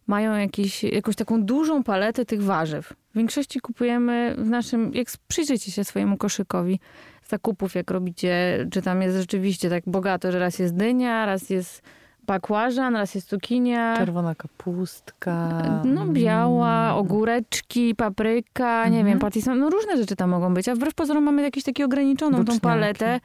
mają 0.07 0.35
jakiś, 0.35 0.83
jakąś 0.83 1.15
taką 1.15 1.43
dużą 1.43 1.83
paletę 1.83 2.25
tych 2.25 2.43
warzyw. 2.43 2.93
W 3.13 3.17
większości 3.17 3.59
kupujemy 3.59 4.35
w 4.37 4.49
naszym, 4.49 4.91
jak 4.93 5.07
przyjrzyjcie 5.27 5.71
się 5.71 5.83
swojemu 5.83 6.17
koszykowi 6.17 6.79
zakupów, 7.29 7.75
jak 7.75 7.91
robicie, 7.91 8.65
czy 8.71 8.81
tam 8.81 9.01
jest 9.01 9.17
rzeczywiście 9.17 9.69
tak 9.69 9.83
bogato, 9.87 10.31
że 10.31 10.39
raz 10.39 10.59
jest 10.59 10.75
dynia, 10.75 11.25
raz 11.25 11.49
jest 11.49 11.81
bakłażan, 12.27 12.95
raz 12.95 13.15
jest 13.15 13.29
cukinia. 13.29 13.97
Czerwona 13.97 14.35
kapustka. 14.35 15.61
No 15.85 16.05
biała, 16.05 16.85
Mm. 16.89 16.97
ogóreczki, 16.97 17.95
papryka, 17.95 18.81
nie 18.83 18.87
Mhm. 18.99 19.05
wiem, 19.05 19.19
patison, 19.19 19.59
no 19.59 19.69
różne 19.69 19.97
rzeczy 19.97 20.15
tam 20.15 20.29
mogą 20.29 20.53
być, 20.53 20.69
a 20.69 20.75
wbrew 20.75 20.93
pozorom 20.95 21.23
mamy 21.23 21.41
jakąś 21.43 21.63
taką 21.63 21.83
ograniczoną 21.83 22.45
tą 22.45 22.59
paletę 22.59 23.19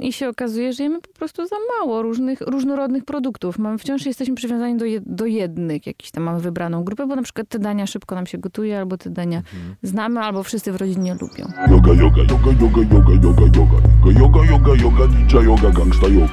i 0.00 0.12
się 0.12 0.28
okazuje, 0.28 0.72
że 0.72 0.82
jemy 0.82 1.00
po 1.00 1.12
prostu 1.12 1.46
za 1.46 1.56
mało 1.78 2.02
różnych, 2.02 2.40
różnorodnych 2.40 3.04
produktów. 3.04 3.58
Mamy, 3.58 3.78
wciąż 3.78 4.06
jesteśmy 4.06 4.34
przywiązani 4.34 4.76
do, 4.76 4.84
je, 4.84 5.00
do 5.06 5.26
jednych, 5.26 5.86
jakiś 5.86 6.10
tam 6.10 6.22
mamy 6.22 6.40
wybraną 6.40 6.84
grupę, 6.84 7.06
bo 7.06 7.16
na 7.16 7.22
przykład 7.22 7.48
te 7.48 7.58
dania 7.58 7.86
szybko 7.86 8.14
nam 8.14 8.26
się 8.26 8.38
gotuje, 8.38 8.78
albo 8.78 8.98
te 8.98 9.10
dania 9.10 9.38
Mhm. 9.38 9.76
znamy, 9.82 10.20
albo 10.20 10.42
wszyscy 10.42 10.72
w 10.72 10.76
rodzinie 10.76 11.14
lubią. 11.20 11.46
Yoga, 11.70 11.92
yoga, 11.92 12.22
yoga, 12.22 12.50
yoga, 12.60 12.80
yoga, 12.94 13.12
yoga, 13.22 13.42
yoga. 13.56 13.76
Yoga, 14.20 14.44
yoga, 14.50 14.74
yoga, 14.82 15.06
ninja 15.06 15.40
yoga, 15.42 15.70
gangsta 15.70 16.06
yoga. 16.08 16.32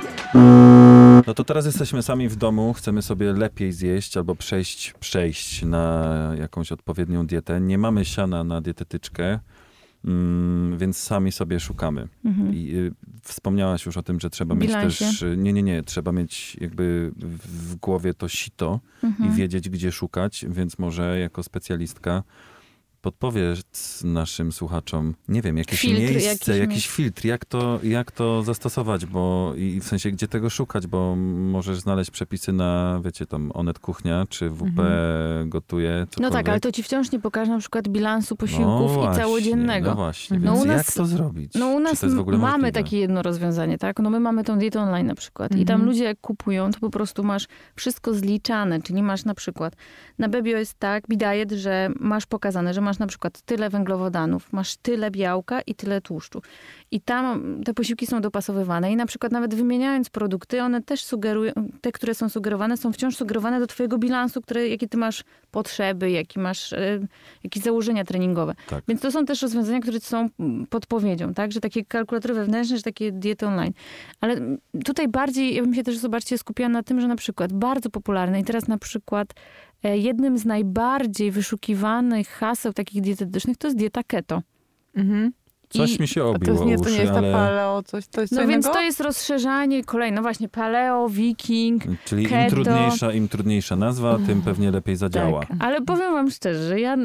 No 1.28 1.34
to 1.34 1.44
teraz 1.44 1.66
jesteśmy 1.66 2.04
sami 2.04 2.30
w 2.30 2.36
domu, 2.36 2.74
chcemy 2.74 3.02
sobie 3.02 3.34
lepiej 3.34 3.72
zjeść 3.72 4.18
albo 4.18 4.36
przejść, 4.36 4.94
przejść 5.00 5.64
na 5.66 6.32
jakąś 6.40 6.72
odpowiednią 6.72 7.26
dietę. 7.28 7.62
Nie 7.62 7.78
mamy 7.78 8.06
siana 8.06 8.44
na 8.44 8.62
dietetyczkę, 8.62 9.40
więc 10.78 10.98
sami 10.98 11.32
sobie 11.32 11.60
szukamy. 11.60 12.08
Mhm. 12.26 12.54
I 12.56 12.76
y, 12.76 12.94
wspomniałaś 13.24 13.86
już 13.86 13.98
o 13.98 14.04
tym, 14.04 14.20
że 14.20 14.30
trzeba 14.30 14.56
mieć 14.56 14.68
Bilansie. 14.68 15.06
też. 15.06 15.22
y, 15.22 15.38
Nie, 15.38 15.54
nie, 15.54 15.64
nie. 15.64 15.84
Trzeba 15.84 16.12
mieć 16.12 16.58
jakby 16.62 17.12
w, 17.16 17.72
w 17.72 17.76
głowie 17.76 18.14
to 18.14 18.28
sito 18.28 18.80
Mhm. 19.04 19.30
i 19.32 19.36
wiedzieć, 19.36 19.70
gdzie 19.70 19.92
szukać, 19.92 20.46
więc 20.50 20.80
może 20.80 21.20
jako 21.20 21.44
specjalistka 21.44 22.24
podpowiedz 23.04 24.02
naszym 24.04 24.52
słuchaczom, 24.52 25.14
nie 25.28 25.42
wiem, 25.42 25.58
jakieś 25.58 25.80
Filtr 25.82 26.00
miejsce, 26.02 26.58
jakiś 26.58 26.70
jakiś 26.70 26.88
filtr, 26.90 27.26
jak 27.26 27.46
to, 27.46 27.80
jak 27.84 28.12
to 28.12 28.44
zastosować, 28.44 29.06
bo 29.06 29.54
i 29.58 29.80
w 29.80 29.84
sensie, 29.84 30.12
gdzie 30.12 30.28
tego 30.28 30.50
szukać, 30.50 30.88
bo 30.88 31.16
możesz 31.16 31.80
znaleźć 31.80 32.12
przepisy 32.12 32.52
na, 32.54 33.02
wiecie, 33.06 33.26
tam 33.26 33.52
Onet 33.54 33.80
Kuchnia, 33.80 34.26
czy 34.30 34.50
WP 34.50 34.64
Mhm. 34.80 35.50
gotuje, 35.50 36.00
No 36.00 36.06
cokolwiek. 36.08 36.34
tak, 36.34 36.50
ale 36.50 36.60
to 36.60 36.72
ci 36.72 36.84
wciąż 36.84 37.12
nie 37.12 37.20
pokaże 37.20 37.52
na 37.52 37.60
przykład 37.60 37.88
bilansu 37.88 38.36
posiłków 38.36 38.92
no 38.92 38.92
i 38.92 38.94
właśnie, 38.96 39.24
całodziennego. 39.24 39.90
No 39.90 39.96
właśnie, 39.96 40.40
No 40.40 40.54
u 40.54 40.66
nas- 40.66 40.78
jak 40.78 40.92
to 40.96 41.06
zrobić? 41.06 41.54
No 41.56 41.68
u 41.68 41.80
nas 41.80 42.04
mamy 42.04 42.38
możliwe? 42.38 42.72
takie 42.72 43.00
jedno 43.00 43.22
rozwiązanie, 43.22 43.78
tak? 43.78 44.00
No 44.00 44.10
my 44.10 44.20
mamy 44.20 44.44
tą 44.44 44.58
dietę 44.60 44.82
online 44.82 45.08
na 45.08 45.16
przykład 45.16 45.52
i 45.56 45.66
tam 45.66 45.74
Mhm. 45.76 45.86
ludzie 45.90 46.04
jak 46.04 46.22
kupują, 46.22 46.72
to 46.72 46.80
po 46.80 46.90
prostu 46.90 47.24
masz 47.24 47.48
wszystko 47.76 48.14
zliczane, 48.14 48.82
czyli 48.82 49.04
masz 49.04 49.26
na 49.26 49.34
przykład 49.34 49.76
na 50.20 50.30
Bebio 50.30 50.58
jest 50.58 50.80
tak, 50.80 51.08
bidajet, 51.08 51.52
że 51.52 51.90
masz 52.00 52.26
pokazane, 52.26 52.74
że 52.74 52.82
masz 52.82 52.93
na 53.00 53.08
przykład 53.08 53.42
tyle 53.42 53.70
węglowodanów, 53.70 54.54
masz 54.54 54.76
tyle 54.76 55.12
białka 55.12 55.62
i 55.62 55.76
tyle 55.76 56.02
tłuszczu. 56.02 56.42
I 56.94 57.02
tam 57.02 57.62
te 57.64 57.74
posiłki 57.74 58.08
są 58.08 58.22
dopasowywane 58.22 58.92
i 58.92 58.96
na 58.96 59.06
przykład 59.06 59.32
nawet 59.32 59.56
wymieniając 59.56 60.10
produkty, 60.10 60.62
one 60.62 60.82
też 60.82 61.04
sugerują, 61.04 61.54
te, 61.82 61.92
które 61.92 62.16
są 62.16 62.30
sugerowane, 62.30 62.78
są 62.78 62.94
wciąż 62.94 63.16
sugerowane 63.16 63.60
do 63.60 63.68
twojego 63.68 63.98
bilansu, 63.98 64.42
które, 64.42 64.70
jakie 64.70 64.88
ty 64.88 64.98
masz 64.98 65.24
potrzeby, 65.52 66.12
jakie 66.12 66.40
masz, 66.40 66.74
e, 66.74 67.00
jakieś 67.44 67.64
założenia 67.64 68.04
treningowe. 68.04 68.56
Tak. 68.70 68.84
Więc 68.88 69.02
to 69.02 69.12
są 69.12 69.26
też 69.26 69.42
rozwiązania, 69.42 69.80
które 69.80 70.00
są 70.00 70.30
mm, 70.40 70.68
podpowiedzią, 70.68 71.34
tak? 71.34 71.52
Że 71.52 71.60
takie 71.60 71.86
kalkulatory 71.86 72.34
wewnętrzne, 72.34 72.78
że 72.78 72.84
takie 72.84 73.12
diety 73.12 73.48
online. 73.48 73.74
Ale 74.22 74.34
mm, 74.34 74.58
tutaj 74.86 75.08
bardziej, 75.08 75.56
ja 75.56 75.62
bym 75.62 75.74
się 75.74 75.84
też, 75.84 75.98
zobaczcie, 75.98 76.38
skupiła 76.38 76.70
na 76.70 76.84
tym, 76.84 77.02
że 77.02 77.08
na 77.08 77.16
przykład 77.16 77.54
bardzo 77.54 77.90
popularne 77.90 78.40
i 78.40 78.44
teraz 78.44 78.68
na 78.68 78.78
przykład 78.78 79.34
e, 79.84 79.98
jednym 79.98 80.38
z 80.38 80.46
najbardziej 80.46 81.32
wyszukiwanych 81.32 82.28
haseł 82.28 82.74
takich 82.74 83.02
dietetycznych 83.02 83.58
to 83.58 83.68
jest 83.68 83.78
dieta 83.78 84.04
keto. 84.04 84.42
Mhm. 84.96 85.32
Coś 85.74 85.96
I- 85.96 86.02
mi 86.02 86.08
się 86.08 86.22
to 86.22 86.30
obiło 86.30 86.54
jest, 86.54 86.66
nie, 86.66 86.76
to 86.76 86.82
uszy, 86.82 86.92
nie 86.92 86.98
jest 86.98 87.12
ta 87.12 87.18
ale... 87.18 87.32
paleo, 87.32 87.84
coś, 87.84 88.08
to 88.08 88.22
jest 88.22 88.34
No 88.34 88.48
więc 88.48 88.66
to 88.66 88.82
jest 88.82 89.00
rozszerzanie 89.00 89.84
kolejne, 89.84 90.16
no 90.16 90.22
właśnie 90.22 90.50
paleo, 90.50 91.10
wiking, 91.10 91.84
Czyli 92.06 92.24
im 92.24 92.30
keto. 92.30 92.56
trudniejsza, 92.56 93.14
im 93.14 93.28
trudniejsza 93.28 93.76
nazwa, 93.76 94.18
tym 94.26 94.42
pewnie 94.42 94.72
lepiej 94.72 94.96
zadziała. 94.96 95.40
Tak, 95.40 95.58
ale 95.60 95.82
powiem 95.82 96.14
wam 96.14 96.32
szczerze, 96.32 96.68
że 96.68 96.80
ja 96.80 96.98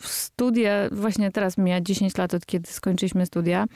w 0.00 0.08
studia, 0.08 0.72
właśnie 0.92 1.30
teraz 1.30 1.58
mija 1.58 1.80
10 1.80 2.18
lat 2.18 2.34
od 2.34 2.46
kiedy 2.46 2.70
skończyliśmy 2.70 3.26
studia, 3.26 3.66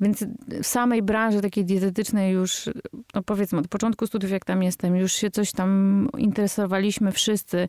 więc 0.00 0.24
w 0.62 0.66
samej 0.66 1.02
branży 1.02 1.40
takiej 1.40 1.64
dietetycznej 1.64 2.32
już, 2.32 2.68
no 3.14 3.22
powiedzmy 3.22 3.58
od 3.58 3.68
początku 3.68 4.06
studiów 4.06 4.32
jak 4.32 4.44
tam 4.44 4.62
jestem, 4.62 4.96
już 4.96 5.12
się 5.12 5.30
coś 5.30 5.52
tam 5.52 6.08
interesowaliśmy 6.18 7.12
wszyscy. 7.12 7.68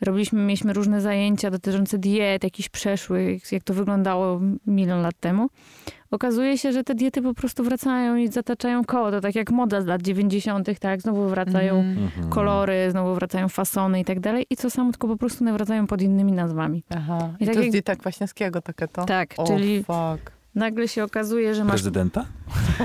Robiliśmy, 0.00 0.42
mieliśmy 0.42 0.72
różne 0.72 1.00
zajęcia 1.00 1.50
dotyczące 1.50 1.98
diet, 1.98 2.44
jakichś 2.44 2.68
przeszłych, 2.68 3.52
jak 3.52 3.62
to 3.62 3.74
wyglądało 3.74 4.40
milion 4.66 5.02
lat 5.02 5.14
temu. 5.20 5.48
Okazuje 6.10 6.58
się, 6.58 6.72
że 6.72 6.84
te 6.84 6.94
diety 6.94 7.22
po 7.22 7.34
prostu 7.34 7.64
wracają 7.64 8.16
i 8.16 8.28
zataczają 8.28 8.84
koło. 8.84 9.10
To 9.10 9.20
tak 9.20 9.34
jak 9.34 9.50
moda 9.50 9.80
z 9.82 9.86
lat 9.86 10.02
90., 10.02 10.78
tak? 10.80 11.02
Znowu 11.02 11.28
wracają. 11.28 11.74
Mhm. 11.76 12.30
kolory, 12.30 12.90
znowu 12.90 13.14
wracają 13.14 13.48
fasony 13.48 14.00
i 14.00 14.04
tak 14.04 14.20
dalej. 14.20 14.46
I 14.50 14.56
co 14.56 14.70
samo, 14.70 14.92
tylko 14.92 15.08
po 15.08 15.16
prostu 15.16 15.44
nawracają 15.44 15.86
pod 15.86 16.02
innymi 16.02 16.32
nazwami. 16.32 16.82
Aha. 16.96 17.30
I 17.40 17.44
I 17.44 17.46
tak 17.46 17.54
to 17.54 17.60
jak- 17.60 17.64
jest 17.64 17.74
dieta 17.74 17.96
Kwaśniewskiego 17.96 18.60
takie 18.62 18.88
to? 18.88 19.04
Tak, 19.04 19.34
O, 19.36 19.44
czyli 19.46 19.84
fuck. 19.84 20.32
Nagle 20.54 20.88
się 20.88 21.04
okazuje, 21.04 21.54
że 21.54 21.64
masz 21.64 21.72
Prezydenta? 21.72 22.26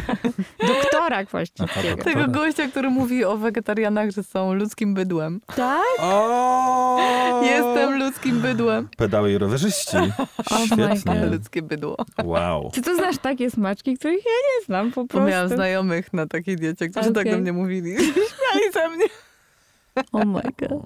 doktora 0.68 1.26
właściwie. 1.26 1.98
Tego 2.04 2.28
gościa, 2.28 2.68
który 2.68 2.90
mówi 2.90 3.26
o 3.26 3.38
wegetarianach, 3.38 4.12
że 4.12 4.24
są 4.24 4.54
ludzkim 4.54 4.94
bydłem. 4.94 5.42
Tak? 5.56 5.82
O! 6.00 7.42
Jestem 7.44 8.00
ludzkim 8.00 8.42
bydłem. 8.42 8.90
Pedały 8.98 9.32
i 9.32 9.38
rowerzyści. 9.38 9.98
Świetnie. 10.66 11.12
Ale 11.12 11.26
ludzkie 11.26 11.62
bydło. 11.62 11.98
Wow. 12.24 12.72
Czy 12.74 12.82
to 12.82 12.96
znasz 12.96 13.18
takie 13.18 13.52
smaczki, 13.52 13.98
których 13.98 14.26
ja 14.26 14.32
nie 14.32 14.66
znam 14.66 14.92
po 14.92 15.06
prostu? 15.06 15.30
miałam 15.30 15.50
znajomych 15.50 16.14
na 16.14 16.28
takiej 16.28 16.56
diecie, 16.56 16.90
którzy 16.90 17.12
tak 17.12 17.22
Okej. 17.22 17.32
do 17.32 17.38
mnie 17.40 17.54
mówili. 17.54 17.96
Śmiali 17.98 18.72
ze 18.74 18.90
mnie. 18.90 19.06
Oh 20.12 20.26
my 20.26 20.42
god. 20.42 20.82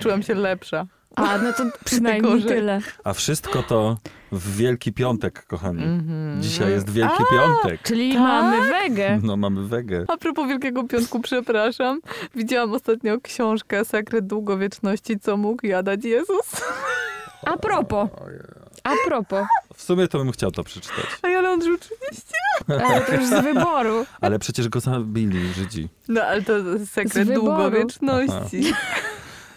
Czułam 0.00 0.22
się 0.22 0.34
lepsza. 0.34 0.86
A, 1.18 1.38
no 1.38 1.52
to 1.52 1.62
przynajmniej 1.84 2.42
tyle. 2.42 2.80
A 3.04 3.12
wszystko 3.12 3.62
to 3.62 3.96
w 4.32 4.56
Wielki 4.56 4.92
Piątek, 4.92 5.46
kochani. 5.46 5.82
Mhm. 5.84 6.42
Dzisiaj 6.42 6.70
jest 6.70 6.90
Wielki 6.90 7.22
A, 7.28 7.32
Piątek. 7.32 7.82
Czyli 7.82 8.12
Tak? 8.12 8.22
mamy 8.22 8.68
wegę. 8.68 9.20
No 9.22 9.36
mamy 9.36 9.68
wegę. 9.68 10.04
A 10.08 10.16
propos 10.16 10.48
Wielkiego 10.48 10.84
Piątku, 10.84 11.20
przepraszam. 11.20 12.00
Widziałam 12.34 12.72
ostatnio 12.72 13.20
książkę 13.20 13.84
Sekret 13.84 14.26
Długowieczności, 14.26 15.20
co 15.20 15.36
mógł 15.36 15.66
jadać 15.66 16.04
Jezus. 16.04 16.46
A 17.46 17.56
propos. 17.56 18.08
A 18.84 18.90
propos. 19.06 19.46
w 19.74 19.82
sumie 19.82 20.08
to 20.08 20.18
bym 20.18 20.32
chciał 20.32 20.50
to 20.50 20.64
przeczytać. 20.64 21.06
A 21.22 21.28
ja 21.28 21.50
on 21.50 21.64
rzucił. 21.64 21.96
Ale 22.68 23.00
to 23.00 23.14
już 23.14 23.26
z 23.26 23.42
wyboru. 23.44 24.06
Ale 24.20 24.38
przecież 24.38 24.68
go 24.68 24.80
zabili 24.80 25.52
Żydzi. 25.52 25.88
No 26.08 26.22
ale 26.22 26.42
to 26.42 26.52
sekret 26.86 27.32
długowieczności. 27.34 28.62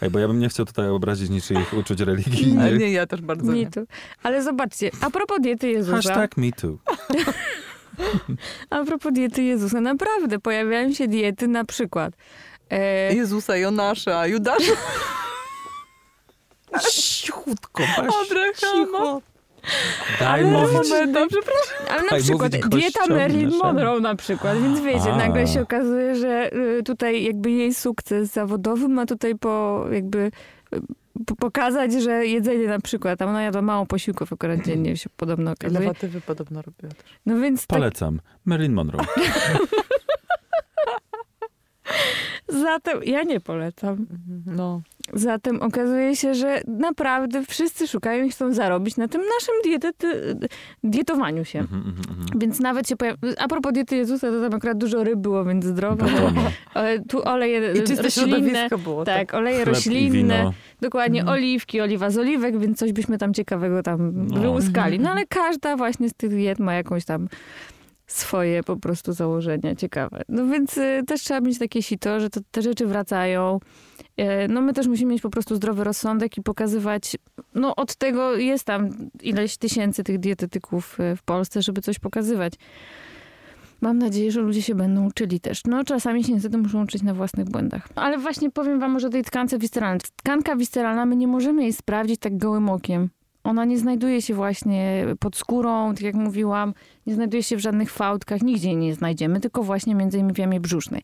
Ej, 0.01 0.09
bo 0.09 0.19
ja 0.19 0.27
bym 0.27 0.39
nie 0.39 0.49
chciał 0.49 0.65
tutaj 0.65 0.89
obrazić 0.89 1.29
niczyich 1.29 1.73
uczuć 1.73 1.99
religijnych. 1.99 2.79
nie, 2.79 2.91
ja 2.91 3.07
też 3.07 3.21
bardzo 3.21 3.53
nie. 3.53 3.65
Me 3.65 3.71
too. 3.71 3.83
Ale 4.23 4.43
zobaczcie, 4.43 4.91
a 5.01 5.09
propos 5.09 5.37
diety 5.41 5.69
Jezusa. 5.69 5.95
Hashtag 5.95 6.37
me 6.37 6.51
too. 6.51 6.77
A 8.69 8.83
propos 8.83 9.13
diety 9.13 9.43
Jezusa, 9.43 9.81
naprawdę 9.81 10.39
pojawiają 10.39 10.93
się 10.93 11.07
diety 11.07 11.47
na 11.47 11.65
przykład. 11.65 12.13
E, 12.69 13.13
Jezusa, 13.15 13.57
Jonasza, 13.57 14.27
Judasza, 14.27 14.71
Cichutko, 16.91 17.83
Abrahama. 17.83 19.21
Daj 20.20 20.41
Ale 20.41 20.51
mówić. 20.51 20.80
Przepraszam. 21.30 21.88
ale 21.89 22.01
na 22.03 22.09
Daj 22.09 22.22
przykład 22.22 22.51
dieta 22.51 22.99
Marilyn. 23.09 23.49
Monroe 23.64 23.99
na 23.99 24.16
przykład, 24.16 24.57
więc 24.62 24.80
wiecie, 24.82 25.14
A. 25.14 25.18
nagle 25.18 25.47
się 25.47 25.62
okazuje, 25.62 26.16
że 26.16 26.53
y, 26.80 26.84
tutaj 26.84 27.24
jakby 27.24 27.51
jej 27.51 27.74
sukces 27.74 28.32
zawodowy 28.34 28.88
ma 28.88 29.05
tutaj 29.05 29.36
po 29.36 29.86
jakby 29.91 30.32
y, 30.76 30.82
po- 31.26 31.36
pokazać, 31.36 31.93
że 31.93 32.26
jedzenie 32.26 32.68
na 32.68 32.80
przykład, 32.80 33.20
tam 33.20 33.30
ona 33.30 33.41
jadła 33.43 33.62
mało 33.62 33.86
posiłków 33.86 34.34
akurat 34.34 34.62
dziennie 34.66 34.97
się 34.97 35.09
podobno 35.18 35.51
okazuje. 35.51 35.80
Lewatywy 35.80 36.22
podobno 36.22 36.62
robiła 36.62 36.93
też. 36.93 37.12
No 37.26 37.39
więc 37.39 37.68
tak, 37.68 37.80
Polecam. 37.80 38.20
Marilyn 38.45 38.74
Monroe. 38.74 39.05
zatem, 42.47 43.03
ja 43.03 43.24
nie 43.24 43.39
polecam. 43.39 44.05
No. 44.45 44.82
Zatem 45.13 45.61
okazuje 45.61 46.15
się, 46.15 46.33
że 46.35 46.61
naprawdę 46.67 47.45
wszyscy 47.45 47.87
szukają 47.87 48.25
i 48.25 48.29
chcą 48.29 48.53
zarobić 48.53 48.97
na 48.97 49.07
tym 49.07 49.21
naszym 49.21 49.55
dietety, 49.63 50.35
dietowaniu 50.83 51.45
się. 51.45 51.59
Mhm, 51.59 51.81
mhm, 51.81 51.97
mhm. 52.09 52.39
Więc 52.39 52.59
nawet 52.59 52.89
się 52.89 52.95
pojawi... 52.95 53.17
A 53.39 53.47
propos 53.47 53.73
diety 53.73 53.95
Jezusa, 53.95 54.27
to 54.31 54.41
tam 54.41 54.53
akurat 54.53 54.77
dużo 54.77 55.03
ryb 55.03 55.19
było, 55.19 55.45
więc 55.45 55.65
zdrowo. 55.65 55.95
Batonu. 56.05 56.41
E, 56.75 56.99
Tu 56.99 57.23
oleje 57.23 57.71
I 57.71 57.83
czyste 57.83 58.03
roślinne. 58.03 58.29
środowisko 58.39 58.77
było. 58.77 59.05
Tak, 59.05 59.33
oleje 59.33 59.55
Chleb 59.63 59.67
roślinne. 59.75 60.51
Dokładnie, 60.81 61.19
Mhm. 61.19 61.37
oliwki, 61.37 61.81
oliwa 61.81 62.09
z 62.09 62.17
oliwek, 62.17 62.59
więc 62.59 62.77
coś 62.79 62.93
byśmy 62.93 63.17
tam 63.17 63.33
ciekawego 63.33 63.83
tam 63.83 64.11
No. 64.27 64.39
wyłuskali. 64.41 64.95
Mhm. 64.95 65.01
No 65.03 65.09
ale 65.11 65.25
każda 65.29 65.75
właśnie 65.77 66.09
z 66.09 66.13
tych 66.13 66.29
diet 66.29 66.59
ma 66.59 66.73
jakąś 66.73 67.05
tam 67.05 67.27
swoje 68.12 68.64
po 68.64 68.76
prostu 68.78 69.14
założenia 69.14 69.76
ciekawe. 69.76 70.22
No 70.30 70.47
więc 70.47 70.78
y, 70.78 71.03
też 71.07 71.22
trzeba 71.22 71.41
mieć 71.41 71.59
takie 71.59 71.84
sito, 71.84 72.20
że 72.20 72.30
to, 72.30 72.39
te 72.51 72.62
rzeczy 72.62 72.86
wracają. 72.88 73.59
E, 74.18 74.47
No 74.47 74.62
my 74.62 74.74
też 74.74 74.88
musimy 74.88 75.12
mieć 75.12 75.22
po 75.22 75.30
prostu 75.30 75.55
zdrowy 75.55 75.84
rozsądek 75.84 76.38
i 76.38 76.41
pokazywać, 76.41 77.18
no 77.55 77.76
od 77.76 77.95
tego 77.95 78.36
jest 78.36 78.64
tam 78.64 78.89
ileś 79.22 79.57
tysięcy 79.57 80.03
tych 80.03 80.20
dietetyków 80.20 80.99
y, 80.99 81.16
w 81.16 81.24
Polsce, 81.24 81.62
żeby 81.62 81.82
coś 81.82 81.99
pokazywać. 81.99 82.53
Mam 83.82 83.97
nadzieję, 83.97 84.32
że 84.32 84.41
ludzie 84.41 84.62
się 84.62 84.76
będą 84.76 85.07
uczyli 85.07 85.39
też. 85.39 85.62
No 85.66 85.84
czasami 85.84 86.24
się 86.24 86.34
niestety 86.34 86.57
muszą 86.57 86.84
uczyć 86.84 87.03
na 87.03 87.14
własnych 87.14 87.49
błędach. 87.49 87.88
Ale 87.95 88.18
właśnie 88.18 88.51
powiem 88.51 88.80
wam 88.80 88.91
może 88.91 89.07
o 89.07 89.09
tej 89.09 89.24
tkance 89.24 89.57
wisceralnej. 89.57 90.01
Tkanka 90.16 90.55
wisceralna, 90.55 91.05
my 91.05 91.16
nie 91.16 91.28
możemy 91.28 91.62
jej 91.64 91.74
sprawdzić 91.74 92.20
tak 92.20 92.38
gołym 92.38 92.70
okiem. 92.70 93.09
Ona 93.43 93.65
nie 93.65 93.77
znajduje 93.77 94.21
się 94.21 94.33
właśnie 94.33 95.05
pod 95.19 95.35
skórą, 95.35 95.93
tak 95.93 96.01
jak 96.01 96.15
mówiłam, 96.15 96.73
nie 97.07 97.15
znajduje 97.15 97.43
się 97.43 97.55
w 97.55 97.59
żadnych 97.59 97.91
fałdkach, 97.91 98.41
nigdzie 98.41 98.67
jej 98.67 98.77
nie 98.77 98.95
znajdziemy, 98.95 99.39
tylko 99.39 99.63
właśnie 99.63 99.95
między 99.95 100.17
innymi 100.17 100.33
w 100.33 100.37
jamie 100.37 100.59
brzusznej. 100.59 101.01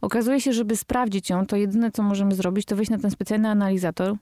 Okazuje 0.00 0.40
się, 0.40 0.52
żeby 0.52 0.76
sprawdzić 0.76 1.30
ją, 1.30 1.46
to 1.46 1.56
jedyne, 1.56 1.90
co 1.90 2.02
możemy 2.02 2.34
zrobić, 2.34 2.66
to 2.66 2.76
wejść 2.76 2.90
na 2.90 2.98
ten 2.98 3.10
specjalny 3.10 3.48
analizator 3.48 4.14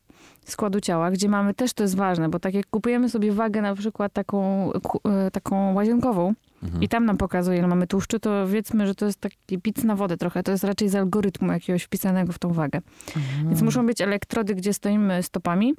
składu 0.45 0.81
ciała, 0.81 1.11
gdzie 1.11 1.29
mamy 1.29 1.55
też, 1.55 1.73
to 1.73 1.83
jest 1.83 1.97
ważne, 1.97 2.29
bo 2.29 2.39
tak 2.39 2.55
jak 2.55 2.67
kupujemy 2.67 3.09
sobie 3.09 3.33
wagę 3.33 3.63
na 3.63 3.75
przykład 3.75 4.13
taką, 4.13 4.71
e, 5.05 5.31
taką 5.31 5.75
łazienkową 5.75 6.35
Mhm. 6.63 6.83
i 6.83 6.89
tam 6.89 7.05
nam 7.05 7.17
pokazuje, 7.17 7.59
ile 7.59 7.69
mamy 7.69 7.87
tłuszczu, 7.87 8.19
to 8.19 8.47
wiedzmy, 8.47 8.87
że 8.87 8.95
to 8.95 9.07
jest 9.07 9.21
taki 9.21 9.59
pic 9.59 9.85
na 9.85 9.97
wodę 9.97 10.17
trochę, 10.17 10.43
to 10.43 10.53
jest 10.53 10.65
raczej 10.65 10.89
z 10.89 10.95
algorytmu 10.95 11.53
jakiegoś 11.53 11.83
wpisanego 11.83 12.33
w 12.33 12.39
tą 12.39 12.53
wagę. 12.53 12.81
Mhm. 13.17 13.49
Więc 13.49 13.63
muszą 13.63 13.87
być 13.87 14.01
elektrody, 14.01 14.55
gdzie 14.55 14.73
stoimy 14.73 15.23
stopami. 15.23 15.75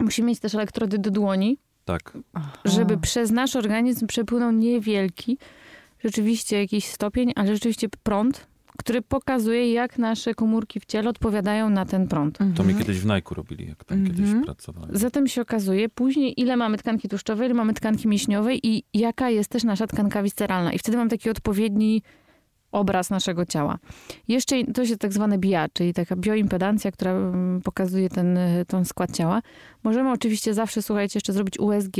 Musimy 0.00 0.28
mieć 0.28 0.40
też 0.40 0.54
elektrody 0.54 0.98
do 0.98 1.10
dłoni, 1.10 1.58
Tak. 1.84 2.18
żeby 2.64 2.98
przez 2.98 3.30
nasz 3.30 3.56
organizm 3.56 4.06
przepłynął 4.06 4.52
niewielki, 4.52 5.38
rzeczywiście 6.04 6.58
jakiś 6.60 6.84
stopień, 6.84 7.32
ale 7.36 7.54
rzeczywiście 7.54 7.88
prąd, 8.02 8.46
który 8.78 9.02
pokazuje, 9.02 9.72
jak 9.72 9.98
nasze 9.98 10.34
komórki 10.34 10.80
w 10.80 10.84
ciele 10.86 11.10
odpowiadają 11.10 11.70
na 11.70 11.84
ten 11.86 12.08
prąd. 12.08 12.38
To 12.38 12.44
Mhm. 12.44 12.68
mi 12.68 12.74
kiedyś 12.74 12.98
w 12.98 13.04
Nike 13.06 13.34
robili, 13.34 13.68
jak 13.68 13.84
tam 13.84 13.98
Mhm. 13.98 14.16
kiedyś 14.16 14.44
pracowałem. 14.44 14.90
Zatem 14.96 15.28
się 15.28 15.42
okazuje 15.42 15.88
później, 15.88 16.40
ile 16.40 16.56
mamy 16.56 16.78
tkanki 16.78 17.08
tłuszczowej, 17.08 17.46
ile 17.46 17.54
mamy 17.54 17.74
tkanki 17.74 18.08
mięśniowej 18.08 18.60
i 18.66 18.82
jaka 18.94 19.30
jest 19.30 19.50
też 19.50 19.64
nasza 19.64 19.86
tkanka 19.86 20.22
wisceralna. 20.22 20.72
I 20.72 20.78
wtedy 20.78 20.96
mam 20.98 21.08
taki 21.08 21.30
odpowiedni 21.30 22.02
obraz 22.74 23.10
naszego 23.10 23.46
ciała. 23.46 23.78
Jeszcze 24.28 24.64
to 24.64 24.82
jest 24.82 24.98
tak 24.98 25.12
zwane 25.12 25.38
BIA, 25.38 25.68
czyli 25.72 25.94
taka 25.94 26.16
bioimpedancja, 26.16 26.92
która 26.92 27.10
mm, 27.10 27.60
pokazuje 27.60 28.08
ten, 28.08 28.36
y, 28.36 28.64
ten 28.68 28.84
skład 28.84 29.16
ciała. 29.16 29.42
Możemy 29.84 30.10
oczywiście 30.10 30.54
zawsze, 30.54 30.82
słuchajcie, 30.82 31.16
jeszcze 31.16 31.32
zrobić 31.32 31.58
USG, 31.58 31.96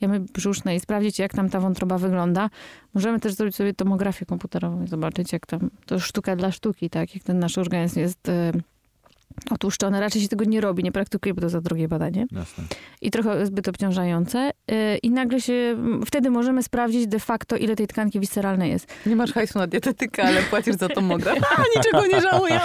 jamy 0.00 0.20
brzuszne 0.20 0.76
i 0.76 0.80
sprawdzić, 0.80 1.18
jak 1.18 1.34
tam 1.34 1.50
ta 1.50 1.60
wątroba 1.60 1.98
wygląda. 1.98 2.50
Możemy 2.94 3.20
też 3.20 3.34
zrobić 3.34 3.56
sobie 3.56 3.74
tomografię 3.74 4.26
komputerową 4.26 4.84
i 4.84 4.88
zobaczyć, 4.88 5.32
jak 5.32 5.46
tam, 5.46 5.70
to 5.86 5.98
sztuka 5.98 6.36
dla 6.36 6.52
sztuki, 6.52 6.90
tak, 6.90 7.14
jak 7.14 7.24
ten 7.24 7.38
nasz 7.38 7.58
organizm 7.58 8.00
jest 8.00 8.28
y, 8.28 8.52
otłuszczony. 9.50 10.00
Raczej 10.00 10.22
się 10.22 10.28
tego 10.28 10.44
nie 10.44 10.60
robi, 10.60 10.84
nie 10.84 10.92
praktykuje, 10.92 11.34
bo 11.34 11.40
to 11.40 11.48
za 11.48 11.60
drogie 11.60 11.88
badanie 11.88 12.26
Jasne. 12.32 12.64
i 13.00 13.10
trochę 13.10 13.46
zbyt 13.46 13.68
obciążające. 13.68 14.50
Yy, 14.68 14.96
I 15.02 15.10
nagle 15.10 15.40
się, 15.40 15.76
wtedy 16.06 16.30
możemy 16.30 16.62
sprawdzić 16.62 17.06
de 17.06 17.20
facto, 17.20 17.56
ile 17.56 17.76
tej 17.76 17.86
tkanki 17.86 18.20
wisceralnej 18.20 18.70
jest. 18.70 18.86
Nie 19.06 19.16
masz 19.16 19.32
hajsu 19.32 19.58
na 19.58 19.66
dietetykę, 19.66 20.22
ale 20.22 20.42
płacisz 20.42 20.76
za 20.76 20.88
tomograf. 20.88 21.38
A, 21.58 21.62
niczego 21.76 22.06
nie 22.06 22.20
żałuję. 22.20 22.60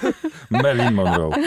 Marilyn 0.50 0.94
Monroe. 0.94 1.30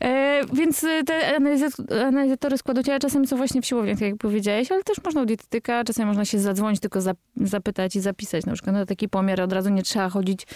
E, 0.00 0.40
więc 0.52 0.84
y, 0.84 1.04
te 1.04 1.38
analiza- 1.38 2.04
analizatory 2.06 2.58
składu 2.58 2.82
ciała 2.82 2.98
czasem 2.98 3.26
są 3.26 3.36
właśnie 3.36 3.62
w 3.62 3.66
siłowniach, 3.66 3.98
tak 3.98 4.08
jak 4.08 4.16
powiedziałeś, 4.16 4.72
ale 4.72 4.82
też 4.82 4.96
można 5.04 5.22
u 5.22 5.26
dietetyka, 5.26 5.84
czasem 5.84 6.08
można 6.08 6.24
się 6.24 6.38
zadzwonić, 6.38 6.80
tylko 6.80 6.98
zap- 6.98 7.16
zapytać 7.36 7.96
i 7.96 8.00
zapisać 8.00 8.46
na 8.46 8.52
przykład 8.52 8.76
na 8.76 8.86
taki 8.86 9.08
pomiar. 9.08 9.40
Od 9.40 9.52
razu 9.52 9.70
nie 9.70 9.82
trzeba 9.82 10.08
chodzić 10.08 10.46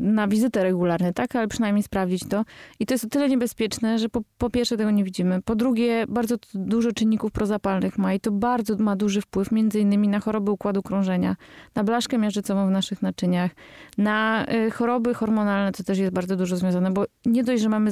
na 0.00 0.28
wizytę 0.28 0.62
regularne, 0.62 1.12
tak? 1.12 1.36
Ale 1.36 1.48
przynajmniej 1.48 1.82
sprawdzić 1.82 2.28
to. 2.28 2.44
I 2.80 2.86
to 2.86 2.94
jest 2.94 3.04
o 3.04 3.08
tyle 3.08 3.28
niebezpieczne, 3.28 3.98
że 3.98 4.08
po, 4.08 4.20
po 4.38 4.50
pierwsze 4.50 4.76
tego 4.76 4.90
nie 4.90 5.04
widzimy. 5.04 5.42
Po 5.42 5.54
drugie, 5.54 6.04
bardzo 6.08 6.36
dużo 6.54 6.92
czynników 6.92 7.32
prozapalnych 7.32 7.98
ma 7.98 8.14
i 8.14 8.20
to 8.20 8.30
bardzo 8.30 8.76
ma 8.76 8.96
duży 8.96 9.20
wpływ 9.20 9.52
między 9.52 9.80
innymi 9.80 10.08
na 10.08 10.20
choroby 10.20 10.50
układu 10.50 10.82
krążenia, 10.82 11.36
na 11.74 11.84
blaszkę 11.84 12.18
miażdżycową 12.18 12.66
w 12.66 12.70
naszych 12.70 13.02
naczyniach, 13.02 13.50
na 13.98 14.46
y, 14.54 14.70
choroby 14.70 15.14
hormonalne, 15.14 15.72
to 15.72 15.84
też 15.84 15.98
jest 15.98 16.12
bardzo 16.12 16.36
dużo 16.36 16.56
związane, 16.56 16.90
bo 16.90 17.04
nie 17.26 17.44
dość, 17.44 17.62
że 17.62 17.68
mamy 17.68 17.90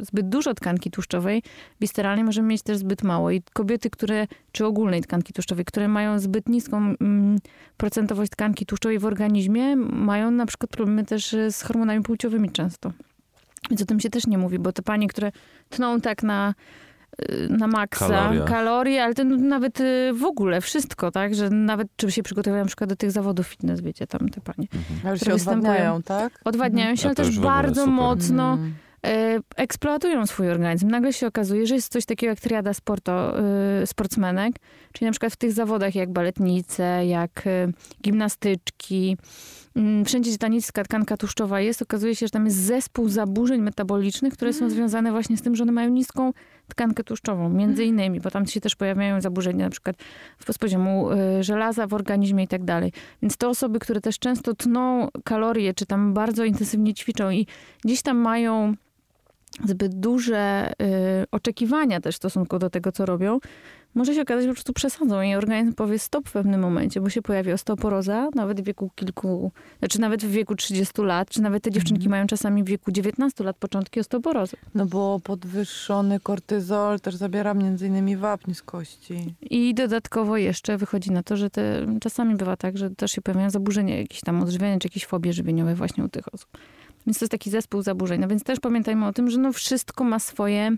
zbyt 0.00 0.28
dużo 0.28 0.54
tkanki 0.54 0.90
tłuszczowej 0.90 1.42
wisceralnej, 1.80 2.24
możemy 2.24 2.48
mieć 2.48 2.62
też 2.62 2.78
zbyt 2.78 3.02
mało. 3.02 3.30
I 3.30 3.42
kobiety, 3.52 3.90
które, 3.90 4.26
czy 4.52 4.66
ogólnej 4.66 5.00
tkanki 5.00 5.32
tłuszczowej, 5.32 5.64
które 5.64 5.88
mają 5.88 6.18
zbyt 6.18 6.48
niską 6.48 6.76
mm, 7.00 7.38
procentowość 7.76 8.30
tkanki 8.30 8.66
tłuszczowej 8.66 8.98
w 8.98 9.04
organizmie, 9.04 9.76
mają 9.76 10.30
na 10.30 10.46
przykład 10.46 10.53
problemy 10.58 11.04
też 11.04 11.32
y, 11.32 11.52
z 11.52 11.62
hormonami 11.62 12.02
płciowymi 12.02 12.50
często. 12.50 12.92
Więc 13.70 13.82
o 13.82 13.84
tym 13.84 14.00
się 14.00 14.10
też 14.10 14.26
nie 14.26 14.38
mówi, 14.38 14.58
bo 14.58 14.72
te 14.72 14.82
panie, 14.82 15.08
które 15.08 15.32
tną 15.68 16.00
tak 16.00 16.22
na 16.22 16.54
y, 17.30 17.48
na 17.50 17.66
maksa, 17.66 18.08
Kaloria. 18.08 18.44
kalorie, 18.44 19.04
ale 19.04 19.14
to 19.14 19.24
nawet 19.24 19.80
y, 19.80 20.10
w 20.14 20.24
ogóle 20.24 20.60
wszystko, 20.60 21.10
tak, 21.10 21.34
że 21.34 21.50
nawet 21.50 21.88
czy 21.96 22.12
się 22.12 22.22
przygotowują 22.22 22.62
na 22.62 22.66
przykład 22.66 22.90
do 22.90 22.96
tych 22.96 23.10
zawodów 23.10 23.46
fitness, 23.46 23.80
wiecie, 23.80 24.06
tam 24.06 24.28
te 24.28 24.40
panie. 24.40 24.68
Mhm. 24.74 25.08
Ale 25.08 25.18
się 25.18 25.34
odwadniają, 25.34 26.02
tak? 26.02 26.40
Odwadniają 26.44 26.96
się, 26.96 27.06
ale 27.06 27.14
też 27.14 27.38
bardzo 27.38 27.86
mocno 27.86 28.52
Mm. 28.52 28.74
E, 29.04 29.40
eksploatują 29.56 30.26
swój 30.26 30.50
organizm. 30.50 30.88
Nagle 30.88 31.12
się 31.12 31.26
okazuje, 31.26 31.66
że 31.66 31.74
jest 31.74 31.92
coś 31.92 32.04
takiego 32.04 32.30
jak 32.30 32.40
triada 32.40 32.74
sporto, 32.74 33.34
y, 33.82 33.86
sportsmenek, 33.86 34.54
czyli 34.92 35.06
na 35.06 35.12
przykład 35.12 35.32
w 35.32 35.36
tych 35.36 35.52
zawodach 35.52 35.94
jak 35.94 36.12
baletnice, 36.12 37.06
jak 37.06 37.46
y, 37.46 37.72
gimnastyczki, 38.02 39.16
mm, 39.76 40.04
wszędzie 40.04 40.30
gdzie 40.30 40.38
ta 40.38 40.48
niska 40.48 40.84
tkanka 40.84 41.16
tłuszczowa 41.16 41.60
jest, 41.60 41.82
okazuje 41.82 42.16
się, 42.16 42.26
że 42.26 42.30
tam 42.30 42.44
jest 42.44 42.56
zespół 42.56 43.08
zaburzeń 43.08 43.60
metabolicznych, 43.60 44.32
które 44.32 44.52
są 44.52 44.70
związane 44.70 45.10
właśnie 45.10 45.36
z 45.36 45.42
tym, 45.42 45.56
że 45.56 45.62
one 45.62 45.72
mają 45.72 45.90
niską 45.90 46.32
tkankę 46.68 47.04
tłuszczową, 47.04 47.48
między 47.48 47.84
innymi, 47.84 48.20
bo 48.20 48.30
tam 48.30 48.46
się 48.46 48.60
też 48.60 48.76
pojawiają 48.76 49.20
zaburzenia 49.20 49.64
na 49.64 49.70
przykład 49.70 49.96
z 50.52 50.58
poziomu 50.58 51.10
y, 51.12 51.42
żelaza 51.42 51.86
w 51.86 51.94
organizmie 51.94 52.44
i 52.44 52.48
tak 52.48 52.64
dalej. 52.64 52.92
Więc 53.22 53.36
te 53.36 53.48
osoby, 53.48 53.78
które 53.78 54.00
też 54.00 54.18
często 54.18 54.54
tną 54.54 55.08
kalorie, 55.24 55.74
czy 55.74 55.86
tam 55.86 56.14
bardzo 56.14 56.44
intensywnie 56.44 56.94
ćwiczą 56.94 57.30
i 57.30 57.46
gdzieś 57.84 58.02
tam 58.02 58.16
mają 58.16 58.74
zbyt 59.64 59.94
duże 59.94 60.72
y, 60.82 61.26
oczekiwania 61.30 62.00
też 62.00 62.14
w 62.14 62.18
stosunku 62.18 62.58
do 62.58 62.70
tego, 62.70 62.92
co 62.92 63.06
robią, 63.06 63.38
może 63.94 64.14
się 64.14 64.22
okazać, 64.22 64.42
że 64.42 64.48
po 64.48 64.54
prostu 64.54 64.72
przesadzą 64.72 65.22
i 65.22 65.34
organizm 65.34 65.74
powie 65.74 65.98
stop 65.98 66.28
w 66.28 66.32
pewnym 66.32 66.60
momencie, 66.60 67.00
bo 67.00 67.10
się 67.10 67.22
pojawi 67.22 67.52
osteoporoza, 67.52 68.28
nawet 68.34 68.60
w 68.60 68.64
wieku 68.64 68.90
kilku, 68.94 69.52
znaczy 69.78 70.00
nawet 70.00 70.24
w 70.24 70.30
wieku 70.30 70.54
30 70.54 71.02
lat, 71.02 71.30
czy 71.30 71.42
nawet 71.42 71.62
te 71.62 71.70
dziewczynki 71.70 72.08
mają 72.08 72.26
czasami 72.26 72.64
w 72.64 72.66
wieku 72.66 72.92
19 72.92 73.44
lat 73.44 73.56
początki 73.56 74.00
osteoporozy. 74.00 74.56
No 74.74 74.86
bo 74.86 75.20
podwyższony 75.24 76.20
kortyzol 76.20 77.00
też 77.00 77.14
zabiera 77.14 77.54
między 77.54 77.86
innymi 77.86 78.16
wapń 78.16 78.54
z 78.54 78.62
kości. 78.62 79.34
I 79.42 79.74
dodatkowo 79.74 80.36
jeszcze 80.36 80.76
wychodzi 80.78 81.10
na 81.10 81.22
to, 81.22 81.36
że 81.36 81.50
te, 81.50 81.86
czasami 82.00 82.34
bywa 82.34 82.56
tak, 82.56 82.78
że 82.78 82.90
też 82.90 83.12
się 83.12 83.22
pojawiają 83.22 83.50
zaburzenia 83.50 83.98
jakieś 83.98 84.20
tam 84.20 84.42
odżywiania, 84.42 84.78
czy 84.78 84.86
jakieś 84.86 85.06
fobie 85.06 85.32
żywieniowe 85.32 85.74
właśnie 85.74 86.04
u 86.04 86.08
tych 86.08 86.34
osób. 86.34 86.48
Więc 87.06 87.18
to 87.18 87.24
jest 87.24 87.32
taki 87.32 87.50
zespół 87.50 87.82
zaburzeń. 87.82 88.20
No 88.20 88.28
więc 88.28 88.44
też 88.44 88.60
pamiętajmy 88.60 89.06
o 89.06 89.12
tym, 89.12 89.30
że 89.30 89.38
no 89.38 89.52
wszystko 89.52 90.04
ma 90.04 90.18
swoje 90.18 90.76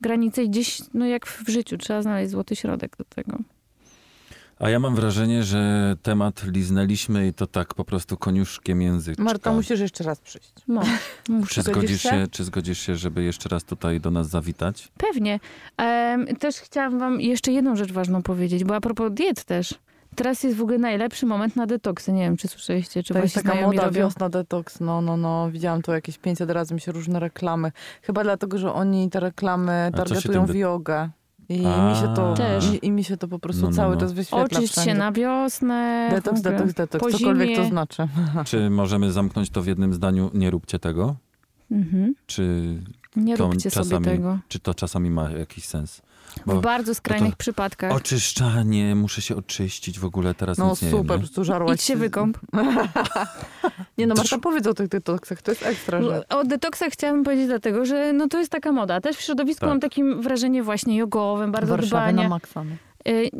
granice 0.00 0.42
i 0.44 0.50
gdzieś, 0.50 0.80
no 0.94 1.06
jak 1.06 1.26
w 1.26 1.48
życiu, 1.48 1.78
trzeba 1.78 2.02
znaleźć 2.02 2.30
złoty 2.30 2.56
środek 2.56 2.96
do 2.96 3.04
tego. 3.04 3.38
A 4.58 4.70
ja 4.70 4.78
mam 4.78 4.94
wrażenie, 4.94 5.42
że 5.42 5.94
temat 6.02 6.44
liznęliśmy 6.52 7.28
i 7.28 7.32
to 7.32 7.46
tak 7.46 7.74
po 7.74 7.84
prostu 7.84 8.16
koniuszkiem 8.16 8.82
języka. 8.82 9.22
Marta, 9.22 9.52
musisz 9.52 9.80
jeszcze 9.80 10.04
raz 10.04 10.20
przyjść. 10.20 10.52
No. 10.68 10.82
Czy 11.50 11.62
Zgodzisz 11.62 12.02
się? 12.02 12.08
się, 12.08 12.26
czy 12.30 12.44
zgodzisz 12.44 12.78
się, 12.78 12.96
żeby 12.96 13.22
jeszcze 13.22 13.48
raz 13.48 13.64
tutaj 13.64 14.00
do 14.00 14.10
nas 14.10 14.28
zawitać? 14.28 14.88
Pewnie. 14.98 15.40
Też 16.38 16.56
chciałam 16.56 16.98
wam 16.98 17.20
jeszcze 17.20 17.52
jedną 17.52 17.76
rzecz 17.76 17.92
ważną 17.92 18.22
powiedzieć, 18.22 18.64
bo 18.64 18.76
a 18.76 18.80
propos 18.80 19.12
diet 19.12 19.44
też. 19.44 19.74
Teraz 20.16 20.42
jest 20.42 20.56
w 20.56 20.62
ogóle 20.62 20.78
najlepszy 20.78 21.26
moment 21.26 21.56
na 21.56 21.66
detoksy. 21.66 22.12
Nie 22.12 22.22
wiem, 22.22 22.36
czy 22.36 22.48
słyszeliście, 22.48 23.02
czy 23.02 23.14
To 23.14 23.20
jest 23.20 23.34
wasi 23.34 23.46
taka 23.46 23.60
moda 23.66 23.84
robią. 23.84 24.00
wiosna 24.00 24.28
detoks. 24.28 24.80
No, 24.80 25.00
no, 25.00 25.16
no. 25.16 25.50
Widziałam 25.50 25.82
to 25.82 25.94
jakieś 25.94 26.18
500 26.18 26.50
razy, 26.50 26.74
mi 26.74 26.80
się 26.80 26.92
różne 26.92 27.20
reklamy. 27.20 27.72
Chyba 28.02 28.22
dlatego, 28.24 28.58
że 28.58 28.72
oni 28.72 29.10
te 29.10 29.20
reklamy 29.20 29.90
się 29.92 29.96
targetują 29.96 30.46
w 30.46 30.54
jogę. 30.54 31.08
I 31.48 31.66
A. 31.66 31.90
mi 31.90 31.96
się 31.96 32.14
to, 32.14 32.34
Też. 32.34 32.64
i, 32.74 32.86
i 32.86 32.90
mi 32.90 33.04
się 33.04 33.16
to 33.16 33.28
po 33.28 33.38
prostu 33.38 33.62
No, 33.62 33.68
no, 33.70 33.76
cały 33.76 33.94
no. 33.94 34.00
czas 34.00 34.12
wyświetla 34.12 34.44
Oczyść 34.44 34.74
się 34.74 34.80
wszędzie. 34.80 34.94
na 34.94 35.12
wiosnę. 35.12 36.08
Detoks, 36.10 36.40
detoks, 36.40 36.74
detoks. 36.74 37.04
Po 37.04 37.10
Cokolwiek 37.18 37.48
zimie. 37.48 37.56
to 37.56 37.64
znaczy. 37.68 38.08
Czy 38.46 38.70
możemy 38.70 39.12
zamknąć 39.12 39.50
to 39.50 39.62
w 39.62 39.66
jednym 39.66 39.94
zdaniu? 39.94 40.30
Nie 40.34 40.50
róbcie 40.50 40.78
tego? 40.78 41.16
Mhm. 41.70 42.14
Czy, 42.26 42.62
Nie 43.16 43.36
To 43.36 43.44
róbcie 43.44 43.70
sobie 43.70 43.84
czasami- 43.84 44.04
tego. 44.04 44.38
czy 44.48 44.58
to 44.60 44.74
czasami 44.74 45.10
ma 45.10 45.30
jakiś 45.30 45.64
sens? 45.64 46.02
W 46.42 46.46
Bo 46.46 46.60
bardzo 46.60 46.94
skrajnych 46.94 47.30
to- 47.32 47.36
przypadkach. 47.36 47.92
oczyszczanie, 47.92 48.94
muszę 48.94 49.22
się 49.22 49.36
oczyścić 49.36 49.98
w 49.98 50.04
ogóle, 50.04 50.34
teraz 50.34 50.58
No 50.58 50.70
nic 50.70 50.82
nie 50.82 50.90
super, 50.90 51.10
nie? 51.10 51.18
prostu 51.18 51.44
żarłaś. 51.44 51.74
Idź 51.74 51.82
się 51.82 51.96
wykąp. 51.96 52.38
Nie 53.98 54.06
no, 54.06 54.14
Marta, 54.14 54.38
powiedz 54.38 54.66
o 54.66 54.74
tych 54.74 54.88
detoksach, 54.88 55.42
to 55.42 55.50
jest 55.50 55.62
ekstra 55.66 56.02
rzecz. 56.02 56.24
O 56.32 56.44
detoksach 56.44 56.92
chciałabym 56.92 57.24
powiedzieć 57.24 57.46
dlatego, 57.46 57.84
że 57.84 58.12
no 58.12 58.28
to 58.28 58.38
jest 58.38 58.50
taka 58.52 58.72
moda. 58.72 59.00
Też 59.00 59.16
w 59.16 59.20
środowisku 59.20 59.60
Tak. 59.60 59.68
mam 59.68 59.80
takim 59.80 60.22
wrażenie 60.22 60.62
właśnie 60.62 60.96
jogowym, 60.96 61.52
bardzo 61.52 61.70
Warszawy 61.76 61.88
dbanie. 62.12 62.22
na 62.22 62.28
maksa. 62.28 62.64
no. 62.64 62.70
Y, 63.08 63.30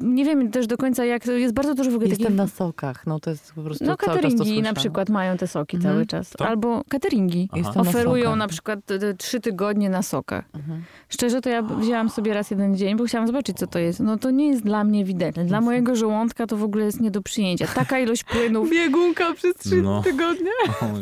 Nie 0.00 0.24
wiem 0.24 0.50
też 0.50 0.66
do 0.66 0.76
końca 0.76 1.04
jak, 1.04 1.26
jest 1.26 1.54
bardzo 1.54 1.74
dużo 1.74 1.90
w 1.90 1.94
ogóle 1.94 2.08
Jestem 2.08 2.24
takich... 2.24 2.36
na 2.38 2.46
sokach, 2.46 3.06
no 3.06 3.20
to 3.20 3.30
jest 3.30 3.52
po 3.54 3.62
prostu 3.62 3.84
No 3.84 3.96
cały 3.96 3.98
czas 3.98 4.06
to 4.06 4.14
cateringi 4.14 4.38
na 4.50 4.54
słyszałam. 4.54 4.74
przykład 4.74 5.08
mają 5.10 5.36
te 5.36 5.46
soki 5.46 5.76
Mhm. 5.76 5.94
cały 5.94 6.06
czas. 6.06 6.30
To? 6.30 6.46
Albo 6.46 6.82
cateringi. 6.88 7.48
Aha. 7.52 7.72
Na 7.74 7.80
Oferują 7.80 8.24
sokach. 8.24 8.38
na 8.38 8.48
przykład 8.48 8.78
te- 8.86 8.98
te 8.98 9.14
trzy 9.14 9.40
tygodnie 9.40 9.90
na 9.90 10.02
sokach. 10.02 10.44
Mhm. 10.54 10.82
Szczerze 11.08 11.40
to 11.40 11.48
ja 11.50 11.62
wzięłam 11.62 12.08
sobie 12.10 12.34
raz 12.34 12.50
jeden 12.50 12.76
dzień, 12.76 12.96
bo 12.96 13.04
chciałam 13.04 13.26
zobaczyć, 13.26 13.56
co 13.56 13.66
to 13.66 13.78
jest. 13.78 14.00
No 14.00 14.16
to 14.18 14.30
nie 14.30 14.46
jest 14.48 14.62
dla 14.62 14.84
mnie 14.84 15.00
ewidentne. 15.02 15.44
Dla 15.44 15.60
mojego 15.60 15.96
żołądka 15.96 16.46
to 16.46 16.56
w 16.56 16.62
ogóle 16.64 16.84
jest 16.84 17.00
nie 17.00 17.10
do 17.10 17.22
przyjęcia. 17.22 17.66
Taka 17.74 17.98
ilość 17.98 18.24
płynów. 18.24 18.70
Biegunka 18.76 19.34
przez 19.34 19.54
trzy 19.56 19.82
No. 19.82 20.02
tygodnie. 20.02 20.50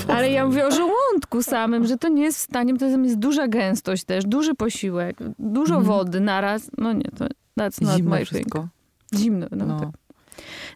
Ale 0.17 0.31
ja 0.31 0.47
mówię 0.47 0.67
o 0.67 0.71
żołądku 0.71 1.43
samym, 1.43 1.87
że 1.87 1.97
to 1.99 2.09
nie 2.09 2.23
jest 2.23 2.39
w 2.39 2.43
stanie, 2.43 2.73
bo 2.73 2.79
to 2.79 2.87
jest 2.87 3.19
duża 3.19 3.49
gęstość 3.49 4.05
też, 4.05 4.25
duży 4.25 4.55
posiłek, 4.55 5.17
dużo 5.39 5.77
Mhm. 5.77 5.85
wody 5.97 6.21
naraz. 6.21 6.71
No 6.79 6.93
nie, 6.93 7.05
to 7.19 7.27
that's 7.61 7.83
not 7.83 7.97
Zimno 7.97 8.11
my 8.11 8.17
thing. 8.17 8.27
wszystko. 8.29 8.69
Zimno, 9.17 9.47
no, 9.51 9.67
No. 9.67 9.81
Tak. 9.81 9.89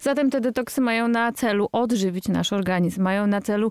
Zatem 0.01 0.31
te 0.31 0.41
detoksy 0.41 0.81
mają 0.81 1.09
na 1.09 1.33
celu 1.33 1.69
odżywić 1.73 2.29
nasz 2.29 2.53
organizm, 2.53 3.03
mają 3.03 3.27
na 3.27 3.41
celu 3.41 3.71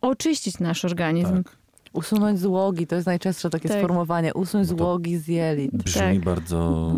oczyścić 0.00 0.58
nasz 0.58 0.84
organizm. 0.84 1.42
Tak. 1.42 1.56
Usunąć 1.92 2.40
złogi, 2.40 2.86
to 2.86 2.94
jest 2.94 3.06
najczęstsze 3.06 3.50
takie 3.50 3.68
Tak. 3.68 3.78
sformułowanie. 3.78 4.34
Usunąć 4.34 4.70
No 4.70 4.76
złogi 4.76 5.18
z 5.18 5.28
jelit. 5.28 5.70
Brzmi 5.72 6.00
Tak. 6.00 6.20
bardzo... 6.20 6.56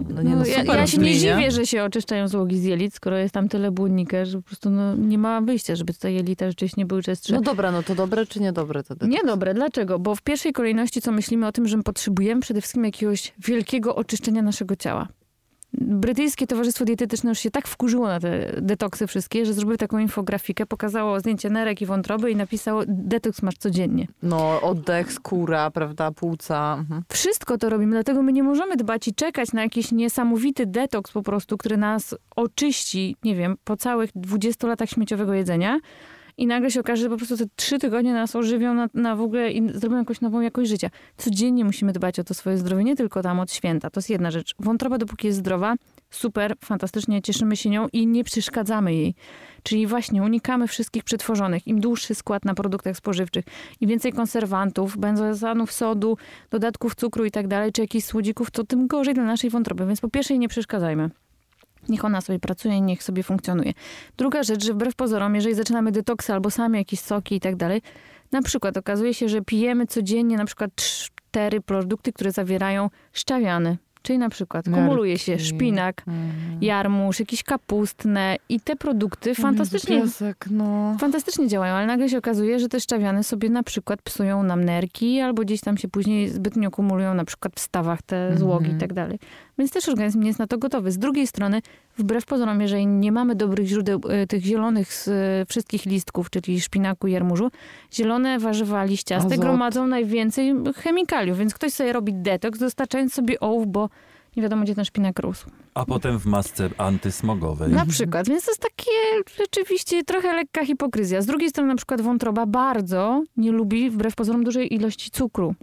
No 0.09 0.23
nie, 0.23 0.31
no, 0.31 0.36
No, 0.36 0.47
ja, 0.47 0.62
ja 0.77 0.86
się 0.86 0.99
nie 0.99 1.15
dziwię, 1.15 1.51
że 1.51 1.66
się 1.66 1.85
oczyszczają 1.85 2.28
złogi 2.28 2.59
z 2.59 2.65
jelit, 2.65 2.95
skoro 2.95 3.16
jest 3.19 3.35
tam 3.35 3.49
tyle 3.49 3.70
błonnika, 3.70 4.24
że 4.24 4.39
po 4.39 4.43
prostu 4.45 4.70
no, 4.70 4.95
nie 4.97 5.19
ma 5.19 5.41
wyjścia, 5.41 5.77
żeby 5.77 5.95
te 5.95 6.12
jelita 6.12 6.47
rzeczywiście 6.47 6.81
nie 6.81 6.86
były 6.86 7.03
czystsze. 7.03 7.35
No 7.35 7.41
dobra, 7.41 7.73
no 7.73 7.82
to 7.82 7.95
dobre 7.95 8.27
czy 8.27 8.41
niedobre 8.41 8.82
to? 8.82 9.07
Niedobre. 9.07 9.55
Dlaczego? 9.55 9.99
Bo 9.99 10.15
w 10.15 10.23
pierwszej 10.23 10.53
kolejności 10.53 11.01
co 11.01 11.12
myślimy 11.12 11.47
o 11.47 11.53
tym, 11.53 11.69
że 11.69 11.77
my 11.77 11.82
potrzebujemy 11.82 12.41
przede 12.41 12.61
wszystkim 12.61 12.85
jakiegoś 12.85 13.32
wielkiego 13.39 13.97
oczyszczenia 13.97 14.43
naszego 14.43 14.77
ciała. 14.77 15.09
Brytyjskie 15.80 16.46
Towarzystwo 16.46 16.84
Dietetyczne 16.84 17.30
już 17.30 17.38
się 17.38 17.51
tak 17.51 17.68
wkurzyło 17.68 18.06
na 18.09 18.20
te 18.20 18.60
detoksy 18.62 19.06
wszystkie, 19.06 19.46
że 19.46 19.52
zrobiły 19.52 19.78
taką 19.78 19.98
infografikę, 19.98 20.66
pokazało 20.66 21.20
zdjęcie 21.20 21.51
nerek 21.51 21.82
i 21.82 21.86
wątroby 21.86 22.30
i 22.30 22.36
napisało 22.36 22.82
detoks 22.88 23.42
masz 23.42 23.55
codziennie. 23.59 24.06
No 24.22 24.60
oddech, 24.60 25.12
skóra, 25.12 25.70
prawda, 25.70 26.10
płuca. 26.10 26.76
Mhm. 26.78 27.02
Wszystko 27.09 27.59
to 27.59 27.70
robimy, 27.70 27.92
dlatego 27.92 28.22
my 28.22 28.32
nie 28.32 28.42
możemy 28.42 28.76
dbać 28.76 29.09
i 29.09 29.14
czekać 29.14 29.52
na 29.52 29.62
jakiś 29.62 29.92
niesamowity 29.92 30.66
detoks 30.66 31.12
po 31.12 31.22
prostu, 31.22 31.59
który 31.59 31.76
nas 31.76 32.14
oczyści, 32.36 33.16
nie 33.24 33.36
wiem, 33.36 33.56
po 33.64 33.76
całych 33.76 34.10
20 34.14 34.66
latach 34.66 34.90
śmieciowego 34.90 35.34
jedzenia 35.34 35.80
i 36.36 36.47
nagle 36.47 36.70
się 36.70 36.81
okaże, 36.81 37.02
że 37.02 37.09
po 37.09 37.16
prostu 37.16 37.36
te 37.36 37.44
trzy 37.56 37.78
tygodnie 37.78 38.12
nas 38.12 38.36
ożywią 38.36 38.74
na, 38.74 38.89
na 38.94 39.16
w 39.16 39.20
ogóle 39.20 39.52
i 39.52 39.78
zrobią 39.78 39.97
jakąś 39.97 40.20
nową 40.20 40.40
jakość 40.40 40.70
życia. 40.70 40.90
Codziennie 41.16 41.65
musimy 41.65 41.93
dbać 41.93 42.19
o 42.19 42.24
to 42.24 42.35
swoje 42.35 42.59
zdrowie, 42.59 42.85
nie 42.85 42.97
tylko 42.97 43.23
tam 43.23 43.40
od 43.40 43.52
święta. 43.52 43.90
To 43.90 43.98
jest 43.98 44.11
jedna 44.11 44.31
rzecz. 44.31 44.55
Wątroba 44.59 44.98
dopóki 44.98 45.27
jest 45.27 45.39
zdrowa, 45.39 45.74
super, 46.11 46.55
fantastycznie, 46.65 47.23
cieszymy 47.23 47.56
się 47.56 47.70
nią 47.70 47.89
i 47.93 48.06
nie 48.06 48.24
przeszkadzamy 48.24 48.94
jej. 48.94 49.15
Czyli 49.62 49.86
właśnie 49.86 50.23
unikamy 50.23 50.69
wszystkich 50.69 51.05
przetworzonych. 51.05 51.66
Im 51.66 51.81
dłuższy 51.81 52.15
skład 52.15 52.44
na 52.44 52.55
produktach 52.55 52.97
spożywczych, 52.97 53.44
im 53.81 53.89
więcej 53.89 54.12
konserwantów, 54.12 54.98
benzoesanów, 54.98 55.73
sodu, 55.73 56.16
dodatków 56.51 56.94
cukru 56.94 57.24
i 57.24 57.31
tak 57.31 57.48
dalej, 57.48 57.73
czy 57.73 57.81
jakichś 57.81 58.06
słodzików, 58.06 58.51
to 58.51 58.65
tym 58.65 58.86
gorzej 58.86 59.15
dla 59.15 59.24
naszej 59.24 59.51
wątroby. 59.51 59.86
Więc 59.86 60.01
po 60.01 60.09
pierwsze 60.09 60.39
nie 60.39 60.48
przeszkadzajmy. 60.48 61.11
Niech 61.89 62.05
ona 62.05 62.20
sobie 62.20 62.39
pracuje 62.39 62.81
niech 62.81 63.02
sobie 63.02 63.23
funkcjonuje. 63.23 63.73
Druga 64.16 64.43
rzecz, 64.43 64.65
że 64.65 64.73
wbrew 64.74 64.94
pozorom, 64.94 65.35
jeżeli 65.35 65.55
zaczynamy 65.55 65.93
detoksy 65.93 66.32
albo 66.32 66.51
sami 66.51 66.78
jakieś 66.78 67.01
soki 67.01 67.35
i 67.35 67.40
tak 67.40 67.56
dalej, 67.56 67.82
na 68.32 68.43
przykład 68.43 68.77
okazuje 68.77 69.15
się, 69.15 69.28
że 69.28 69.43
pijemy 69.43 69.86
codziennie 69.86 70.36
na 70.36 70.44
przykład 70.44 70.70
cztery 70.74 71.61
produkty, 71.61 72.12
które 72.12 72.32
zawierają 72.32 72.90
szczawiany. 73.12 73.77
Czyli 74.02 74.19
na 74.19 74.28
przykład 74.28 74.65
kumuluje 74.65 75.19
się 75.19 75.39
szpinak, 75.39 76.02
Mhm. 76.06 76.59
jarmuż, 76.62 77.20
jakieś 77.20 77.43
kapustne 77.43 78.36
i 78.48 78.61
te 78.61 78.77
produkty 78.77 79.35
fantastycznie, 79.35 80.01
Piesek, 80.02 80.44
no. 80.51 80.97
fantastycznie 81.01 81.48
działają, 81.48 81.74
ale 81.74 81.86
nagle 81.86 82.09
się 82.09 82.19
okazuje, 82.19 82.59
że 82.59 82.69
te 82.69 82.81
szczawiane 82.81 83.24
sobie 83.24 83.51
na 83.51 83.62
przykład 83.62 84.02
psują 84.02 84.43
nam 84.43 84.65
nerki 84.65 85.20
albo 85.20 85.43
gdzieś 85.43 85.61
tam 85.61 85.77
się 85.78 85.89
później 85.89 86.28
zbytnio 86.28 86.70
kumulują 86.70 87.15
na 87.15 87.24
przykład 87.24 87.52
w 87.56 87.61
stawach 87.61 88.02
te 88.02 88.39
złogi 88.39 88.65
Mhm. 88.65 88.77
i 88.77 88.81
tak 88.81 88.93
dalej. 88.93 89.19
Więc 89.59 89.70
też 89.70 89.89
organizm 89.89 90.20
nie 90.20 90.26
jest 90.26 90.39
na 90.39 90.47
to 90.47 90.59
gotowy. 90.59 90.93
Z 90.93 90.98
drugiej 90.98 91.26
strony, 91.26 91.62
wbrew 91.98 92.26
pozorom, 92.26 92.60
jeżeli 92.60 92.86
nie 92.86 93.12
mamy 93.12 93.35
dobrych 93.35 93.66
źródeł 93.66 94.01
y, 94.22 94.26
tych 94.26 94.44
zielonych 94.44 94.94
z 94.94 95.09
y, 95.09 95.47
wszystkich 95.48 95.86
listków, 95.86 96.31
czyli 96.31 96.60
szpinaku 96.60 97.06
i 97.06 97.12
jarmużu, 97.12 97.51
zielone 97.93 98.39
warzywa 98.39 98.85
liściaste 98.85 99.26
Azot. 99.26 99.40
gromadzą 99.40 99.86
najwięcej 99.86 100.55
chemikaliów, 100.76 101.39
więc 101.39 101.55
ktoś 101.55 101.72
sobie 101.72 101.93
robi 101.93 102.12
detoks, 102.14 102.59
dostarczając 102.59 103.14
sobie 103.14 103.40
ołów, 103.40 103.66
bo 103.66 103.89
nie 104.36 104.43
wiadomo, 104.43 104.62
gdzie 104.62 104.74
ten 104.74 104.85
szpinak 104.85 105.18
rósł. 105.18 105.51
A 105.74 105.85
potem 105.85 106.18
w 106.18 106.26
masce 106.26 106.70
antysmogowej. 106.78 107.72
Na 107.72 107.86
przykład, 107.86 108.28
więc 108.28 108.44
to 108.44 108.51
jest 108.51 108.62
takie 108.62 108.90
rzeczywiście 109.39 110.05
trochę 110.05 110.32
lekka 110.32 110.64
hipokryzja. 110.66 111.22
Z 111.22 111.26
drugiej 111.26 111.51
strony 111.51 111.68
na 111.68 111.76
przykład 111.76 112.01
wątroba 112.01 112.47
bardzo 112.47 113.22
nie 113.36 113.52
lubi, 113.52 113.90
wbrew 113.90 114.14
pozorom, 114.14 114.44
dużej 114.44 114.74
ilości 114.74 115.10
cukru. 115.10 115.55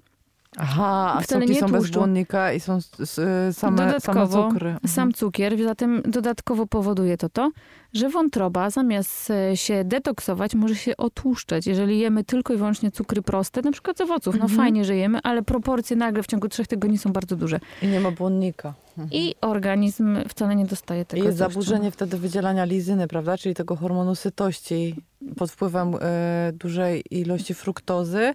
Aha, 0.57 1.13
a 1.17 1.21
Wcale 1.21 1.41
soki 1.41 1.53
nie 1.53 1.59
są 1.59 1.67
bez 1.67 1.75
tłuszczu. 1.81 1.99
błonnika 1.99 2.53
i 2.53 2.59
są 2.59 2.81
same, 3.05 3.53
same 3.53 3.77
Dodatkowo 3.77 4.43
cukry. 4.49 4.69
Mhm. 4.69 4.87
Sam 4.93 5.13
cukier, 5.13 5.63
zatem 5.63 6.01
dodatkowo 6.05 6.67
powoduje 6.67 7.17
to 7.17 7.29
to, 7.29 7.51
że 7.93 8.09
wątroba 8.09 8.69
zamiast 8.69 9.31
e, 9.31 9.57
się 9.57 9.83
detoksować, 9.83 10.55
może 10.55 10.75
się 10.75 10.97
otłuszczać. 10.97 11.67
Jeżeli 11.67 11.99
jemy 11.99 12.23
tylko 12.23 12.53
i 12.53 12.57
wyłącznie 12.57 12.91
cukry 12.91 13.21
proste, 13.21 13.61
na 13.61 13.71
przykład 13.71 13.97
z 13.97 14.01
owoców, 14.01 14.35
no 14.35 14.41
Mhm. 14.41 14.57
fajnie, 14.57 14.85
że 14.85 14.95
jemy, 14.95 15.19
ale 15.23 15.41
proporcje 15.43 15.95
nagle 15.95 16.23
w 16.23 16.27
ciągu 16.27 16.47
trzech 16.47 16.67
tygodni 16.67 16.97
są 16.97 17.11
bardzo 17.11 17.35
duże. 17.35 17.59
I 17.81 17.87
nie 17.87 17.99
ma 17.99 18.11
błonnika. 18.11 18.73
I 19.11 19.35
organizm 19.41 20.17
wcale 20.29 20.55
nie 20.55 20.65
dostaje 20.65 21.01
I 21.01 21.05
tego 21.05 21.23
jest 21.23 21.37
tłuszczu. 21.39 21.53
zaburzenie 21.61 21.91
wtedy 21.91 22.17
wydzielania 22.17 22.65
lizyny, 22.65 23.07
prawda? 23.07 23.37
Czyli 23.37 23.55
tego 23.55 23.75
hormonu 23.75 24.15
sytości. 24.15 24.95
Pod 25.37 25.51
wpływem 25.51 25.95
e, 26.01 26.51
dużej 26.53 27.03
ilości 27.11 27.53
fruktozy 27.53 28.33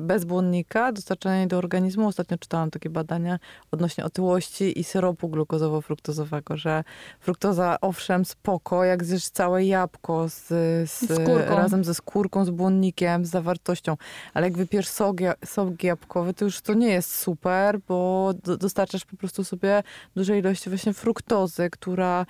bez 0.00 0.24
błonnika 0.24 0.92
dostarczanej 0.92 1.46
do 1.46 1.58
organizmu. 1.58 2.08
Ostatnio 2.08 2.38
czytałam 2.38 2.70
takie 2.70 2.90
badania 2.90 3.38
odnośnie 3.70 4.04
otyłości 4.04 4.80
i 4.80 4.84
syropu 4.84 5.28
glukozowo-fruktozowego, 5.28 6.56
że 6.56 6.84
fruktoza 7.20 7.76
owszem 7.80 8.24
spoko, 8.24 8.84
jak 8.84 9.04
zjesz 9.04 9.28
całe 9.28 9.64
jabłko 9.64 10.28
z, 10.28 10.46
z, 10.90 11.04
Skórką. 11.04 11.56
razem 11.56 11.84
ze 11.84 11.94
skórką, 11.94 12.44
z 12.44 12.50
błonnikiem, 12.50 13.24
z 13.24 13.30
zawartością, 13.30 13.96
ale 14.34 14.46
jak 14.46 14.56
wypiesz 14.56 14.88
sok, 14.88 15.16
sok 15.44 15.82
jabłkowy, 15.82 16.34
to 16.34 16.44
już 16.44 16.60
to 16.60 16.74
nie 16.74 16.88
jest 16.88 17.16
super, 17.16 17.80
bo 17.88 18.30
do, 18.44 18.56
dostarczasz 18.56 19.04
po 19.04 19.16
prostu 19.16 19.44
sobie 19.44 19.82
dużej 20.16 20.40
ilości 20.40 20.70
właśnie 20.70 20.92
fruktozy, 20.92 21.70
która 21.70 22.26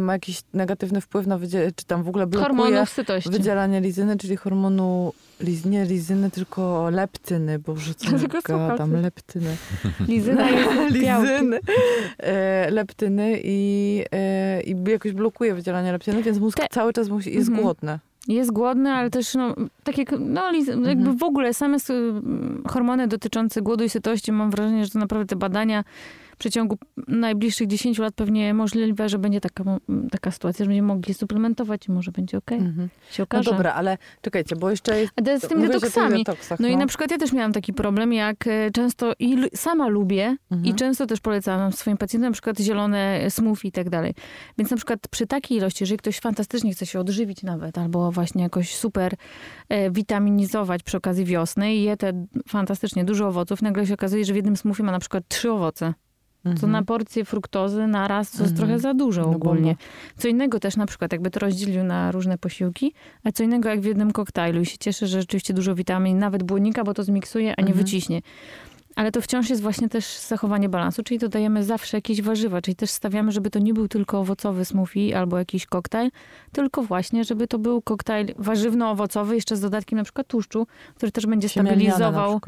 ma 0.00 0.12
jakiś 0.12 0.40
negatywny 0.54 1.00
wpływ 1.00 1.26
na 1.26 1.38
wydzielanie, 1.38 1.72
czy 1.76 1.84
tam 1.86 2.02
w 2.02 2.08
ogóle 2.08 2.26
blokuje 2.26 2.46
sytości. 2.86 3.30
wydzielanie 3.30 3.80
lizyny, 3.80 4.16
czyli 4.16 4.36
hormonu 4.36 5.12
liz, 5.40 5.64
nie 5.64 5.84
lizyny, 5.84 6.30
tylko 6.30 6.90
leptyny, 6.90 7.58
boże 7.58 7.94
co 7.94 8.04
ja 8.04 8.18
słuchajcie. 8.18 9.02
leptyny. 9.02 9.56
Lizyna 10.08 10.50
jest 10.50 10.70
lizyny, 10.94 11.58
e, 12.18 12.70
leptyny 12.70 13.40
i, 13.44 14.04
e, 14.12 14.60
i 14.62 14.76
jakoś 14.90 15.12
blokuje 15.12 15.54
wydzielanie 15.54 15.92
leptyny, 15.92 16.22
więc 16.22 16.38
mózg 16.38 16.58
Te- 16.58 16.66
cały 16.70 16.92
czas 16.92 17.08
musi, 17.08 17.34
jest 17.34 17.48
Mhm. 17.48 17.62
głodny. 17.64 17.98
Jest 18.28 18.52
głodny, 18.52 18.90
ale 18.90 19.10
też 19.10 19.34
no, 19.34 19.54
tak 19.84 19.98
jak, 19.98 20.14
no, 20.20 20.50
liz- 20.52 20.68
jakby 20.68 20.90
Mhm. 20.90 21.16
w 21.16 21.22
ogóle 21.22 21.54
same 21.54 21.76
hormony 22.68 23.08
dotyczące 23.08 23.62
głodu 23.62 23.84
i 23.84 23.88
sytości, 23.88 24.32
mam 24.32 24.50
wrażenie, 24.50 24.84
że 24.84 24.90
to 24.90 24.98
naprawdę 24.98 25.26
te 25.26 25.36
badania 25.36 25.84
przeciągu 26.42 26.78
najbliższych 27.08 27.66
10 27.66 27.98
lat 27.98 28.14
pewnie 28.14 28.54
możliwe, 28.54 29.08
że 29.08 29.18
będzie 29.18 29.40
taka, 29.40 29.64
taka 30.10 30.30
sytuacja, 30.30 30.64
że 30.64 30.68
będziemy 30.68 30.88
mogli 30.88 31.14
suplementować 31.14 31.88
i 31.88 31.92
może 31.92 32.12
będzie 32.12 32.38
okej. 32.38 32.58
Mhm. 32.58 32.88
Się 33.10 33.20
No 33.22 33.24
okaże. 33.24 33.50
dobra, 33.50 33.72
ale 33.74 33.98
czekajcie, 34.22 34.56
bo 34.56 34.70
jeszcze 34.70 35.00
jest... 35.00 35.12
A 35.34 35.38
z 35.38 35.48
tymi 35.48 35.68
detoksami. 35.68 36.18
detoksach, 36.18 36.60
No 36.60 36.68
i 36.68 36.76
na 36.76 36.86
przykład 36.86 37.10
ja 37.10 37.18
też 37.18 37.32
miałam 37.32 37.52
taki 37.52 37.72
problem, 37.72 38.12
jak 38.12 38.46
e, 38.46 38.70
często 38.70 39.12
i 39.18 39.36
sama 39.54 39.88
lubię 39.88 40.36
Mhm. 40.50 40.66
i 40.70 40.74
często 40.74 41.06
też 41.06 41.20
polecam 41.20 41.72
swoim 41.72 41.96
pacjentom 41.96 42.28
na 42.30 42.32
przykład 42.32 42.58
zielone 42.60 43.30
smoothie 43.30 43.68
i 43.68 43.72
tak 43.72 43.90
dalej. 43.90 44.14
Więc 44.58 44.70
na 44.70 44.76
przykład 44.76 44.98
przy 45.10 45.26
takiej 45.26 45.58
ilości, 45.58 45.82
jeżeli 45.82 45.98
ktoś 45.98 46.18
fantastycznie 46.20 46.72
chce 46.72 46.86
się 46.86 47.00
odżywić 47.00 47.42
nawet, 47.42 47.78
albo 47.78 48.12
właśnie 48.12 48.42
jakoś 48.42 48.76
super 48.76 49.14
e, 49.68 49.90
witaminizować 49.90 50.82
przy 50.82 50.96
okazji 50.96 51.24
wiosny 51.24 51.74
i 51.74 51.82
je 51.82 51.96
te 51.96 52.26
fantastycznie 52.48 53.04
dużo 53.04 53.28
owoców, 53.28 53.62
nagle 53.62 53.86
się 53.86 53.94
okazuje, 53.94 54.24
że 54.24 54.32
w 54.32 54.36
jednym 54.36 54.56
smoothie 54.56 54.82
ma 54.82 54.92
na 54.92 54.98
przykład 54.98 55.24
trzy 55.28 55.50
owoce. 55.52 55.94
To 56.42 56.50
Mhm. 56.50 56.72
na 56.72 56.82
porcję 56.82 57.24
fruktozy 57.24 57.86
na 57.86 58.08
raz 58.08 58.30
to 58.30 58.38
jest 58.42 58.52
Mhm. 58.52 58.56
trochę 58.56 58.78
za 58.80 58.94
dużo 58.94 59.20
No 59.22 59.30
ogólnie. 59.36 59.62
bomba. 59.62 59.82
Co 60.16 60.28
innego 60.28 60.60
też 60.60 60.76
na 60.76 60.86
przykład 60.86 61.12
jakby 61.12 61.30
to 61.30 61.40
rozdzielił 61.40 61.84
na 61.84 62.12
różne 62.12 62.38
posiłki, 62.38 62.94
a 63.24 63.32
co 63.32 63.42
innego 63.42 63.68
jak 63.68 63.80
w 63.80 63.84
jednym 63.84 64.12
koktajlu 64.12 64.60
i 64.60 64.66
się 64.66 64.78
cieszę, 64.78 65.06
że 65.06 65.20
rzeczywiście 65.20 65.54
dużo 65.54 65.74
witamin, 65.74 66.18
nawet 66.18 66.42
błonnika, 66.42 66.84
bo 66.84 66.94
to 66.94 67.04
zmiksuje, 67.04 67.54
a 67.56 67.62
nie 67.62 67.68
Mhm. 67.68 67.84
wyciśnie. 67.86 68.20
Ale 68.96 69.12
to 69.12 69.20
wciąż 69.20 69.50
jest 69.50 69.62
właśnie 69.62 69.88
też 69.88 70.18
zachowanie 70.18 70.68
balansu, 70.68 71.02
czyli 71.02 71.18
dodajemy 71.18 71.64
zawsze 71.64 71.96
jakieś 71.96 72.22
warzywa, 72.22 72.62
czyli 72.62 72.76
też 72.76 72.90
stawiamy, 72.90 73.32
żeby 73.32 73.50
to 73.50 73.58
nie 73.58 73.74
był 73.74 73.88
tylko 73.88 74.20
owocowy 74.20 74.64
smoothie 74.64 75.18
albo 75.18 75.38
jakiś 75.38 75.66
koktajl, 75.66 76.10
tylko 76.52 76.82
właśnie, 76.82 77.24
żeby 77.24 77.48
to 77.48 77.58
był 77.58 77.82
koktajl 77.82 78.26
warzywno-owocowy, 78.38 79.34
jeszcze 79.34 79.56
z 79.56 79.60
dodatkiem 79.60 79.96
na 79.98 80.04
przykład 80.04 80.26
tłuszczu, 80.26 80.66
który 80.94 81.12
też 81.12 81.26
będzie 81.26 81.48
stabilizował. 81.48 82.40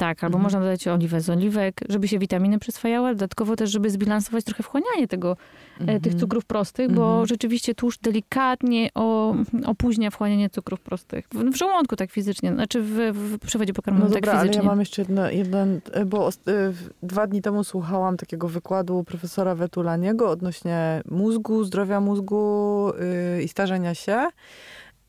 Tak, 0.00 0.24
albo 0.24 0.36
Mhm. 0.38 0.42
można 0.42 0.60
dodać 0.60 0.88
oliwę 0.88 1.20
z 1.20 1.30
oliwek, 1.30 1.80
żeby 1.88 2.08
się 2.08 2.18
witaminy 2.18 2.58
przyswajały, 2.58 3.06
ale 3.06 3.14
dodatkowo 3.16 3.56
też, 3.56 3.70
żeby 3.70 3.90
zbilansować 3.90 4.44
trochę 4.44 4.62
wchłanianie 4.62 5.08
tego, 5.08 5.36
e, 5.80 5.86
tych 5.86 5.96
Mhm. 5.96 6.18
cukrów 6.18 6.44
prostych, 6.44 6.92
bo 6.92 7.06
Mhm. 7.10 7.26
rzeczywiście 7.26 7.74
tłuszcz 7.74 8.00
delikatnie 8.00 8.90
o, 8.94 9.34
opóźnia 9.66 10.10
wchłanianie 10.10 10.50
cukrów 10.50 10.80
prostych. 10.80 11.26
W, 11.34 11.50
w 11.50 11.56
żołądku 11.56 11.96
tak 11.96 12.10
fizycznie, 12.10 12.52
znaczy 12.52 12.82
w, 12.82 12.94
w 13.14 13.38
przewodzie 13.38 13.70
No 13.72 13.74
pokarmowym 13.76 14.08
dobra, 14.08 14.20
tak 14.20 14.34
ale 14.34 14.40
fizycznie. 14.48 14.62
ja 14.62 14.68
mam 14.70 14.80
jeszcze 14.80 15.02
jedno, 15.02 15.30
jeden, 15.30 15.80
e, 15.92 16.04
bo 16.04 16.30
w- 16.46 16.90
dwa 17.02 17.26
dni 17.26 17.42
temu 17.42 17.64
słuchałam 17.64 18.16
takiego 18.16 18.48
wykładu 18.48 19.04
profesora 19.04 19.54
Wetulaniego 19.54 20.30
odnośnie 20.30 21.02
mózgu, 21.10 21.64
zdrowia 21.64 22.00
mózgu 22.00 22.92
yy, 23.36 23.42
i 23.42 23.48
starzenia 23.48 23.94
się. 23.94 24.26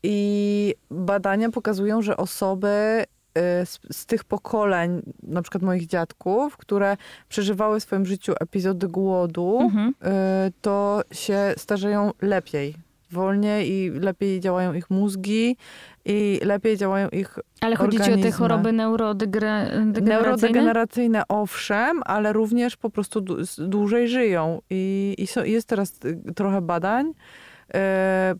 I 0.02 0.74
badania 0.90 1.50
pokazują, 1.50 2.02
że 2.02 2.16
osoby 2.16 2.68
y, 3.02 3.21
z, 3.40 3.78
z 3.92 4.06
tych 4.06 4.24
pokoleń, 4.24 5.02
na 5.22 5.42
przykład 5.42 5.62
moich 5.62 5.86
dziadków, 5.86 6.56
które 6.56 6.96
przeżywały 7.28 7.80
w 7.80 7.82
swoim 7.82 8.06
życiu 8.06 8.32
epizody 8.40 8.88
głodu, 8.88 9.58
Mhm. 9.62 9.88
y, 9.88 10.52
to 10.60 11.02
się 11.12 11.54
starzeją 11.56 12.10
lepiej, 12.22 12.74
wolniej 13.10 13.70
i 13.70 13.90
lepiej 13.90 14.40
działają 14.40 14.72
ich 14.72 14.90
mózgi 14.90 15.56
i 16.04 16.40
lepiej 16.44 16.76
działają 16.76 17.08
ich 17.08 17.38
Ale 17.60 17.76
chodzi 17.76 18.00
ci 18.00 18.12
o 18.12 18.18
te 18.18 18.32
choroby 18.32 18.72
neurodegeneracyjne? 18.72 20.00
Neurodegeneracyjne 20.00 21.22
owszem, 21.28 22.02
ale 22.04 22.32
również 22.32 22.76
po 22.76 22.90
prostu 22.90 23.20
dłużej 23.58 24.08
żyją. 24.08 24.60
I, 24.70 25.14
i 25.18 25.26
są, 25.26 25.44
jest 25.44 25.68
teraz 25.68 25.92
y, 26.04 26.34
trochę 26.34 26.60
badań, 26.60 27.12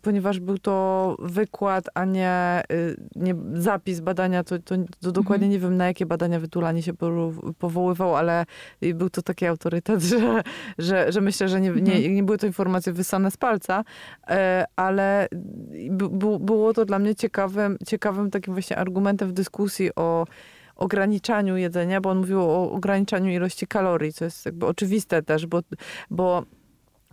ponieważ 0.01 0.39
był 0.39 0.57
to 0.57 1.15
wykład, 1.19 1.85
a 1.93 2.05
nie, 2.05 2.63
y, 2.71 2.97
nie 3.15 3.35
zapis 3.53 3.99
badania, 3.99 4.43
to, 4.43 4.59
to, 4.59 4.75
to 5.01 5.11
dokładnie 5.11 5.45
Mhm. 5.45 5.51
nie 5.51 5.59
wiem 5.59 5.77
na 5.77 5.85
jakie 5.85 6.05
badania 6.05 6.39
Wytulanie 6.39 6.81
się 6.81 6.93
powoływał, 7.59 8.15
ale 8.15 8.45
był 8.95 9.09
to 9.09 9.21
taki 9.21 9.45
autorytet, 9.45 10.01
że, 10.11 10.43
że, 10.77 11.11
że 11.11 11.21
myślę, 11.21 11.49
że 11.49 11.61
nie, 11.61 11.69
nie, 11.69 11.95
Mhm. 11.95 12.15
nie 12.15 12.23
były 12.23 12.37
to 12.37 12.47
informacje 12.47 12.93
wysane 12.93 13.31
z 13.31 13.37
palca, 13.37 13.83
e, 14.27 14.65
ale 14.75 15.27
było 16.39 16.73
to 16.73 16.85
dla 16.85 16.99
mnie 16.99 17.15
ciekawym, 17.15 17.77
ciekawym 17.87 18.31
takim 18.31 18.53
właśnie 18.53 18.77
argumentem 18.77 19.29
w 19.29 19.33
dyskusji 19.33 19.89
o 19.95 20.25
ograniczaniu 20.75 21.57
jedzenia, 21.57 22.01
bo 22.01 22.09
on 22.09 22.17
mówił 22.17 22.41
o 22.41 22.71
ograniczaniu 22.71 23.31
ilości 23.31 23.67
kalorii, 23.67 24.13
co 24.13 24.25
jest 24.25 24.45
jakby 24.45 24.65
oczywiste 24.65 25.23
też, 25.23 25.45
bo, 25.45 25.61
bo 26.09 26.43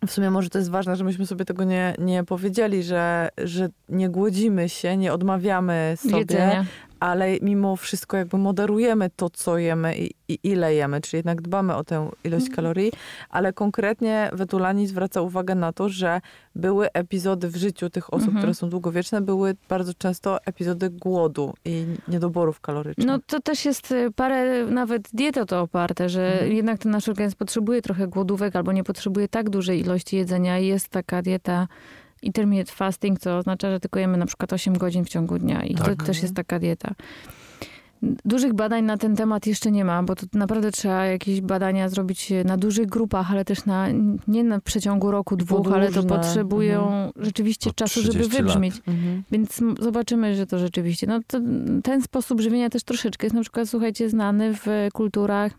w 0.06 0.10
sumie 0.10 0.30
może 0.30 0.50
to 0.50 0.58
jest 0.58 0.70
ważne, 0.70 0.96
że 0.96 1.04
myśmy 1.04 1.26
sobie 1.26 1.44
tego 1.44 1.64
nie, 1.64 1.94
nie 1.98 2.24
powiedzieli, 2.24 2.82
że, 2.82 3.28
że 3.38 3.68
nie 3.88 4.08
głodzimy 4.08 4.68
się, 4.68 4.96
nie 4.96 5.12
odmawiamy 5.12 5.94
sobie, 5.96 6.18
Jedzenia. 6.18 6.64
Ale 7.00 7.36
mimo 7.42 7.76
wszystko 7.76 8.16
jakby 8.16 8.38
moderujemy 8.38 9.10
to, 9.16 9.30
co 9.30 9.58
jemy 9.58 9.98
i, 9.98 10.10
i 10.28 10.38
ile 10.42 10.74
jemy, 10.74 11.00
czyli 11.00 11.18
jednak 11.18 11.42
dbamy 11.42 11.76
o 11.76 11.84
tę 11.84 12.10
ilość 12.24 12.46
Mhm. 12.46 12.56
kalorii, 12.56 12.92
ale 13.30 13.52
konkretnie 13.52 14.30
Wetulani 14.32 14.86
zwraca 14.86 15.20
uwagę 15.20 15.54
na 15.54 15.72
to, 15.72 15.88
że 15.88 16.20
były 16.54 16.92
epizody 16.92 17.48
w 17.48 17.56
życiu 17.56 17.90
tych 17.90 18.14
osób, 18.14 18.26
Mhm. 18.28 18.38
które 18.38 18.54
są 18.54 18.68
długowieczne, 18.70 19.20
były 19.20 19.54
bardzo 19.68 19.94
często 19.94 20.44
epizody 20.44 20.90
głodu 20.90 21.54
i 21.64 21.84
niedoborów 22.08 22.60
kalorycznych. 22.60 23.06
No 23.06 23.18
to 23.26 23.40
też 23.40 23.64
jest 23.64 23.92
y, 23.92 24.10
parę, 24.16 24.66
nawet 24.66 25.08
diety 25.12 25.40
o 25.40 25.46
to 25.46 25.60
oparte, 25.60 26.08
że 26.08 26.32
Mhm. 26.32 26.52
jednak 26.52 26.78
ten 26.78 26.92
nasz 26.92 27.08
organizm 27.08 27.36
potrzebuje 27.36 27.82
trochę 27.82 28.08
głodówek 28.08 28.56
albo 28.56 28.72
nie 28.72 28.84
potrzebuje 28.84 29.28
tak 29.28 29.50
dużej 29.50 29.80
ilości 29.80 30.16
jedzenia. 30.16 30.58
I 30.58 30.66
Jest 30.66 30.88
taka 30.88 31.22
dieta 31.22 31.68
intermittent 32.22 32.70
fasting, 32.70 33.18
co 33.20 33.36
oznacza, 33.38 33.70
że 33.70 33.80
tylko 33.80 33.98
jemy 34.00 34.18
na 34.18 34.26
przykład 34.26 34.52
8 34.52 34.78
godzin 34.78 35.04
w 35.04 35.08
ciągu 35.08 35.38
dnia 35.38 35.64
i 35.64 35.74
Tak. 35.74 35.96
to 35.96 36.04
też 36.04 36.22
jest 36.22 36.34
taka 36.34 36.58
dieta. 36.58 36.94
Dużych 38.24 38.54
badań 38.54 38.84
na 38.84 38.96
ten 38.96 39.16
temat 39.16 39.46
jeszcze 39.46 39.70
nie 39.70 39.84
ma, 39.84 40.02
bo 40.02 40.14
to 40.16 40.26
naprawdę 40.34 40.72
trzeba 40.72 41.04
jakieś 41.06 41.40
badania 41.40 41.88
zrobić 41.88 42.32
na 42.44 42.56
dużych 42.56 42.86
grupach, 42.86 43.30
ale 43.32 43.44
też 43.44 43.64
na, 43.64 43.86
nie 44.28 44.44
na 44.44 44.60
przeciągu 44.60 45.10
roku, 45.10 45.36
dwóch, 45.36 45.72
ale 45.72 45.92
to 45.92 46.02
potrzebują 46.02 47.10
rzeczywiście 47.16 47.70
Po 47.70 47.74
czasu, 47.74 48.00
żeby 48.00 48.14
30 48.14 48.32
lat. 48.36 48.42
wybrzmieć. 48.42 48.74
Mhm. 48.86 49.22
Więc 49.32 49.60
zobaczymy, 49.80 50.34
że 50.34 50.46
to 50.46 50.58
rzeczywiście. 50.58 51.06
No 51.06 51.20
to, 51.26 51.40
ten 51.82 52.02
sposób 52.02 52.40
żywienia 52.40 52.70
też 52.70 52.82
troszeczkę 52.82 53.26
jest 53.26 53.34
na 53.34 53.40
przykład, 53.42 53.68
słuchajcie, 53.68 54.10
znany 54.10 54.54
w 54.54 54.66
kulturach 54.92 55.52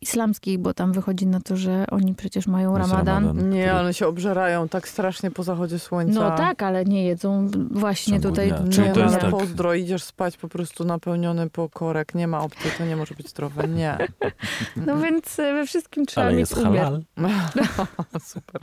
islamskich, 0.00 0.58
bo 0.58 0.74
tam 0.74 0.92
wychodzi 0.92 1.26
na 1.26 1.40
to, 1.40 1.56
że 1.56 1.84
oni 1.90 2.14
przecież 2.14 2.46
mają 2.46 2.78
Jest 2.78 2.90
ramadan. 2.90 3.24
Ramadan, 3.24 3.50
Nie, 3.50 3.62
który- 3.66 3.80
one 3.80 3.94
się 3.94 4.06
obżerają 4.06 4.68
tak 4.68 4.88
strasznie 4.88 5.30
po 5.30 5.42
zachodzie 5.42 5.78
słońca. 5.78 6.20
No 6.20 6.36
tak, 6.36 6.62
ale 6.62 6.84
nie 6.84 7.04
jedzą 7.04 7.48
właśnie 7.70 8.20
tutaj. 8.20 8.48
dnia. 8.48 8.58
Nie, 8.58 8.70
Czyli 8.70 8.88
no, 8.88 8.94
to 8.94 9.00
jest 9.00 9.14
ale 9.14 9.22
tak- 9.22 9.30
pozdro, 9.30 9.74
idziesz 9.74 10.02
spać 10.02 10.36
po 10.36 10.48
prostu 10.48 10.84
napełniony 10.84 11.50
po 11.50 11.68
korek, 11.68 12.14
nie 12.14 12.26
ma 12.28 12.40
opcji, 12.40 12.70
to 12.78 12.84
nie 12.84 12.96
może 12.96 13.14
być 13.14 13.28
zdrowe, 13.28 13.68
nie. 13.68 13.98
No 14.86 14.98
więc 15.00 15.38
e, 15.38 15.52
we 15.52 15.66
wszystkim 15.66 16.06
trzeba 16.06 16.26
Ale 16.26 16.36
mieć 16.36 16.50
jest 16.50 16.62
umiar. 16.62 16.84
halal. 16.84 17.02
Super. 18.20 18.60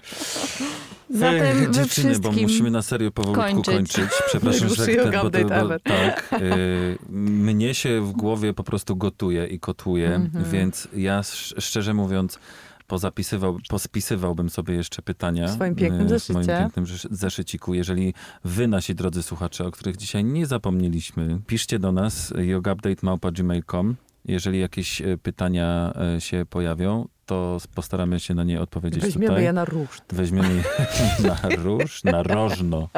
Zatem 1.10 1.42
Ech, 1.42 1.56
we 1.68 1.72
dziewczyny, 1.72 2.10
bo 2.14 2.20
wszystkim... 2.20 2.44
musimy 2.44 2.72
na 2.72 2.82
serio 2.82 3.12
powolutku 3.12 3.44
kończyć. 3.64 3.76
kończyć. 3.76 4.10
Przepraszam, 4.28 4.70
że 4.70 4.86
ten, 4.86 5.12
bo, 5.12 5.30
to, 5.32 5.68
bo, 5.68 5.80
tak, 5.84 6.30
y, 6.42 6.98
mnie 7.10 7.74
się 7.74 8.02
w 8.02 8.12
głowie 8.12 8.54
po 8.54 8.64
prostu 8.64 8.96
gotuje 8.96 9.48
i 9.48 9.60
kotuje, 9.60 10.16
Mhm. 10.16 10.46
więc 10.52 10.88
ja 10.96 11.15
sz- 11.20 11.64
szczerze 11.64 11.94
mówiąc 11.94 12.40
pozapisywał, 12.88 13.58
pospisywałbym 13.70 14.50
sobie 14.50 14.74
jeszcze 14.74 15.02
pytania 15.02 15.48
W 15.48 15.52
swoim 15.52 15.76
pięknym 15.76 16.12
y, 16.14 16.20
w 16.20 16.30
moim 16.30 16.48
pięknym 16.48 16.86
zesz- 16.86 17.08
zeszyciku. 17.12 17.74
Jeżeli 17.74 18.14
wy, 18.44 18.68
nasi 18.68 18.96
drodzy 18.96 19.24
słuchacze, 19.24 19.66
o 19.66 19.72
których 19.72 19.98
dzisiaj 19.98 20.24
nie 20.24 20.46
zapomnieliśmy, 20.46 21.40
piszcie 21.48 21.80
do 21.80 21.92
nas 21.92 22.34
yogaupdate.gmail.com. 22.38 23.96
Jeżeli 24.26 24.60
jakieś 24.60 25.02
y, 25.02 25.18
pytania 25.24 25.94
y, 26.18 26.22
się 26.22 26.46
pojawią, 26.50 27.08
to 27.26 27.58
postaramy 27.76 28.20
się 28.20 28.34
na 28.34 28.44
nie 28.44 28.62
odpowiedzieć 28.62 29.04
Weźmiemy 29.04 29.28
tutaj. 29.28 29.44
je 29.44 29.54
na 29.54 29.66
ruszt. 29.66 30.04
Weźmiemy 30.14 30.54
je 30.56 30.64
na 31.30 31.50
róż, 31.56 32.04
na 32.04 32.24
rożno. 32.24 32.90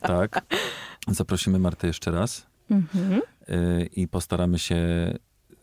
Tak. 0.00 0.44
Zaprosimy 1.08 1.58
Martę 1.58 1.86
jeszcze 1.86 2.10
raz 2.10 2.46
Mhm. 2.70 3.20
y, 3.48 3.88
i 3.96 4.08
postaramy 4.08 4.58
się 4.58 4.76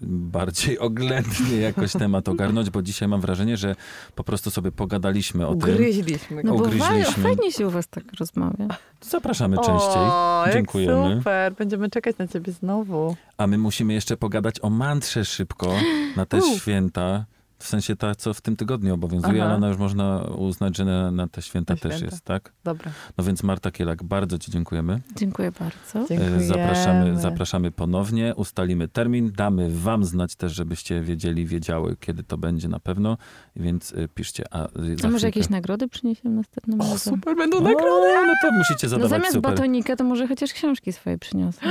bardziej 0.01 0.79
oględnie 0.89 1.57
jakoś 1.57 1.91
temat 1.91 2.29
ogarnąć, 2.29 2.69
bo 2.69 2.81
dzisiaj 2.81 3.07
mam 3.07 3.21
wrażenie, 3.21 3.57
że 3.57 3.75
po 4.15 4.23
prostu 4.23 4.51
sobie 4.51 4.71
pogadaliśmy 4.71 5.47
o 5.47 5.49
tym. 5.55 5.57
Ugryźliśmy 5.59 6.43
No 6.43 6.51
go. 6.51 6.57
bo 6.57 6.63
fa- 6.63 6.69
Ugryźliśmy. 6.69 7.23
fajnie 7.23 7.51
się 7.51 7.67
u 7.67 7.69
was 7.69 7.87
tak 7.87 8.03
rozmawia. 8.19 8.67
Zapraszamy 9.01 9.55
częściej. 9.57 9.97
O, 9.97 10.45
Dziękujemy. 10.53 11.15
super, 11.17 11.53
będziemy 11.53 11.89
czekać 11.89 12.17
na 12.17 12.27
ciebie 12.27 12.51
znowu. 12.53 13.15
A 13.37 13.47
my 13.47 13.57
musimy 13.57 13.93
jeszcze 13.93 14.17
pogadać 14.17 14.55
o 14.61 14.69
mantrze 14.69 15.25
szybko 15.25 15.73
na 16.15 16.25
te 16.25 16.37
U. 16.37 16.57
święta. 16.57 17.25
W 17.59 17.67
sensie 17.67 17.95
ta, 17.95 18.15
co 18.15 18.33
w 18.33 18.41
tym 18.41 18.55
tygodniu 18.55 18.93
obowiązuje, 18.93 19.35
Aha. 19.41 19.45
ale 19.45 19.55
ona 19.55 19.67
już 19.67 19.77
można 19.77 20.21
uznać, 20.21 20.77
że 20.77 20.85
na, 20.85 21.11
na 21.11 21.27
te 21.27 21.41
święta 21.41 21.73
Na 21.73 21.79
też 21.79 21.95
święta. 21.95 22.15
jest, 22.15 22.25
tak? 22.25 22.53
Dobra, 22.63 22.91
No 23.17 23.23
więc 23.23 23.43
Marta 23.43 23.71
Kielak, 23.71 24.03
bardzo 24.03 24.37
ci 24.37 24.51
dziękujemy. 24.51 24.99
Dziękuję 25.15 25.51
bardzo. 25.59 25.99
E, 26.05 26.07
dziękujemy. 26.07 26.43
Zapraszamy, 26.45 27.19
zapraszamy 27.19 27.71
ponownie, 27.71 28.33
ustalimy 28.35 28.87
termin, 28.87 29.31
damy 29.35 29.69
wam 29.79 30.05
znać 30.05 30.35
też, 30.35 30.53
żebyście 30.55 31.01
wiedzieli, 31.01 31.45
wiedziały, 31.45 31.95
kiedy 31.99 32.23
to 32.23 32.37
będzie 32.37 32.67
na 32.67 32.79
pewno, 32.79 33.17
więc 33.55 33.91
y, 33.91 34.07
piszcie. 34.15 34.43
A, 34.51 34.57
za 34.57 35.07
A 35.07 35.11
może 35.11 35.17
chwilkę- 35.17 35.25
jakieś 35.25 35.49
nagrody 35.49 35.87
przyniesiemy 35.87 36.35
następnym 36.35 36.81
O, 36.81 36.83
razem? 36.83 36.99
super, 37.13 37.35
będą 37.37 37.57
O, 37.57 37.61
nagrody. 37.61 38.07
no 38.27 38.33
to 38.41 38.51
musicie 38.57 38.87
No 38.87 38.89
zadawać 38.89 39.09
zamiast 39.09 39.33
super. 39.33 39.51
batonika, 39.51 39.95
to 39.95 40.03
może 40.03 40.27
chociaż 40.27 40.53
książki 40.53 40.93
swoje 40.93 41.17
przyniosę. 41.17 41.61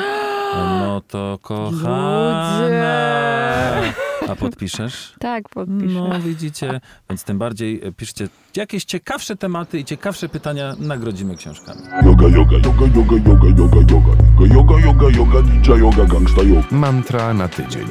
No 0.55 1.03
to 1.09 1.39
kochana. 1.43 2.61
Ludzie. 3.87 3.93
A 4.29 4.37
podpiszesz? 4.37 5.15
Tak, 5.19 5.49
podpiszę. 5.49 5.95
No 6.09 6.21
widzicie, 6.21 6.81
więc 7.11 7.25
tym 7.25 7.39
bardziej 7.39 7.81
e, 7.87 7.93
piszcie 7.93 8.29
jakieś 8.57 8.85
ciekawsze 8.85 9.37
tematy 9.37 9.79
i 9.79 9.85
ciekawsze 9.85 10.29
pytania 10.29 10.75
nagrodzimy 10.79 11.37
książkami. 11.37 11.81
Yoga, 12.05 12.29
yoga, 12.29 12.57
yoga, 12.57 12.87
yoga, 12.97 13.17
yoga, 13.31 13.47
yoga, 13.59 13.77
yoga. 13.93 14.55
Yoga, 14.55 14.81
yoga, 14.87 15.07
yoga, 15.19 15.41
ninja 15.41 15.77
yoga, 15.77 16.05
gangsta 16.05 16.43
yoga. 16.43 16.67
Mantra 16.71 17.35
na 17.35 17.49
tydzień. 17.49 17.87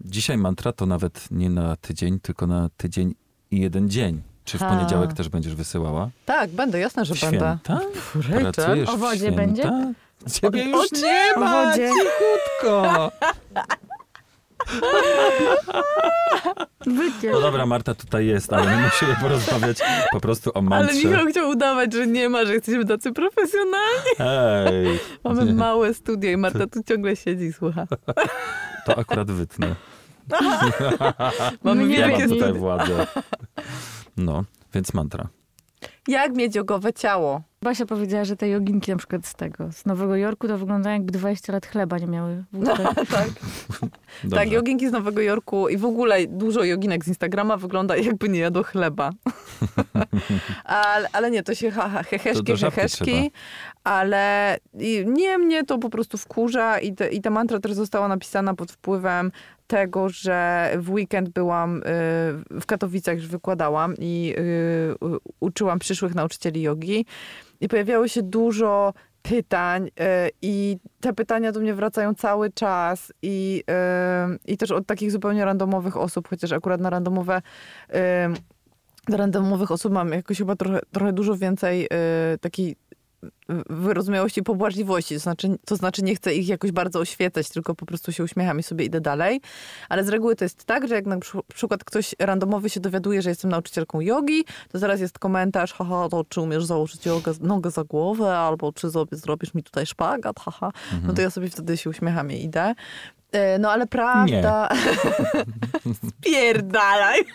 Dzisiaj 0.00 0.38
mantra 0.38 0.72
to 0.72 0.86
nawet 0.86 1.28
nie 1.30 1.50
na 1.50 1.76
tydzień, 1.76 2.20
tylko 2.20 2.46
na 2.46 2.68
tydzień 2.76 3.14
i 3.50 3.60
jeden 3.60 3.90
dzień. 3.90 4.22
Czy 4.44 4.58
w 4.58 4.60
Ha. 4.60 4.68
poniedziałek 4.76 5.12
też 5.12 5.28
będziesz 5.28 5.54
wysyłała? 5.54 6.08
Tak, 6.26 6.50
będę, 6.50 6.78
jasne, 6.80 7.04
że 7.04 7.14
W 7.14 7.20
będę. 7.20 7.58
święta? 7.64 7.80
Pracujesz 8.52 8.88
O 8.88 8.96
w 8.96 9.00
wodzie 9.00 9.18
święta? 9.18 9.36
będzie? 9.36 9.62
Ciebie 10.32 10.62
O- 10.62 10.66
już 10.66 10.92
o 10.92 10.96
nie 10.96 11.36
ma, 11.36 11.74
cichutko. 11.74 13.12
Bycie. 16.86 17.30
No 17.30 17.40
dobra, 17.40 17.66
Marta 17.66 17.94
tutaj 17.94 18.26
jest, 18.26 18.52
ale 18.52 18.76
my 18.76 18.82
musimy 18.82 19.16
porozmawiać 19.20 19.78
po 20.12 20.20
prostu 20.20 20.50
o 20.50 20.56
Ale 20.56 20.62
mantrze. 20.68 21.08
Michał 21.08 21.26
chciał 21.26 21.50
udawać, 21.50 21.92
że 21.92 22.06
nie 22.06 22.28
ma, 22.28 22.44
że 22.44 22.54
jesteśmy 22.54 22.84
tacy 22.84 23.12
profesjonalni. 23.12 24.10
Hej, 24.18 24.98
Mamy 25.24 25.44
Nie. 25.44 25.52
małe 25.54 25.94
studio 25.94 26.30
i 26.30 26.36
Marta 26.36 26.66
tu 26.66 26.82
ciągle 26.82 27.16
siedzi 27.16 27.44
i 27.44 27.52
słucha. 27.52 27.86
to 28.86 28.98
akurat 28.98 29.30
wytnę. 29.30 29.74
Mamy 31.64 31.88
Ja 31.96 32.08
mam 32.08 32.28
tutaj 32.28 32.52
władzę. 32.52 33.06
No, 34.16 34.44
więc 34.74 34.94
mantra. 34.94 35.28
Jak 36.08 36.36
mieć 36.36 36.56
jogowe 36.56 36.92
ciało? 36.92 37.42
Basia 37.62 37.86
powiedziała, 37.86 38.24
że 38.24 38.36
te 38.36 38.48
joginki 38.48 38.90
na 38.90 38.96
przykład 38.96 39.26
z 39.26 39.34
tego, 39.34 39.72
z 39.72 39.86
Nowego 39.86 40.16
Jorku, 40.16 40.48
to 40.48 40.58
wyglądają 40.58 40.94
jakby 40.94 41.12
20 41.12 41.52
lat 41.52 41.66
chleba 41.66 41.98
nie 41.98 42.06
miały 42.06 42.44
ustach. 42.52 42.94
tak. 43.10 43.28
Tak, 44.30 44.50
joginki 44.50 44.88
z 44.88 44.92
Nowego 44.92 45.20
Jorku 45.20 45.68
i 45.68 45.76
w 45.76 45.84
ogóle 45.84 46.26
dużo 46.26 46.64
joginek 46.64 47.04
z 47.04 47.08
Instagrama 47.08 47.56
wygląda 47.56 47.96
jakby 47.96 48.28
nie 48.28 48.38
jadło 48.38 48.62
chleba. 48.62 49.10
ale, 50.64 51.08
ale 51.12 51.30
nie, 51.30 51.42
to 51.42 51.54
się 51.54 51.70
ha, 51.70 51.88
ha, 51.88 52.02
To 52.02 52.08
heheszki, 52.08 52.56
heheszki, 52.56 53.30
ale 53.84 54.56
nie 55.06 55.38
mnie 55.38 55.64
to 55.64 55.78
po 55.78 55.90
prostu 55.90 56.18
wkurza 56.18 56.78
i, 56.78 56.94
te, 56.94 57.08
i 57.08 57.20
ta 57.20 57.30
mantra 57.30 57.60
też 57.60 57.72
została 57.72 58.08
napisana 58.08 58.54
pod 58.54 58.72
wpływem 58.72 59.32
tego, 59.68 60.08
że 60.08 60.70
w 60.78 60.90
weekend 60.90 61.28
byłam 61.28 61.76
y, 61.76 61.82
w 62.60 62.66
Katowicach, 62.66 63.16
już 63.16 63.26
wykładałam 63.26 63.94
i 63.98 64.34
y, 64.38 64.94
uczyłam 65.40 65.78
przyszłych 65.78 66.14
nauczycieli 66.14 66.62
jogi 66.62 67.06
i 67.60 67.68
pojawiało 67.68 68.08
się 68.08 68.22
dużo 68.22 68.94
pytań 69.22 69.86
y, 69.86 69.90
i 70.42 70.78
te 71.00 71.12
pytania 71.12 71.52
do 71.52 71.60
mnie 71.60 71.74
wracają 71.74 72.14
cały 72.14 72.50
czas 72.52 73.12
i, 73.22 73.64
i 74.44 74.56
też 74.56 74.70
od 74.70 74.86
takich 74.86 75.10
zupełnie 75.12 75.44
randomowych 75.44 75.96
osób, 75.96 76.28
chociaż 76.28 76.52
akurat 76.52 76.80
na 76.80 76.90
randomowe 76.90 77.42
do 79.08 79.16
randomowych 79.16 79.70
osób 79.70 79.92
mam 79.92 80.12
jakoś 80.12 80.38
chyba 80.38 80.56
trochę, 80.56 80.80
trochę 80.92 81.12
dużo 81.12 81.36
więcej 81.36 81.88
takiej 82.40 82.76
wyrozumiałości 83.70 84.40
i 84.40 84.42
pobłażliwości. 84.42 85.14
To 85.14 85.20
znaczy, 85.20 85.48
to 85.66 85.76
znaczy 85.76 86.02
nie 86.02 86.14
chcę 86.14 86.34
ich 86.34 86.48
jakoś 86.48 86.72
bardzo 86.72 86.98
oświecać, 87.00 87.48
tylko 87.48 87.74
po 87.74 87.86
prostu 87.86 88.12
się 88.12 88.24
uśmiecham 88.24 88.58
i 88.58 88.62
sobie 88.62 88.84
idę 88.84 89.00
dalej. 89.00 89.40
Ale 89.88 90.04
z 90.04 90.08
reguły 90.08 90.36
to 90.36 90.44
jest 90.44 90.64
tak, 90.64 90.88
że 90.88 90.94
jak 90.94 91.06
na 91.06 91.18
przy- 91.18 91.38
przykład 91.54 91.84
ktoś 91.84 92.14
randomowy 92.18 92.70
się 92.70 92.80
dowiaduje, 92.80 93.22
że 93.22 93.28
jestem 93.30 93.50
nauczycielką 93.50 94.00
jogi, 94.00 94.44
to 94.72 94.78
zaraz 94.78 95.00
jest 95.00 95.18
komentarz, 95.18 95.72
haha, 95.72 96.08
to 96.10 96.24
czy 96.28 96.40
umiesz 96.40 96.64
założyć 96.64 97.06
jogę, 97.06 97.32
nogę 97.40 97.70
za 97.70 97.84
głowę, 97.84 98.38
albo 98.38 98.72
czy 98.72 98.86
zrobi- 98.88 99.16
zrobisz 99.16 99.54
mi 99.54 99.62
tutaj 99.62 99.86
szpagat, 99.86 100.40
haha. 100.40 100.72
No 101.06 101.12
to 101.12 101.22
ja 101.22 101.30
sobie 101.30 101.50
wtedy 101.50 101.76
się 101.76 101.90
uśmiecham 101.90 102.32
i 102.32 102.44
idę. 102.44 102.74
E, 103.32 103.58
No 103.58 103.70
ale 103.70 103.86
prawda... 103.86 104.68
Spierdalaj! 106.08 107.20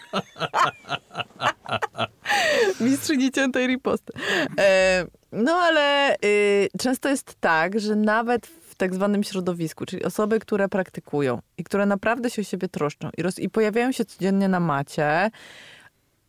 Mistrzyni 2.80 3.32
ciętej 3.32 3.68
riposty. 3.68 4.14
E, 4.60 5.06
no 5.32 5.52
ale 5.52 6.15
y, 6.26 6.68
często 6.80 7.10
jest 7.10 7.36
tak, 7.40 7.80
że 7.80 7.95
nawet 7.95 8.48
w 8.48 8.76
tak 8.76 8.95
zwanym 8.95 9.24
środowisku, 9.24 9.86
czyli 9.86 10.03
osoby, 10.03 10.40
które 10.40 10.70
praktykują 10.70 11.40
i 11.57 11.64
które 11.64 11.86
naprawdę 11.86 12.30
się 12.30 12.41
o 12.41 12.45
siebie 12.45 12.68
troszczą 12.68 13.10
i, 13.18 13.24
roz, 13.24 13.40
i 13.40 13.49
pojawiają 13.49 13.91
się 13.91 14.06
codziennie 14.06 14.48
na 14.48 14.60
macie, 14.60 15.32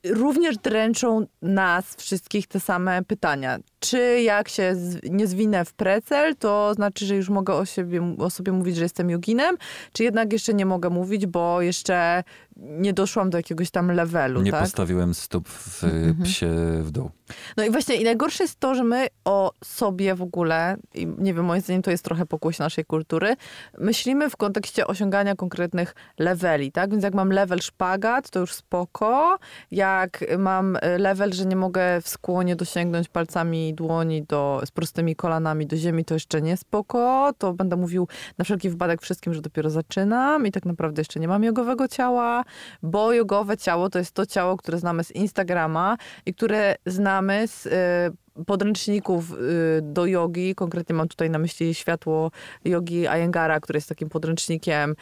również 0.05 0.59
dręczą 0.59 1.27
nas 1.43 1.97
wszystkich 1.97 2.47
te 2.47 2.61
same 2.61 3.03
pytania. 3.03 3.59
Czy 3.85 4.20
jak 4.23 4.48
się 4.48 4.77
nie 5.11 5.27
zwinę 5.27 5.65
w 5.65 5.73
precel, 5.73 6.36
to 6.36 6.74
znaczy, 6.74 7.06
że 7.06 7.16
już 7.16 7.28
mogę 7.28 7.55
o, 7.55 7.65
siebie, 7.65 8.15
o 8.19 8.31
sobie 8.31 8.52
mówić, 8.52 8.77
że 8.77 8.82
jestem 8.82 9.11
joginem, 9.11 9.56
czy 9.93 10.05
jednak 10.05 10.32
jeszcze 10.32 10.55
nie 10.55 10.66
mogę 10.66 10.90
mówić, 10.90 11.27
bo 11.27 11.62
jeszcze 11.62 12.24
nie 12.56 12.93
doszłam 12.93 13.31
do 13.31 13.39
jakiegoś 13.39 13.70
tam 13.70 13.90
levelu, 13.90 14.43
Nie 14.43 14.51
tak? 14.51 14.62
postawiłem 14.62 15.15
stóp 15.15 15.48
w 15.48 15.85
Mhm. 15.85 16.23
psie 16.24 16.48
w 16.82 16.90
dół. 16.90 17.11
No 17.56 17.65
i 17.65 17.70
właśnie 17.70 17.94
i 17.97 18.05
najgorsze 18.05 18.44
jest 18.44 18.61
to, 18.61 18.74
że 18.74 18.85
my 18.85 19.06
o 19.24 19.52
sobie 19.65 20.15
w 20.15 20.23
ogóle, 20.23 20.77
i 20.94 21.06
nie 21.19 21.35
wiem, 21.35 21.44
moim 21.44 21.61
zdaniem 21.62 21.82
to 21.82 21.90
jest 21.90 22.05
trochę 22.05 22.27
pokłosie 22.27 22.62
naszej 22.62 22.85
kultury, 22.85 23.36
myślimy 23.78 24.31
w 24.31 24.36
kontekście 24.36 24.86
osiągania 24.86 25.35
konkretnych 25.35 25.94
leveli, 26.19 26.73
tak? 26.73 26.90
Więc 26.90 27.05
jak 27.05 27.15
mam 27.15 27.31
level 27.32 27.61
szpagat, 27.61 28.31
to 28.31 28.40
już 28.40 28.52
spoko. 28.55 29.39
Jak 29.70 30.24
mam 30.39 30.77
e, 30.82 30.98
level, 30.98 31.32
że 31.32 31.47
nie 31.47 31.56
mogę 31.56 32.01
w 32.01 32.09
skłonie 32.09 32.56
dosięgnąć 32.56 33.09
palcami 33.09 33.73
dłoni 33.74 34.22
do, 34.22 34.60
z 34.64 34.70
prostymi 34.70 35.16
kolanami 35.16 35.66
do 35.66 35.76
ziemi, 35.76 36.05
to 36.05 36.14
jeszcze 36.14 36.42
nie 36.42 36.56
spoko. 36.56 37.32
To 37.38 37.52
będę 37.52 37.76
mówił 37.76 38.09
na 38.38 38.44
wszelki 38.44 38.70
wypadek 38.70 39.02
wszystkim, 39.02 39.34
że 39.34 39.40
dopiero 39.40 39.70
zaczynam 39.70 40.46
i 40.46 40.52
tak 40.52 40.66
naprawdę 40.66 41.01
jeszcze 41.01 41.20
nie 41.20 41.28
mam 41.28 41.44
jogowego 41.44 41.88
ciała, 41.88 42.44
bo 42.82 43.12
jogowe 43.12 43.56
ciało 43.56 43.90
to 43.90 43.98
jest 43.98 44.12
to 44.12 44.26
ciało, 44.26 44.56
które 44.56 44.78
znamy 44.78 45.05
z 45.05 45.10
Instagrama 45.10 45.96
i 46.26 46.34
które 46.34 46.74
znamy 46.86 47.48
z 47.48 47.66
y, 47.66 48.24
podręczników 48.46 49.32
y, 49.32 49.36
do 49.82 50.06
jogi. 50.06 50.55
Konkretnie 50.55 50.94
mam 50.94 51.09
tutaj 51.09 51.30
na 51.30 51.38
myśli 51.38 51.74
światło 51.74 52.30
jogi 52.64 53.06
Ayengara, 53.06 53.60
który 53.60 53.76
jest 53.76 53.88
takim 53.88 54.09
podręcznikiem, 54.09 54.94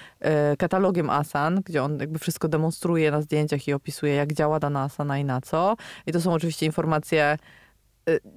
y, 0.52 0.56
katalogiem 0.56 1.10
asan, 1.10 1.60
gdzie 1.64 1.82
on 1.82 1.98
jakby 1.98 2.18
wszystko 2.18 2.48
demonstruje 2.48 3.10
na 3.10 3.22
zdjęciach 3.22 3.68
i 3.68 3.72
opisuje, 3.72 4.14
jak 4.14 4.32
działa 4.32 4.60
dana 4.60 4.82
asana 4.82 5.18
i 5.18 5.24
na 5.24 5.40
co. 5.40 5.76
I 6.06 6.12
to 6.12 6.20
są 6.20 6.32
oczywiście 6.32 6.66
informacje 6.66 7.38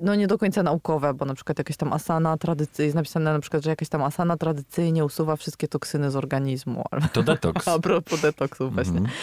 no 0.01 0.15
nie 0.15 0.27
do 0.27 0.37
końca 0.37 0.63
naukowe, 0.63 1.13
bo 1.13 1.25
na 1.25 1.33
przykład 1.33 1.57
jakaś 1.57 1.77
tam 1.77 1.93
asana 1.93 2.37
tradycyjnie, 2.37 2.85
jest 2.85 2.95
napisane 2.95 3.33
na 3.33 3.39
przykład, 3.39 3.63
że 3.63 3.69
jakaś 3.69 3.89
tam 3.89 4.03
asana 4.03 4.37
tradycyjnie 4.37 5.05
usuwa 5.05 5.35
wszystkie 5.35 5.67
toksyny 5.67 6.11
z 6.11 6.15
organizmu. 6.15 6.83
Albo, 6.91 7.07
To 7.07 7.23
detoks. 7.23 7.67
a 7.75 7.79
propos 7.79 8.21
detoksu 8.21 8.71
właśnie. 8.71 8.97
Mhm. 8.97 9.15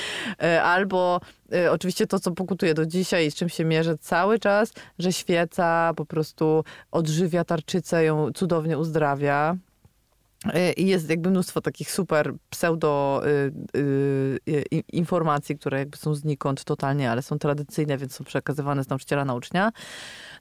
E, 0.43 0.63
Albo 0.63 1.21
e, 1.53 1.73
oczywiście 1.73 2.07
to, 2.07 2.21
co 2.21 2.31
pokutuje 2.31 2.75
do 2.75 2.87
dzisiaj 2.87 3.27
i 3.27 3.31
z 3.31 3.35
czym 3.35 3.49
się 3.49 3.65
mierzę 3.65 3.99
cały 3.99 4.39
czas, 4.39 4.73
że 4.99 5.13
świeca 5.13 5.93
po 5.97 6.05
prostu 6.05 6.65
odżywia 6.91 7.45
tarczycę, 7.45 8.05
ją 8.05 8.33
cudownie 8.33 8.79
uzdrawia. 8.79 9.57
E, 10.45 10.73
I 10.73 10.87
jest 10.87 11.11
jakby 11.11 11.31
mnóstwo 11.31 11.61
takich 11.61 11.91
super 11.91 12.33
pseudo 12.51 13.23
y, 13.27 13.53
y, 13.79 14.41
y, 14.73 14.83
informacji, 14.93 15.59
które 15.59 15.79
jakby 15.79 15.97
są 15.97 16.15
znikąd 16.15 16.65
totalnie, 16.65 17.11
ale 17.11 17.23
są 17.23 17.39
tradycyjne, 17.39 17.99
więc 17.99 18.15
są 18.15 18.25
przekazywane 18.25 18.85
z 18.85 18.89
nauczyciela 18.89 19.25
na 19.25 19.35
ucznia. 19.35 19.73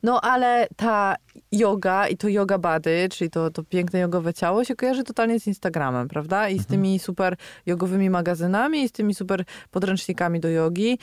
No 0.04 0.22
ale 0.22 0.68
ta 0.76 1.16
yoga 1.52 2.08
i 2.08 2.18
to 2.18 2.28
yoga 2.28 2.58
body, 2.58 3.10
czyli 3.12 3.30
to, 3.30 3.50
to 3.50 3.64
piękne 3.64 4.00
jogowe 4.00 4.34
ciało 4.34 4.64
się 4.64 4.76
kojarzy 4.76 5.04
totalnie 5.04 5.40
z 5.40 5.48
Instagramem, 5.48 6.08
prawda? 6.08 6.50
I 6.50 6.60
z 6.60 6.66
tymi 6.66 7.00
super 7.00 7.36
jogowymi 7.66 8.10
magazynami 8.10 8.84
i 8.84 8.90
z 8.90 8.92
tymi 8.92 9.16
super 9.16 9.44
podręcznikami 9.72 10.40
do 10.40 10.50
jogi, 10.50 11.00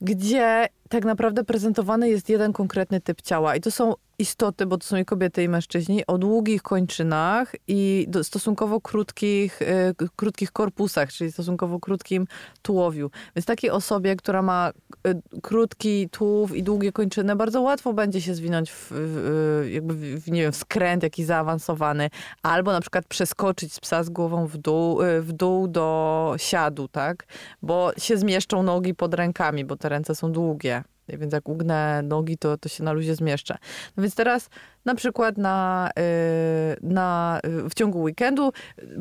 gdzie 0.00 0.68
tak 0.88 1.04
naprawdę 1.04 1.44
prezentowany 1.44 2.08
jest 2.08 2.28
jeden 2.28 2.52
konkretny 2.52 3.00
typ 3.00 3.22
ciała. 3.22 3.56
I 3.56 3.60
to 3.60 3.70
są 3.70 3.94
istoty, 4.18 4.66
bo 4.66 4.78
to 4.78 4.86
są 4.86 4.96
i 4.96 5.04
kobiety, 5.04 5.42
i 5.42 5.48
mężczyźni, 5.48 6.06
o 6.06 6.18
długich 6.18 6.62
kończynach 6.62 7.52
i 7.68 8.08
stosunkowo 8.22 8.80
krótkich, 8.80 9.62
y, 9.62 9.94
krótkich 10.16 10.52
korpusach, 10.52 11.12
czyli 11.12 11.32
stosunkowo 11.32 11.80
krótkim 11.80 12.26
tułowiu. 12.62 13.10
Więc 13.36 13.46
takiej 13.46 13.70
osobie, 13.70 14.16
która 14.16 14.42
ma 14.42 14.72
y, 15.06 15.40
krótki 15.42 16.08
tułów 16.08 16.56
i 16.56 16.62
długie 16.62 16.92
kończyny, 16.92 17.36
bardzo 17.36 17.62
łatwo 17.62 17.92
będzie 17.92 18.20
się 18.20 18.34
zwinąć 18.34 18.70
w, 18.70 18.88
w, 18.90 19.68
jakby 19.70 19.94
w, 20.20 20.30
nie 20.30 20.42
wiem, 20.42 20.52
w 20.52 20.56
skręt 20.56 21.02
jakiś 21.02 21.26
zaawansowany, 21.26 22.10
albo 22.42 22.72
na 22.72 22.80
przykład 22.80 23.04
przeskoczyć 23.06 23.72
z 23.72 23.80
psa 23.80 24.04
z 24.04 24.10
głową 24.10 24.46
w 24.46 24.56
dół, 24.56 24.98
w 25.20 25.32
dół 25.32 25.68
do 25.68 26.34
siadu, 26.36 26.88
tak? 26.88 27.26
Bo 27.62 27.92
się 27.98 28.16
zmieszczą 28.16 28.62
nogi 28.62 28.94
pod 28.94 29.14
rękami, 29.14 29.64
bo 29.64 29.76
te 29.76 29.88
ręce 29.88 30.14
są 30.14 30.32
długie. 30.32 30.84
Więc 31.08 31.32
jak 31.32 31.48
ugnę 31.48 32.02
nogi, 32.02 32.38
to, 32.38 32.58
to 32.58 32.68
się 32.68 32.84
na 32.84 32.92
luzie 32.92 33.14
zmieszczę. 33.14 33.56
No 33.96 34.02
więc 34.02 34.14
teraz 34.14 34.48
na 34.84 34.94
przykład 34.94 35.38
na, 35.38 35.90
y, 35.98 36.76
na, 36.82 37.40
w 37.70 37.74
ciągu 37.74 38.02
weekendu 38.02 38.52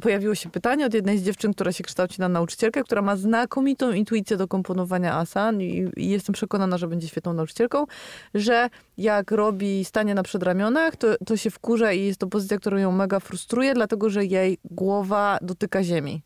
pojawiło 0.02 0.36
się 0.36 0.50
pytanie 0.50 0.86
od 0.86 0.94
jednej 0.94 1.18
z 1.18 1.24
dziewczyn, 1.24 1.54
która 1.54 1.72
się 1.72 1.84
kształci 1.84 2.22
na 2.22 2.30
nauczycielkę, 2.30 2.84
która 2.84 3.02
ma 3.02 3.16
znakomitą 3.16 3.92
intuicję 3.92 4.38
do 4.38 4.48
komponowania 4.48 5.14
asan 5.14 5.62
i, 5.62 5.92
i 5.98 6.10
jestem 6.10 6.34
przekonana, 6.34 6.78
że 6.78 6.88
będzie 6.88 7.08
świetną 7.08 7.34
nauczycielką, 7.34 7.86
że 8.34 8.70
jak 8.98 9.32
robi 9.32 9.86
stanie 9.86 10.16
na 10.16 10.24
przedramionach, 10.24 10.96
to, 10.96 11.08
to 11.26 11.38
się 11.38 11.52
wkurza 11.52 11.92
i 11.92 12.06
jest 12.06 12.20
to 12.20 12.28
pozycja, 12.28 12.58
która 12.58 12.80
ją 12.80 12.92
mega 12.92 13.20
frustruje, 13.20 13.74
dlatego 13.74 14.10
że 14.10 14.26
jej 14.26 14.58
głowa 14.72 15.38
dotyka 15.42 15.84
ziemi. 15.84 16.22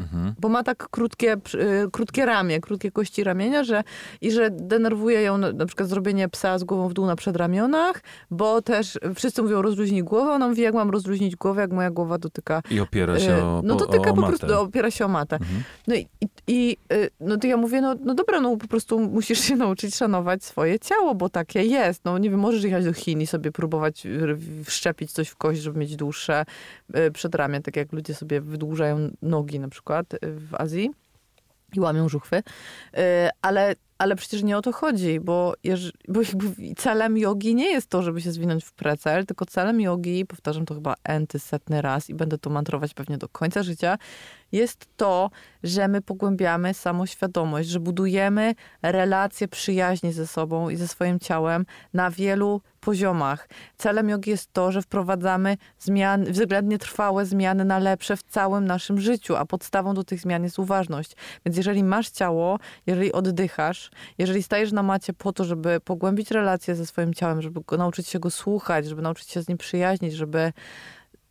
Mhm. 0.00 0.34
Bo 0.40 0.48
ma 0.48 0.62
tak 0.62 0.88
krótkie, 0.90 1.36
y, 1.54 1.90
krótkie 1.90 2.26
ramię, 2.26 2.60
krótkie 2.60 2.90
kości 2.90 3.24
ramienia, 3.24 3.64
że 3.64 3.84
i 4.20 4.30
że 4.30 4.50
denerwuje 4.50 5.22
ją 5.22 5.38
na, 5.38 5.66
przykład 5.66 5.88
zrobienie 5.88 6.28
psa 6.28 6.58
z 6.58 6.64
głową 6.64 6.88
w 6.88 6.92
dół 6.92 7.06
na 7.06 7.16
przedramionach, 7.16 8.02
bo 8.30 8.62
też 8.62 8.98
wszyscy 9.14 9.42
mówią 9.42 9.62
rozluźnij 9.62 10.02
głowę, 10.02 10.32
ona 10.32 10.48
mówi 10.48 10.62
jak 10.62 10.74
mam 10.74 10.90
rozluźnić 10.90 11.36
głowę, 11.36 11.60
jak 11.60 11.72
moja 11.72 11.90
głowa 11.90 12.18
dotyka... 12.18 12.62
I 12.70 12.80
opiera 12.80 13.20
się 13.20 13.36
y, 13.36 13.42
o 13.42 13.60
No 13.64 13.74
dotyka 13.74 14.10
o, 14.10 14.14
po 14.14 14.22
prostu, 14.22 14.60
opiera 14.60 14.90
się 14.90 15.04
o 15.04 15.08
matę. 15.08 15.36
Mhm. 15.36 15.62
No 15.86 15.94
i, 15.94 16.08
i, 16.20 16.28
i, 16.46 16.76
y, 16.92 17.10
no 17.20 17.36
to 17.36 17.46
ja 17.46 17.56
mówię, 17.56 17.80
no, 17.80 17.94
no 18.04 18.14
dobra, 18.14 18.40
no 18.40 18.56
po 18.56 18.68
prostu 18.68 19.00
musisz 19.00 19.40
się 19.40 19.56
nauczyć 19.66 19.96
szanować 19.96 20.44
swoje 20.44 20.78
ciało, 20.78 21.14
bo 21.14 21.28
takie 21.28 21.62
jest. 21.62 22.04
No 22.04 22.18
nie 22.18 22.30
wiem, 22.30 22.40
możesz 22.40 22.64
jechać 22.64 22.84
do 22.84 22.92
Chin 22.92 23.20
i 23.20 23.26
sobie 23.26 23.52
próbować 23.52 24.06
wszczepić 24.64 25.12
coś 25.12 25.28
w 25.28 25.36
kość, 25.36 25.60
żeby 25.60 25.78
mieć 25.78 25.96
dłuższe 25.96 26.44
przedramię, 27.12 27.60
tak 27.60 27.76
jak 27.76 27.92
ludzie 27.92 28.14
sobie 28.14 28.40
wydłużają 28.40 29.10
nogi 29.22 29.60
na 29.60 29.68
przykład 29.68 30.14
y, 30.14 30.18
w 30.22 30.54
Azji 30.54 30.90
i 31.74 31.80
łamią 31.80 32.08
żuchwy, 32.08 32.36
y, 32.36 32.42
ale, 33.42 33.74
ale 33.98 34.16
przecież 34.16 34.42
nie 34.42 34.58
o 34.58 34.62
to 34.62 34.72
chodzi, 34.72 35.20
bo, 35.20 35.54
bo 36.08 36.20
celem 36.76 37.18
jogi 37.18 37.54
nie 37.54 37.70
jest 37.70 37.90
to, 37.90 38.02
żeby 38.02 38.20
się 38.20 38.32
zwinąć 38.32 38.64
w 38.64 38.72
precel, 38.72 39.26
tylko 39.26 39.46
celem 39.46 39.80
jogi, 39.80 40.26
powtarzam 40.26 40.66
to 40.66 40.74
chyba 40.74 40.94
enty 41.04 41.38
setny 41.38 41.82
raz 41.82 42.10
i 42.10 42.14
będę 42.14 42.38
to 42.38 42.50
mantrować 42.50 42.94
pewnie 42.94 43.18
do 43.18 43.28
końca 43.28 43.62
życia, 43.62 43.98
jest 44.52 44.86
to, 44.96 45.30
że 45.62 45.88
my 45.88 46.02
pogłębiamy 46.02 46.74
samoświadomość, 46.74 47.68
że 47.68 47.80
budujemy 47.80 48.54
relacje 48.82 49.48
przyjaźni 49.48 50.12
ze 50.12 50.26
sobą 50.26 50.68
i 50.68 50.76
ze 50.76 50.88
swoim 50.88 51.20
ciałem 51.20 51.66
na 51.94 52.10
wielu 52.10 52.60
poziomach. 52.76 53.48
Celem 53.76 54.08
jogi 54.08 54.30
jest 54.30 54.52
to, 54.52 54.72
że 54.72 54.82
wprowadzamy 54.82 55.56
zmiany, 55.78 56.32
względnie 56.32 56.78
trwałe 56.78 57.26
zmiany 57.26 57.64
na 57.64 57.78
lepsze 57.78 58.16
w 58.16 58.22
całym 58.22 58.66
naszym 58.66 59.00
życiu, 59.00 59.36
a 59.36 59.44
podstawą 59.44 59.94
do 59.94 60.04
tych 60.04 60.20
zmian 60.20 60.42
jest 60.42 60.58
uważność. 60.58 61.12
Więc 61.46 61.56
jeżeli 61.56 61.84
masz 61.84 62.10
ciało, 62.10 62.58
jeżeli 62.86 63.12
oddychasz, 63.12 63.90
jeżeli 64.18 64.42
stajesz 64.42 64.72
na 64.72 64.82
macie 64.82 65.12
po 65.12 65.32
to, 65.32 65.44
żeby 65.44 65.80
pogłębić 65.80 66.30
relacje 66.30 66.74
ze 66.74 66.86
swoim 66.86 67.14
ciałem, 67.14 67.42
żeby 67.42 67.60
go, 67.66 67.76
nauczyć 67.76 68.08
się 68.08 68.18
go 68.18 68.30
słuchać, 68.30 68.86
żeby 68.86 69.02
nauczyć 69.02 69.30
się 69.30 69.42
z 69.42 69.48
nim 69.48 69.58
przyjaźnić, 69.58 70.12
żeby 70.12 70.52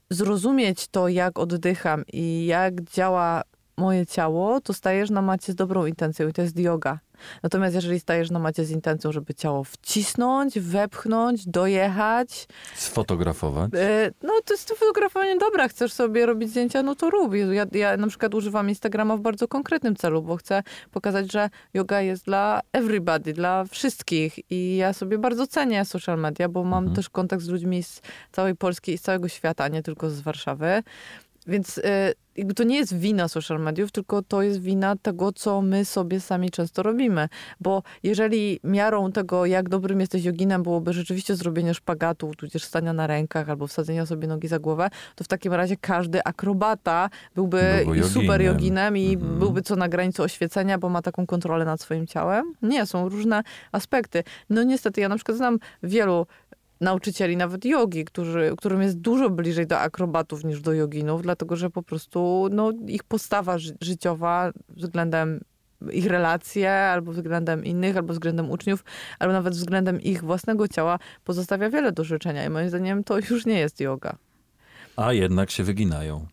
zrozumieć 0.09 0.87
to, 0.87 1.07
jak 1.07 1.39
oddycham 1.39 2.03
i 2.13 2.45
jak 2.45 2.81
działa 2.81 3.41
moje 3.77 4.05
ciało, 4.05 4.61
to 4.61 4.73
stajesz 4.73 5.09
na 5.09 5.21
macie 5.21 5.51
z 5.51 5.55
dobrą 5.55 5.85
intencją 5.85 6.27
i 6.27 6.33
to 6.33 6.41
jest 6.41 6.59
yoga. 6.59 6.99
Natomiast 7.43 7.75
jeżeli 7.75 7.99
stajesz 7.99 8.31
na 8.31 8.39
macie 8.39 8.65
z 8.65 8.71
intencją, 8.71 9.11
żeby 9.11 9.33
ciało 9.33 9.63
wcisnąć, 9.63 10.59
wepchnąć, 10.59 11.47
dojechać. 11.47 12.47
Sfotografować? 12.75 13.71
E, 13.73 14.11
no 14.23 14.33
to 14.45 14.53
jest 14.53 14.67
to 14.67 14.75
fotografowanie 14.75 15.37
dobra. 15.37 15.67
Chcesz 15.67 15.93
sobie 15.93 16.25
robić 16.25 16.49
zdjęcia, 16.49 16.83
no 16.83 16.95
to 16.95 17.09
rób. 17.09 17.33
Ja, 17.51 17.65
ja 17.71 17.97
na 17.97 18.07
przykład 18.07 18.35
używam 18.35 18.69
Instagrama 18.69 19.17
w 19.17 19.21
bardzo 19.21 19.47
konkretnym 19.47 19.95
celu, 19.95 20.21
bo 20.21 20.35
chcę 20.35 20.63
pokazać, 20.91 21.31
że 21.31 21.49
yoga 21.73 22.01
jest 22.01 22.25
dla 22.25 22.61
everybody, 22.73 23.33
dla 23.33 23.63
wszystkich. 23.63 24.51
I 24.51 24.75
ja 24.75 24.93
sobie 24.93 25.17
bardzo 25.17 25.47
cenię 25.47 25.85
social 25.85 26.19
media, 26.19 26.49
bo 26.49 26.63
mam 26.63 26.83
mhm. 26.83 26.95
też 26.95 27.09
kontakt 27.09 27.43
z 27.43 27.47
ludźmi 27.47 27.83
z 27.83 28.01
całej 28.31 28.55
Polski 28.55 28.93
i 28.93 28.97
z 28.97 29.01
całego 29.01 29.27
świata, 29.27 29.67
nie 29.67 29.83
tylko 29.83 30.09
z 30.09 30.21
Warszawy. 30.21 30.83
Więc 31.47 31.77
y, 31.77 31.81
jakby 32.37 32.53
to 32.53 32.63
nie 32.63 32.77
jest 32.77 32.97
wina 32.97 33.27
social 33.27 33.59
mediów, 33.59 33.91
tylko 33.91 34.21
to 34.21 34.41
jest 34.41 34.61
wina 34.61 34.95
tego, 34.95 35.31
co 35.31 35.61
my 35.61 35.85
sobie 35.85 36.19
sami 36.19 36.49
często 36.51 36.83
robimy. 36.83 37.29
Bo 37.59 37.83
jeżeli 38.03 38.59
miarą 38.63 39.11
tego, 39.11 39.45
jak 39.45 39.69
dobrym 39.69 39.99
jesteś 39.99 40.23
joginem, 40.23 40.63
byłoby 40.63 40.93
rzeczywiście 40.93 41.35
zrobienie 41.35 41.73
szpagatu, 41.73 42.31
tudzież 42.37 42.63
stania 42.63 42.93
na 42.93 43.07
rękach 43.07 43.49
albo 43.49 43.67
wsadzenia 43.67 44.05
sobie 44.05 44.27
nogi 44.27 44.47
za 44.47 44.59
głowę, 44.59 44.89
to 45.15 45.23
w 45.23 45.27
takim 45.27 45.53
razie 45.53 45.77
każdy 45.77 46.23
akrobata 46.23 47.09
byłby, 47.35 47.81
byłby 47.85 48.03
super 48.03 48.41
joginem 48.41 48.97
i 48.97 49.13
mhm. 49.13 49.39
byłby 49.39 49.61
co 49.61 49.75
na 49.75 49.89
granicy 49.89 50.23
oświecenia, 50.23 50.77
bo 50.77 50.89
ma 50.89 51.01
taką 51.01 51.25
kontrolę 51.25 51.65
nad 51.65 51.81
swoim 51.81 52.07
ciałem. 52.07 52.53
Nie, 52.61 52.85
są 52.85 53.09
różne 53.09 53.43
aspekty. 53.71 54.23
No 54.49 54.63
niestety, 54.63 55.01
ja 55.01 55.09
na 55.09 55.15
przykład 55.15 55.37
znam 55.37 55.59
wielu 55.83 56.27
nauczycieli, 56.81 57.37
nawet 57.37 57.65
jogi, 57.65 58.05
którzy, 58.05 58.53
którym 58.57 58.81
jest 58.81 58.99
dużo 58.99 59.29
bliżej 59.29 59.67
do 59.67 59.79
akrobatów 59.79 60.43
niż 60.43 60.61
do 60.61 60.73
joginów, 60.73 61.21
dlatego 61.21 61.55
że 61.55 61.69
po 61.69 61.83
prostu 61.83 62.47
no, 62.51 62.71
ich 62.87 63.03
postawa 63.03 63.57
ży 63.57 63.73
życiowa 63.81 64.51
względem 64.69 65.39
ich 65.91 66.05
relacje, 66.05 66.71
albo 66.71 67.11
względem 67.11 67.65
innych, 67.65 67.97
albo 67.97 68.13
względem 68.13 68.51
uczniów, 68.51 68.83
albo 69.19 69.33
nawet 69.33 69.53
względem 69.53 70.01
ich 70.01 70.23
własnego 70.23 70.67
ciała 70.67 70.99
pozostawia 71.23 71.69
wiele 71.69 71.91
do 71.91 72.03
życzenia 72.03 72.45
i 72.45 72.49
moim 72.49 72.69
zdaniem 72.69 73.03
to 73.03 73.19
już 73.19 73.45
nie 73.45 73.59
jest 73.59 73.79
yoga. 73.79 74.15
A 74.95 75.13
jednak 75.13 75.51
się 75.51 75.63
wyginają. 75.63 76.25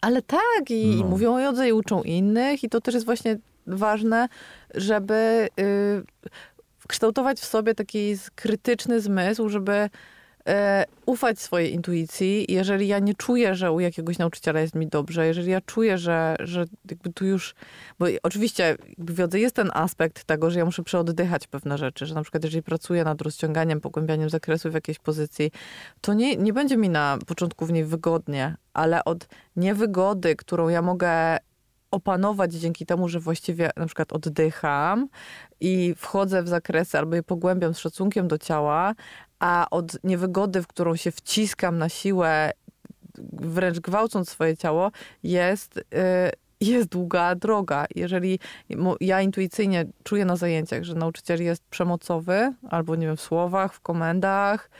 Ale 0.00 0.22
tak, 0.22 0.70
i, 0.70 0.96
no. 1.00 1.06
mówią 1.06 1.34
o 1.34 1.40
jodze 1.40 1.68
i 1.68 1.72
uczą 1.72 2.02
innych 2.02 2.64
i 2.64 2.68
to 2.68 2.80
też 2.80 2.94
jest 2.94 3.06
właśnie 3.06 3.38
ważne, 3.66 4.28
żeby... 4.74 5.48
Yy, 5.56 6.04
kształtować 6.92 7.40
w 7.40 7.44
sobie 7.44 7.74
taki 7.74 8.16
krytyczny 8.34 9.00
zmysł, 9.00 9.48
żeby 9.48 9.90
e, 10.46 10.84
ufać 11.06 11.40
swojej 11.40 11.72
intuicji. 11.72 12.46
Jeżeli 12.48 12.88
ja 12.88 12.98
nie 12.98 13.14
czuję, 13.14 13.54
że 13.54 13.72
u 13.72 13.80
jakiegoś 13.80 14.18
nauczyciela 14.18 14.60
jest 14.60 14.74
mi 14.74 14.86
dobrze, 14.86 15.26
jeżeli 15.26 15.50
ja 15.50 15.60
czuję, 15.60 15.98
że, 15.98 16.36
że 16.40 16.64
jakby 16.90 17.12
tu 17.12 17.24
już, 17.24 17.54
bo 17.98 18.06
oczywiście 18.22 18.76
w 18.98 19.14
wiodze 19.14 19.40
jest 19.40 19.56
ten 19.56 19.70
aspekt 19.74 20.24
tego, 20.24 20.50
że 20.50 20.58
ja 20.58 20.64
muszę 20.64 20.82
przeoddychać 20.82 21.46
pewne 21.46 21.78
rzeczy, 21.78 22.06
że 22.06 22.14
na 22.14 22.22
przykład 22.22 22.44
jeżeli 22.44 22.62
pracuję 22.62 23.04
nad 23.04 23.22
rozciąganiem, 23.22 23.80
pogłębianiem 23.80 24.30
zakresu 24.30 24.70
w 24.70 24.74
jakiejś 24.74 24.98
pozycji, 24.98 25.50
to 26.00 26.14
nie, 26.14 26.36
nie 26.36 26.52
będzie 26.52 26.76
mi 26.76 26.88
na 26.88 27.18
początku 27.26 27.66
w 27.66 27.72
niej 27.72 27.84
wygodnie, 27.84 28.56
ale 28.74 29.04
od 29.04 29.28
niewygody, 29.56 30.36
którą 30.36 30.68
ja 30.68 30.82
mogę 30.82 31.38
opanować 31.92 32.52
dzięki 32.52 32.86
temu, 32.86 33.08
że 33.08 33.20
właściwie 33.20 33.70
na 33.76 33.86
przykład 33.86 34.12
oddycham 34.12 35.08
i 35.60 35.94
wchodzę 35.96 36.42
w 36.42 36.48
zakresy 36.48 36.98
albo 36.98 37.16
je 37.16 37.22
pogłębiam 37.22 37.74
z 37.74 37.78
szacunkiem 37.78 38.28
do 38.28 38.38
ciała, 38.38 38.94
a 39.38 39.66
od 39.70 40.04
niewygody, 40.04 40.62
w 40.62 40.66
którą 40.66 40.96
się 40.96 41.10
wciskam 41.10 41.78
na 41.78 41.88
siłę, 41.88 42.50
wręcz 43.32 43.80
gwałcąc 43.80 44.28
swoje 44.28 44.56
ciało, 44.56 44.90
jest, 45.22 45.76
y, 45.76 45.82
jest 46.60 46.88
długa 46.88 47.34
droga. 47.34 47.86
Jeżeli 47.94 48.38
ja 49.00 49.20
intuicyjnie 49.20 49.86
czuję 50.04 50.24
na 50.24 50.36
zajęciach, 50.36 50.84
że 50.84 50.94
nauczyciel 50.94 51.42
jest 51.42 51.64
przemocowy, 51.70 52.52
albo 52.70 52.96
nie 52.96 53.06
wiem, 53.06 53.16
w 53.16 53.20
słowach, 53.20 53.74
w 53.74 53.80
komendach, 53.80 54.70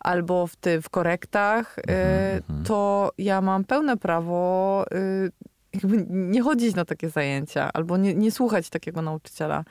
albo 0.00 0.46
w, 0.46 0.56
ty, 0.56 0.82
w 0.82 0.90
korektach, 0.90 1.78
mhm, 1.78 2.36
mhm. 2.36 2.64
to 2.64 3.10
ja 3.18 3.40
mam 3.40 3.64
pełne 3.64 3.96
prawo 3.96 4.84
y, 4.92 5.49
jakby 5.74 6.06
nie 6.10 6.42
chodzić 6.42 6.74
na 6.74 6.84
takie 6.84 7.10
zajęcia 7.10 7.70
albo 7.72 7.96
nie, 7.96 8.14
nie 8.14 8.30
słuchać 8.30 8.70
takiego 8.70 9.02
nauczyciela. 9.02 9.64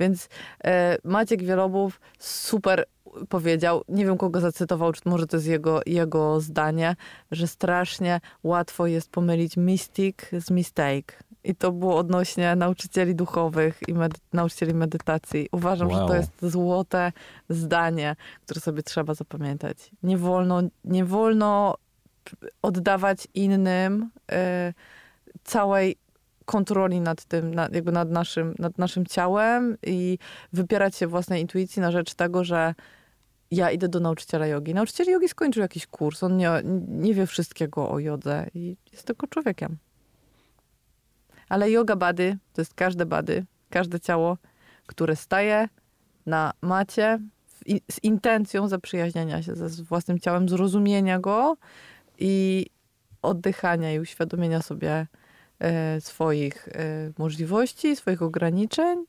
Więc 0.00 0.28
e, 0.64 0.96
Maciek 1.04 1.42
Wielobów 1.42 2.00
super 2.18 2.84
powiedział, 3.28 3.82
nie 3.88 4.04
wiem 4.06 4.18
kogo 4.18 4.40
zacytował, 4.40 4.92
czy 4.92 5.02
może 5.04 5.26
to 5.26 5.36
jest 5.36 5.46
jego, 5.46 5.80
jego 5.86 6.40
zdanie, 6.40 6.96
że 7.30 7.46
strasznie 7.46 8.20
łatwo 8.42 8.86
jest 8.86 9.10
pomylić 9.10 9.56
mystic 9.56 10.16
z 10.32 10.50
mistake. 10.50 11.22
I 11.44 11.54
to 11.54 11.72
było 11.72 11.96
odnośnie 11.96 12.56
nauczycieli 12.56 13.14
duchowych 13.14 13.80
i 13.88 13.94
medy 13.94 14.16
nauczycieli 14.32 14.74
medytacji. 14.74 15.48
Uważam, 15.52 15.88
wow. 15.88 16.00
że 16.00 16.06
to 16.06 16.16
jest 16.16 16.30
złote 16.42 17.12
zdanie, 17.48 18.16
które 18.44 18.60
sobie 18.60 18.82
trzeba 18.82 19.14
zapamiętać. 19.14 19.90
Nie 20.02 20.16
wolno, 20.16 20.62
nie 20.84 21.04
wolno 21.04 21.74
oddawać 22.62 23.28
innym 23.34 24.10
y, 24.32 24.74
całej 25.48 25.96
kontroli 26.44 27.00
nad 27.00 27.24
tym, 27.24 27.54
nad, 27.54 27.74
jakby 27.74 27.92
nad 27.92 28.10
naszym, 28.10 28.54
nad 28.58 28.78
naszym 28.78 29.06
ciałem 29.06 29.76
i 29.86 30.18
wypierać 30.52 30.96
się 30.96 31.06
własnej 31.06 31.40
intuicji 31.42 31.82
na 31.82 31.90
rzecz 31.90 32.14
tego, 32.14 32.44
że 32.44 32.74
ja 33.50 33.70
idę 33.70 33.88
do 33.88 34.00
nauczyciela 34.00 34.46
jogi. 34.46 34.74
Nauczyciel 34.74 35.06
jogi 35.06 35.28
skończył 35.28 35.62
jakiś 35.62 35.86
kurs, 35.86 36.22
on 36.22 36.36
nie, 36.36 36.50
nie 36.88 37.14
wie 37.14 37.26
wszystkiego 37.26 37.90
o 37.90 37.98
jodze 37.98 38.46
i 38.54 38.76
jest 38.92 39.06
tylko 39.06 39.26
człowiekiem. 39.26 39.76
Ale 41.48 41.70
yoga 41.70 41.96
bady 41.96 42.38
to 42.52 42.60
jest 42.60 42.74
każde 42.74 43.06
bady, 43.06 43.46
każde 43.70 44.00
ciało, 44.00 44.38
które 44.86 45.16
staje 45.16 45.68
na 46.26 46.52
macie 46.60 47.18
z 47.90 48.04
intencją 48.04 48.68
zaprzyjaźniania 48.68 49.42
się 49.42 49.54
ze 49.54 49.84
własnym 49.84 50.18
ciałem, 50.18 50.48
zrozumienia 50.48 51.18
go 51.18 51.56
i 52.18 52.66
oddychania 53.22 53.92
i 53.92 54.00
uświadomienia 54.00 54.62
sobie 54.62 55.06
swoich 56.00 56.68
e, 56.68 57.10
możliwości, 57.18 57.96
swoich 57.96 58.22
ograniczeń 58.22 59.04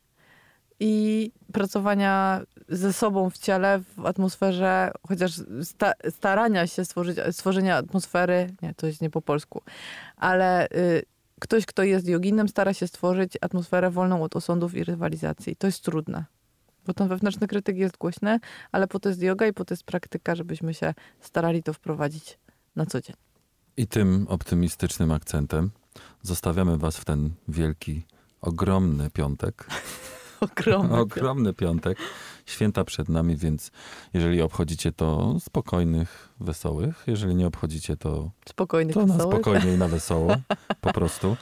i 0.80 1.32
pracowania 1.54 2.42
ze 2.70 2.94
sobą 2.94 3.30
w 3.30 3.38
ciele, 3.38 3.82
w 3.98 4.06
atmosferze, 4.06 4.92
chociaż 5.08 5.32
sta 5.64 5.94
starania 6.10 6.68
się 6.68 6.86
stworzyć, 6.86 7.18
stworzenia 7.32 7.78
atmosfery, 7.78 8.50
nie, 8.62 8.74
to 8.74 8.88
jest 8.88 9.02
nie 9.02 9.10
po 9.10 9.22
polsku, 9.22 9.62
ale 10.18 10.68
y, 10.68 11.04
ktoś, 11.40 11.66
kto 11.66 11.84
jest 11.84 12.08
joginem, 12.08 12.48
stara 12.48 12.74
się 12.74 12.88
stworzyć 12.88 13.34
atmosferę 13.42 13.92
wolną 13.92 14.24
od 14.24 14.36
osądów 14.36 14.76
i 14.76 14.84
rywalizacji. 14.84 15.56
To 15.56 15.68
jest 15.68 15.84
trudne. 15.84 16.26
Bo 16.86 16.94
ten 16.94 17.08
wewnętrzny 17.08 17.48
krytyk 17.48 17.78
jest 17.78 17.98
głośny, 17.98 18.40
ale 18.72 18.88
po 18.88 19.00
to 19.00 19.10
jest 19.10 19.22
yoga 19.22 19.48
i 19.48 19.54
po 19.54 19.66
to 19.66 19.74
jest 19.74 19.84
praktyka, 19.84 20.36
żebyśmy 20.36 20.74
się 20.74 20.94
starali 21.20 21.64
to 21.64 21.74
wprowadzić 21.74 22.40
na 22.76 22.86
co 22.86 23.02
dzień. 23.02 23.16
I 23.78 23.88
tym 23.88 24.26
optymistycznym 24.30 25.12
akcentem 25.12 25.72
zostawiamy 26.22 26.78
was 26.78 26.98
w 26.98 27.06
ten 27.06 27.30
wielki, 27.48 28.06
ogromny 28.42 29.10
piątek. 29.10 29.66
Ogromny. 30.40 30.98
Ogromny 30.98 31.54
piątek. 31.54 31.98
Święta 32.46 32.84
przed 32.84 33.10
nami, 33.10 33.38
więc 33.38 33.72
jeżeli 34.14 34.42
obchodzicie 34.42 34.92
to 34.92 35.40
spokojnych, 35.40 36.30
wesołych. 36.40 37.04
Jeżeli 37.08 37.36
nie 37.36 37.48
obchodzicie 37.48 37.98
to, 37.98 38.32
spokojnych, 38.50 38.94
to 38.94 39.06
na 39.06 39.14
wesołych. 39.14 39.36
spokojnie 39.36 39.74
i 39.74 39.78
na 39.78 39.88
wesoło. 39.98 40.36
Po 40.82 40.94
prostu. 40.94 41.38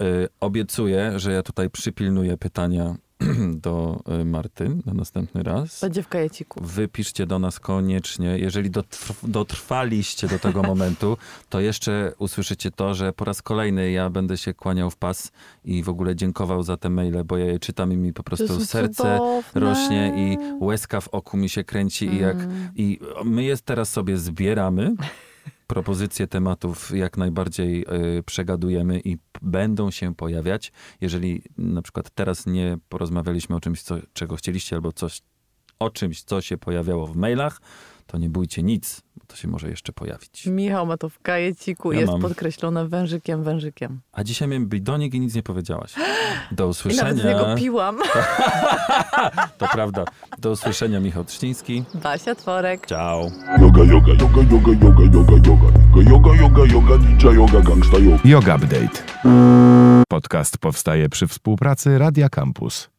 Y, 0.00 0.28
obiecuję, 0.40 1.18
że 1.18 1.32
ja 1.32 1.42
tutaj 1.42 1.70
przypilnuję 1.70 2.36
pytania 2.36 2.96
do 3.66 4.02
y, 4.20 4.24
Marty 4.24 4.76
na 4.86 4.94
następny 4.94 5.42
raz. 5.42 5.80
Będzie 5.80 6.02
w 6.02 6.08
kajeciku. 6.08 6.60
Wypiszcie 6.64 7.26
do 7.26 7.38
nas 7.38 7.60
koniecznie. 7.60 8.38
Jeżeli 8.38 8.70
dotrw 8.70 9.12
dotrwaliście 9.30 10.28
do 10.28 10.38
tego 10.38 10.62
momentu, 10.62 11.16
to 11.48 11.60
jeszcze 11.60 12.12
usłyszycie 12.18 12.70
to, 12.70 12.94
że 12.94 13.12
po 13.12 13.24
raz 13.24 13.42
kolejny 13.42 13.90
ja 13.90 14.10
będę 14.10 14.36
się 14.36 14.54
kłaniał 14.54 14.90
w 14.90 14.96
pas 14.96 15.32
i 15.64 15.82
w 15.82 15.88
ogóle 15.88 16.16
dziękował 16.16 16.62
za 16.62 16.76
te 16.76 16.90
maile, 16.90 17.24
bo 17.24 17.36
ja 17.36 17.44
je 17.46 17.58
czytam 17.58 17.92
i 17.92 17.96
mi 17.96 18.12
po 18.12 18.22
prostu 18.22 18.64
serce 18.64 18.92
cudowne. 19.18 19.42
rośnie 19.54 20.12
i 20.16 20.38
łezka 20.64 21.00
w 21.00 21.08
oku 21.08 21.36
mi 21.36 21.48
się 21.48 21.64
kręci 21.64 22.06
i 22.06 22.18
jak 22.18 22.36
Mm. 22.40 22.68
i 22.76 22.98
my 23.24 23.44
jest 23.44 23.64
teraz 23.64 23.90
sobie 23.90 24.18
zbieramy 24.18 24.94
propozycje 25.70 26.26
tematów 26.26 26.96
jak 26.96 27.16
najbardziej 27.16 27.84
y, 28.18 28.22
przegadujemy 28.22 29.00
i 29.04 29.18
będą 29.42 29.90
się 29.90 30.14
pojawiać. 30.14 30.72
Jeżeli 31.00 31.42
na 31.58 31.82
przykład 31.82 32.10
teraz 32.10 32.46
nie 32.46 32.78
porozmawialiśmy 32.88 33.56
o 33.56 33.60
czymś, 33.60 33.82
co, 33.82 33.96
czego 34.12 34.36
chcieliście, 34.36 34.76
albo 34.76 34.92
coś, 34.92 35.22
o 35.78 35.90
czymś, 35.90 36.22
co 36.22 36.40
się 36.40 36.58
pojawiało 36.58 37.06
w 37.06 37.16
mailach, 37.16 37.60
to 38.10 38.18
nie 38.18 38.30
bójcie 38.30 38.62
nic, 38.62 39.02
bo 39.16 39.24
to 39.26 39.36
się 39.36 39.48
może 39.48 39.68
jeszcze 39.70 39.92
pojawić. 39.92 40.46
Michał 40.46 40.86
ma 40.86 40.96
to 40.96 41.08
w 41.08 41.18
kajeciku, 41.20 41.92
Ja 41.92 42.00
jest 42.00 42.12
mam. 42.12 42.20
podkreślone 42.20 42.88
wężykiem, 42.88 43.42
wężykiem. 43.44 44.00
A 44.12 44.24
dzisiaj 44.24 44.48
miałem 44.48 44.66
bidonik 44.66 45.14
i 45.14 45.20
nic 45.20 45.34
nie 45.34 45.42
powiedziałaś. 45.42 45.94
Do 46.52 46.70
I 46.90 46.96
nawet 46.96 47.16
z 47.18 47.24
niego 47.24 47.36
usłyszenia. 47.38 47.56
piłam. 47.56 47.98
To 49.58 49.68
prawda. 49.72 50.04
Do 50.38 50.50
usłyszenia, 50.50 51.00
Michał 51.00 51.24
Trzciński. 51.24 51.84
Basia 51.94 52.34
Tworek. 52.34 52.86
Ciao. 52.86 53.30
Yoga, 53.60 53.84
yoga, 53.84 54.12
yoga, 54.12 54.42
yoga, 54.52 54.72
yoga, 54.82 55.02
yoga, 55.12 55.32
yoga. 55.48 56.10
Yoga, 56.10 56.34
yoga, 56.42 56.64
yoga, 56.74 56.96
ninja 56.96 57.32
yoga, 57.32 57.60
gangsta 57.60 57.98
yoga. 57.98 58.18
Yoga 58.24 58.56
Update. 58.56 59.02
Podcast 60.08 60.58
powstaje 60.58 61.08
przy 61.08 61.26
współpracy 61.26 61.98
Radia 61.98 62.28
Campus. 62.28 62.90